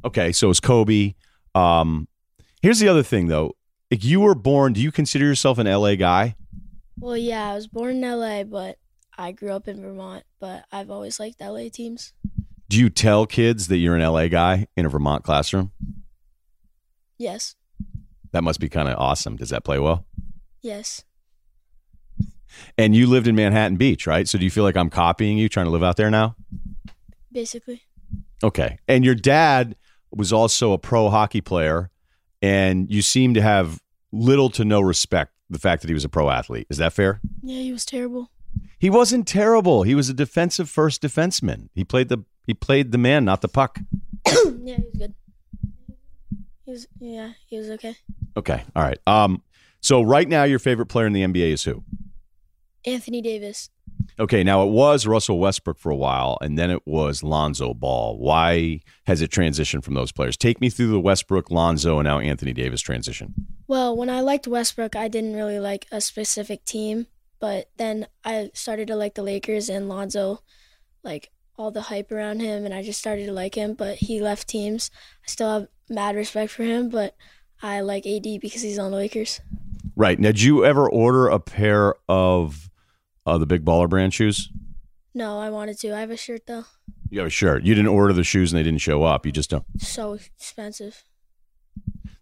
Okay, 0.05 0.33
so 0.33 0.51
it's 0.51 0.61
Kobe. 0.61 1.15
Um, 1.55 2.09
here's 2.63 2.79
the 2.79 2.89
other 2.89 3.03
thing 3.03 3.27
though. 3.27 3.57
If 3.91 4.05
you 4.05 4.21
were 4.21 4.35
born, 4.35 4.73
do 4.73 4.81
you 4.81 4.93
consider 4.93 5.27
yourself 5.27 5.59
an 5.59 5.67
LA 5.67 5.97
guy? 5.97 6.37
Well, 6.99 7.17
yeah, 7.17 7.51
I 7.51 7.55
was 7.55 7.67
born 7.67 7.97
in 7.97 8.01
LA, 8.03 8.45
but 8.45 8.79
I 9.19 9.33
grew 9.33 9.51
up 9.51 9.69
in 9.69 9.83
Vermont. 9.83 10.25
But 10.41 10.65
I've 10.73 10.91
always 10.91 11.21
liked 11.21 11.41
LA 11.41 11.69
teams. 11.73 12.13
Do 12.73 12.79
you 12.79 12.89
tell 12.89 13.27
kids 13.27 13.69
that 13.69 13.77
you're 13.77 13.95
an 13.95 14.01
LA 14.01 14.29
guy 14.29 14.67
in 14.79 14.87
a 14.87 14.89
Vermont 14.89 15.25
classroom? 15.25 15.73
Yes. 17.19 17.55
That 18.31 18.43
must 18.43 18.61
be 18.61 18.71
kind 18.71 18.89
of 18.89 18.99
awesome. 18.99 19.37
Does 19.37 19.51
that 19.51 19.63
play 19.63 19.79
well? 19.79 20.07
Yes. 20.63 21.05
And 22.79 22.97
you 22.97 23.07
lived 23.07 23.29
in 23.29 23.35
Manhattan 23.35 23.77
Beach, 23.77 24.07
right? 24.07 24.27
So 24.27 24.39
do 24.39 24.45
you 24.45 24.51
feel 24.51 24.65
like 24.65 24.79
I'm 24.79 24.89
copying 24.89 25.37
you, 25.37 25.51
trying 25.51 25.67
to 25.67 25.71
live 25.71 25.83
out 25.83 25.99
there 25.99 26.11
now? 26.11 26.35
Basically. 27.31 27.83
Okay. 28.43 28.79
And 28.89 29.05
your 29.05 29.17
dad 29.17 29.77
was 30.11 30.33
also 30.33 30.73
a 30.73 30.79
pro 30.79 31.11
hockey 31.11 31.43
player, 31.43 31.91
and 32.41 32.91
you 32.91 33.03
seem 33.03 33.35
to 33.35 33.43
have 33.43 33.83
little 34.13 34.49
to 34.49 34.65
no 34.65 34.81
respect 34.81 35.35
the 35.51 35.59
fact 35.59 35.83
that 35.83 35.89
he 35.89 35.95
was 35.95 36.07
a 36.07 36.09
pro 36.09 36.31
athlete. 36.31 36.69
Is 36.71 36.79
that 36.79 36.95
fair? 36.95 37.21
Yeah, 37.43 37.61
he 37.61 37.71
was 37.71 37.85
terrible. 37.85 38.31
He 38.79 38.89
wasn't 38.89 39.29
terrible. 39.29 39.83
He 39.83 39.95
was 39.95 40.09
a 40.09 40.15
defensive 40.15 40.71
first 40.71 41.03
defenseman. 41.03 41.69
He 41.75 41.85
played 41.85 42.09
the 42.09 42.25
he 42.47 42.55
played 42.55 42.93
the 42.93 42.99
man, 42.99 43.25
not 43.25 43.41
the 43.41 43.49
puck. 43.49 43.79
yeah, 44.27 44.77
he 44.77 44.83
was 44.83 44.99
good. 44.99 45.15
He 46.65 46.71
was 46.71 46.87
yeah, 47.01 47.33
he 47.47 47.59
was 47.59 47.71
okay. 47.71 47.97
Okay. 48.37 48.63
All 48.75 48.83
right. 48.83 48.99
Um 49.07 49.43
so 49.81 50.03
right 50.03 50.29
now 50.29 50.45
your 50.45 50.59
favorite 50.59 50.87
player 50.87 51.07
in 51.07 51.13
the 51.13 51.23
NBA 51.23 51.53
is 51.53 51.65
who? 51.65 51.85
Anthony 52.85 53.21
Davis. 53.21 53.71
Okay, 54.19 54.45
now 54.45 54.63
it 54.63 54.71
was 54.71 55.07
Russell 55.07 55.39
Westbrook 55.39 55.79
for 55.79 55.91
a 55.91 55.97
while, 55.97 56.37
and 56.41 56.59
then 56.59 56.71
it 56.71 56.87
was 56.87 57.23
Lonzo 57.23 57.73
Ball. 57.73 58.19
Why 58.19 58.81
has 59.07 59.23
it 59.23 59.31
transitioned 59.31 59.85
from 59.85 59.95
those 59.95 60.13
players? 60.13 60.37
Take 60.37 60.61
me 60.61 60.71
through 60.71 60.89
the 60.89 61.01
Westbrook, 61.01 61.51
Lonzo, 61.51 61.99
and 61.99 62.07
now 62.07 62.19
Anthony 62.19 62.53
Davis 62.53 62.81
transition. 62.81 63.35
Well, 63.67 63.97
when 63.97 64.11
I 64.11 64.21
liked 64.21 64.47
Westbrook, 64.47 64.97
I 64.97 65.09
didn't 65.09 65.35
really 65.35 65.59
like 65.59 65.87
a 65.91 66.01
specific 66.01 66.65
team, 66.65 67.07
but 67.41 67.71
then 67.79 68.07
I 68.25 68.51
started 68.55 68.89
to 68.89 68.97
like 68.97 69.15
the 69.15 69.23
Lakers 69.23 69.69
and 69.69 69.89
Lonzo. 69.89 70.41
Like 71.03 71.31
all 71.63 71.71
the 71.71 71.83
hype 71.83 72.11
around 72.11 72.41
him 72.41 72.65
and 72.65 72.75
I 72.75 72.83
just 72.83 72.99
started 72.99 73.27
to 73.27 73.33
like 73.33 73.55
him, 73.55 73.75
but 73.75 73.97
he 73.99 74.21
left 74.21 74.49
teams. 74.49 74.91
I 75.25 75.31
still 75.31 75.61
have 75.61 75.69
mad 75.89 76.17
respect 76.17 76.51
for 76.51 76.65
him, 76.65 76.89
but 76.89 77.15
I 77.63 77.81
like 77.81 78.05
AD 78.05 78.41
because 78.41 78.63
he's 78.63 78.81
on 78.81 78.91
the 78.91 78.97
Lakers. 78.97 79.41
Right. 79.95 80.19
Now, 80.19 80.31
did 80.31 80.43
you 80.43 80.65
ever 80.65 80.91
order 80.91 81.29
a 81.29 81.39
pair 81.39 81.95
of 82.09 82.69
uh, 83.25 83.39
the 83.39 83.47
Big 83.47 83.65
Baller 83.65 83.89
Brand 83.89 84.13
shoes? 84.13 84.49
No, 85.15 85.39
I 85.39 85.51
wanted 85.51 85.79
to. 85.81 85.95
I 85.95 86.01
have 86.01 86.11
a 86.11 86.17
shirt 86.17 86.47
though. 86.47 86.65
You 87.11 87.21
have 87.21 87.29
a 87.29 87.31
shirt. 87.31 87.63
You 87.63 87.75
didn't 87.75 87.91
order 87.91 88.13
the 88.13 88.25
shoes 88.25 88.53
and 88.53 88.59
they 88.59 88.65
didn't 88.65 88.81
show 88.81 89.05
up. 89.05 89.25
You 89.25 89.31
just 89.31 89.51
don't. 89.51 89.65
So 89.79 90.15
expensive. 90.15 91.05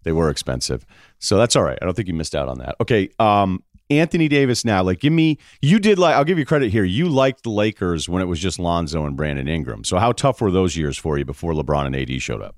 They 0.02 0.12
were 0.12 0.28
expensive. 0.28 0.84
So 1.18 1.38
that's 1.38 1.56
all 1.56 1.62
right. 1.62 1.78
I 1.80 1.84
don't 1.84 1.94
think 1.94 2.08
you 2.08 2.14
missed 2.14 2.34
out 2.34 2.48
on 2.48 2.58
that. 2.58 2.74
Okay. 2.80 3.08
Um, 3.18 3.62
Anthony 3.90 4.28
Davis 4.28 4.64
now, 4.64 4.82
like 4.82 5.00
give 5.00 5.12
me 5.12 5.38
you 5.60 5.78
did 5.80 5.98
like 5.98 6.14
I'll 6.14 6.24
give 6.24 6.38
you 6.38 6.46
credit 6.46 6.70
here. 6.70 6.84
You 6.84 7.08
liked 7.08 7.42
the 7.42 7.50
Lakers 7.50 8.08
when 8.08 8.22
it 8.22 8.26
was 8.26 8.38
just 8.38 8.58
Lonzo 8.58 9.04
and 9.04 9.16
Brandon 9.16 9.48
Ingram. 9.48 9.84
So 9.84 9.98
how 9.98 10.12
tough 10.12 10.40
were 10.40 10.50
those 10.50 10.76
years 10.76 10.96
for 10.96 11.18
you 11.18 11.24
before 11.24 11.52
LeBron 11.52 11.86
and 11.86 11.96
AD 11.96 12.22
showed 12.22 12.40
up? 12.40 12.54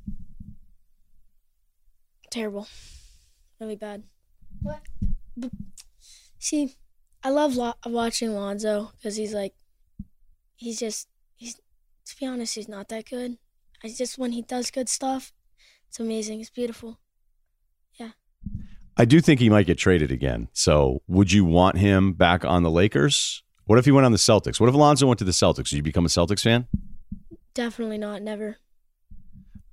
Terrible. 2.31 2.69
Really 3.61 3.77
bad. 3.77 4.05
What? 4.61 4.81
But, 5.37 5.51
see, 6.39 6.77
I 7.23 7.31
love 7.31 7.57
lo- 7.57 7.75
watching 7.87 8.33
Lonzo 8.35 8.93
because 8.97 9.17
he's 9.17 9.33
like 9.33 9.55
he's 10.57 10.79
just 10.79 11.09
he's 11.37 11.55
to 11.55 12.17
be 12.19 12.27
honest, 12.27 12.55
he's 12.55 12.69
not 12.69 12.89
that 12.89 13.09
good. 13.09 13.39
I 13.83 13.89
just 13.89 14.19
when 14.19 14.33
he 14.33 14.43
does 14.43 14.71
good 14.71 14.89
stuff, 14.89 15.33
it's 15.89 15.99
amazing. 15.99 16.41
It's 16.41 16.51
beautiful. 16.51 16.99
I 18.97 19.05
do 19.05 19.21
think 19.21 19.41
he 19.41 19.49
might 19.49 19.67
get 19.67 19.79
traded 19.79 20.13
again. 20.13 20.49
So 20.53 21.03
would 21.09 21.33
you 21.33 21.45
want 21.45 21.79
him 21.79 22.13
back 22.13 22.45
on 22.45 22.63
the 22.63 22.71
Lakers? 22.71 23.43
What 23.65 23.79
if 23.79 23.85
he 23.85 23.93
went 23.93 24.05
on 24.05 24.13
the 24.13 24.19
Celtics? 24.19 24.61
What 24.61 24.69
if 24.69 24.75
Alonzo 24.75 25.07
went 25.07 25.19
to 25.21 25.25
the 25.25 25.33
Celtics? 25.33 25.57
Would 25.59 25.73
you 25.73 25.83
become 25.83 26.05
a 26.05 26.09
Celtics 26.09 26.43
fan? 26.43 26.67
Definitely 27.55 27.99
not. 27.99 28.23
Never. 28.23 28.59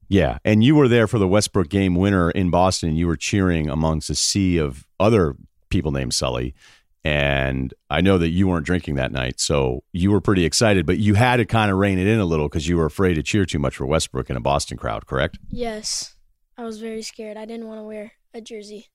Yeah. 0.08 0.38
And 0.46 0.64
you 0.64 0.76
were 0.76 0.88
there 0.88 1.08
for 1.08 1.20
the 1.20 1.28
Westbrook 1.28 1.70
game 1.70 1.96
winner 1.96 2.32
in 2.32 2.50
Boston. 2.50 2.90
And 2.90 2.98
you 2.98 3.08
were 3.08 3.18
cheering 3.18 3.70
amongst 3.70 4.10
a 4.10 4.16
sea 4.16 4.58
of 4.58 4.88
other 5.00 5.36
people 5.70 5.92
named 5.92 6.14
Sully. 6.14 6.56
And 7.04 7.74
I 7.90 8.02
know 8.02 8.18
that 8.18 8.30
you 8.30 8.48
weren't 8.48 8.66
drinking 8.66 8.96
that 8.96 9.12
night. 9.12 9.40
So 9.40 9.84
you 9.94 10.12
were 10.12 10.22
pretty 10.22 10.46
excited, 10.46 10.86
but 10.86 10.98
you 10.98 11.16
had 11.16 11.38
to 11.38 11.46
kind 11.46 11.72
of 11.72 11.78
rein 11.78 11.98
it 11.98 12.08
in 12.08 12.20
a 12.20 12.26
little 12.26 12.48
because 12.48 12.68
you 12.68 12.78
were 12.78 12.86
afraid 12.86 13.16
to 13.16 13.24
cheer 13.24 13.46
too 13.46 13.60
much 13.60 13.78
for 13.78 13.86
Westbrook 13.86 14.30
in 14.30 14.36
a 14.36 14.42
Boston 14.42 14.78
crowd, 14.78 15.06
correct? 15.06 15.40
Yes. 15.50 16.16
I 16.58 16.64
was 16.64 16.80
very 16.80 17.02
scared. 17.02 17.38
I 17.38 17.46
didn't 17.46 17.68
want 17.68 17.80
to 17.80 17.84
wear 17.84 18.14
a 18.34 18.42
jersey. 18.42 18.88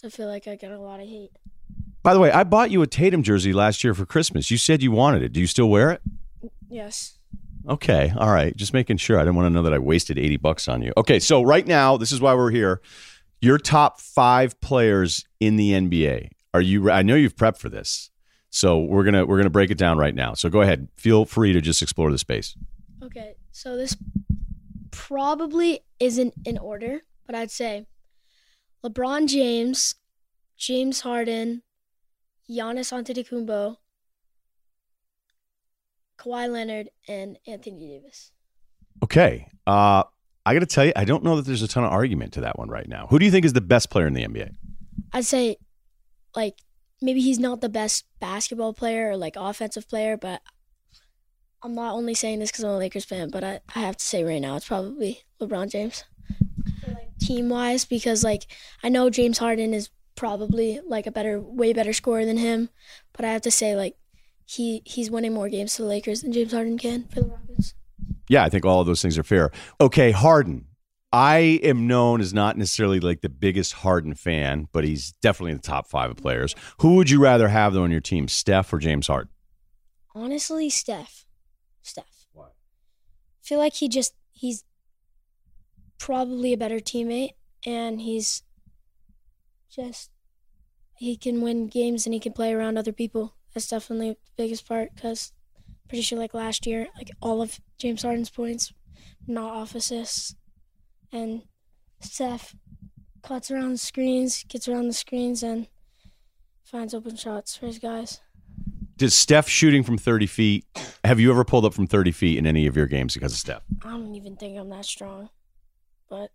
So 0.00 0.08
I 0.08 0.10
feel 0.10 0.28
like 0.28 0.48
I 0.48 0.56
got 0.56 0.70
a 0.70 0.78
lot 0.78 0.98
of 1.00 1.06
hate. 1.06 1.30
By 2.02 2.14
the 2.14 2.20
way, 2.20 2.32
I 2.32 2.42
bought 2.42 2.70
you 2.70 2.80
a 2.80 2.86
Tatum 2.86 3.22
jersey 3.22 3.52
last 3.52 3.84
year 3.84 3.92
for 3.92 4.06
Christmas. 4.06 4.50
You 4.50 4.56
said 4.56 4.82
you 4.82 4.90
wanted 4.90 5.22
it. 5.22 5.34
Do 5.34 5.40
you 5.40 5.46
still 5.46 5.68
wear 5.68 5.90
it? 5.90 6.00
Yes. 6.70 7.18
Okay, 7.68 8.10
all 8.16 8.32
right. 8.32 8.56
Just 8.56 8.72
making 8.72 8.96
sure. 8.96 9.18
I 9.18 9.24
didn't 9.24 9.34
want 9.34 9.44
to 9.44 9.50
know 9.50 9.62
that 9.62 9.74
I 9.74 9.78
wasted 9.78 10.18
80 10.18 10.38
bucks 10.38 10.68
on 10.68 10.80
you. 10.80 10.94
Okay, 10.96 11.20
so 11.20 11.42
right 11.42 11.66
now, 11.66 11.98
this 11.98 12.12
is 12.12 12.20
why 12.22 12.32
we're 12.32 12.50
here. 12.50 12.80
Your 13.42 13.58
top 13.58 14.00
5 14.00 14.58
players 14.62 15.26
in 15.38 15.56
the 15.56 15.72
NBA. 15.72 16.30
Are 16.54 16.62
you 16.62 16.90
I 16.90 17.02
know 17.02 17.14
you've 17.14 17.36
prepped 17.36 17.58
for 17.58 17.68
this. 17.68 18.08
So 18.48 18.78
we're 18.78 19.04
to 19.04 19.24
we're 19.24 19.36
going 19.36 19.44
to 19.44 19.50
break 19.50 19.70
it 19.70 19.76
down 19.76 19.98
right 19.98 20.14
now. 20.14 20.32
So 20.32 20.48
go 20.48 20.62
ahead. 20.62 20.88
Feel 20.96 21.26
free 21.26 21.52
to 21.52 21.60
just 21.60 21.82
explore 21.82 22.10
the 22.10 22.16
space. 22.16 22.56
Okay, 23.02 23.34
so 23.52 23.76
this 23.76 23.98
probably 24.92 25.80
isn't 25.98 26.32
in 26.46 26.56
order, 26.56 27.02
but 27.26 27.34
I'd 27.34 27.50
say 27.50 27.84
LeBron 28.84 29.28
James, 29.28 29.94
James 30.56 31.00
Harden, 31.00 31.62
Giannis 32.48 32.92
Antetokounmpo, 32.92 33.76
Kawhi 36.18 36.50
Leonard, 36.50 36.90
and 37.08 37.38
Anthony 37.46 37.88
Davis. 37.88 38.32
Okay. 39.02 39.48
Uh, 39.66 40.04
I 40.44 40.54
got 40.54 40.60
to 40.60 40.66
tell 40.66 40.84
you, 40.84 40.92
I 40.96 41.04
don't 41.04 41.22
know 41.22 41.36
that 41.36 41.46
there's 41.46 41.62
a 41.62 41.68
ton 41.68 41.84
of 41.84 41.92
argument 41.92 42.32
to 42.34 42.40
that 42.42 42.58
one 42.58 42.68
right 42.68 42.88
now. 42.88 43.06
Who 43.10 43.18
do 43.18 43.24
you 43.24 43.30
think 43.30 43.44
is 43.44 43.52
the 43.52 43.60
best 43.60 43.90
player 43.90 44.06
in 44.06 44.14
the 44.14 44.24
NBA? 44.24 44.54
I'd 45.12 45.24
say, 45.24 45.56
like, 46.34 46.54
maybe 47.02 47.20
he's 47.20 47.38
not 47.38 47.60
the 47.60 47.68
best 47.68 48.04
basketball 48.20 48.72
player 48.72 49.10
or 49.10 49.16
like 49.16 49.36
offensive 49.36 49.88
player, 49.88 50.16
but 50.16 50.42
I'm 51.62 51.74
not 51.74 51.94
only 51.94 52.14
saying 52.14 52.38
this 52.38 52.50
because 52.50 52.64
I'm 52.64 52.70
a 52.70 52.78
Lakers 52.78 53.04
fan, 53.04 53.30
but 53.30 53.44
I, 53.44 53.60
I 53.74 53.80
have 53.80 53.96
to 53.96 54.04
say 54.04 54.24
right 54.24 54.40
now 54.40 54.56
it's 54.56 54.68
probably 54.68 55.22
LeBron 55.40 55.70
James. 55.70 56.04
Team 57.20 57.48
wise, 57.48 57.84
because 57.84 58.24
like 58.24 58.46
I 58.82 58.88
know 58.88 59.10
James 59.10 59.38
Harden 59.38 59.74
is 59.74 59.90
probably 60.16 60.80
like 60.86 61.06
a 61.06 61.10
better, 61.10 61.40
way 61.40 61.72
better 61.72 61.92
scorer 61.92 62.24
than 62.24 62.36
him, 62.36 62.70
but 63.12 63.24
I 63.24 63.32
have 63.32 63.42
to 63.42 63.50
say 63.50 63.76
like 63.76 63.96
he 64.46 64.82
he's 64.84 65.10
winning 65.10 65.32
more 65.32 65.48
games 65.48 65.76
for 65.76 65.82
the 65.82 65.88
Lakers 65.88 66.22
than 66.22 66.32
James 66.32 66.52
Harden 66.52 66.78
can 66.78 67.04
for 67.08 67.20
the 67.20 67.28
Rockets. 67.28 67.74
Yeah, 68.28 68.44
I 68.44 68.48
think 68.48 68.64
all 68.64 68.80
of 68.80 68.86
those 68.86 69.02
things 69.02 69.18
are 69.18 69.22
fair. 69.22 69.50
Okay, 69.80 70.10
Harden. 70.10 70.66
I 71.12 71.58
am 71.64 71.88
known 71.88 72.20
as 72.20 72.32
not 72.32 72.56
necessarily 72.56 73.00
like 73.00 73.20
the 73.20 73.28
biggest 73.28 73.72
Harden 73.72 74.14
fan, 74.14 74.68
but 74.70 74.84
he's 74.84 75.12
definitely 75.20 75.52
in 75.52 75.56
the 75.56 75.62
top 75.62 75.88
five 75.88 76.10
of 76.10 76.16
players. 76.16 76.54
Who 76.78 76.94
would 76.96 77.10
you 77.10 77.20
rather 77.20 77.48
have 77.48 77.72
though 77.72 77.82
on 77.82 77.90
your 77.90 78.00
team, 78.00 78.28
Steph 78.28 78.72
or 78.72 78.78
James 78.78 79.08
Harden? 79.08 79.32
Honestly, 80.14 80.70
Steph. 80.70 81.26
Steph. 81.82 82.26
Why? 82.32 82.44
I 82.44 83.42
feel 83.42 83.58
like 83.58 83.74
he 83.74 83.88
just 83.88 84.14
he's 84.30 84.64
probably 86.00 86.52
a 86.52 86.56
better 86.56 86.80
teammate 86.80 87.34
and 87.64 88.00
he's 88.00 88.42
just 89.70 90.10
he 90.96 91.16
can 91.16 91.40
win 91.40 91.68
games 91.68 92.06
and 92.06 92.12
he 92.12 92.18
can 92.18 92.32
play 92.32 92.52
around 92.52 92.76
other 92.76 92.92
people. 92.92 93.36
That's 93.54 93.68
definitely 93.68 94.10
the 94.10 94.16
biggest 94.36 94.66
part 94.66 94.94
because 94.94 95.32
pretty 95.88 96.02
sure 96.02 96.18
like 96.18 96.34
last 96.34 96.66
year, 96.66 96.88
like 96.96 97.10
all 97.22 97.40
of 97.40 97.60
James 97.78 98.02
Harden's 98.02 98.30
points 98.30 98.72
not 99.26 99.52
off 99.52 99.74
assists, 99.74 100.34
and 101.12 101.42
Steph 102.00 102.54
cuts 103.22 103.50
around 103.50 103.72
the 103.72 103.78
screens, 103.78 104.44
gets 104.44 104.68
around 104.68 104.88
the 104.88 104.92
screens, 104.92 105.42
and 105.42 105.68
finds 106.64 106.94
open 106.94 107.16
shots 107.16 107.56
for 107.56 107.66
his 107.66 107.78
guys. 107.78 108.20
Does 108.96 109.14
Steph 109.14 109.48
shooting 109.48 109.82
from 109.82 109.96
30 109.96 110.26
feet, 110.26 110.66
have 111.04 111.18
you 111.18 111.30
ever 111.30 111.44
pulled 111.44 111.64
up 111.64 111.72
from 111.72 111.86
30 111.86 112.12
feet 112.12 112.38
in 112.38 112.46
any 112.46 112.66
of 112.66 112.76
your 112.76 112.86
games 112.86 113.14
because 113.14 113.32
of 113.32 113.38
Steph? 113.38 113.62
I 113.82 113.90
don't 113.90 114.14
even 114.14 114.36
think 114.36 114.58
I'm 114.58 114.68
that 114.70 114.84
strong, 114.84 115.30
but 116.10 116.30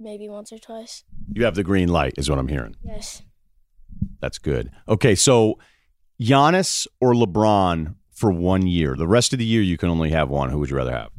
maybe 0.00 0.28
once 0.28 0.52
or 0.52 0.58
twice. 0.58 1.04
You 1.34 1.44
have 1.44 1.56
the 1.56 1.64
green 1.64 1.88
light, 1.88 2.14
is 2.16 2.30
what 2.30 2.38
I'm 2.38 2.48
hearing. 2.48 2.76
Yes. 2.82 3.22
That's 4.20 4.38
good. 4.38 4.70
Okay, 4.88 5.14
so 5.14 5.58
Giannis 6.20 6.86
or 7.00 7.12
LeBron 7.12 7.96
for 8.12 8.32
one 8.32 8.66
year. 8.66 8.96
The 8.96 9.08
rest 9.08 9.32
of 9.32 9.38
the 9.38 9.44
year, 9.44 9.60
you 9.60 9.76
can 9.76 9.90
only 9.90 10.10
have 10.10 10.28
one. 10.28 10.50
Who 10.50 10.58
would 10.60 10.70
you 10.70 10.76
rather 10.76 10.92
have? 10.92 11.10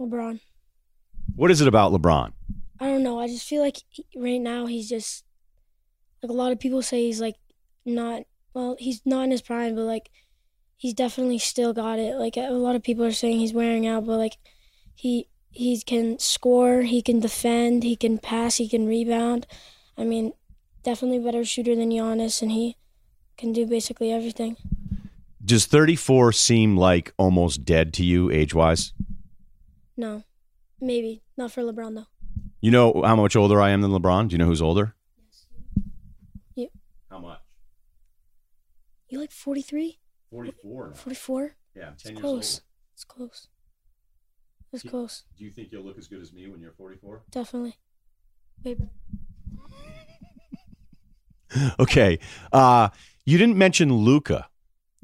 LeBron. 0.00 0.40
What 1.36 1.50
is 1.50 1.60
it 1.60 1.68
about 1.68 1.92
LeBron? 1.92 2.32
I 2.80 2.86
don't 2.86 3.02
know. 3.02 3.18
I 3.20 3.28
just 3.28 3.48
feel 3.48 3.62
like 3.62 3.78
he, 3.88 4.04
right 4.16 4.40
now 4.40 4.66
he's 4.66 4.88
just 4.88 5.24
like 6.22 6.30
a 6.30 6.34
lot 6.34 6.52
of 6.52 6.60
people 6.60 6.82
say 6.82 7.06
he's 7.06 7.20
like 7.20 7.36
not 7.84 8.22
well, 8.52 8.76
he's 8.78 9.00
not 9.04 9.24
in 9.24 9.30
his 9.30 9.42
prime, 9.42 9.74
but 9.74 9.84
like 9.84 10.10
he's 10.76 10.94
definitely 10.94 11.38
still 11.38 11.72
got 11.72 11.98
it. 11.98 12.16
Like 12.16 12.36
a 12.36 12.50
lot 12.50 12.76
of 12.76 12.82
people 12.82 13.04
are 13.04 13.12
saying 13.12 13.38
he's 13.38 13.52
wearing 13.54 13.86
out, 13.86 14.06
but 14.06 14.16
like 14.18 14.36
he 14.94 15.28
he 15.50 15.80
can 15.80 16.18
score, 16.18 16.82
he 16.82 17.00
can 17.00 17.20
defend, 17.20 17.84
he 17.84 17.94
can 17.96 18.18
pass, 18.18 18.56
he 18.56 18.68
can 18.68 18.86
rebound. 18.86 19.46
I 19.96 20.04
mean, 20.04 20.32
definitely 20.82 21.20
better 21.20 21.44
shooter 21.44 21.76
than 21.76 21.90
Giannis, 21.90 22.42
and 22.42 22.50
he 22.50 22.76
can 23.36 23.52
do 23.52 23.66
basically 23.66 24.10
everything. 24.12 24.56
Does 25.44 25.66
34 25.66 26.32
seem 26.32 26.76
like 26.76 27.12
almost 27.18 27.64
dead 27.64 27.92
to 27.94 28.04
you 28.04 28.30
age 28.30 28.54
wise? 28.54 28.92
No, 29.96 30.24
maybe 30.80 31.22
not 31.36 31.52
for 31.52 31.62
LeBron 31.62 31.94
though. 31.94 32.06
You 32.60 32.70
know 32.70 33.02
how 33.04 33.14
much 33.14 33.36
older 33.36 33.60
I 33.60 33.70
am 33.70 33.82
than 33.82 33.90
LeBron? 33.90 34.28
Do 34.28 34.34
you 34.34 34.38
know 34.38 34.46
who's 34.46 34.62
older? 34.62 34.94
Yes. 35.18 35.46
You 36.56 36.68
How 37.10 37.18
much? 37.18 37.38
you 39.08 39.20
like 39.20 39.30
43, 39.30 39.98
44. 40.34 40.94
44? 40.94 41.56
Yeah, 41.76 41.92
10 41.96 42.12
It's 42.12 42.20
close. 42.20 42.60
It's 42.94 43.04
close. 43.04 43.48
It's 44.72 44.84
Yeah. 44.84 44.90
close. 44.90 45.22
Do 45.38 45.44
you 45.44 45.50
think 45.52 45.70
you'll 45.70 45.84
look 45.84 45.96
as 45.96 46.08
good 46.08 46.20
as 46.20 46.32
me 46.32 46.48
when 46.48 46.60
you're 46.60 46.72
44? 46.72 47.22
Definitely. 47.30 47.78
Way 48.64 48.74
better. 48.74 48.90
Okay. 51.78 52.18
Uh, 52.52 52.88
you 53.24 53.38
didn't 53.38 53.56
mention 53.56 53.92
Luka. 53.92 54.48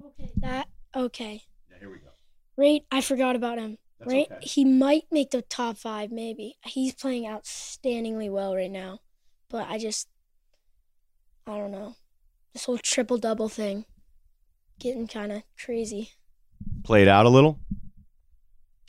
Okay. 0.04 0.32
That 0.38 0.66
okay. 0.96 1.42
Yeah, 1.70 1.76
here 1.78 1.90
we 1.90 1.98
go. 1.98 2.08
Right, 2.56 2.84
I 2.90 3.02
forgot 3.02 3.36
about 3.36 3.58
him. 3.58 3.78
That's 4.00 4.10
right, 4.12 4.26
okay. 4.32 4.40
he 4.44 4.64
might 4.64 5.04
make 5.12 5.30
the 5.30 5.42
top 5.42 5.76
five. 5.76 6.10
Maybe 6.10 6.56
he's 6.64 6.92
playing 6.94 7.22
outstandingly 7.24 8.28
well 8.30 8.56
right 8.56 8.70
now, 8.70 8.98
but 9.48 9.68
I 9.68 9.78
just, 9.78 10.08
I 11.46 11.56
don't 11.56 11.70
know, 11.70 11.94
this 12.52 12.64
whole 12.64 12.78
triple 12.78 13.18
double 13.18 13.48
thing, 13.48 13.84
getting 14.80 15.06
kind 15.06 15.30
of 15.30 15.42
crazy. 15.62 16.10
Played 16.82 17.08
out 17.08 17.26
a 17.26 17.30
little. 17.30 17.60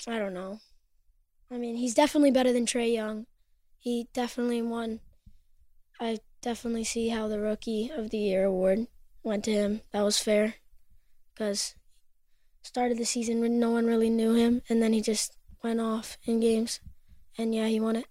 I 0.08 0.18
don't 0.18 0.34
know. 0.34 0.60
I 1.52 1.58
mean, 1.58 1.76
he's 1.76 1.94
definitely 1.94 2.32
better 2.32 2.52
than 2.52 2.66
Trae 2.66 2.94
Young. 2.94 3.28
He 3.78 4.08
definitely 4.14 4.62
won. 4.62 5.02
I 6.00 6.20
definitely 6.42 6.84
see 6.84 7.10
how 7.10 7.28
the 7.28 7.40
Rookie 7.40 7.92
of 7.94 8.10
the 8.10 8.18
Year 8.18 8.46
award 8.46 8.88
went 9.24 9.44
to 9.46 9.52
him. 9.52 9.82
That 9.92 10.04
was 10.04 10.18
fair, 10.18 10.56
because 11.34 11.76
started 12.64 12.98
the 12.98 13.06
season 13.06 13.42
when 13.42 13.60
no 13.60 13.72
one 13.72 13.86
really 13.86 14.10
knew 14.10 14.34
him, 14.34 14.62
and 14.70 14.82
then 14.82 14.94
he 14.94 15.02
just 15.02 15.36
went 15.64 15.80
off 15.80 16.18
in 16.26 16.40
games, 16.40 16.80
and 17.38 17.54
yeah, 17.54 17.68
he 17.68 17.80
won 17.80 17.96
it. 17.96 18.06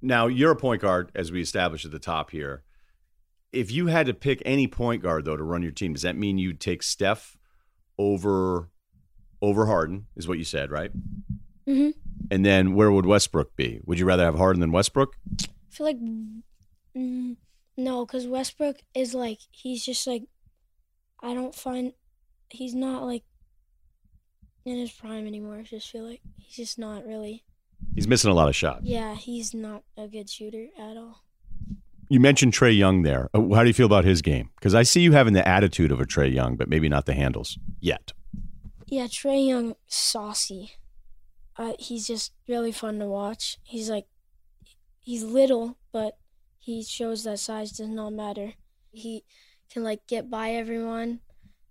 Now, 0.00 0.28
you're 0.28 0.52
a 0.52 0.56
point 0.56 0.80
guard, 0.80 1.10
as 1.14 1.30
we 1.30 1.42
established 1.42 1.84
at 1.84 1.90
the 1.90 1.98
top 1.98 2.30
here. 2.30 2.62
If 3.52 3.70
you 3.72 3.88
had 3.88 4.06
to 4.06 4.14
pick 4.14 4.42
any 4.44 4.66
point 4.68 5.02
guard, 5.02 5.24
though, 5.24 5.36
to 5.36 5.42
run 5.42 5.62
your 5.62 5.72
team, 5.72 5.92
does 5.92 6.02
that 6.02 6.16
mean 6.16 6.38
you'd 6.38 6.60
take 6.60 6.82
Steph 6.82 7.36
over 7.98 8.70
over 9.42 9.66
Harden? 9.66 10.06
Is 10.16 10.28
what 10.28 10.38
you 10.38 10.44
said, 10.44 10.70
right? 10.70 10.90
hmm 11.66 11.90
And 12.30 12.44
then 12.44 12.74
where 12.74 12.92
would 12.92 13.06
Westbrook 13.06 13.56
be? 13.56 13.80
Would 13.84 13.98
you 13.98 14.04
rather 14.06 14.24
have 14.24 14.36
Harden 14.36 14.60
than 14.60 14.72
Westbrook? 14.72 15.16
I 15.42 15.46
feel 15.70 15.86
like 15.86 15.98
mm, 16.96 17.36
no, 17.76 18.06
because 18.06 18.26
Westbrook 18.26 18.76
is 18.94 19.14
like 19.14 19.38
he's 19.50 19.84
just 19.84 20.06
like 20.06 20.22
I 21.22 21.34
don't 21.34 21.54
find 21.54 21.92
he's 22.50 22.74
not 22.74 23.04
like 23.04 23.24
in 24.64 24.76
his 24.78 24.90
prime 24.92 25.26
anymore. 25.26 25.58
I 25.58 25.62
just 25.62 25.90
feel 25.90 26.06
like 26.08 26.20
he's 26.38 26.56
just 26.56 26.78
not 26.78 27.06
really. 27.06 27.44
He's 27.94 28.06
missing 28.08 28.30
a 28.30 28.34
lot 28.34 28.48
of 28.48 28.54
shots. 28.56 28.82
Yeah, 28.84 29.14
he's 29.14 29.54
not 29.54 29.82
a 29.96 30.06
good 30.06 30.28
shooter 30.28 30.66
at 30.78 30.96
all. 30.96 31.24
You 32.10 32.18
mentioned 32.18 32.52
Trae 32.52 32.76
Young 32.76 33.02
there. 33.02 33.30
Uh, 33.32 33.54
How 33.54 33.62
do 33.62 33.68
you 33.68 33.72
feel 33.72 33.86
about 33.86 34.04
his 34.04 34.20
game? 34.20 34.50
Because 34.56 34.74
I 34.74 34.82
see 34.82 35.00
you 35.00 35.12
having 35.12 35.32
the 35.32 35.46
attitude 35.46 35.92
of 35.92 36.00
a 36.00 36.04
Trae 36.04 36.32
Young, 36.34 36.56
but 36.56 36.68
maybe 36.68 36.88
not 36.88 37.06
the 37.06 37.14
handles 37.14 37.56
yet. 37.78 38.12
Yeah, 38.86 39.04
Trae 39.04 39.46
Young, 39.46 39.76
saucy. 39.86 40.72
Uh, 41.56 41.74
he's 41.78 42.08
just 42.08 42.32
really 42.48 42.72
fun 42.72 42.98
to 42.98 43.06
watch. 43.06 43.58
He's 43.62 43.88
like, 43.88 44.06
he's 44.98 45.22
little, 45.22 45.78
but 45.92 46.18
he 46.58 46.82
shows 46.82 47.22
that 47.22 47.38
size 47.38 47.70
does 47.70 47.88
not 47.88 48.12
matter. 48.12 48.54
He 48.90 49.22
can 49.72 49.84
like 49.84 50.08
get 50.08 50.28
by 50.28 50.50
everyone, 50.50 51.20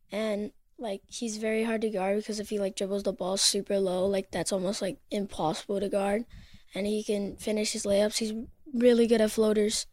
and 0.09 0.51
like 0.77 1.01
he's 1.07 1.35
very 1.35 1.65
hard 1.65 1.81
to 1.81 1.89
guard 1.89 2.15
because 2.17 2.39
if 2.39 2.49
he 2.49 2.59
like 2.59 2.77
dribbles 2.77 3.03
the 3.03 3.11
ball 3.11 3.35
super 3.35 3.77
low, 3.77 4.05
like 4.05 4.31
that's 4.31 4.53
almost 4.53 4.81
like 4.81 4.99
impossible 5.11 5.81
to 5.81 5.89
guard. 5.89 6.23
And 6.73 6.87
he 6.87 7.03
can 7.03 7.35
finish 7.35 7.73
his 7.73 7.83
layups. 7.83 8.19
He's 8.19 8.33
really 8.73 9.05
good 9.05 9.19
at 9.21 9.31
floaters, 9.31 9.85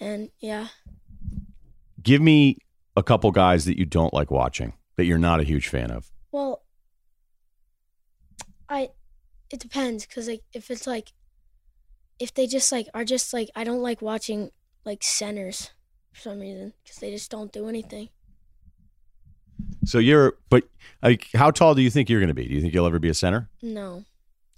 and 0.00 0.30
yeah, 0.40 0.68
Give 2.06 2.22
me 2.22 2.58
a 2.96 3.02
couple 3.02 3.32
guys 3.32 3.64
that 3.64 3.76
you 3.76 3.84
don't 3.84 4.14
like 4.14 4.30
watching, 4.30 4.74
that 4.96 5.06
you're 5.06 5.18
not 5.18 5.40
a 5.40 5.42
huge 5.42 5.66
fan 5.66 5.90
of. 5.90 6.08
Well, 6.30 6.62
I 8.68 8.90
it 9.50 9.58
depends 9.58 10.06
because 10.06 10.28
like 10.28 10.42
if 10.52 10.70
it's 10.70 10.86
like 10.86 11.12
if 12.20 12.32
they 12.32 12.46
just 12.46 12.70
like 12.70 12.86
are 12.94 13.04
just 13.04 13.32
like 13.32 13.50
I 13.56 13.64
don't 13.64 13.82
like 13.82 14.02
watching 14.02 14.52
like 14.84 15.02
centers 15.02 15.72
for 16.12 16.20
some 16.20 16.38
reason 16.38 16.74
because 16.84 16.98
they 16.98 17.10
just 17.10 17.28
don't 17.28 17.52
do 17.52 17.68
anything. 17.68 18.10
So 19.84 19.98
you're, 19.98 20.36
but 20.48 20.62
like, 21.02 21.28
how 21.34 21.50
tall 21.50 21.74
do 21.74 21.82
you 21.82 21.90
think 21.90 22.08
you're 22.08 22.20
going 22.20 22.28
to 22.28 22.34
be? 22.34 22.46
Do 22.46 22.54
you 22.54 22.60
think 22.60 22.72
you'll 22.72 22.86
ever 22.86 22.98
be 22.98 23.08
a 23.08 23.14
center? 23.14 23.48
No, 23.62 24.04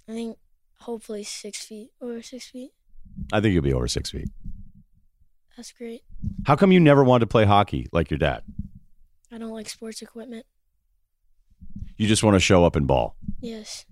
I 0.07 0.11
think 0.11 0.37
hopefully 0.81 1.23
six 1.23 1.65
feet 1.65 1.89
over 1.99 2.21
six 2.21 2.47
feet. 2.47 2.71
I 3.33 3.41
think 3.41 3.53
you'll 3.53 3.63
be 3.63 3.73
over 3.73 3.87
six 3.87 4.11
feet. 4.11 4.29
That's 5.59 5.73
great. 5.73 6.03
How 6.45 6.55
come 6.55 6.71
you 6.71 6.79
never 6.79 7.03
wanted 7.03 7.19
to 7.19 7.27
play 7.27 7.43
hockey 7.43 7.89
like 7.91 8.09
your 8.09 8.17
dad? 8.17 8.43
I 9.29 9.37
don't 9.37 9.49
like 9.49 9.67
sports 9.67 10.01
equipment. 10.01 10.45
You 11.97 12.07
just 12.07 12.23
want 12.23 12.35
to 12.35 12.39
show 12.39 12.63
up 12.63 12.77
and 12.77 12.87
ball. 12.87 13.17
Yes. 13.41 13.85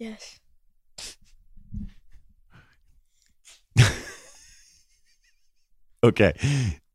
Yes. 0.00 0.40
Okay. 6.02 6.32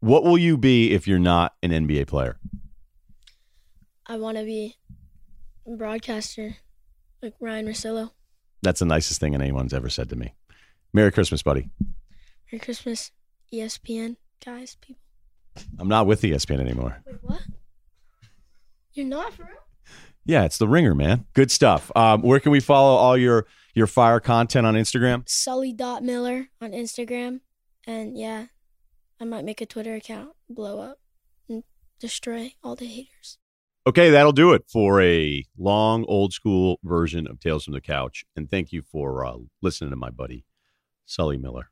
What 0.02 0.26
will 0.26 0.38
you 0.38 0.58
be 0.58 0.92
if 0.92 1.08
you're 1.08 1.18
not 1.18 1.54
an 1.64 1.72
NBA 1.72 2.08
player? 2.08 2.38
I 4.06 4.18
want 4.18 4.38
to 4.38 4.44
be 4.44 4.76
a 5.66 5.78
broadcaster 5.78 6.58
like 7.24 7.36
Ryen 7.40 7.66
Russillo. 7.68 8.12
That's 8.62 8.82
the 8.82 8.86
nicest 8.86 9.22
thing 9.22 9.34
anyone's 9.34 9.74
ever 9.74 9.88
said 9.90 10.10
to 10.10 10.18
me. 10.18 10.34
Merry 10.92 11.14
Christmas, 11.14 11.42
buddy. 11.42 11.70
Merry 12.52 12.60
Christmas, 12.60 13.12
ESPN 13.54 14.18
guys, 14.46 14.78
people. 14.82 15.02
I'm 15.80 15.88
not 15.88 16.08
with 16.08 16.22
ESPN 16.22 16.60
anymore. 16.60 17.02
Wait, 17.06 17.18
what? 17.22 17.42
You're 18.94 19.06
not 19.06 19.34
for 19.34 19.44
real? 19.44 19.54
Yeah, 20.26 20.44
it's 20.44 20.58
the 20.58 20.68
ringer, 20.68 20.94
man. 20.94 21.26
Good 21.34 21.52
stuff. 21.52 21.92
Um, 21.96 22.22
where 22.22 22.40
can 22.40 22.52
we 22.52 22.60
follow 22.60 22.96
all 22.96 23.18
your 23.18 23.48
your 23.74 23.88
fire 23.88 24.20
content 24.20 24.68
on 24.68 24.76
Instagram? 24.76 25.28
Sully 25.28 25.72
dot 25.72 26.04
Miller 26.04 26.50
on 26.62 26.72
Instagram, 26.72 27.40
and 27.86 28.18
yeah, 28.18 28.48
I 29.22 29.26
might 29.26 29.46
make 29.46 29.62
a 29.62 29.66
Twitter 29.66 29.96
account, 29.96 30.32
blow 30.50 30.80
up, 30.80 31.00
and 31.48 31.64
destroy 32.00 32.54
all 32.62 32.76
the 32.76 32.88
haters. 32.88 33.38
Okay, 33.88 34.10
that'll 34.10 34.34
do 34.34 34.52
it 34.52 34.64
for 34.68 35.02
a 35.02 35.46
long, 35.58 36.04
old 36.10 36.34
school 36.34 36.78
version 36.84 37.26
of 37.26 37.40
Tales 37.40 37.64
from 37.64 37.74
the 37.74 37.80
Couch. 37.80 38.26
And 38.36 38.52
thank 38.52 38.74
you 38.74 38.82
for 38.82 39.26
uh, 39.26 39.38
listening 39.62 39.92
to 39.92 39.96
my 39.96 40.10
buddy, 40.10 40.44
Sully 41.06 41.38
Miller. 41.38 41.70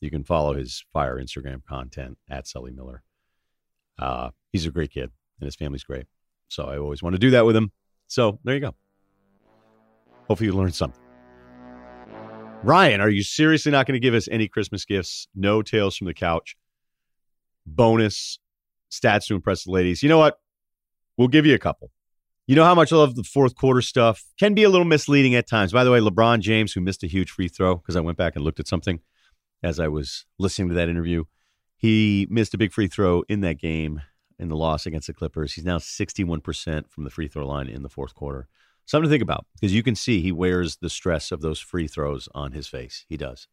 You 0.00 0.10
can 0.10 0.24
follow 0.24 0.54
his 0.54 0.84
fire 0.92 1.16
Instagram 1.16 1.64
content 1.64 2.18
at 2.28 2.46
Sully 2.46 2.72
Miller. 2.72 3.02
Uh, 3.98 4.30
he's 4.52 4.66
a 4.66 4.70
great 4.70 4.90
kid, 4.90 5.10
and 5.40 5.46
his 5.46 5.56
family's 5.56 5.84
great. 5.84 6.06
So 6.48 6.64
I 6.64 6.78
always 6.78 7.02
want 7.02 7.14
to 7.14 7.18
do 7.18 7.30
that 7.30 7.46
with 7.46 7.56
him. 7.56 7.72
So 8.06 8.38
there 8.44 8.54
you 8.54 8.60
go. 8.60 8.74
Hopefully, 10.28 10.48
you 10.48 10.52
learned 10.52 10.74
something. 10.74 11.00
Ryen, 12.62 13.00
are 13.00 13.08
you 13.08 13.22
seriously 13.22 13.70
not 13.70 13.86
going 13.86 13.94
to 13.94 14.04
give 14.04 14.14
us 14.14 14.28
any 14.30 14.48
Christmas 14.48 14.84
gifts? 14.84 15.28
No 15.34 15.62
Tales 15.62 15.96
from 15.96 16.06
the 16.06 16.14
Couch. 16.14 16.56
Bonus 17.64 18.38
stats 18.90 19.26
to 19.26 19.34
impress 19.34 19.64
the 19.64 19.70
ladies. 19.70 20.02
You 20.02 20.08
know 20.08 20.18
what? 20.18 20.38
We'll 21.16 21.28
give 21.28 21.46
you 21.46 21.54
a 21.54 21.58
couple. 21.58 21.90
You 22.46 22.54
know 22.54 22.64
how 22.64 22.74
much 22.74 22.92
I 22.92 22.96
love 22.96 23.14
the 23.14 23.24
fourth 23.24 23.54
quarter 23.56 23.80
stuff. 23.80 24.24
Can 24.38 24.54
be 24.54 24.62
a 24.62 24.68
little 24.68 24.84
misleading 24.84 25.34
at 25.34 25.48
times. 25.48 25.72
By 25.72 25.84
the 25.84 25.90
way, 25.90 26.00
LeBron 26.00 26.40
James, 26.40 26.72
who 26.72 26.80
missed 26.80 27.02
a 27.02 27.08
huge 27.08 27.30
free 27.30 27.48
throw, 27.48 27.76
because 27.76 27.96
I 27.96 28.00
went 28.00 28.18
back 28.18 28.36
and 28.36 28.44
looked 28.44 28.60
at 28.60 28.68
something 28.68 29.00
as 29.62 29.80
I 29.80 29.88
was 29.88 30.26
listening 30.38 30.68
to 30.68 30.74
that 30.74 30.88
interview. 30.88 31.24
He 31.76 32.26
missed 32.30 32.54
a 32.54 32.58
big 32.58 32.72
free 32.72 32.88
throw 32.88 33.22
in 33.28 33.40
that 33.40 33.58
game 33.58 34.02
in 34.38 34.48
the 34.48 34.56
loss 34.56 34.86
against 34.86 35.06
the 35.06 35.14
Clippers. 35.14 35.54
He's 35.54 35.64
now 35.64 35.78
61% 35.78 36.90
from 36.90 37.04
the 37.04 37.10
free 37.10 37.28
throw 37.28 37.46
line 37.46 37.68
in 37.68 37.82
the 37.82 37.88
fourth 37.88 38.14
quarter. 38.14 38.48
Something 38.84 39.08
to 39.08 39.12
think 39.12 39.22
about 39.22 39.46
because 39.54 39.74
you 39.74 39.82
can 39.82 39.96
see 39.96 40.20
he 40.20 40.32
wears 40.32 40.76
the 40.76 40.90
stress 40.90 41.32
of 41.32 41.40
those 41.40 41.58
free 41.58 41.88
throws 41.88 42.28
on 42.34 42.52
his 42.52 42.68
face. 42.68 43.04
He 43.08 43.16
does. 43.16 43.48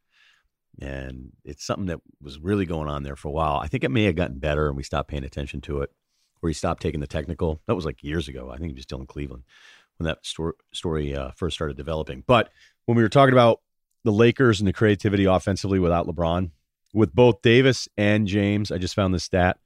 And 0.80 1.32
it's 1.44 1.66
something 1.66 1.88
that 1.88 2.02
was 2.22 2.40
really 2.40 2.66
going 2.66 2.88
on 2.88 3.04
there 3.04 3.16
for 3.16 3.30
a 3.30 3.32
while. 3.32 3.58
I 3.58 3.68
think 3.68 3.84
it 3.84 3.92
may 3.92 4.04
have 4.04 4.16
gotten 4.16 4.40
better 4.40 4.68
and 4.68 4.78
we 4.78 4.84
stopped 4.84 5.10
paying 5.10 5.24
attention 5.24 5.62
to 5.62 5.82
it 5.82 5.92
where 6.40 6.50
he 6.50 6.54
stopped 6.54 6.82
taking 6.82 7.00
the 7.00 7.08
technical. 7.08 7.62
That 7.68 7.76
was 7.76 7.86
like 7.86 8.04
years 8.04 8.28
ago. 8.28 8.52
I 8.52 8.58
think 8.58 8.72
he 8.72 8.76
was 8.76 8.84
still 8.84 9.00
in 9.00 9.08
Cleveland 9.08 9.44
when 9.98 10.06
that 10.06 10.26
story, 10.26 10.54
story 10.74 11.16
uh, 11.16 11.32
first 11.36 11.56
started 11.56 11.78
developing. 11.78 12.24
But 12.28 12.50
when 12.86 12.98
we 12.98 13.04
were 13.04 13.10
talking 13.10 13.34
about 13.34 13.62
the 14.04 14.12
Lakers 14.12 14.60
and 14.60 14.68
the 14.68 14.74
creativity 14.74 15.26
offensively 15.26 15.80
without 15.80 16.08
LeBron, 16.08 16.52
with 16.94 17.14
both 17.14 17.42
Davis 17.42 17.88
and 17.98 18.28
James, 18.28 18.72
I 18.72 18.78
just 18.78 18.96
found 18.96 19.14
this 19.14 19.24
stat 19.24 19.58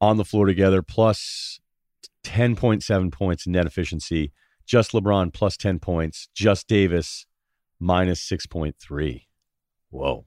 on 0.00 0.16
the 0.16 0.24
floor 0.24 0.46
together, 0.46 0.82
plus 0.82 1.60
10.7 2.24 3.10
points 3.10 3.46
in 3.46 3.52
net 3.52 3.66
efficiency. 3.66 4.32
Just 4.66 4.92
LeBron 4.92 5.32
plus 5.32 5.56
10 5.56 5.78
points. 5.78 6.28
Just 6.34 6.68
Davis 6.68 7.26
minus 7.80 8.20
6.3. 8.28 9.22
Whoa. 9.90 10.26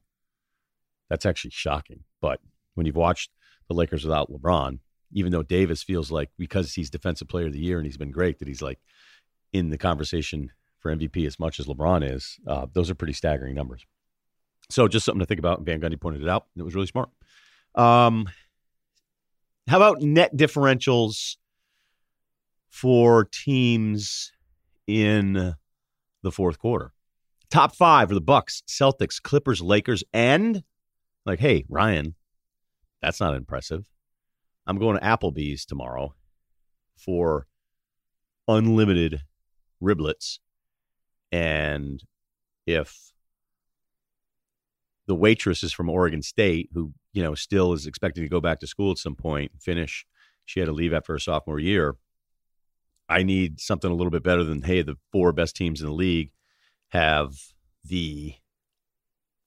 That's 1.09 1.25
actually 1.25 1.51
shocking. 1.51 2.03
But 2.21 2.39
when 2.73 2.85
you've 2.85 2.95
watched 2.95 3.31
the 3.67 3.75
Lakers 3.75 4.03
without 4.03 4.31
LeBron, 4.31 4.79
even 5.13 5.31
though 5.31 5.43
Davis 5.43 5.83
feels 5.83 6.11
like 6.11 6.29
because 6.37 6.73
he's 6.73 6.89
defensive 6.89 7.27
player 7.27 7.47
of 7.47 7.53
the 7.53 7.59
year 7.59 7.77
and 7.77 7.85
he's 7.85 7.97
been 7.97 8.11
great, 8.11 8.39
that 8.39 8.47
he's 8.47 8.61
like 8.61 8.79
in 9.53 9.69
the 9.69 9.77
conversation 9.77 10.51
for 10.81 10.93
MVP 10.93 11.25
as 11.25 11.39
much 11.39 11.59
as 11.59 11.67
LeBron 11.67 12.09
is, 12.09 12.37
uh, 12.47 12.65
those 12.73 12.89
are 12.89 12.95
pretty 12.95 13.13
staggering 13.13 13.55
numbers. 13.55 13.85
So 14.69 14.87
just 14.87 15.05
something 15.05 15.19
to 15.19 15.25
think 15.25 15.39
about. 15.39 15.61
Van 15.61 15.79
Gundy 15.79 15.99
pointed 15.99 16.23
it 16.23 16.29
out. 16.29 16.47
It 16.57 16.63
was 16.63 16.75
really 16.75 16.87
smart. 16.87 17.09
Um, 17.75 18.27
how 19.67 19.77
about 19.77 20.01
net 20.01 20.35
differentials 20.35 21.37
for 22.69 23.25
teams 23.25 24.31
in 24.87 25.55
the 26.23 26.31
fourth 26.31 26.57
quarter? 26.57 26.93
Top 27.49 27.75
five 27.75 28.09
are 28.11 28.15
the 28.15 28.21
Bucks, 28.21 28.63
Celtics, 28.67 29.21
Clippers, 29.21 29.61
Lakers, 29.61 30.03
and 30.13 30.63
like, 31.25 31.39
hey, 31.39 31.65
Ryen, 31.69 32.15
that's 33.01 33.19
not 33.19 33.35
impressive. 33.35 33.89
I'm 34.65 34.77
going 34.77 34.97
to 34.97 35.05
Applebee's 35.05 35.65
tomorrow 35.65 36.15
for 36.97 37.47
unlimited 38.47 39.21
riblets. 39.81 40.39
And 41.31 42.01
if 42.65 43.11
the 45.07 45.15
waitress 45.15 45.63
is 45.63 45.73
from 45.73 45.89
Oregon 45.89 46.21
State, 46.21 46.69
who, 46.73 46.93
you 47.13 47.23
know, 47.23 47.35
still 47.35 47.73
is 47.73 47.85
expecting 47.85 48.23
to 48.23 48.29
go 48.29 48.41
back 48.41 48.59
to 48.59 48.67
school 48.67 48.91
at 48.91 48.97
some 48.97 49.15
point, 49.15 49.51
finish, 49.59 50.05
she 50.45 50.59
had 50.59 50.67
to 50.67 50.73
leave 50.73 50.93
after 50.93 51.13
her 51.13 51.19
sophomore 51.19 51.59
year. 51.59 51.95
I 53.09 53.23
need 53.23 53.59
something 53.59 53.91
a 53.91 53.93
little 53.93 54.11
bit 54.11 54.23
better 54.23 54.43
than, 54.43 54.61
hey, 54.61 54.81
the 54.81 54.95
four 55.11 55.33
best 55.33 55.55
teams 55.55 55.81
in 55.81 55.87
the 55.87 55.93
league 55.93 56.31
have 56.89 57.35
the 57.83 58.35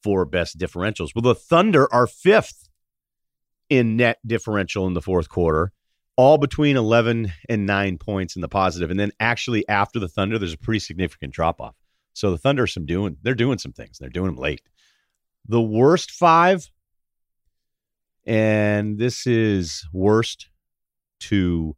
four 0.03 0.25
best 0.27 0.59
differentials. 0.59 1.11
Well, 1.15 1.23
the 1.23 1.35
Thunder 1.35 1.93
are 1.93 2.07
fifth 2.07 2.69
in 3.71 3.97
net 3.97 4.19
differential 4.27 4.87
in 4.87 4.95
the 4.95 5.01
fourth 5.01 5.29
quarter, 5.29 5.73
all 6.17 6.39
between 6.39 6.77
11 6.77 7.33
and 7.49 7.67
nine 7.67 7.99
points 7.99 8.37
in 8.37 8.43
the. 8.43 8.87
And 8.91 9.01
then 9.01 9.13
actually 9.19 9.69
after 9.69 9.99
the 9.99 10.09
Thunder, 10.09 10.39
there's 10.39 10.55
a 10.55 10.59
pretty 10.59 10.79
significant 10.79 11.33
drop 11.33 11.61
off. 11.61 11.75
So 12.13 12.31
the 12.31 12.39
Thunder 12.39 12.63
are 12.63 12.69
some 12.69 12.87
doing, 12.87 13.17
they're 13.23 13.35
doing 13.35 13.59
some 13.59 13.73
things. 13.73 13.99
They're 13.99 14.09
doing 14.09 14.27
them 14.27 14.37
late. 14.37 14.63
The 15.47 15.61
worst 15.61 16.11
five, 16.11 16.71
and 18.25 18.99
this 18.99 19.27
is 19.27 19.87
worst 19.93 20.49
to 21.21 21.77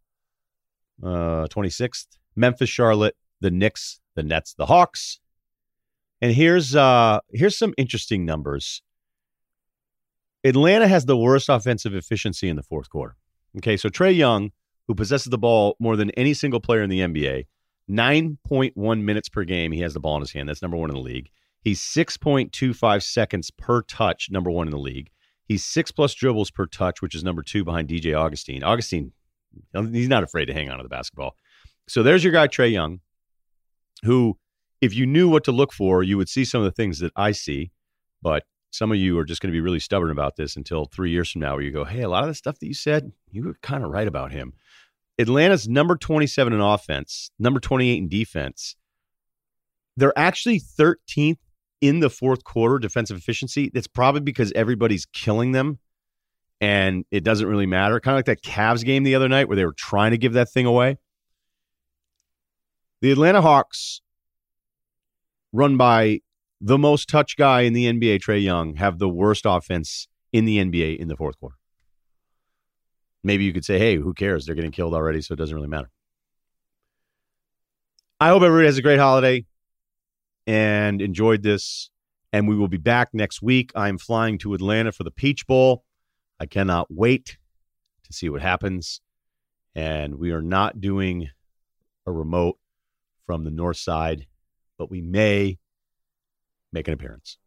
uh, 1.03 1.47
26th, 1.51 2.07
Memphis, 2.37 2.69
Charlotte, 2.69 3.17
the 3.41 3.51
Knicks, 3.51 4.01
the 4.15 4.23
Nets, 4.23 4.55
the 4.55 4.67
Hawks. 4.67 5.21
And 6.23 6.33
here's 6.33 6.75
uh 6.75 7.21
here's 7.31 7.59
some 7.59 7.75
interesting 7.77 8.25
numbers. 8.25 8.83
Atlanta 10.45 10.89
has 10.89 11.05
the 11.05 11.17
worst 11.17 11.49
offensive 11.49 11.95
efficiency 11.95 12.49
in 12.49 12.57
the 12.57 12.63
fourth 12.63 12.89
quarter. 12.89 13.17
Okay, 13.59 13.77
so 13.77 13.89
Trae 13.89 14.15
Young, 14.15 14.53
who 14.87 14.95
possesses 14.95 15.31
the 15.31 15.39
ball 15.39 15.77
more 15.81 15.97
than 15.97 16.11
any 16.11 16.35
single 16.35 16.61
player 16.61 16.83
in 16.83 16.91
the 16.91 17.01
NBA, 17.01 17.47
9.1 17.91 19.01
minutes 19.03 19.29
per 19.29 19.45
game, 19.45 19.73
he 19.73 19.81
has 19.81 19.95
the 19.95 20.01
ball 20.01 20.17
in 20.17 20.21
his 20.21 20.33
hand. 20.33 20.49
That's 20.49 20.63
number 20.63 20.77
one 20.77 20.91
in 20.91 20.97
the 20.97 21.03
league. 21.03 21.31
He's 21.63 21.81
6.25 21.81 23.03
seconds 23.03 23.51
per 23.51 23.83
touch, 23.83 24.29
number 24.31 24.51
one 24.51 24.67
in 24.67 24.73
the 24.73 24.79
league. 24.79 25.11
He's 25.47 25.65
six 25.65 25.93
plus 25.93 26.15
dribbles 26.15 26.51
per 26.51 26.67
touch, 26.67 27.01
which 27.01 27.15
is 27.15 27.23
number 27.23 27.43
two 27.43 27.65
behind 27.65 27.89
DJ 27.89 28.17
Augustin. 28.19 28.65
Augustin, 28.65 29.13
he's 29.93 30.09
not 30.09 30.25
afraid 30.25 30.47
to 30.47 30.53
hang 30.53 30.71
on 30.71 30.79
to 30.79 30.83
the 30.83 30.89
basketball. 30.89 31.37
So 31.89 32.03
there's 32.03 32.25
your 32.25 32.33
guy, 32.33 32.49
Trae 32.49 32.73
Young, 32.73 33.01
who, 34.03 34.39
if 34.81 34.93
you 34.93 35.07
knew 35.07 35.29
what 35.29 35.45
to 35.45 35.53
look 35.53 35.73
for, 35.73 36.03
you 36.03 36.17
would 36.17 36.29
see 36.29 36.45
some 36.45 36.61
of 36.61 36.65
the 36.65 36.73
things 36.73 36.99
that 36.99 37.13
I 37.15 37.31
see. 37.31 37.71
But 38.21 38.43
some 38.77 38.93
of 38.93 38.99
you 38.99 39.19
are 39.19 39.25
just 39.25 39.41
going 39.41 39.51
to 39.51 39.57
be 39.57 39.61
really 39.61 39.81
stubborn 39.81 40.11
about 40.11 40.37
this 40.37 40.57
until 40.57 40.85
three 40.85 41.11
years 41.11 41.31
from 41.31 41.41
now, 41.41 41.55
where 41.55 41.63
you 41.63 41.73
go, 41.73 41.85
hey, 41.85 42.03
a 42.03 42.09
lot 42.09 42.23
of 42.23 42.29
the 42.29 42.35
stuff 42.35 42.59
that 42.59 42.67
you 42.67 42.75
said, 42.75 43.13
you 43.31 43.45
were 43.45 43.57
kind 43.63 43.83
of 43.83 43.91
right 43.91 44.07
about 44.07 44.33
him. 44.33 44.53
Atlanta's 45.19 45.67
number 45.67 45.97
27 45.97 46.53
in 46.53 46.61
offense, 46.61 47.31
number 47.39 47.59
28 47.59 47.97
in 47.97 48.09
defense. 48.09 48.77
They're 49.97 50.17
actually 50.17 50.61
13th 50.61 51.39
in 51.81 52.01
the 52.01 52.11
fourth 52.11 52.45
quarter 52.45 52.79
defensive 52.79 53.17
efficiency. 53.17 53.71
That's 53.73 53.87
probably 53.87 54.21
because 54.21 54.53
everybody's 54.53 55.07
killing 55.07 55.53
them 55.53 55.79
and 56.61 57.05
it 57.11 57.25
doesn't 57.25 57.47
really 57.47 57.67
matter. 57.67 57.99
Kind 58.01 58.15
of 58.15 58.19
like 58.19 58.27
that 58.27 58.43
Cavs 58.43 58.85
game 58.85 59.05
the 59.05 59.15
other 59.15 59.29
night 59.29 59.49
where 59.49 59.57
they 59.57 59.65
were 59.65 59.73
trying 59.73 60.11
to 60.11 60.19
give 60.19 60.35
that 60.35 60.51
thing 60.51 60.67
away. 60.67 60.99
The 63.01 63.13
Atlanta 63.13 63.41
Hawks, 63.41 64.01
run 65.53 65.77
by 65.77 66.21
the 66.61 66.79
most 66.79 67.09
touch 67.09 67.37
guy 67.37 67.63
in 67.63 67.73
the 67.73 67.87
NBA, 67.87 68.21
Trae 68.21 68.43
Young, 68.43 68.77
have 68.77 68.99
the 68.99 69.09
worst 69.09 69.45
offense 69.47 70.09
in 70.33 70.45
the 70.45 70.59
NBA 70.59 70.99
in 70.99 71.09
the 71.09 71.17
fourth 71.17 71.39
quarter. 71.39 71.57
maybe 73.23 73.45
you 73.45 73.53
could 73.53 73.65
say, 73.65 73.79
hey, 73.79 73.97
who 73.97 74.15
cares? 74.15 74.47
They're 74.47 74.55
getting 74.55 74.71
killed 74.71 74.95
already, 74.95 75.21
so 75.21 75.33
it 75.33 75.37
doesn't 75.37 75.55
really 75.55 75.69
matter. 75.69 75.91
I 78.21 78.29
hope 78.29 78.43
everybody 78.43 78.67
has 78.67 78.79
a 78.79 78.83
great 78.83 78.99
holiday 78.99 79.45
and 80.47 81.03
enjoyed 81.03 81.43
this. 81.43 81.91
And 82.33 82.49
we 82.49 82.57
will 82.57 82.69
be 82.69 82.77
back 82.77 83.11
next 83.13 83.43
week. 83.43 83.73
I'm 83.75 83.99
flying 83.99 84.39
to 84.39 84.55
Atlanta 84.55 84.93
for 84.93 85.05
the 85.05 85.11
Peach 85.11 85.47
Bowl. 85.47 85.85
I 86.39 86.47
cannot 86.47 86.87
wait 86.91 87.39
to 88.05 88.13
see 88.13 88.29
what 88.29 88.43
happens. 88.43 89.01
And 89.75 90.17
we 90.17 90.33
are 90.33 90.43
not 90.43 90.81
doing 90.81 91.29
a 92.07 92.13
remote 92.13 92.59
from 93.27 93.45
the 93.45 93.51
north 93.51 93.77
side, 93.77 94.27
but 94.79 94.91
we 94.91 95.01
may 95.01 95.59
make 96.77 96.89
an 96.89 96.95
appearance. 96.95 97.39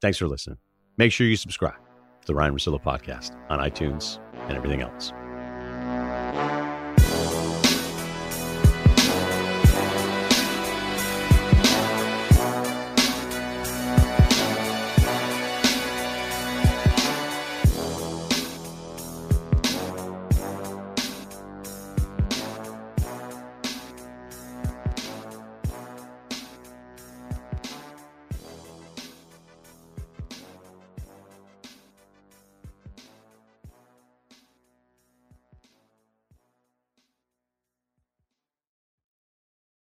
Thanks 0.00 0.18
for 0.18 0.28
listening. 0.28 0.58
Make 0.96 1.12
sure 1.12 1.26
you 1.26 1.36
subscribe 1.36 1.80
to 2.20 2.26
the 2.26 2.34
Ryen 2.34 2.52
Russillo 2.52 2.82
podcast 2.82 3.36
on 3.48 3.58
iTunes 3.58 4.18
and 4.48 4.56
everything 4.56 4.82
else. 4.82 5.12